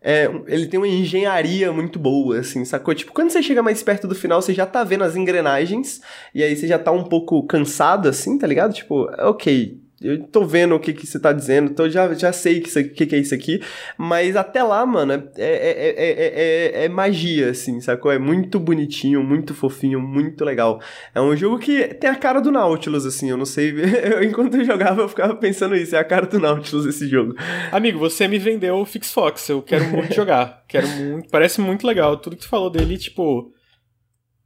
é, 0.09 0.31
ele 0.47 0.67
tem 0.67 0.79
uma 0.79 0.87
engenharia 0.87 1.69
muito 1.73 1.99
boa, 1.99 2.39
assim, 2.39 2.63
sacou? 2.63 2.95
Tipo, 2.95 3.11
quando 3.11 3.29
você 3.29 3.43
chega 3.43 3.61
mais 3.61 3.83
perto 3.83 4.07
do 4.07 4.15
final, 4.15 4.41
você 4.41 4.53
já 4.53 4.65
tá 4.65 4.81
vendo 4.81 5.03
as 5.03 5.17
engrenagens, 5.17 5.99
e 6.33 6.41
aí 6.41 6.55
você 6.55 6.65
já 6.65 6.79
tá 6.79 6.93
um 6.93 7.03
pouco 7.03 7.45
cansado, 7.45 8.07
assim, 8.07 8.37
tá 8.37 8.47
ligado? 8.47 8.73
Tipo, 8.73 9.09
ok, 9.19 9.77
eu 9.99 10.23
tô 10.27 10.45
vendo 10.45 10.75
o 10.75 10.79
que, 10.79 10.93
que 10.93 11.07
você 11.07 11.19
tá 11.19 11.33
dizendo, 11.33 11.73
tô, 11.73 11.89
já, 11.89 12.13
já 12.13 12.31
sei 12.31 12.59
o 12.59 12.61
que, 12.61 12.83
que, 12.83 13.05
que 13.07 13.15
é 13.15 13.17
isso 13.17 13.33
aqui, 13.33 13.59
mas 13.97 14.35
até 14.35 14.61
lá, 14.61 14.85
mano, 14.85 15.11
é, 15.13 15.21
é, 15.37 16.81
é, 16.81 16.85
é, 16.85 16.89
magia, 16.89 17.49
assim, 17.49 17.81
sacou? 17.81 18.11
É 18.11 18.19
muito 18.19 18.59
bonitinho, 18.59 19.23
muito 19.23 19.55
fofinho, 19.55 19.99
muito 19.99 20.45
legal. 20.45 20.79
É 21.15 21.21
um 21.21 21.35
jogo 21.35 21.57
que 21.57 21.95
tem 21.95 22.09
a 22.09 22.15
cara 22.15 22.39
do 22.39 22.51
Nautilus, 22.51 23.07
assim, 23.07 23.31
eu 23.31 23.37
não 23.37 23.45
sei, 23.45 23.73
eu, 24.13 24.23
enquanto 24.23 24.57
eu 24.57 24.65
jogava 24.65 25.01
eu 25.01 25.09
ficava 25.09 25.35
pensando 25.35 25.75
isso, 25.75 25.95
é 25.95 25.99
a 25.99 26.03
cara 26.03 26.27
do 26.27 26.39
Nautilus 26.39 26.85
esse 26.85 27.07
jogo. 27.07 27.33
Amigo, 27.71 27.97
você 27.97 28.27
me 28.27 28.37
vendeu 28.37 28.75
o 28.75 28.85
Fix 28.85 29.11
Fox, 29.11 29.49
eu 29.49 29.63
quero 29.63 29.85
muito 29.85 30.13
jogar, 30.13 30.63
quero 30.67 30.87
muito, 30.87 31.27
parece 31.29 31.59
muito 31.59 31.87
legal, 31.87 32.17
tudo 32.17 32.35
que 32.35 32.43
você 32.43 32.49
falou 32.49 32.69
dele, 32.69 32.97
tipo... 32.97 33.51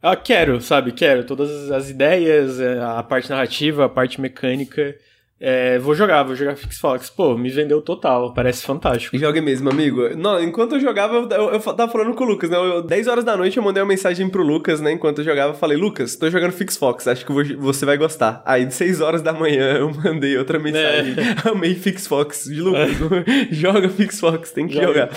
Ah, 0.04 0.16
quero, 0.16 0.60
sabe? 0.60 0.94
Quero. 0.94 1.24
Todas 1.24 1.70
as 1.70 1.92
ideias, 1.92 2.60
a 2.60 3.04
parte 3.04 3.30
narrativa, 3.30 3.86
a 3.86 3.90
parte 3.90 4.20
mecânica. 4.20 4.96
É, 5.44 5.80
vou 5.80 5.96
jogar, 5.96 6.22
vou 6.22 6.36
jogar 6.36 6.56
Fix 6.56 6.78
Fox. 6.78 7.10
Pô, 7.10 7.36
me 7.36 7.50
vendeu 7.50 7.82
total, 7.82 8.32
parece 8.32 8.64
fantástico. 8.64 9.18
Jogue 9.18 9.42
mesmo, 9.42 9.72
amigo. 9.72 10.16
Não, 10.16 10.40
enquanto 10.40 10.76
eu 10.76 10.80
jogava, 10.80 11.16
eu, 11.16 11.28
eu, 11.30 11.50
eu 11.54 11.60
tava 11.60 11.92
falando 11.92 12.14
com 12.14 12.24
o 12.24 12.28
Lucas, 12.28 12.48
né? 12.48 12.58
Eu, 12.58 12.84
10 12.84 13.08
horas 13.08 13.24
da 13.24 13.36
noite 13.36 13.58
eu 13.58 13.64
mandei 13.64 13.82
uma 13.82 13.90
mensagem 13.90 14.30
pro 14.30 14.44
Lucas, 14.44 14.80
né? 14.80 14.92
Enquanto 14.92 15.18
eu 15.18 15.26
jogava, 15.26 15.54
eu 15.54 15.58
falei, 15.58 15.76
Lucas, 15.76 16.16
tô 16.16 16.30
jogando 16.30 16.52
Fix 16.52 16.78
Fox, 16.78 17.08
acho 17.08 17.26
que 17.26 17.56
você 17.56 17.88
vai 17.88 17.98
gostar. 17.98 18.44
Aí, 18.46 18.66
de 18.66 18.74
6 18.76 19.02
horas 19.02 19.24
da 19.24 19.34
manhã, 19.34 19.78
eu 19.80 19.92
mandei 19.92 20.38
outra 20.38 20.60
mensagem. 20.60 21.16
É. 21.18 21.32
Amei 21.50 21.74
Fix 21.74 22.06
Fox. 22.06 22.46
De 22.46 22.62
Lucas, 22.62 22.92
é. 22.92 23.48
joga 23.50 23.90
Fix 23.90 24.20
Fox, 24.20 24.52
tem 24.52 24.68
que 24.68 24.76
joga. 24.76 24.88
jogar. 24.88 25.10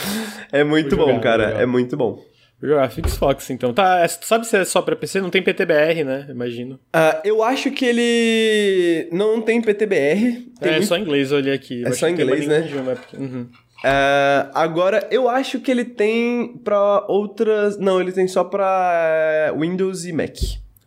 É 0.50 0.64
muito 0.64 0.96
vou 0.96 1.04
bom, 1.04 1.12
jogar, 1.16 1.22
cara. 1.22 1.44
É 1.60 1.66
muito 1.66 1.98
bom. 1.98 2.33
Jogar 2.64 2.90
Fix 2.90 3.16
Fox, 3.16 3.50
então. 3.50 3.74
Tá, 3.74 4.08
sabe 4.08 4.46
se 4.46 4.56
é 4.56 4.64
só 4.64 4.80
pra 4.80 4.96
PC? 4.96 5.20
Não 5.20 5.28
tem 5.28 5.42
PTBR, 5.42 6.02
né? 6.02 6.26
Imagino. 6.30 6.76
Uh, 6.76 7.20
eu 7.22 7.42
acho 7.42 7.70
que 7.70 7.84
ele 7.84 9.06
não 9.12 9.42
tem 9.42 9.60
PTBR. 9.60 10.50
Tem 10.58 10.70
é, 10.70 10.70
muito... 10.72 10.86
só 10.86 10.96
inglês, 10.96 11.30
eu 11.30 11.36
olhei 11.36 11.52
aqui. 11.52 11.84
É 11.84 11.92
só 11.92 12.08
inglês, 12.08 12.46
né? 12.46 12.66
Uhum. 13.12 13.42
uh, 13.42 14.50
agora, 14.54 15.06
eu 15.10 15.28
acho 15.28 15.60
que 15.60 15.70
ele 15.70 15.84
tem 15.84 16.56
pra 16.64 17.04
outras... 17.06 17.78
Não, 17.78 18.00
ele 18.00 18.12
tem 18.12 18.26
só 18.26 18.42
pra 18.42 19.54
Windows 19.58 20.06
e 20.06 20.12
Mac. 20.12 20.36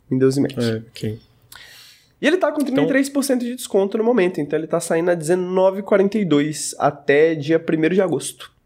Windows 0.10 0.38
e 0.38 0.42
Mac. 0.42 0.58
É, 0.58 0.82
ok. 0.90 1.20
E 2.20 2.28
ele 2.28 2.38
tá 2.38 2.52
com 2.52 2.62
33% 2.62 3.24
então... 3.24 3.38
de 3.38 3.56
desconto 3.56 4.00
no 4.00 4.04
momento, 4.04 4.42
então 4.42 4.58
ele 4.58 4.68
tá 4.68 4.80
saindo 4.80 5.12
a 5.12 5.14
R$19,42 5.14 6.74
até 6.80 7.36
dia 7.36 7.64
1 7.64 7.94
de 7.94 8.02
agosto. 8.02 8.57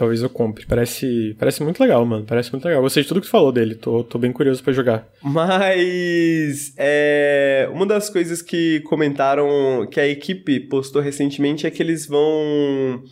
Talvez 0.00 0.22
eu 0.22 0.30
compre. 0.30 0.64
Parece, 0.64 1.36
parece 1.38 1.62
muito 1.62 1.78
legal, 1.78 2.06
mano. 2.06 2.24
Parece 2.24 2.50
muito 2.52 2.64
legal. 2.64 2.80
Gostei 2.80 3.02
de 3.02 3.08
tudo 3.10 3.20
que 3.20 3.26
você 3.26 3.30
falou 3.30 3.52
dele. 3.52 3.74
Tô, 3.74 4.02
tô 4.02 4.18
bem 4.18 4.32
curioso 4.32 4.64
para 4.64 4.72
jogar. 4.72 5.06
Mas 5.22 6.72
é, 6.78 7.68
uma 7.70 7.84
das 7.84 8.08
coisas 8.08 8.40
que 8.40 8.80
comentaram 8.86 9.86
que 9.90 10.00
a 10.00 10.08
equipe 10.08 10.58
postou 10.58 11.02
recentemente 11.02 11.66
é 11.66 11.70
que 11.70 11.82
eles 11.82 12.06
vão 12.06 13.04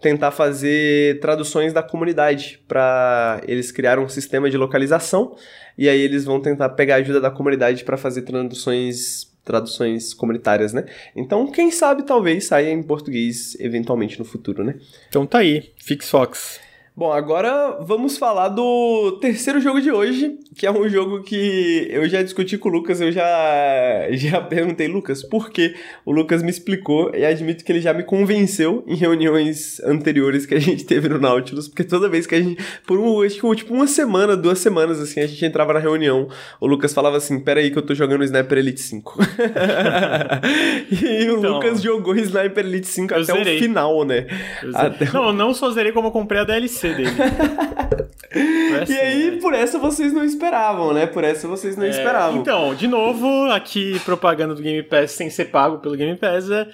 tentar 0.00 0.32
fazer 0.32 1.20
traduções 1.20 1.72
da 1.72 1.80
comunidade 1.80 2.60
para 2.66 3.40
eles 3.46 3.70
criaram 3.70 4.02
um 4.02 4.08
sistema 4.08 4.50
de 4.50 4.56
localização 4.56 5.36
e 5.78 5.88
aí 5.88 6.00
eles 6.00 6.24
vão 6.24 6.40
tentar 6.40 6.70
pegar 6.70 6.96
a 6.96 6.98
ajuda 6.98 7.20
da 7.20 7.30
comunidade 7.30 7.84
para 7.84 7.96
fazer 7.96 8.22
traduções 8.22 9.31
traduções 9.44 10.14
comunitárias, 10.14 10.72
né? 10.72 10.84
Então, 11.14 11.50
quem 11.50 11.70
sabe 11.70 12.04
talvez 12.04 12.46
saia 12.46 12.70
em 12.70 12.82
português 12.82 13.56
eventualmente 13.58 14.18
no 14.18 14.24
futuro, 14.24 14.62
né? 14.62 14.76
Então 15.08 15.26
tá 15.26 15.38
aí, 15.38 15.72
Fix 15.78 16.08
Fox. 16.08 16.60
Bom, 16.94 17.10
agora 17.10 17.78
vamos 17.80 18.18
falar 18.18 18.50
do 18.50 19.12
terceiro 19.12 19.58
jogo 19.62 19.80
de 19.80 19.90
hoje, 19.90 20.38
que 20.54 20.66
é 20.66 20.70
um 20.70 20.86
jogo 20.90 21.22
que 21.22 21.88
eu 21.90 22.06
já 22.06 22.22
discuti 22.22 22.58
com 22.58 22.68
o 22.68 22.72
Lucas, 22.72 23.00
eu 23.00 23.10
já, 23.10 24.08
já 24.12 24.42
perguntei, 24.42 24.88
Lucas, 24.88 25.22
por 25.22 25.48
quê? 25.50 25.74
O 26.04 26.12
Lucas 26.12 26.42
me 26.42 26.50
explicou 26.50 27.10
e 27.14 27.24
admito 27.24 27.64
que 27.64 27.72
ele 27.72 27.80
já 27.80 27.94
me 27.94 28.02
convenceu 28.02 28.84
em 28.86 28.94
reuniões 28.94 29.80
anteriores 29.80 30.44
que 30.44 30.54
a 30.54 30.58
gente 30.58 30.84
teve 30.84 31.08
no 31.08 31.18
Nautilus, 31.18 31.66
porque 31.66 31.82
toda 31.82 32.10
vez 32.10 32.26
que 32.26 32.34
a 32.34 32.42
gente, 32.42 32.62
por 32.86 32.98
um, 32.98 33.22
acho 33.22 33.40
que 33.40 33.56
tipo 33.56 33.72
uma 33.72 33.86
semana, 33.86 34.36
duas 34.36 34.58
semanas, 34.58 35.00
assim, 35.00 35.20
a 35.20 35.26
gente 35.26 35.42
entrava 35.46 35.72
na 35.72 35.80
reunião, 35.80 36.28
o 36.60 36.66
Lucas 36.66 36.92
falava 36.92 37.16
assim, 37.16 37.40
peraí 37.40 37.70
que 37.70 37.78
eu 37.78 37.82
tô 37.82 37.94
jogando 37.94 38.22
Sniper 38.22 38.58
Elite 38.58 38.82
5. 38.82 39.18
e 40.92 41.30
o 41.30 41.38
então, 41.38 41.54
Lucas 41.54 41.80
jogou 41.80 42.14
Sniper 42.16 42.66
Elite 42.66 42.86
5 42.86 43.14
até 43.14 43.24
zerei. 43.24 43.56
o 43.56 43.60
final, 43.60 44.04
né? 44.04 44.26
Até... 44.74 45.10
Não, 45.10 45.32
não 45.32 45.54
só 45.54 45.70
zerei 45.70 45.90
como 45.90 46.08
eu 46.08 46.12
comprei 46.12 46.42
a 46.42 46.44
DLC 46.44 46.81
dele. 46.88 47.10
assim, 48.82 48.92
e 48.92 48.98
aí, 48.98 49.30
né? 49.32 49.40
por 49.40 49.54
essa 49.54 49.78
vocês 49.78 50.12
não 50.12 50.24
esperavam, 50.24 50.92
né? 50.92 51.06
Por 51.06 51.24
essa 51.24 51.48
vocês 51.48 51.76
não 51.76 51.84
é, 51.84 51.90
esperavam. 51.90 52.40
Então, 52.40 52.74
de 52.74 52.86
novo, 52.88 53.50
aqui 53.50 53.98
propaganda 54.00 54.54
do 54.54 54.62
Game 54.62 54.82
Pass 54.82 55.12
sem 55.12 55.30
ser 55.30 55.46
pago 55.46 55.78
pelo 55.78 55.96
Game 55.96 56.16
Pass. 56.16 56.50
É... 56.50 56.68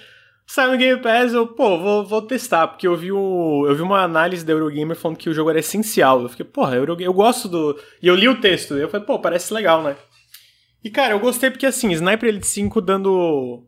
Saiu 0.45 0.71
no 0.71 0.77
Game 0.77 0.99
Pass, 0.99 1.31
eu, 1.31 1.45
pô, 1.45 1.77
vou, 1.77 2.03
vou 2.03 2.21
testar, 2.23 2.67
porque 2.67 2.87
eu 2.87 2.95
vi, 2.95 3.11
o, 3.11 3.65
eu 3.67 3.75
vi 3.75 3.83
uma 3.83 4.01
análise 4.01 4.43
da 4.43 4.51
Eurogamer 4.51 4.95
falando 4.95 5.17
que 5.17 5.29
o 5.29 5.33
jogo 5.33 5.51
era 5.51 5.59
essencial. 5.59 6.23
Eu 6.23 6.29
fiquei, 6.29 6.45
porra, 6.45 6.75
eu, 6.75 6.85
eu 6.99 7.13
gosto 7.13 7.47
do. 7.47 7.79
E 8.01 8.07
eu 8.07 8.15
li 8.15 8.27
o 8.27 8.41
texto, 8.41 8.75
e 8.75 8.81
eu 8.81 8.89
falei, 8.89 9.05
pô, 9.05 9.19
parece 9.19 9.53
legal, 9.53 9.83
né? 9.83 9.95
E 10.83 10.89
cara, 10.89 11.13
eu 11.13 11.19
gostei 11.19 11.51
porque 11.51 11.65
assim, 11.65 11.91
Sniper 11.91 12.29
Elite 12.29 12.47
5 12.47 12.81
dando. 12.81 13.65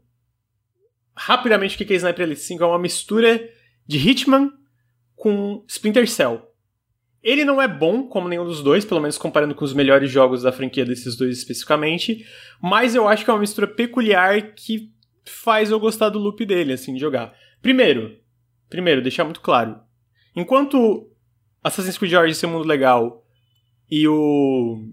Rapidamente, 1.16 1.76
o 1.76 1.86
que 1.86 1.94
é 1.94 1.98
Sniper 1.98 2.26
Elite 2.26 2.42
5? 2.42 2.64
É 2.64 2.68
uma 2.68 2.80
mistura 2.80 3.48
de 3.86 3.98
Hitman 3.98 4.52
com 5.22 5.63
Splinter 5.67 6.09
Cell. 6.09 6.41
Ele 7.22 7.45
não 7.45 7.61
é 7.61 7.67
bom 7.67 8.07
como 8.07 8.28
nenhum 8.28 8.43
dos 8.43 8.63
dois, 8.63 8.84
pelo 8.84 8.99
menos 8.99 9.19
comparando 9.19 9.53
com 9.53 9.63
os 9.63 9.72
melhores 9.72 10.09
jogos 10.09 10.41
da 10.41 10.51
franquia 10.51 10.84
desses 10.84 11.15
dois 11.15 11.38
especificamente, 11.38 12.26
mas 12.59 12.95
eu 12.95 13.07
acho 13.07 13.24
que 13.24 13.30
é 13.30 13.34
uma 13.34 13.39
mistura 13.39 13.67
peculiar 13.67 14.41
que 14.53 14.91
faz 15.24 15.69
eu 15.69 15.80
gostar 15.80 16.09
do 16.09 16.17
loop 16.17 16.43
dele, 16.43 16.74
assim, 16.74 16.95
de 16.95 16.99
jogar. 16.99 17.36
Primeiro, 17.61 18.17
primeiro, 18.67 18.99
deixar 18.99 19.24
muito 19.24 19.41
claro. 19.41 19.80
Enquanto 20.36 21.07
Assassin's 21.63 21.99
Creed 21.99 22.13
Origins 22.13 22.43
é 22.43 22.47
um 22.47 22.53
mundo 22.53 22.67
legal 22.67 23.24
e 23.91 24.07
o 24.07 24.89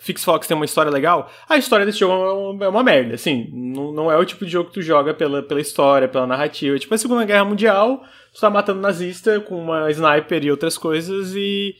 Fix 0.00 0.22
Fox 0.22 0.46
tem 0.46 0.54
uma 0.54 0.66
história 0.66 0.92
legal, 0.92 1.32
a 1.48 1.56
história 1.56 1.86
desse 1.86 2.00
jogo 2.00 2.62
é 2.62 2.68
uma 2.68 2.80
é 2.80 2.82
merda, 2.82 3.14
assim, 3.14 3.48
não, 3.50 3.90
não 3.90 4.12
é 4.12 4.18
o 4.18 4.24
tipo 4.26 4.44
de 4.44 4.52
jogo 4.52 4.68
que 4.68 4.74
tu 4.74 4.82
joga 4.82 5.14
pela, 5.14 5.42
pela 5.42 5.62
história, 5.62 6.08
pela 6.08 6.26
narrativa. 6.26 6.78
Tipo, 6.78 6.92
a 6.94 6.98
Segunda 6.98 7.24
Guerra 7.24 7.46
Mundial, 7.46 8.04
tu 8.34 8.40
tá 8.40 8.50
matando 8.50 8.80
nazista 8.80 9.40
com 9.40 9.56
uma 9.56 9.90
sniper 9.90 10.44
e 10.44 10.50
outras 10.50 10.76
coisas 10.76 11.34
e 11.36 11.76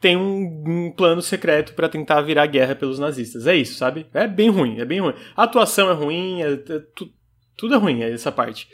tem 0.00 0.16
um, 0.16 0.64
um 0.66 0.92
plano 0.92 1.20
secreto 1.20 1.74
para 1.74 1.88
tentar 1.88 2.22
virar 2.22 2.46
guerra 2.46 2.74
pelos 2.74 2.98
nazistas. 2.98 3.46
É 3.46 3.54
isso, 3.54 3.74
sabe? 3.74 4.06
É 4.14 4.26
bem 4.26 4.48
ruim, 4.48 4.80
é 4.80 4.84
bem 4.84 5.00
ruim. 5.00 5.14
A 5.36 5.42
atuação 5.42 5.90
é 5.90 5.92
ruim, 5.92 6.42
é, 6.42 6.52
é, 6.52 6.78
tu, 6.94 7.12
tudo 7.56 7.74
é 7.74 7.78
ruim, 7.78 8.02
é 8.02 8.10
essa 8.10 8.32
parte. 8.32 8.68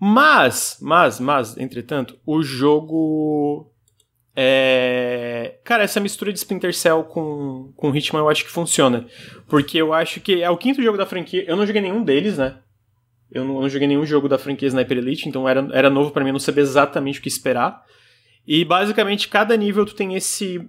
Mas, 0.00 0.78
mas, 0.80 1.20
mas, 1.20 1.56
entretanto, 1.56 2.18
o 2.26 2.42
jogo 2.42 3.70
é... 4.34 5.58
Cara, 5.62 5.84
essa 5.84 6.00
mistura 6.00 6.32
de 6.32 6.38
Splinter 6.38 6.74
Cell 6.74 7.04
com, 7.04 7.72
com 7.76 7.94
Hitman 7.94 8.22
eu 8.22 8.28
acho 8.28 8.44
que 8.44 8.50
funciona. 8.50 9.06
Porque 9.46 9.78
eu 9.78 9.92
acho 9.92 10.20
que 10.20 10.42
é 10.42 10.50
o 10.50 10.56
quinto 10.56 10.82
jogo 10.82 10.98
da 10.98 11.06
franquia. 11.06 11.44
Eu 11.46 11.56
não 11.56 11.66
joguei 11.66 11.82
nenhum 11.82 12.02
deles, 12.02 12.38
né? 12.38 12.56
Eu 13.32 13.44
não, 13.44 13.60
não 13.60 13.68
joguei 13.68 13.88
nenhum 13.88 14.04
jogo 14.04 14.28
da 14.28 14.38
franquia 14.38 14.68
Sniper 14.68 14.98
Elite, 14.98 15.28
então 15.28 15.48
era, 15.48 15.66
era 15.72 15.90
novo 15.90 16.10
para 16.10 16.24
mim 16.24 16.32
não 16.32 16.38
saber 16.38 16.60
exatamente 16.60 17.18
o 17.18 17.22
que 17.22 17.28
esperar. 17.28 17.82
E 18.46 18.64
basicamente 18.64 19.28
cada 19.28 19.56
nível 19.56 19.86
tu 19.86 19.94
tem 19.94 20.14
esse 20.14 20.68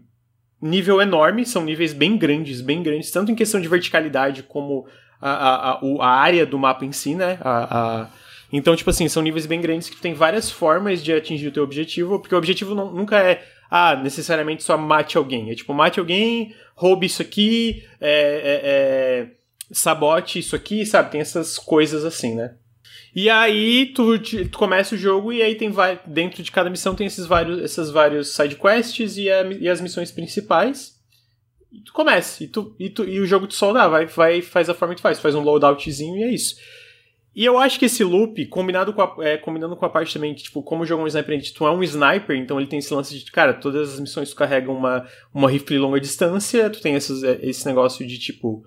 nível 0.62 1.02
enorme, 1.02 1.46
são 1.46 1.64
níveis 1.64 1.94
bem 1.94 2.18
grandes, 2.18 2.62
bem 2.62 2.82
grandes, 2.82 3.12
tanto 3.12 3.32
em 3.32 3.36
questão 3.36 3.60
de 3.60 3.68
verticalidade 3.68 4.44
como 4.44 4.88
a, 5.20 5.32
a, 5.32 5.80
a, 6.00 6.10
área 6.10 6.46
do 6.46 6.58
mapa 6.58 6.86
em 6.86 6.92
si, 6.92 7.16
né? 7.16 7.38
A, 7.42 8.04
a 8.04 8.10
então, 8.56 8.76
tipo 8.76 8.92
assim, 8.92 9.10
são 9.10 9.24
níveis 9.24 9.48
bem 9.48 9.60
grandes 9.60 9.90
que 9.90 10.00
tem 10.00 10.14
várias 10.14 10.52
formas 10.52 11.04
de 11.04 11.12
atingir 11.12 11.48
o 11.48 11.52
teu 11.52 11.64
objetivo, 11.64 12.20
porque 12.20 12.36
o 12.36 12.38
objetivo 12.38 12.76
não, 12.76 12.94
nunca 12.94 13.18
é, 13.18 13.44
ah, 13.70 13.96
necessariamente 13.96 14.62
só 14.62 14.78
mate 14.78 15.18
alguém. 15.18 15.50
É 15.50 15.56
tipo, 15.56 15.74
mate 15.74 16.00
alguém, 16.00 16.54
roube 16.76 17.08
isso 17.08 17.24
aqui, 17.24 17.84
é, 18.00 18.12
é, 18.12 18.62
é, 18.64 19.28
sabote 19.74 20.40
isso 20.40 20.56
aqui, 20.56 20.86
sabe? 20.86 21.12
Tem 21.12 21.22
essas 21.22 21.58
coisas 21.58 22.06
assim, 22.06 22.36
né? 22.36 22.56
E 23.16 23.30
aí 23.30 23.88
tu, 23.94 24.18
tu 24.20 24.58
começa 24.58 24.96
o 24.96 24.98
jogo 24.98 25.32
e 25.32 25.42
aí 25.42 25.56
tem 25.56 25.70
vai, 25.70 26.00
dentro 26.06 26.42
de 26.42 26.52
cada 26.52 26.70
missão 26.70 26.96
tem 26.96 27.06
esses 27.06 27.26
vários, 27.28 27.62
essas 27.62 27.92
vários 27.92 28.34
side 28.34 28.56
quests 28.56 29.18
e, 29.18 29.30
a, 29.30 29.44
e 29.44 29.70
as 29.70 29.82
missões 29.82 30.12
principais. 30.12 31.00
E 31.72 31.82
tu 31.82 31.92
começa, 31.92 32.44
e, 32.44 32.48
tu, 32.48 32.76
e, 32.80 32.90
tu, 32.90 33.04
e 33.04 33.20
o 33.20 33.26
jogo 33.26 33.48
te 33.48 33.56
solda, 33.56 33.88
vai, 33.88 34.06
vai, 34.06 34.42
faz 34.42 34.70
a 34.70 34.74
forma 34.74 34.94
que 34.94 35.02
tu 35.02 35.04
faz, 35.04 35.20
faz 35.20 35.36
um 35.36 35.42
loadoutzinho 35.42 36.18
e 36.18 36.24
é 36.24 36.32
isso. 36.32 36.56
E 37.36 37.44
eu 37.44 37.58
acho 37.58 37.80
que 37.80 37.86
esse 37.86 38.04
loop, 38.04 38.46
combinado 38.46 38.94
com 38.94 39.02
a, 39.02 39.16
é, 39.22 39.38
combinando 39.38 39.76
com 39.76 39.86
a 39.86 39.90
parte 39.90 40.14
também 40.14 40.36
que, 40.36 40.44
tipo, 40.44 40.62
como 40.62 40.84
o 40.84 40.86
jogo 40.86 41.02
é 41.02 41.06
um 41.06 41.08
sniper, 41.08 41.54
tu 41.54 41.66
é 41.66 41.72
um 41.72 41.84
sniper, 41.84 42.38
então 42.38 42.60
ele 42.60 42.70
tem 42.70 42.78
esse 42.78 42.94
lance 42.94 43.18
de, 43.18 43.32
cara, 43.32 43.54
todas 43.54 43.94
as 43.94 44.00
missões 44.00 44.30
tu 44.30 44.36
carrega 44.36 44.72
uma, 44.72 45.08
uma 45.34 45.50
rifle 45.50 45.80
longa 45.80 46.00
distância, 46.00 46.70
tu 46.70 46.80
tem 46.80 46.94
esses, 46.94 47.24
é, 47.24 47.40
esse 47.42 47.66
negócio 47.66 48.06
de, 48.06 48.20
tipo... 48.20 48.64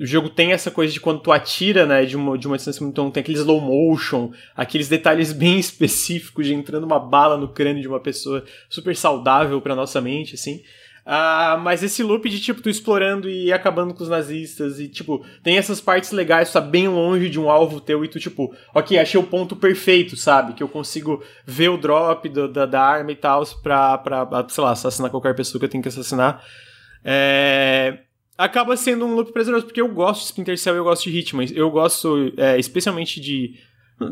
O 0.00 0.06
jogo 0.06 0.28
tem 0.28 0.52
essa 0.52 0.70
coisa 0.70 0.92
de 0.92 1.00
quando 1.00 1.20
tu 1.20 1.32
atira, 1.32 1.84
né, 1.84 2.04
de 2.04 2.16
uma, 2.16 2.38
de 2.38 2.46
uma 2.46 2.56
distância 2.56 2.82
muito 2.82 3.00
longa, 3.00 3.14
tem 3.14 3.20
aquele 3.20 3.38
slow 3.38 3.60
motion, 3.60 4.30
aqueles 4.56 4.88
detalhes 4.88 5.32
bem 5.32 5.58
específicos 5.60 6.46
de 6.46 6.54
entrando 6.54 6.84
uma 6.84 7.00
bala 7.00 7.36
no 7.36 7.48
crânio 7.48 7.82
de 7.82 7.88
uma 7.88 8.00
pessoa 8.00 8.44
super 8.68 8.94
saudável 8.94 9.60
pra 9.60 9.74
nossa 9.74 10.00
mente, 10.00 10.34
assim. 10.34 10.62
Ah, 11.10 11.58
mas 11.58 11.82
esse 11.82 12.02
loop 12.02 12.28
de, 12.28 12.38
tipo, 12.38 12.60
tu 12.60 12.68
explorando 12.68 13.30
e 13.30 13.50
acabando 13.50 13.94
com 13.94 14.02
os 14.02 14.10
nazistas 14.10 14.78
e, 14.78 14.86
tipo, 14.88 15.24
tem 15.42 15.56
essas 15.56 15.80
partes 15.80 16.12
legais, 16.12 16.50
tu 16.50 16.52
tá 16.52 16.60
bem 16.60 16.86
longe 16.86 17.30
de 17.30 17.40
um 17.40 17.50
alvo 17.50 17.80
teu 17.80 18.04
e 18.04 18.08
tu, 18.08 18.20
tipo, 18.20 18.54
ok, 18.74 18.98
achei 18.98 19.18
o 19.18 19.24
ponto 19.24 19.56
perfeito, 19.56 20.16
sabe? 20.16 20.52
Que 20.52 20.62
eu 20.62 20.68
consigo 20.68 21.24
ver 21.46 21.70
o 21.70 21.78
drop 21.78 22.28
do, 22.28 22.46
da, 22.46 22.66
da 22.66 22.82
arma 22.82 23.10
e 23.10 23.16
tal 23.16 23.42
pra, 23.62 23.96
pra, 23.96 24.46
sei 24.50 24.62
lá, 24.62 24.72
assassinar 24.72 25.10
qualquer 25.10 25.34
pessoa 25.34 25.58
que 25.58 25.64
eu 25.64 25.70
tenho 25.70 25.82
que 25.82 25.88
assassinar. 25.88 26.44
É... 27.02 28.00
Acaba 28.38 28.76
sendo 28.76 29.04
um 29.04 29.16
loop 29.16 29.32
prazeroso, 29.32 29.66
porque 29.66 29.80
eu 29.80 29.92
gosto 29.92 30.20
de 30.20 30.26
Splinter 30.26 30.56
Cell 30.56 30.76
eu 30.76 30.84
gosto 30.84 31.10
de 31.10 31.18
Hitman. 31.18 31.46
Eu 31.52 31.68
gosto 31.72 32.32
é, 32.36 32.56
especialmente 32.56 33.20
de, 33.20 33.58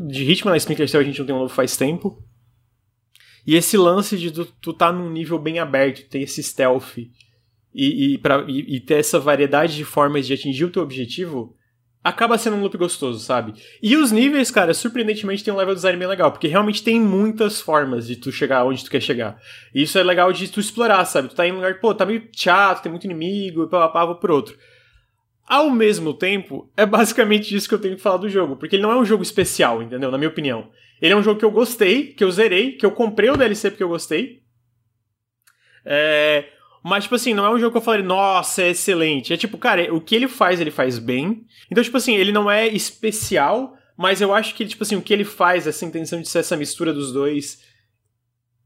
de 0.08 0.28
Hitman, 0.28 0.50
na 0.50 0.56
Splinter 0.56 0.88
Cell 0.88 1.00
a 1.00 1.04
gente 1.04 1.20
não 1.20 1.26
tem 1.26 1.34
um 1.34 1.38
novo 1.38 1.54
faz 1.54 1.76
tempo. 1.76 2.20
E 3.46 3.54
esse 3.54 3.76
lance 3.76 4.18
de 4.18 4.32
tu, 4.32 4.44
tu 4.60 4.72
tá 4.72 4.92
num 4.92 5.08
nível 5.08 5.38
bem 5.38 5.60
aberto, 5.60 6.08
ter 6.08 6.18
esse 6.18 6.42
stealth 6.42 6.98
e, 6.98 8.14
e, 8.14 8.18
pra, 8.18 8.44
e, 8.48 8.76
e, 8.76 8.80
ter 8.80 8.94
essa 8.94 9.20
variedade 9.20 9.76
de 9.76 9.84
formas 9.84 10.26
de 10.26 10.34
atingir 10.34 10.64
o 10.64 10.70
teu 10.70 10.82
objetivo, 10.82 11.54
acaba 12.06 12.38
sendo 12.38 12.56
um 12.56 12.60
loop 12.60 12.78
gostoso, 12.78 13.18
sabe? 13.18 13.54
E 13.82 13.96
os 13.96 14.12
níveis, 14.12 14.48
cara, 14.48 14.72
surpreendentemente 14.72 15.42
tem 15.42 15.52
um 15.52 15.56
level 15.56 15.74
design 15.74 15.98
bem 15.98 16.06
legal, 16.06 16.30
porque 16.30 16.46
realmente 16.46 16.80
tem 16.80 17.00
muitas 17.00 17.60
formas 17.60 18.06
de 18.06 18.14
tu 18.14 18.30
chegar 18.30 18.64
onde 18.64 18.84
tu 18.84 18.90
quer 18.90 19.00
chegar. 19.00 19.36
E 19.74 19.82
isso 19.82 19.98
é 19.98 20.04
legal 20.04 20.32
de 20.32 20.46
tu 20.46 20.60
explorar, 20.60 21.04
sabe? 21.04 21.28
Tu 21.28 21.34
tá 21.34 21.44
em 21.44 21.50
um 21.50 21.56
lugar, 21.56 21.80
pô, 21.80 21.92
tá 21.92 22.06
meio 22.06 22.28
chato, 22.32 22.84
tem 22.84 22.92
muito 22.92 23.04
inimigo, 23.04 23.64
e 23.64 23.68
pá, 23.68 23.88
pá, 23.88 24.04
vou 24.04 24.14
por 24.14 24.30
outro. 24.30 24.56
Ao 25.48 25.68
mesmo 25.68 26.14
tempo, 26.14 26.70
é 26.76 26.86
basicamente 26.86 27.52
isso 27.52 27.68
que 27.68 27.74
eu 27.74 27.80
tenho 27.80 27.96
que 27.96 28.02
falar 28.02 28.18
do 28.18 28.28
jogo, 28.28 28.54
porque 28.54 28.76
ele 28.76 28.84
não 28.84 28.92
é 28.92 28.96
um 28.96 29.04
jogo 29.04 29.24
especial, 29.24 29.82
entendeu? 29.82 30.08
Na 30.08 30.16
minha 30.18 30.30
opinião. 30.30 30.70
Ele 31.02 31.12
é 31.12 31.16
um 31.16 31.22
jogo 31.22 31.40
que 31.40 31.44
eu 31.44 31.50
gostei, 31.50 32.12
que 32.12 32.22
eu 32.22 32.30
zerei, 32.30 32.72
que 32.72 32.86
eu 32.86 32.92
comprei 32.92 33.30
o 33.30 33.36
DLC 33.36 33.68
porque 33.68 33.82
eu 33.82 33.88
gostei. 33.88 34.42
É, 35.84 36.44
mas, 36.88 37.02
tipo 37.02 37.16
assim, 37.16 37.34
não 37.34 37.44
é 37.44 37.50
um 37.50 37.58
jogo 37.58 37.72
que 37.72 37.78
eu 37.78 37.82
falei, 37.82 38.00
nossa, 38.00 38.62
é 38.62 38.70
excelente. 38.70 39.32
É 39.32 39.36
tipo, 39.36 39.58
cara, 39.58 39.92
o 39.92 40.00
que 40.00 40.14
ele 40.14 40.28
faz, 40.28 40.60
ele 40.60 40.70
faz 40.70 41.00
bem. 41.00 41.44
Então, 41.68 41.82
tipo 41.82 41.96
assim, 41.96 42.14
ele 42.14 42.30
não 42.30 42.48
é 42.48 42.68
especial, 42.68 43.76
mas 43.98 44.20
eu 44.20 44.32
acho 44.32 44.54
que, 44.54 44.64
tipo 44.64 44.84
assim, 44.84 44.94
o 44.94 45.02
que 45.02 45.12
ele 45.12 45.24
faz, 45.24 45.66
essa 45.66 45.84
intenção 45.84 46.20
de 46.20 46.28
ser 46.28 46.38
essa 46.38 46.56
mistura 46.56 46.92
dos 46.92 47.12
dois, 47.12 47.60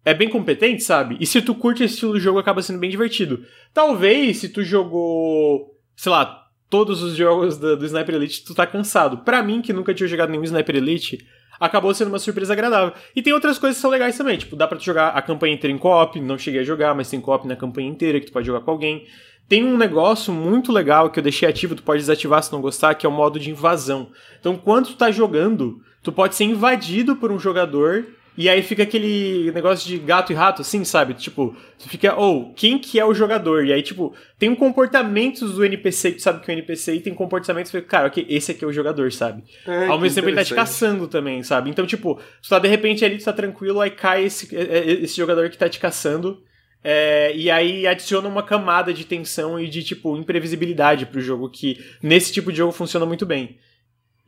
é 0.04 0.12
bem 0.12 0.28
competente, 0.28 0.82
sabe? 0.82 1.16
E 1.18 1.24
se 1.24 1.40
tu 1.40 1.54
curte 1.54 1.82
esse 1.82 1.94
estilo 1.94 2.12
de 2.12 2.20
jogo, 2.20 2.38
acaba 2.38 2.60
sendo 2.60 2.78
bem 2.78 2.90
divertido. 2.90 3.42
Talvez, 3.72 4.36
se 4.36 4.50
tu 4.50 4.62
jogou, 4.62 5.74
sei 5.96 6.12
lá, 6.12 6.46
todos 6.68 7.02
os 7.02 7.16
jogos 7.16 7.56
do, 7.56 7.74
do 7.74 7.86
Sniper 7.86 8.16
Elite, 8.16 8.44
tu 8.44 8.54
tá 8.54 8.66
cansado. 8.66 9.24
Pra 9.24 9.42
mim, 9.42 9.62
que 9.62 9.72
nunca 9.72 9.94
tinha 9.94 10.06
jogado 10.06 10.28
nenhum 10.28 10.44
Sniper 10.44 10.76
Elite, 10.76 11.26
acabou 11.60 11.92
sendo 11.92 12.08
uma 12.08 12.18
surpresa 12.18 12.54
agradável. 12.54 12.94
E 13.14 13.22
tem 13.22 13.32
outras 13.32 13.58
coisas 13.58 13.76
que 13.76 13.82
são 13.82 13.90
legais 13.90 14.16
também, 14.16 14.38
tipo, 14.38 14.56
dá 14.56 14.66
pra 14.66 14.78
tu 14.78 14.84
jogar 14.84 15.10
a 15.10 15.20
campanha 15.20 15.54
inteira 15.54 15.76
em 15.76 15.78
co-op, 15.78 16.18
não 16.18 16.38
cheguei 16.38 16.62
a 16.62 16.64
jogar, 16.64 16.94
mas 16.94 17.10
tem 17.10 17.20
co-op 17.20 17.46
na 17.46 17.54
campanha 17.54 17.88
inteira 17.88 18.18
que 18.18 18.26
tu 18.26 18.32
pode 18.32 18.46
jogar 18.46 18.62
com 18.62 18.70
alguém. 18.70 19.06
Tem 19.46 19.64
um 19.64 19.76
negócio 19.76 20.32
muito 20.32 20.72
legal 20.72 21.10
que 21.10 21.18
eu 21.18 21.22
deixei 21.22 21.48
ativo, 21.48 21.74
tu 21.74 21.82
pode 21.82 22.00
desativar 22.00 22.42
se 22.42 22.52
não 22.52 22.60
gostar, 22.60 22.94
que 22.94 23.04
é 23.04 23.08
o 23.08 23.12
modo 23.12 23.38
de 23.38 23.50
invasão. 23.50 24.10
Então, 24.38 24.56
quando 24.56 24.86
tu 24.86 24.94
tá 24.96 25.10
jogando, 25.10 25.82
tu 26.02 26.10
pode 26.12 26.34
ser 26.36 26.44
invadido 26.44 27.16
por 27.16 27.30
um 27.30 27.38
jogador 27.38 28.06
e 28.36 28.48
aí 28.48 28.62
fica 28.62 28.82
aquele 28.82 29.50
negócio 29.52 29.86
de 29.86 29.98
gato 29.98 30.32
e 30.32 30.34
rato, 30.34 30.62
assim, 30.62 30.84
sabe? 30.84 31.14
Tipo, 31.14 31.54
tu 31.78 31.88
fica, 31.88 32.14
ou, 32.14 32.50
oh, 32.50 32.54
quem 32.54 32.78
que 32.78 32.98
é 32.98 33.04
o 33.04 33.12
jogador? 33.12 33.66
E 33.66 33.72
aí, 33.72 33.82
tipo, 33.82 34.14
tem 34.38 34.48
um 34.48 34.54
comportamentos 34.54 35.54
do 35.54 35.64
NPC 35.64 36.12
que 36.12 36.16
tu 36.18 36.22
sabe 36.22 36.40
que 36.40 36.50
é 36.50 36.54
o 36.54 36.56
NPC 36.56 36.94
e 36.94 37.00
tem 37.00 37.14
comportamentos 37.14 37.70
que, 37.70 37.80
cara, 37.82 38.06
ok, 38.06 38.24
esse 38.28 38.52
aqui 38.52 38.64
é 38.64 38.66
o 38.66 38.72
jogador, 38.72 39.12
sabe? 39.12 39.42
É, 39.66 39.86
Ao 39.86 39.98
mesmo 39.98 40.14
tempo 40.14 40.28
ele 40.28 40.36
tá 40.36 40.44
te 40.44 40.54
caçando 40.54 41.08
também, 41.08 41.42
sabe? 41.42 41.70
Então, 41.70 41.86
tipo, 41.86 42.20
tu 42.42 42.48
tá 42.48 42.58
de 42.58 42.68
repente 42.68 43.04
ali, 43.04 43.18
tu 43.18 43.24
tá 43.24 43.32
tranquilo, 43.32 43.80
aí 43.80 43.90
cai 43.90 44.24
esse, 44.24 44.48
esse 44.54 45.16
jogador 45.16 45.50
que 45.50 45.58
tá 45.58 45.68
te 45.68 45.78
caçando. 45.78 46.42
É, 46.82 47.36
e 47.36 47.50
aí 47.50 47.86
adiciona 47.86 48.26
uma 48.26 48.42
camada 48.42 48.92
de 48.94 49.04
tensão 49.04 49.60
e 49.60 49.68
de, 49.68 49.82
tipo, 49.82 50.16
imprevisibilidade 50.16 51.04
pro 51.04 51.20
jogo 51.20 51.50
que 51.50 51.78
nesse 52.02 52.32
tipo 52.32 52.50
de 52.50 52.58
jogo 52.58 52.72
funciona 52.72 53.04
muito 53.04 53.26
bem. 53.26 53.58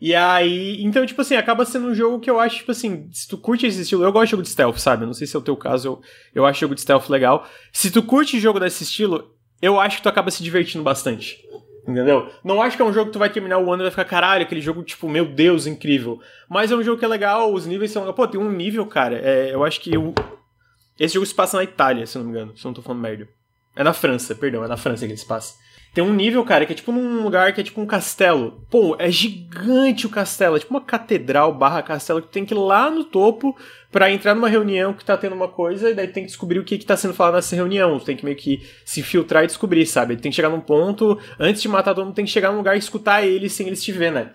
E 0.04 0.16
aí, 0.16 0.82
então, 0.82 1.06
tipo 1.06 1.22
assim, 1.22 1.36
acaba 1.36 1.64
sendo 1.64 1.86
um 1.86 1.94
jogo 1.94 2.18
que 2.18 2.28
eu 2.28 2.40
acho, 2.40 2.56
tipo 2.56 2.72
assim, 2.72 3.08
se 3.12 3.28
tu 3.28 3.38
curte 3.38 3.66
esse 3.66 3.82
estilo, 3.82 4.02
eu 4.02 4.10
gosto 4.10 4.24
de 4.24 4.30
jogo 4.32 4.42
de 4.42 4.48
stealth, 4.48 4.78
sabe? 4.78 5.06
Não 5.06 5.14
sei 5.14 5.28
se 5.28 5.36
é 5.36 5.38
o 5.38 5.42
teu 5.42 5.56
caso, 5.56 5.86
eu, 5.86 6.00
eu 6.34 6.44
acho 6.44 6.58
jogo 6.58 6.74
de 6.74 6.80
stealth 6.80 7.08
legal. 7.08 7.46
Se 7.72 7.88
tu 7.88 8.02
curte 8.02 8.40
jogo 8.40 8.58
desse 8.58 8.82
estilo, 8.82 9.32
eu 9.62 9.78
acho 9.78 9.98
que 9.98 10.02
tu 10.02 10.08
acaba 10.08 10.28
se 10.32 10.42
divertindo 10.42 10.82
bastante. 10.82 11.38
Entendeu? 11.86 12.28
Não 12.42 12.60
acho 12.60 12.74
que 12.74 12.82
é 12.82 12.84
um 12.84 12.92
jogo 12.92 13.06
que 13.06 13.12
tu 13.12 13.20
vai 13.20 13.30
terminar 13.30 13.58
o 13.58 13.72
ano 13.72 13.84
e 13.84 13.84
vai 13.84 13.90
ficar, 13.92 14.04
caralho, 14.04 14.42
aquele 14.42 14.60
jogo, 14.60 14.82
tipo, 14.82 15.08
meu 15.08 15.24
Deus, 15.24 15.68
incrível. 15.68 16.20
Mas 16.50 16.72
é 16.72 16.74
um 16.74 16.82
jogo 16.82 16.98
que 16.98 17.04
é 17.04 17.08
legal, 17.08 17.54
os 17.54 17.64
níveis 17.64 17.92
são. 17.92 18.12
Pô, 18.12 18.26
tem 18.26 18.40
um 18.40 18.50
nível, 18.50 18.84
cara. 18.86 19.20
É, 19.22 19.54
eu 19.54 19.62
acho 19.62 19.80
que. 19.80 19.94
Eu... 19.94 20.12
Esse 20.98 21.14
jogo 21.14 21.26
se 21.26 21.34
passa 21.34 21.56
na 21.56 21.62
Itália, 21.62 22.08
se 22.08 22.18
não 22.18 22.24
me 22.24 22.32
engano, 22.32 22.56
se 22.56 22.64
não 22.64 22.74
tô 22.74 22.82
falando 22.82 23.00
merda. 23.00 23.28
É 23.76 23.84
na 23.84 23.92
França, 23.92 24.34
perdão, 24.34 24.64
é 24.64 24.68
na 24.68 24.76
França 24.76 25.06
que 25.06 25.12
ele 25.12 25.16
se 25.16 25.26
passa. 25.26 25.54
Tem 25.94 26.02
um 26.02 26.14
nível, 26.14 26.42
cara, 26.42 26.64
que 26.64 26.72
é 26.72 26.76
tipo 26.76 26.90
num 26.90 27.22
lugar 27.22 27.52
que 27.52 27.60
é 27.60 27.64
tipo 27.64 27.80
um 27.80 27.86
castelo. 27.86 28.64
Pô, 28.70 28.96
é 28.98 29.10
gigante 29.10 30.06
o 30.06 30.10
castelo. 30.10 30.56
É 30.56 30.58
tipo 30.58 30.72
uma 30.72 30.80
catedral 30.80 31.52
barra 31.52 31.82
castelo 31.82 32.22
que 32.22 32.28
tem 32.28 32.46
que 32.46 32.54
ir 32.54 32.56
lá 32.56 32.90
no 32.90 33.04
topo 33.04 33.54
para 33.90 34.10
entrar 34.10 34.34
numa 34.34 34.48
reunião 34.48 34.94
que 34.94 35.04
tá 35.04 35.18
tendo 35.18 35.34
uma 35.34 35.48
coisa 35.48 35.90
e 35.90 35.94
daí 35.94 36.08
tem 36.08 36.22
que 36.22 36.28
descobrir 36.28 36.58
o 36.58 36.64
que 36.64 36.78
que 36.78 36.86
tá 36.86 36.96
sendo 36.96 37.12
falado 37.12 37.34
nessa 37.34 37.54
reunião. 37.54 37.98
Tem 38.00 38.16
que 38.16 38.24
meio 38.24 38.36
que 38.36 38.62
se 38.86 39.02
filtrar 39.02 39.44
e 39.44 39.46
descobrir, 39.46 39.84
sabe? 39.84 40.16
Tem 40.16 40.30
que 40.30 40.36
chegar 40.36 40.48
num 40.48 40.60
ponto, 40.60 41.18
antes 41.38 41.60
de 41.60 41.68
matar 41.68 41.94
todo 41.94 42.06
mundo, 42.06 42.14
tem 42.14 42.24
que 42.24 42.30
chegar 42.30 42.50
num 42.50 42.58
lugar 42.58 42.74
e 42.74 42.78
escutar 42.78 43.22
eles 43.22 43.52
sem 43.52 43.66
eles 43.66 43.84
te 43.84 43.92
ver, 43.92 44.10
né? 44.10 44.30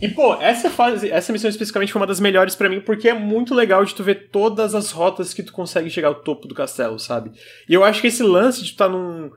E, 0.00 0.08
pô, 0.08 0.34
essa 0.34 0.70
fase, 0.70 1.10
essa 1.10 1.32
missão 1.32 1.50
especificamente 1.50 1.92
foi 1.92 2.00
uma 2.00 2.06
das 2.06 2.20
melhores 2.20 2.54
para 2.54 2.68
mim, 2.68 2.80
porque 2.80 3.08
é 3.08 3.14
muito 3.14 3.54
legal 3.54 3.84
de 3.84 3.94
tu 3.94 4.02
ver 4.02 4.28
todas 4.30 4.74
as 4.74 4.90
rotas 4.90 5.34
que 5.34 5.42
tu 5.42 5.52
consegue 5.52 5.90
chegar 5.90 6.08
ao 6.08 6.14
topo 6.14 6.48
do 6.48 6.54
castelo, 6.54 6.98
sabe? 6.98 7.32
E 7.68 7.74
eu 7.74 7.84
acho 7.84 8.00
que 8.00 8.06
esse 8.06 8.22
lance 8.22 8.64
de 8.64 8.72
tu 8.72 8.76
tá 8.76 8.88
num. 8.88 9.30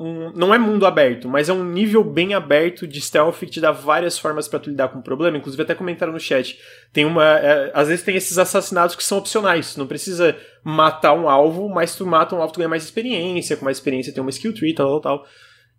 Um, 0.00 0.30
não 0.32 0.54
é 0.54 0.58
mundo 0.58 0.86
aberto, 0.86 1.28
mas 1.28 1.48
é 1.48 1.52
um 1.52 1.64
nível 1.64 2.04
bem 2.04 2.32
aberto 2.32 2.86
de 2.86 3.00
stealth 3.00 3.40
que 3.40 3.46
te 3.46 3.60
dá 3.60 3.72
várias 3.72 4.16
formas 4.16 4.46
para 4.46 4.60
tu 4.60 4.70
lidar 4.70 4.88
com 4.88 5.00
o 5.00 5.02
problema. 5.02 5.36
Inclusive, 5.36 5.62
até 5.62 5.74
comentaram 5.74 6.12
no 6.12 6.20
chat. 6.20 6.56
Tem 6.92 7.04
uma. 7.04 7.24
É, 7.24 7.72
às 7.74 7.88
vezes 7.88 8.04
tem 8.04 8.14
esses 8.14 8.38
assassinatos 8.38 8.94
que 8.94 9.02
são 9.02 9.18
opcionais. 9.18 9.74
Tu 9.74 9.78
não 9.78 9.88
precisa 9.88 10.36
matar 10.62 11.14
um 11.14 11.28
alvo, 11.28 11.68
mas 11.68 11.96
tu 11.96 12.06
mata 12.06 12.36
um 12.36 12.40
alvo, 12.40 12.52
tu 12.52 12.58
ganha 12.58 12.68
mais 12.68 12.84
experiência. 12.84 13.56
Com 13.56 13.64
mais 13.64 13.78
experiência 13.78 14.12
tem 14.12 14.20
uma 14.20 14.30
skill 14.30 14.54
tree, 14.54 14.72
tal, 14.72 15.00
tal, 15.00 15.18
tal. 15.18 15.26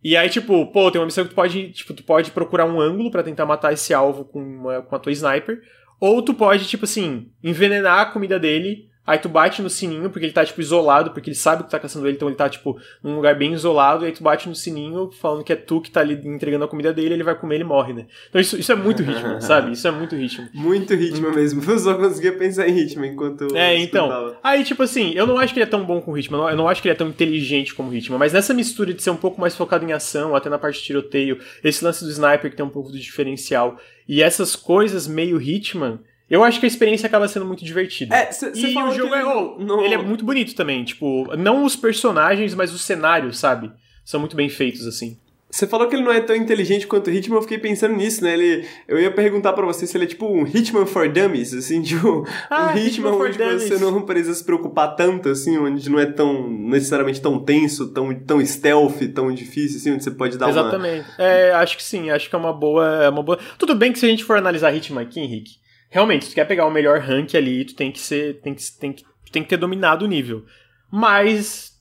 E 0.04 0.18
aí, 0.18 0.30
tipo, 0.30 0.66
pô, 0.68 0.92
tem 0.92 1.00
uma 1.00 1.06
missão 1.06 1.24
que 1.24 1.30
tu 1.30 1.36
pode, 1.36 1.72
tipo, 1.72 1.94
tu 1.94 2.04
pode 2.04 2.32
procurar 2.32 2.66
um 2.66 2.80
ângulo 2.80 3.12
para 3.12 3.24
tentar 3.24 3.46
matar 3.46 3.72
esse 3.72 3.94
alvo 3.94 4.26
com, 4.26 4.42
uma, 4.42 4.82
com 4.82 4.96
a 4.96 5.00
tua 5.00 5.14
sniper. 5.14 5.62
Ou 6.00 6.22
tu 6.22 6.34
pode, 6.34 6.68
tipo 6.68 6.84
assim, 6.86 7.32
envenenar 7.44 8.00
a 8.00 8.06
comida 8.06 8.38
dele 8.38 8.90
Aí 9.10 9.18
tu 9.18 9.28
bate 9.28 9.60
no 9.60 9.72
sininho, 9.72 10.08
porque 10.12 10.28
ele 10.28 10.34
tá, 10.34 10.46
tipo, 10.46 10.62
isolado, 10.62 11.10
porque 11.10 11.32
ele 11.32 11.36
sabe 11.36 11.64
que 11.64 11.70
tu 11.70 11.72
tá 11.72 11.80
caçando 11.80 12.06
ele, 12.06 12.16
então 12.16 12.28
ele 12.28 12.38
tá, 12.38 12.48
tipo, 12.48 12.80
num 13.02 13.16
lugar 13.16 13.34
bem 13.34 13.54
isolado, 13.54 14.04
e 14.04 14.06
aí 14.06 14.12
tu 14.12 14.22
bate 14.22 14.48
no 14.48 14.54
sininho, 14.54 15.10
falando 15.12 15.44
que 15.44 15.52
é 15.52 15.56
tu 15.56 15.82
que 15.82 15.90
tá 15.90 16.02
ali 16.02 16.14
entregando 16.26 16.64
a 16.64 16.68
comida 16.68 16.94
dele, 16.94 17.16
ele 17.16 17.24
vai 17.24 17.34
comer, 17.34 17.56
ele 17.56 17.64
morre, 17.64 17.92
né? 17.92 18.06
Então 18.30 18.40
isso, 18.40 18.56
isso 18.56 18.72
é 18.72 18.76
muito 18.76 19.02
ritmo, 19.02 19.42
sabe? 19.42 19.72
Isso 19.72 19.88
é 19.88 19.90
muito 19.90 20.16
ritmo. 20.16 20.48
Muito 20.54 20.94
ritmo 20.94 21.32
mesmo. 21.32 21.60
Eu 21.68 21.80
só 21.80 21.96
conseguia 21.96 22.34
pensar 22.34 22.70
em 22.70 22.72
ritmo 22.72 23.04
enquanto 23.04 23.48
É, 23.56 23.76
então. 23.80 24.36
Aí, 24.44 24.64
tipo 24.64 24.84
assim, 24.84 25.12
eu 25.16 25.26
não 25.26 25.40
acho 25.40 25.56
que 25.56 25.60
ele 25.60 25.66
é 25.66 25.72
tão 25.72 25.84
bom 25.84 26.00
com 26.00 26.12
ritmo, 26.12 26.36
eu 26.36 26.42
não, 26.42 26.50
eu 26.52 26.56
não 26.56 26.68
acho 26.68 26.80
que 26.80 26.88
ele 26.88 26.94
é 26.94 26.98
tão 26.98 27.08
inteligente 27.08 27.74
como 27.74 27.90
ritmo, 27.90 28.20
mas 28.20 28.34
nessa 28.34 28.54
mistura 28.54 28.94
de 28.94 29.02
ser 29.02 29.10
um 29.10 29.18
pouco 29.18 29.42
mais 29.42 29.56
focado 29.56 29.84
em 29.84 29.92
ação, 29.92 30.36
até 30.36 30.52
na 30.52 30.60
parte 30.60 30.82
de 30.82 30.86
tiroteio, 30.86 31.40
esse 31.64 31.84
lance 31.84 32.06
do 32.06 32.12
sniper 32.12 32.52
que 32.52 32.58
tem 32.58 32.66
um 32.66 32.70
pouco 32.70 32.92
de 32.92 33.00
diferencial, 33.00 33.80
e 34.08 34.22
essas 34.22 34.56
coisas 34.56 35.08
meio 35.08 35.42
Hitman 35.42 36.00
eu 36.30 36.44
acho 36.44 36.60
que 36.60 36.66
a 36.66 36.68
experiência 36.68 37.08
acaba 37.08 37.28
sendo 37.28 37.46
muito 37.46 37.66
divertida. 37.66 38.16
É, 38.16 38.32
cê, 38.32 38.54
cê 38.54 38.68
e 38.72 38.78
o 38.78 38.92
jogo 38.92 39.16
é, 39.16 39.26
oh, 39.26 39.58
no... 39.58 39.82
ele 39.82 39.96
é 39.96 39.98
muito 39.98 40.24
bonito 40.24 40.54
também. 40.54 40.84
Tipo, 40.84 41.36
não 41.36 41.64
os 41.64 41.76
personagens, 41.76 42.54
mas 42.54 42.74
os 42.74 42.82
cenários, 42.84 43.40
sabe? 43.40 43.72
São 44.06 44.20
muito 44.20 44.36
bem 44.36 44.50
feitos, 44.50 44.86
assim. 44.86 45.18
Você 45.52 45.66
falou 45.66 45.88
que 45.88 45.96
ele 45.96 46.04
não 46.04 46.12
é 46.12 46.22
tão 46.22 46.36
inteligente 46.36 46.86
quanto 46.86 47.08
o 47.08 47.12
Hitman, 47.12 47.40
eu 47.40 47.42
fiquei 47.42 47.58
pensando 47.58 47.96
nisso, 47.96 48.24
né? 48.24 48.34
Ele, 48.34 48.68
eu 48.88 49.00
ia 49.00 49.10
perguntar 49.10 49.54
para 49.54 49.66
você 49.66 49.88
se 49.88 49.98
ele 49.98 50.04
é 50.04 50.08
tipo 50.08 50.28
um 50.28 50.46
Hitman 50.46 50.86
for 50.86 51.10
Dummies, 51.10 51.56
assim, 51.56 51.82
tipo, 51.82 52.24
ah, 52.52 52.68
um 52.68 52.78
Hitman, 52.78 53.14
Hitman 53.28 53.54
onde 53.54 53.64
você 53.64 53.78
não 53.80 54.02
precisa 54.04 54.36
se 54.36 54.44
preocupar 54.44 54.96
tanto, 54.96 55.30
assim, 55.30 55.58
onde 55.58 55.90
não 55.90 55.98
é 55.98 56.06
tão, 56.06 56.48
necessariamente 56.48 57.20
tão 57.20 57.40
tenso, 57.40 57.92
tão, 57.92 58.14
tão 58.14 58.46
stealth, 58.46 59.02
tão 59.14 59.34
difícil, 59.34 59.78
assim, 59.78 59.92
onde 59.94 60.04
você 60.04 60.12
pode 60.12 60.38
dar 60.38 60.50
Exatamente. 60.50 60.78
uma... 60.78 60.88
Exatamente. 60.88 61.22
É, 61.22 61.52
acho 61.54 61.78
que 61.78 61.84
sim, 61.84 62.12
acho 62.12 62.30
que 62.30 62.36
é 62.36 62.38
uma 62.38 62.54
boa, 62.54 63.04
é 63.04 63.10
uma 63.10 63.24
boa... 63.24 63.40
Tudo 63.58 63.74
bem 63.74 63.92
que 63.92 63.98
se 63.98 64.06
a 64.06 64.10
gente 64.10 64.24
for 64.24 64.38
analisar 64.38 64.72
Hitman 64.72 65.02
aqui, 65.02 65.20
Henrique, 65.20 65.54
realmente, 65.90 66.26
se 66.26 66.32
tu 66.32 66.36
quer 66.36 66.46
pegar 66.46 66.66
o 66.66 66.72
melhor 66.72 67.00
rank 67.00 67.36
ali, 67.36 67.66
tu 67.66 67.76
tem 67.76 67.92
que 67.92 68.00
ser. 68.00 68.40
Tem 68.42 68.54
que, 68.54 68.72
tem 68.80 68.94
que, 68.94 69.04
tem 69.32 69.44
que 69.44 69.50
ter 69.50 69.58
dominado 69.58 70.06
o 70.06 70.08
nível. 70.08 70.46
Mas. 70.92 71.78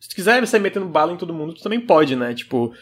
Se 0.00 0.08
tu 0.08 0.14
quiser 0.14 0.44
sair 0.46 0.60
metendo 0.60 0.86
bala 0.86 1.12
em 1.12 1.16
todo 1.16 1.34
mundo, 1.34 1.54
tu 1.54 1.62
também 1.62 1.80
pode, 1.80 2.16
né? 2.16 2.34
Tipo. 2.34 2.72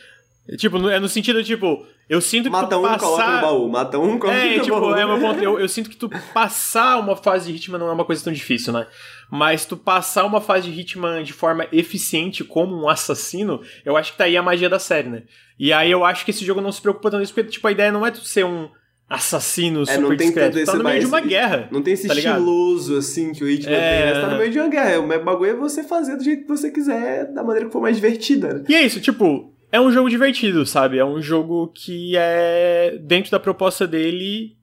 Tipo, 0.57 0.89
é 0.89 0.99
no 0.99 1.09
sentido, 1.09 1.45
tipo, 1.45 1.87
eu 2.09 2.21
sinto 2.21 2.47
que 2.47 2.51
Mata 2.51 2.75
tu 2.75 2.81
um, 2.81 2.83
passar... 2.83 2.99
coloca 2.99 3.31
no 3.31 3.41
baú. 3.41 3.69
Mata 3.69 3.99
um, 4.01 4.19
coloca 4.19 4.37
é, 4.37 4.57
no 4.57 4.65
tipo, 4.65 4.81
baú. 4.81 4.97
É, 4.97 5.07
uma 5.07 5.21
ponto, 5.21 5.41
eu, 5.41 5.61
eu 5.61 5.69
sinto 5.69 5.89
que 5.89 5.95
tu 5.95 6.09
passar 6.35 6.99
uma 6.99 7.15
fase 7.15 7.53
de 7.53 7.57
Hitman 7.57 7.79
não 7.79 7.89
é 7.89 7.93
uma 7.93 8.05
coisa 8.05 8.25
tão 8.25 8.33
difícil, 8.33 8.73
né? 8.73 8.89
Mas 9.31 9.65
tu 9.65 9.77
passar 9.77 10.25
uma 10.25 10.41
fase 10.41 10.69
de 10.69 10.81
Hitman 10.81 11.23
de 11.23 11.33
forma 11.33 11.69
eficiente 11.71 12.43
como 12.43 12.75
um 12.75 12.89
assassino, 12.89 13.61
eu 13.85 13.97
acho 13.97 14.11
que 14.11 14.19
tá 14.19 14.25
aí 14.25 14.37
a 14.37 14.43
magia 14.43 14.69
da 14.69 14.81
série, 14.81 15.09
né? 15.09 15.23
E 15.57 15.73
aí 15.73 15.89
eu 15.89 16.05
acho 16.05 16.25
que 16.25 16.33
esse 16.33 16.45
jogo 16.45 16.61
não 16.61 16.73
se 16.73 16.83
preocupa 16.83 17.13
tanto 17.13 17.23
isso, 17.23 17.33
porque, 17.33 17.49
tipo, 17.49 17.69
a 17.69 17.73
ideia 17.73 17.93
não 17.93 18.05
é 18.05 18.11
tu 18.11 18.25
ser 18.25 18.45
um 18.45 18.69
assassino 19.11 19.83
é, 19.83 19.87
super 19.87 20.17
discreto. 20.17 20.65
Tá 20.65 20.75
no 20.75 20.85
meio 20.85 21.01
de 21.01 21.07
uma 21.07 21.21
guerra. 21.21 21.69
Não 21.73 21.83
tem 21.83 21.95
esse 21.95 22.07
tá 22.07 22.15
estiloso, 22.15 22.97
assim, 22.97 23.33
que 23.33 23.43
o 23.43 23.51
Hitman 23.51 23.75
é... 23.75 24.05
tem. 24.05 24.15
Você 24.15 24.21
tá 24.21 24.31
no 24.31 24.39
meio 24.39 24.53
de 24.53 24.59
uma 24.61 24.69
guerra. 24.69 25.01
O 25.01 25.25
bagulho 25.25 25.51
é 25.51 25.55
você 25.55 25.83
fazer 25.83 26.17
do 26.17 26.23
jeito 26.23 26.43
que 26.43 26.49
você 26.49 26.71
quiser, 26.71 27.27
da 27.33 27.43
maneira 27.43 27.67
que 27.67 27.73
for 27.73 27.83
mais 27.83 27.97
divertida. 27.97 28.55
Né? 28.55 28.65
E 28.69 28.75
é 28.77 28.83
isso, 28.83 29.01
tipo, 29.01 29.53
é 29.73 29.81
um 29.81 29.91
jogo 29.91 30.09
divertido, 30.09 30.65
sabe? 30.65 30.99
É 30.99 31.05
um 31.05 31.21
jogo 31.21 31.73
que 31.75 32.13
é. 32.17 32.99
Dentro 33.03 33.33
da 33.33 33.41
proposta 33.41 33.85
dele. 33.85 34.57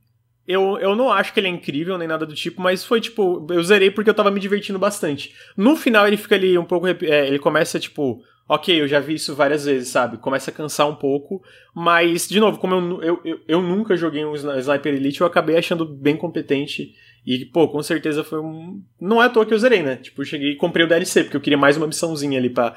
Eu, 0.47 0.77
eu 0.79 0.95
não 0.95 1.11
acho 1.11 1.33
que 1.33 1.41
ele 1.41 1.47
é 1.47 1.51
incrível 1.51 1.97
nem 1.97 2.07
nada 2.07 2.25
do 2.25 2.33
tipo, 2.33 2.61
mas 2.61 2.85
foi 2.85 3.01
tipo. 3.01 3.45
Eu 3.49 3.61
zerei 3.61 3.91
porque 3.91 4.09
eu 4.09 4.13
tava 4.13 4.31
me 4.31 4.39
divertindo 4.39 4.79
bastante. 4.79 5.33
No 5.57 5.75
final 5.75 6.07
ele 6.07 6.15
fica 6.15 6.35
ali 6.35 6.57
um 6.57 6.63
pouco. 6.63 6.87
É, 6.87 7.27
ele 7.27 7.37
começa, 7.37 7.77
tipo 7.77 8.23
ok, 8.47 8.81
eu 8.81 8.87
já 8.87 8.99
vi 8.99 9.15
isso 9.15 9.35
várias 9.35 9.65
vezes, 9.65 9.89
sabe? 9.89 10.17
Começa 10.17 10.51
a 10.51 10.53
cansar 10.53 10.87
um 10.87 10.95
pouco, 10.95 11.41
mas, 11.75 12.27
de 12.27 12.39
novo, 12.39 12.59
como 12.59 12.75
eu, 12.75 13.01
eu, 13.01 13.21
eu, 13.25 13.39
eu 13.47 13.61
nunca 13.61 13.97
joguei 13.97 14.23
um 14.25 14.33
Sniper 14.33 14.93
Elite, 14.93 15.21
eu 15.21 15.27
acabei 15.27 15.57
achando 15.57 15.85
bem 15.85 16.15
competente. 16.15 16.93
E, 17.25 17.43
pô, 17.43 17.67
com 17.67 17.83
certeza 17.83 18.23
foi 18.23 18.39
um. 18.39 18.81
Não 19.01 19.21
é 19.21 19.25
à 19.25 19.29
toa 19.29 19.45
que 19.45 19.53
eu 19.53 19.59
zerei, 19.59 19.83
né? 19.83 19.97
Tipo, 19.97 20.23
cheguei 20.23 20.51
e 20.51 20.55
comprei 20.55 20.85
o 20.85 20.87
DLC, 20.87 21.25
porque 21.25 21.35
eu 21.35 21.41
queria 21.41 21.57
mais 21.57 21.75
uma 21.75 21.85
missãozinha 21.85 22.39
ali 22.39 22.49
pra, 22.49 22.73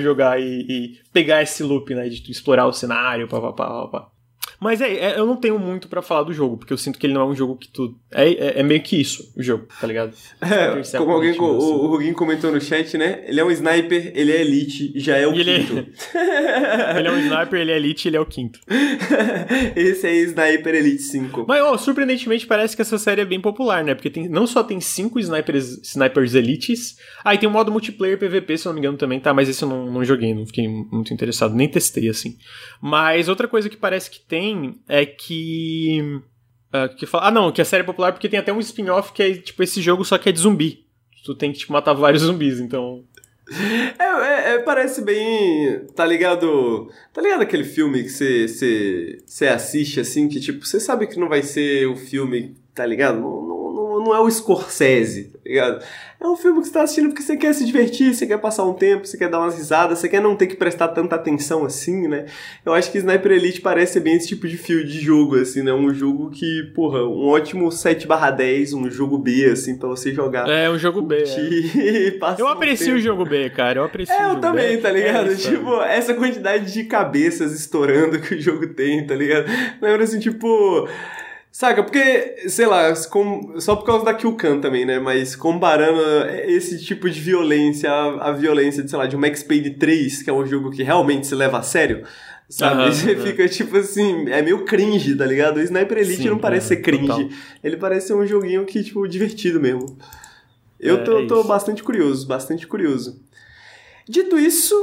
jogar 0.00 0.40
e, 0.40 0.62
e 0.66 0.98
pegar 1.12 1.42
esse 1.42 1.62
loop, 1.62 1.94
né? 1.94 2.08
De 2.08 2.30
explorar 2.30 2.66
o 2.66 2.72
cenário, 2.72 3.28
pá, 3.28 3.38
pá, 3.38 3.52
pá, 3.52 3.88
pá. 3.88 4.11
Mas 4.62 4.80
é, 4.80 4.94
é 4.94 5.18
eu 5.18 5.26
não 5.26 5.36
tenho 5.36 5.58
muito 5.58 5.88
para 5.88 6.00
falar 6.00 6.22
do 6.22 6.32
jogo, 6.32 6.56
porque 6.56 6.72
eu 6.72 6.78
sinto 6.78 6.98
que 6.98 7.06
ele 7.06 7.14
não 7.14 7.22
é 7.22 7.26
um 7.26 7.34
jogo 7.34 7.56
que 7.56 7.68
tu. 7.68 7.96
É, 8.12 8.28
é, 8.28 8.60
é 8.60 8.62
meio 8.62 8.80
que 8.80 9.00
isso, 9.00 9.32
o 9.36 9.42
jogo, 9.42 9.66
tá 9.80 9.86
ligado? 9.86 10.12
É, 10.52 10.98
como 10.98 11.12
alguém, 11.12 11.38
o, 11.38 11.44
o 11.44 11.86
Ruguinho 11.86 12.14
comentou 12.14 12.52
no 12.52 12.60
chat, 12.60 12.96
né? 12.96 13.24
Ele 13.26 13.40
é 13.40 13.44
um 13.44 13.50
sniper, 13.50 14.12
ele 14.14 14.30
é 14.30 14.40
elite, 14.40 14.92
já 14.96 15.16
é 15.16 15.26
o 15.26 15.32
quinto. 15.32 15.40
Ele 15.40 15.50
é... 16.14 16.98
ele 16.98 17.08
é 17.08 17.10
um 17.10 17.18
sniper, 17.18 17.60
ele 17.60 17.72
é 17.72 17.76
elite, 17.76 18.08
ele 18.08 18.16
é 18.16 18.20
o 18.20 18.26
quinto. 18.26 18.60
Esse 19.74 20.06
é 20.06 20.14
Sniper 20.14 20.74
Elite 20.74 21.02
5. 21.02 21.44
Mas, 21.48 21.62
oh, 21.62 21.78
surpreendentemente, 21.78 22.46
parece 22.46 22.76
que 22.76 22.82
essa 22.82 22.98
série 22.98 23.22
é 23.22 23.24
bem 23.24 23.40
popular, 23.40 23.82
né? 23.82 23.94
Porque 23.94 24.10
tem, 24.10 24.28
não 24.28 24.46
só 24.46 24.62
tem 24.62 24.80
cinco 24.80 25.18
snipers, 25.18 25.80
snipers 25.82 26.34
elites, 26.34 26.96
aí 27.24 27.36
ah, 27.36 27.40
tem 27.40 27.48
um 27.48 27.52
modo 27.52 27.72
multiplayer 27.72 28.18
PVP, 28.18 28.58
se 28.58 28.66
não 28.66 28.74
me 28.74 28.80
engano, 28.80 28.98
também, 28.98 29.18
tá? 29.18 29.32
Mas 29.32 29.48
esse 29.48 29.62
eu 29.62 29.68
não, 29.68 29.90
não 29.90 30.04
joguei, 30.04 30.34
não 30.34 30.46
fiquei 30.46 30.68
muito 30.68 31.12
interessado, 31.12 31.54
nem 31.54 31.68
testei, 31.68 32.08
assim. 32.08 32.36
Mas 32.80 33.28
outra 33.28 33.48
coisa 33.48 33.68
que 33.68 33.76
parece 33.76 34.10
que 34.10 34.20
tem 34.20 34.51
é 34.88 35.04
que. 35.06 36.20
Uh, 36.72 36.94
que 36.96 37.04
fala, 37.04 37.28
ah, 37.28 37.30
não, 37.30 37.52
que 37.52 37.60
a 37.60 37.64
série 37.64 37.82
é 37.82 37.86
popular 37.86 38.12
porque 38.12 38.28
tem 38.28 38.38
até 38.38 38.52
um 38.52 38.60
spin-off 38.60 39.12
que 39.12 39.22
é 39.22 39.34
tipo 39.34 39.62
esse 39.62 39.82
jogo 39.82 40.04
só 40.04 40.16
que 40.16 40.28
é 40.28 40.32
de 40.32 40.40
zumbi. 40.40 40.86
Tu 41.24 41.34
tem 41.34 41.52
que 41.52 41.58
tipo, 41.58 41.72
matar 41.72 41.92
vários 41.92 42.22
zumbis, 42.22 42.58
então. 42.58 43.04
É, 43.98 44.04
é, 44.04 44.54
é, 44.54 44.58
parece 44.60 45.02
bem. 45.02 45.86
Tá 45.94 46.04
ligado? 46.04 46.90
Tá 47.12 47.20
ligado 47.20 47.42
aquele 47.42 47.64
filme 47.64 48.02
que 48.02 48.08
você 48.08 49.46
assiste 49.46 50.00
assim, 50.00 50.28
que 50.28 50.40
tipo, 50.40 50.64
você 50.64 50.80
sabe 50.80 51.06
que 51.06 51.18
não 51.18 51.28
vai 51.28 51.42
ser 51.42 51.86
o 51.86 51.96
filme, 51.96 52.56
tá 52.74 52.86
ligado? 52.86 53.20
Não, 54.02 54.14
é 54.14 54.20
o 54.20 54.28
Scorsese, 54.28 55.24
tá 55.24 55.38
ligado? 55.46 55.84
É 56.20 56.26
um 56.26 56.36
filme 56.36 56.60
que 56.60 56.68
você 56.68 56.72
tá 56.72 56.82
assistindo 56.82 57.08
porque 57.08 57.22
você 57.22 57.36
quer 57.36 57.52
se 57.52 57.64
divertir, 57.64 58.14
você 58.14 58.26
quer 58.26 58.38
passar 58.38 58.64
um 58.64 58.72
tempo, 58.72 59.04
você 59.04 59.18
quer 59.18 59.28
dar 59.28 59.40
umas 59.40 59.56
risadas, 59.56 59.98
você 59.98 60.08
quer 60.08 60.20
não 60.20 60.36
ter 60.36 60.46
que 60.46 60.54
prestar 60.54 60.88
tanta 60.88 61.16
atenção 61.16 61.64
assim, 61.64 62.06
né? 62.06 62.26
Eu 62.64 62.72
acho 62.72 62.92
que 62.92 62.98
Sniper 62.98 63.32
Elite 63.32 63.60
parece 63.60 63.94
ser 63.94 64.00
bem 64.00 64.14
esse 64.14 64.28
tipo 64.28 64.46
de 64.46 64.56
fio 64.56 64.84
de 64.86 65.00
jogo, 65.00 65.36
assim, 65.36 65.62
né? 65.62 65.72
Um 65.72 65.92
jogo 65.92 66.30
que, 66.30 66.70
porra, 66.74 67.02
um 67.04 67.26
ótimo 67.26 67.72
7 67.72 68.06
10, 68.36 68.72
um 68.72 68.88
jogo 68.88 69.18
B, 69.18 69.46
assim, 69.46 69.76
pra 69.76 69.88
você 69.88 70.14
jogar. 70.14 70.48
É, 70.48 70.70
um 70.70 70.78
jogo 70.78 71.02
B. 71.02 71.24
É. 71.24 72.18
eu 72.38 72.46
aprecio 72.46 72.94
um 72.94 72.98
o 72.98 73.00
jogo 73.00 73.24
B, 73.24 73.50
cara, 73.50 73.80
eu 73.80 73.84
aprecio 73.84 74.14
É, 74.14 74.30
eu 74.30 74.40
também, 74.40 74.76
B. 74.76 74.82
tá 74.82 74.92
ligado? 74.92 75.32
É, 75.32 75.34
tipo, 75.34 75.82
essa 75.82 76.14
quantidade 76.14 76.72
de 76.72 76.84
cabeças 76.84 77.52
estourando 77.52 78.20
que 78.22 78.36
o 78.36 78.40
jogo 78.40 78.68
tem, 78.68 79.04
tá 79.04 79.14
ligado? 79.14 79.46
Lembra 79.80 80.04
assim, 80.04 80.20
tipo... 80.20 80.88
Saca, 81.52 81.82
porque, 81.82 82.48
sei 82.48 82.64
lá, 82.64 82.94
com, 83.10 83.60
só 83.60 83.76
por 83.76 83.84
causa 83.84 84.06
da 84.06 84.14
Killcam 84.14 84.58
também, 84.58 84.86
né? 84.86 84.98
Mas 84.98 85.36
comparando 85.36 86.00
esse 86.46 86.82
tipo 86.82 87.10
de 87.10 87.20
violência 87.20 87.92
à, 87.92 88.32
violência 88.32 88.82
de, 88.82 88.88
sei 88.88 88.98
lá, 88.98 89.06
de 89.06 89.14
um 89.14 89.20
Max 89.20 89.42
Payne 89.42 89.68
3, 89.74 90.22
que 90.22 90.30
é 90.30 90.32
um 90.32 90.46
jogo 90.46 90.70
que 90.70 90.82
realmente 90.82 91.26
se 91.26 91.34
leva 91.34 91.58
a 91.58 91.62
sério, 91.62 92.06
sabe? 92.48 92.84
Uhum, 92.84 92.88
Você 92.90 93.12
uhum. 93.12 93.22
fica 93.22 93.46
tipo 93.50 93.76
assim, 93.76 94.30
é 94.30 94.40
meio 94.40 94.64
cringe, 94.64 95.14
tá 95.14 95.26
ligado? 95.26 95.58
O 95.58 95.60
Sniper 95.60 95.98
Elite 95.98 96.22
Sim, 96.22 96.30
não 96.30 96.38
parece 96.38 96.72
é, 96.72 96.76
ser 96.76 96.82
cringe. 96.82 97.06
Total. 97.06 97.28
Ele 97.62 97.76
parece 97.76 98.06
ser 98.06 98.14
um 98.14 98.26
joguinho 98.26 98.64
que, 98.64 98.82
tipo, 98.82 99.06
divertido 99.06 99.60
mesmo. 99.60 99.98
Eu 100.80 100.96
é, 100.96 101.04
tô, 101.04 101.18
é 101.18 101.26
tô 101.26 101.44
bastante 101.44 101.82
curioso, 101.82 102.26
bastante 102.26 102.66
curioso. 102.66 103.20
Dito 104.08 104.38
isso, 104.38 104.74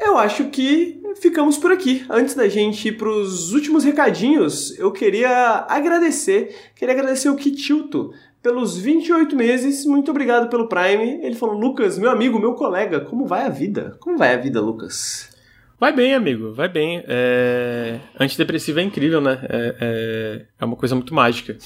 eu 0.00 0.18
acho 0.18 0.46
que 0.50 1.00
ficamos 1.20 1.56
por 1.56 1.72
aqui. 1.72 2.04
Antes 2.08 2.34
da 2.34 2.48
gente 2.48 2.88
ir 2.88 2.92
para 2.96 3.08
os 3.08 3.52
últimos 3.52 3.84
recadinhos, 3.84 4.78
eu 4.78 4.92
queria 4.92 5.66
agradecer, 5.68 6.54
queria 6.74 6.94
agradecer 6.94 7.28
o 7.28 7.36
Kitilto 7.36 8.12
pelos 8.42 8.76
28 8.76 9.34
meses. 9.34 9.84
Muito 9.84 10.10
obrigado 10.10 10.48
pelo 10.48 10.68
Prime. 10.68 11.20
Ele 11.22 11.34
falou: 11.34 11.58
"Lucas, 11.58 11.98
meu 11.98 12.10
amigo, 12.10 12.38
meu 12.38 12.54
colega, 12.54 13.00
como 13.00 13.26
vai 13.26 13.44
a 13.44 13.48
vida? 13.48 13.96
Como 14.00 14.16
vai 14.16 14.34
a 14.34 14.38
vida, 14.38 14.60
Lucas?" 14.60 15.35
Vai 15.78 15.92
bem, 15.92 16.14
amigo, 16.14 16.54
vai 16.54 16.68
bem. 16.68 17.04
É... 17.06 18.00
Antidepressivo 18.18 18.80
é 18.80 18.82
incrível, 18.82 19.20
né? 19.20 19.38
É, 19.42 19.76
é... 19.80 20.46
é 20.58 20.64
uma 20.64 20.74
coisa 20.74 20.94
muito 20.94 21.12
mágica. 21.12 21.54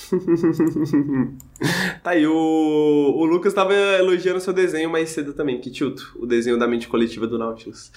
tá 2.02 2.10
aí, 2.10 2.26
o, 2.26 2.32
o 2.32 3.24
Lucas 3.24 3.54
tava 3.54 3.72
elogiando 3.72 4.40
seu 4.40 4.52
desenho 4.52 4.90
mais 4.90 5.10
cedo 5.10 5.32
também, 5.32 5.60
Kitilto, 5.60 6.18
o 6.18 6.26
desenho 6.26 6.58
da 6.58 6.66
mente 6.66 6.88
coletiva 6.88 7.24
do 7.26 7.38
Nautilus. 7.38 7.92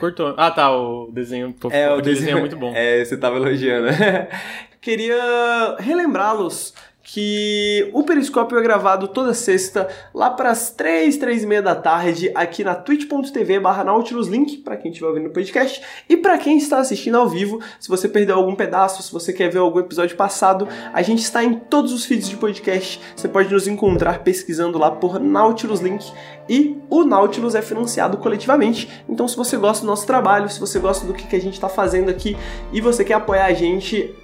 Cortou. 0.00 0.34
Ah, 0.38 0.50
tá, 0.50 0.74
o 0.74 1.10
desenho. 1.12 1.54
É, 1.70 1.90
o, 1.90 1.98
o 1.98 2.00
desenho, 2.00 2.02
desenho 2.02 2.38
é 2.38 2.40
muito 2.40 2.56
bom. 2.56 2.72
É, 2.74 3.04
você 3.04 3.18
tava 3.18 3.36
elogiando. 3.36 3.88
Queria 4.80 5.76
relembrá-los 5.78 6.72
que 7.10 7.88
o 7.94 8.02
Periscópio 8.02 8.58
é 8.58 8.62
gravado 8.62 9.08
toda 9.08 9.32
sexta, 9.32 9.88
lá 10.12 10.28
para 10.28 10.50
as 10.50 10.68
3, 10.68 11.16
3 11.16 11.42
e 11.42 11.46
meia 11.46 11.62
da 11.62 11.74
tarde, 11.74 12.30
aqui 12.34 12.62
na 12.62 12.74
twitch.tv 12.74 13.60
barra 13.60 13.82
Nautilus 13.82 14.28
Link, 14.28 14.58
para 14.58 14.76
quem 14.76 14.90
estiver 14.90 15.08
ouvindo 15.08 15.28
o 15.28 15.32
podcast, 15.32 15.80
e 16.06 16.18
para 16.18 16.36
quem 16.36 16.58
está 16.58 16.78
assistindo 16.78 17.16
ao 17.16 17.26
vivo, 17.26 17.62
se 17.80 17.88
você 17.88 18.10
perdeu 18.10 18.36
algum 18.36 18.54
pedaço, 18.54 19.02
se 19.02 19.10
você 19.10 19.32
quer 19.32 19.50
ver 19.50 19.60
algum 19.60 19.80
episódio 19.80 20.18
passado, 20.18 20.68
a 20.92 21.00
gente 21.00 21.22
está 21.22 21.42
em 21.42 21.54
todos 21.54 21.94
os 21.94 22.04
feeds 22.04 22.28
de 22.28 22.36
podcast, 22.36 23.00
você 23.16 23.26
pode 23.26 23.50
nos 23.50 23.66
encontrar 23.66 24.18
pesquisando 24.18 24.76
lá 24.76 24.90
por 24.90 25.18
Nautilus 25.18 25.80
Link, 25.80 26.12
e 26.46 26.76
o 26.90 27.04
Nautilus 27.04 27.54
é 27.54 27.62
financiado 27.62 28.18
coletivamente, 28.18 28.86
então 29.08 29.26
se 29.26 29.34
você 29.34 29.56
gosta 29.56 29.82
do 29.82 29.86
nosso 29.86 30.06
trabalho, 30.06 30.50
se 30.50 30.60
você 30.60 30.78
gosta 30.78 31.06
do 31.06 31.14
que 31.14 31.34
a 31.34 31.40
gente 31.40 31.54
está 31.54 31.70
fazendo 31.70 32.10
aqui, 32.10 32.36
e 32.70 32.82
você 32.82 33.02
quer 33.02 33.14
apoiar 33.14 33.46
a 33.46 33.54
gente, 33.54 34.14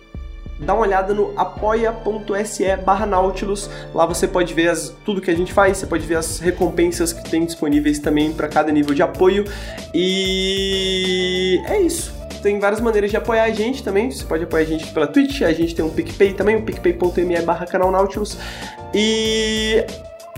dá 0.65 0.75
uma 0.75 0.83
olhada 0.83 1.15
no 1.15 1.33
apoia.se 1.37 2.77
barra 2.77 3.07
Nautilus. 3.07 3.71
Lá 3.95 4.07
você 4.07 4.27
pode 4.27 4.53
ver 4.55 4.69
as, 4.69 4.95
tudo 5.05 5.21
que 5.21 5.31
a 5.31 5.37
gente 5.37 5.53
faz, 5.53 5.79
você 5.79 5.87
pode 5.87 6.07
ver 6.07 6.17
as 6.17 6.39
recompensas 6.39 7.13
que 7.13 7.31
tem 7.31 7.45
disponíveis 7.45 7.99
também 7.99 8.33
para 8.33 8.49
cada 8.49 8.73
nível 8.73 8.95
de 8.95 9.03
apoio. 9.03 9.45
E 9.93 11.61
é 11.67 11.81
isso. 11.81 12.13
Tem 12.43 12.59
várias 12.59 12.81
maneiras 12.81 13.11
de 13.11 13.17
apoiar 13.17 13.45
a 13.45 13.51
gente 13.51 13.83
também. 13.83 14.11
Você 14.11 14.25
pode 14.25 14.45
apoiar 14.45 14.63
a 14.63 14.67
gente 14.67 14.87
pela 14.93 15.07
Twitch, 15.07 15.43
a 15.43 15.53
gente 15.53 15.75
tem 15.75 15.85
um 15.85 15.91
PicPay 15.91 16.35
também, 16.35 16.57
o 16.57 16.63
picpay.me 16.63 17.41
barra 17.43 17.67
canal 17.67 17.91
Nautilus. 17.91 18.37
E 18.93 19.85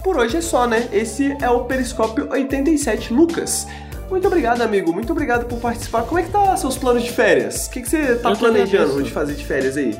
por 0.02 0.16
hoje 0.16 0.36
é 0.36 0.40
só, 0.40 0.68
né? 0.68 0.88
Esse 0.92 1.36
é 1.42 1.50
o 1.50 1.64
Periscópio 1.64 2.28
87 2.30 3.12
Lucas. 3.12 3.66
Muito 4.10 4.26
obrigado, 4.26 4.62
amigo. 4.62 4.92
Muito 4.92 5.12
obrigado 5.12 5.46
por 5.46 5.58
participar. 5.58 6.02
Como 6.02 6.18
é 6.18 6.22
que 6.22 6.30
tá 6.30 6.56
seus 6.56 6.76
planos 6.76 7.02
de 7.02 7.10
férias? 7.10 7.66
O 7.66 7.70
que, 7.70 7.82
que 7.82 7.88
você 7.88 8.14
tá 8.16 8.30
Eu 8.30 8.36
planejando 8.36 9.02
de 9.02 9.10
fazer 9.10 9.34
de 9.34 9.44
férias 9.44 9.76
aí? 9.76 9.98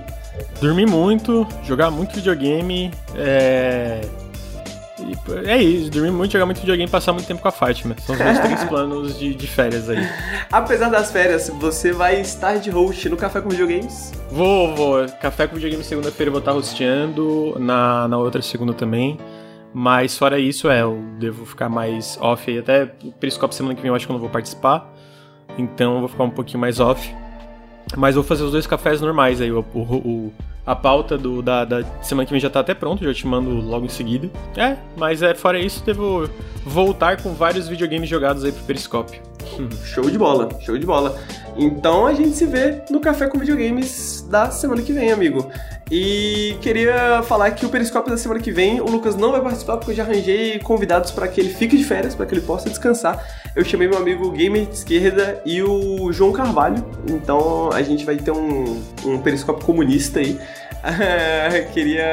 Dormir 0.60 0.86
muito, 0.86 1.46
jogar 1.64 1.90
muito 1.90 2.14
videogame, 2.14 2.90
é... 3.14 4.00
É 5.44 5.62
isso, 5.62 5.90
dormir 5.90 6.10
muito, 6.10 6.32
jogar 6.32 6.46
muito 6.46 6.58
videogame 6.58 6.88
e 6.88 6.90
passar 6.90 7.12
muito 7.12 7.26
tempo 7.26 7.40
com 7.42 7.48
a 7.48 7.52
Fátima. 7.52 7.94
São 8.04 8.14
os 8.14 8.20
meus 8.20 8.38
três 8.38 8.64
planos 8.64 9.18
de, 9.18 9.34
de 9.34 9.46
férias 9.46 9.90
aí. 9.90 10.08
Apesar 10.50 10.88
das 10.88 11.12
férias, 11.12 11.50
você 11.50 11.92
vai 11.92 12.20
estar 12.20 12.58
de 12.58 12.70
host 12.70 13.08
no 13.08 13.16
Café 13.16 13.40
com 13.40 13.50
Videogames? 13.50 14.12
Vou, 14.30 14.74
vou. 14.74 15.06
Café 15.20 15.46
com 15.46 15.54
Videogame 15.54 15.84
segunda-feira 15.84 16.28
eu 16.28 16.32
vou 16.32 16.38
estar 16.40 16.54
hosteando, 16.54 17.56
na, 17.58 18.08
na 18.08 18.16
outra 18.16 18.40
segunda 18.40 18.72
também. 18.72 19.18
Mas 19.78 20.16
fora 20.16 20.38
isso, 20.38 20.70
é, 20.70 20.80
eu 20.80 21.04
devo 21.18 21.44
ficar 21.44 21.68
mais 21.68 22.16
off 22.22 22.50
aí. 22.50 22.58
Até 22.58 22.86
Periscope 23.20 23.54
semana 23.54 23.74
que 23.74 23.82
vem 23.82 23.90
eu 23.90 23.94
acho 23.94 24.06
que 24.06 24.10
eu 24.10 24.14
não 24.14 24.20
vou 24.20 24.30
participar. 24.30 24.90
Então 25.58 25.96
eu 25.96 26.00
vou 26.00 26.08
ficar 26.08 26.24
um 26.24 26.30
pouquinho 26.30 26.58
mais 26.58 26.80
off. 26.80 27.14
Mas 27.94 28.14
vou 28.14 28.24
fazer 28.24 28.42
os 28.42 28.52
dois 28.52 28.66
cafés 28.66 29.02
normais 29.02 29.38
aí. 29.38 29.52
O, 29.52 29.62
o, 29.74 29.80
o 29.80 30.32
a 30.64 30.74
pauta 30.74 31.18
do, 31.18 31.42
da, 31.42 31.66
da, 31.66 31.84
semana 32.00 32.24
que 32.24 32.32
vem 32.32 32.40
já 32.40 32.48
tá 32.48 32.60
até 32.60 32.72
pronto, 32.72 33.04
já 33.04 33.12
te 33.12 33.26
mando 33.26 33.50
logo 33.50 33.84
em 33.84 33.90
seguida. 33.90 34.30
É, 34.56 34.78
mas 34.96 35.22
é, 35.22 35.34
fora 35.34 35.58
isso, 35.58 35.84
devo 35.84 36.26
voltar 36.64 37.20
com 37.20 37.34
vários 37.34 37.68
videogames 37.68 38.08
jogados 38.08 38.44
aí 38.44 38.52
pro 38.52 38.64
Periscópio. 38.64 39.20
Show 39.84 40.08
de 40.08 40.16
bola, 40.16 40.48
show 40.62 40.78
de 40.78 40.86
bola. 40.86 41.20
Então 41.54 42.06
a 42.06 42.14
gente 42.14 42.30
se 42.30 42.46
vê 42.46 42.82
no 42.90 42.98
Café 42.98 43.28
com 43.28 43.38
Videogames 43.38 44.26
da 44.30 44.50
semana 44.50 44.80
que 44.80 44.92
vem, 44.92 45.12
amigo. 45.12 45.50
E 45.90 46.56
queria 46.60 47.22
falar 47.22 47.52
que 47.52 47.64
o 47.64 47.68
Periscópio 47.68 48.10
da 48.10 48.18
semana 48.18 48.40
que 48.40 48.50
vem, 48.50 48.80
o 48.80 48.86
Lucas 48.86 49.14
não 49.14 49.30
vai 49.30 49.40
participar 49.40 49.76
porque 49.76 49.92
eu 49.92 49.94
já 49.94 50.02
arranjei 50.02 50.58
convidados 50.58 51.12
para 51.12 51.28
que 51.28 51.40
ele 51.40 51.54
fique 51.54 51.76
de 51.76 51.84
férias, 51.84 52.12
para 52.12 52.26
que 52.26 52.34
ele 52.34 52.40
possa 52.40 52.68
descansar. 52.68 53.24
Eu 53.54 53.64
chamei 53.64 53.86
meu 53.86 53.96
amigo 53.96 54.28
Gamer 54.32 54.66
de 54.66 54.74
Esquerda 54.74 55.40
e 55.46 55.62
o 55.62 56.12
João 56.12 56.32
Carvalho, 56.32 56.84
então 57.08 57.70
a 57.72 57.82
gente 57.82 58.04
vai 58.04 58.16
ter 58.16 58.32
um, 58.32 58.82
um 59.04 59.18
Periscópio 59.18 59.64
comunista 59.64 60.18
aí. 60.18 60.40
queria. 61.72 62.04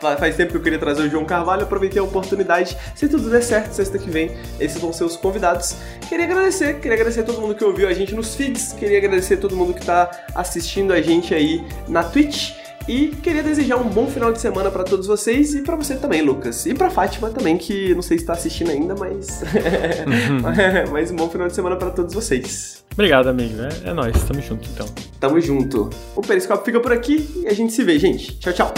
Faz 0.00 0.36
tempo 0.36 0.52
que 0.52 0.56
eu 0.56 0.62
queria 0.62 0.78
trazer 0.78 1.02
o 1.02 1.10
João 1.10 1.24
Carvalho, 1.24 1.64
aproveitei 1.64 2.00
a 2.00 2.04
oportunidade. 2.04 2.76
Se 2.94 3.08
tudo 3.08 3.28
der 3.30 3.42
certo, 3.42 3.72
sexta 3.72 3.98
que 3.98 4.10
vem, 4.10 4.30
esses 4.58 4.80
vão 4.80 4.92
ser 4.92 5.04
os 5.04 5.16
convidados. 5.16 5.76
Queria 6.08 6.24
agradecer, 6.24 6.74
queria 6.80 6.94
agradecer 6.94 7.20
a 7.20 7.24
todo 7.24 7.40
mundo 7.40 7.54
que 7.54 7.64
ouviu 7.64 7.88
a 7.88 7.92
gente 7.92 8.14
nos 8.14 8.34
feeds, 8.34 8.72
queria 8.72 8.98
agradecer 8.98 9.34
a 9.34 9.36
todo 9.36 9.56
mundo 9.56 9.74
que 9.74 9.80
está 9.80 10.10
assistindo 10.34 10.92
a 10.92 11.00
gente 11.00 11.34
aí 11.34 11.64
na 11.88 12.02
Twitch. 12.02 12.60
E 12.88 13.08
queria 13.08 13.42
desejar 13.42 13.76
um 13.76 13.88
bom 13.88 14.06
final 14.06 14.32
de 14.32 14.40
semana 14.40 14.70
para 14.70 14.84
todos 14.84 15.06
vocês 15.06 15.54
e 15.54 15.62
para 15.62 15.76
você 15.76 15.96
também, 15.96 16.22
Lucas. 16.22 16.66
E 16.66 16.74
para 16.74 16.90
Fátima 16.90 17.30
também, 17.30 17.56
que 17.56 17.94
não 17.94 18.02
sei 18.02 18.18
se 18.18 18.24
está 18.24 18.32
assistindo 18.32 18.70
ainda, 18.70 18.94
mas 18.94 19.42
uhum. 19.42 20.40
mas 20.90 21.10
um 21.10 21.16
bom 21.16 21.28
final 21.28 21.48
de 21.48 21.54
semana 21.54 21.76
para 21.76 21.90
todos 21.90 22.14
vocês. 22.14 22.84
Obrigado, 22.92 23.28
amigo. 23.28 23.54
É, 23.62 23.90
é 23.90 23.92
nóis, 23.92 24.22
tamo 24.24 24.40
junto 24.42 24.68
então. 24.68 24.86
Tamo 25.18 25.40
junto. 25.40 25.90
O 26.16 26.20
Periscópio 26.20 26.64
fica 26.64 26.80
por 26.80 26.92
aqui 26.92 27.28
e 27.44 27.48
a 27.48 27.54
gente 27.54 27.72
se 27.72 27.84
vê, 27.84 27.98
gente. 27.98 28.38
Tchau, 28.38 28.52
tchau. 28.52 28.74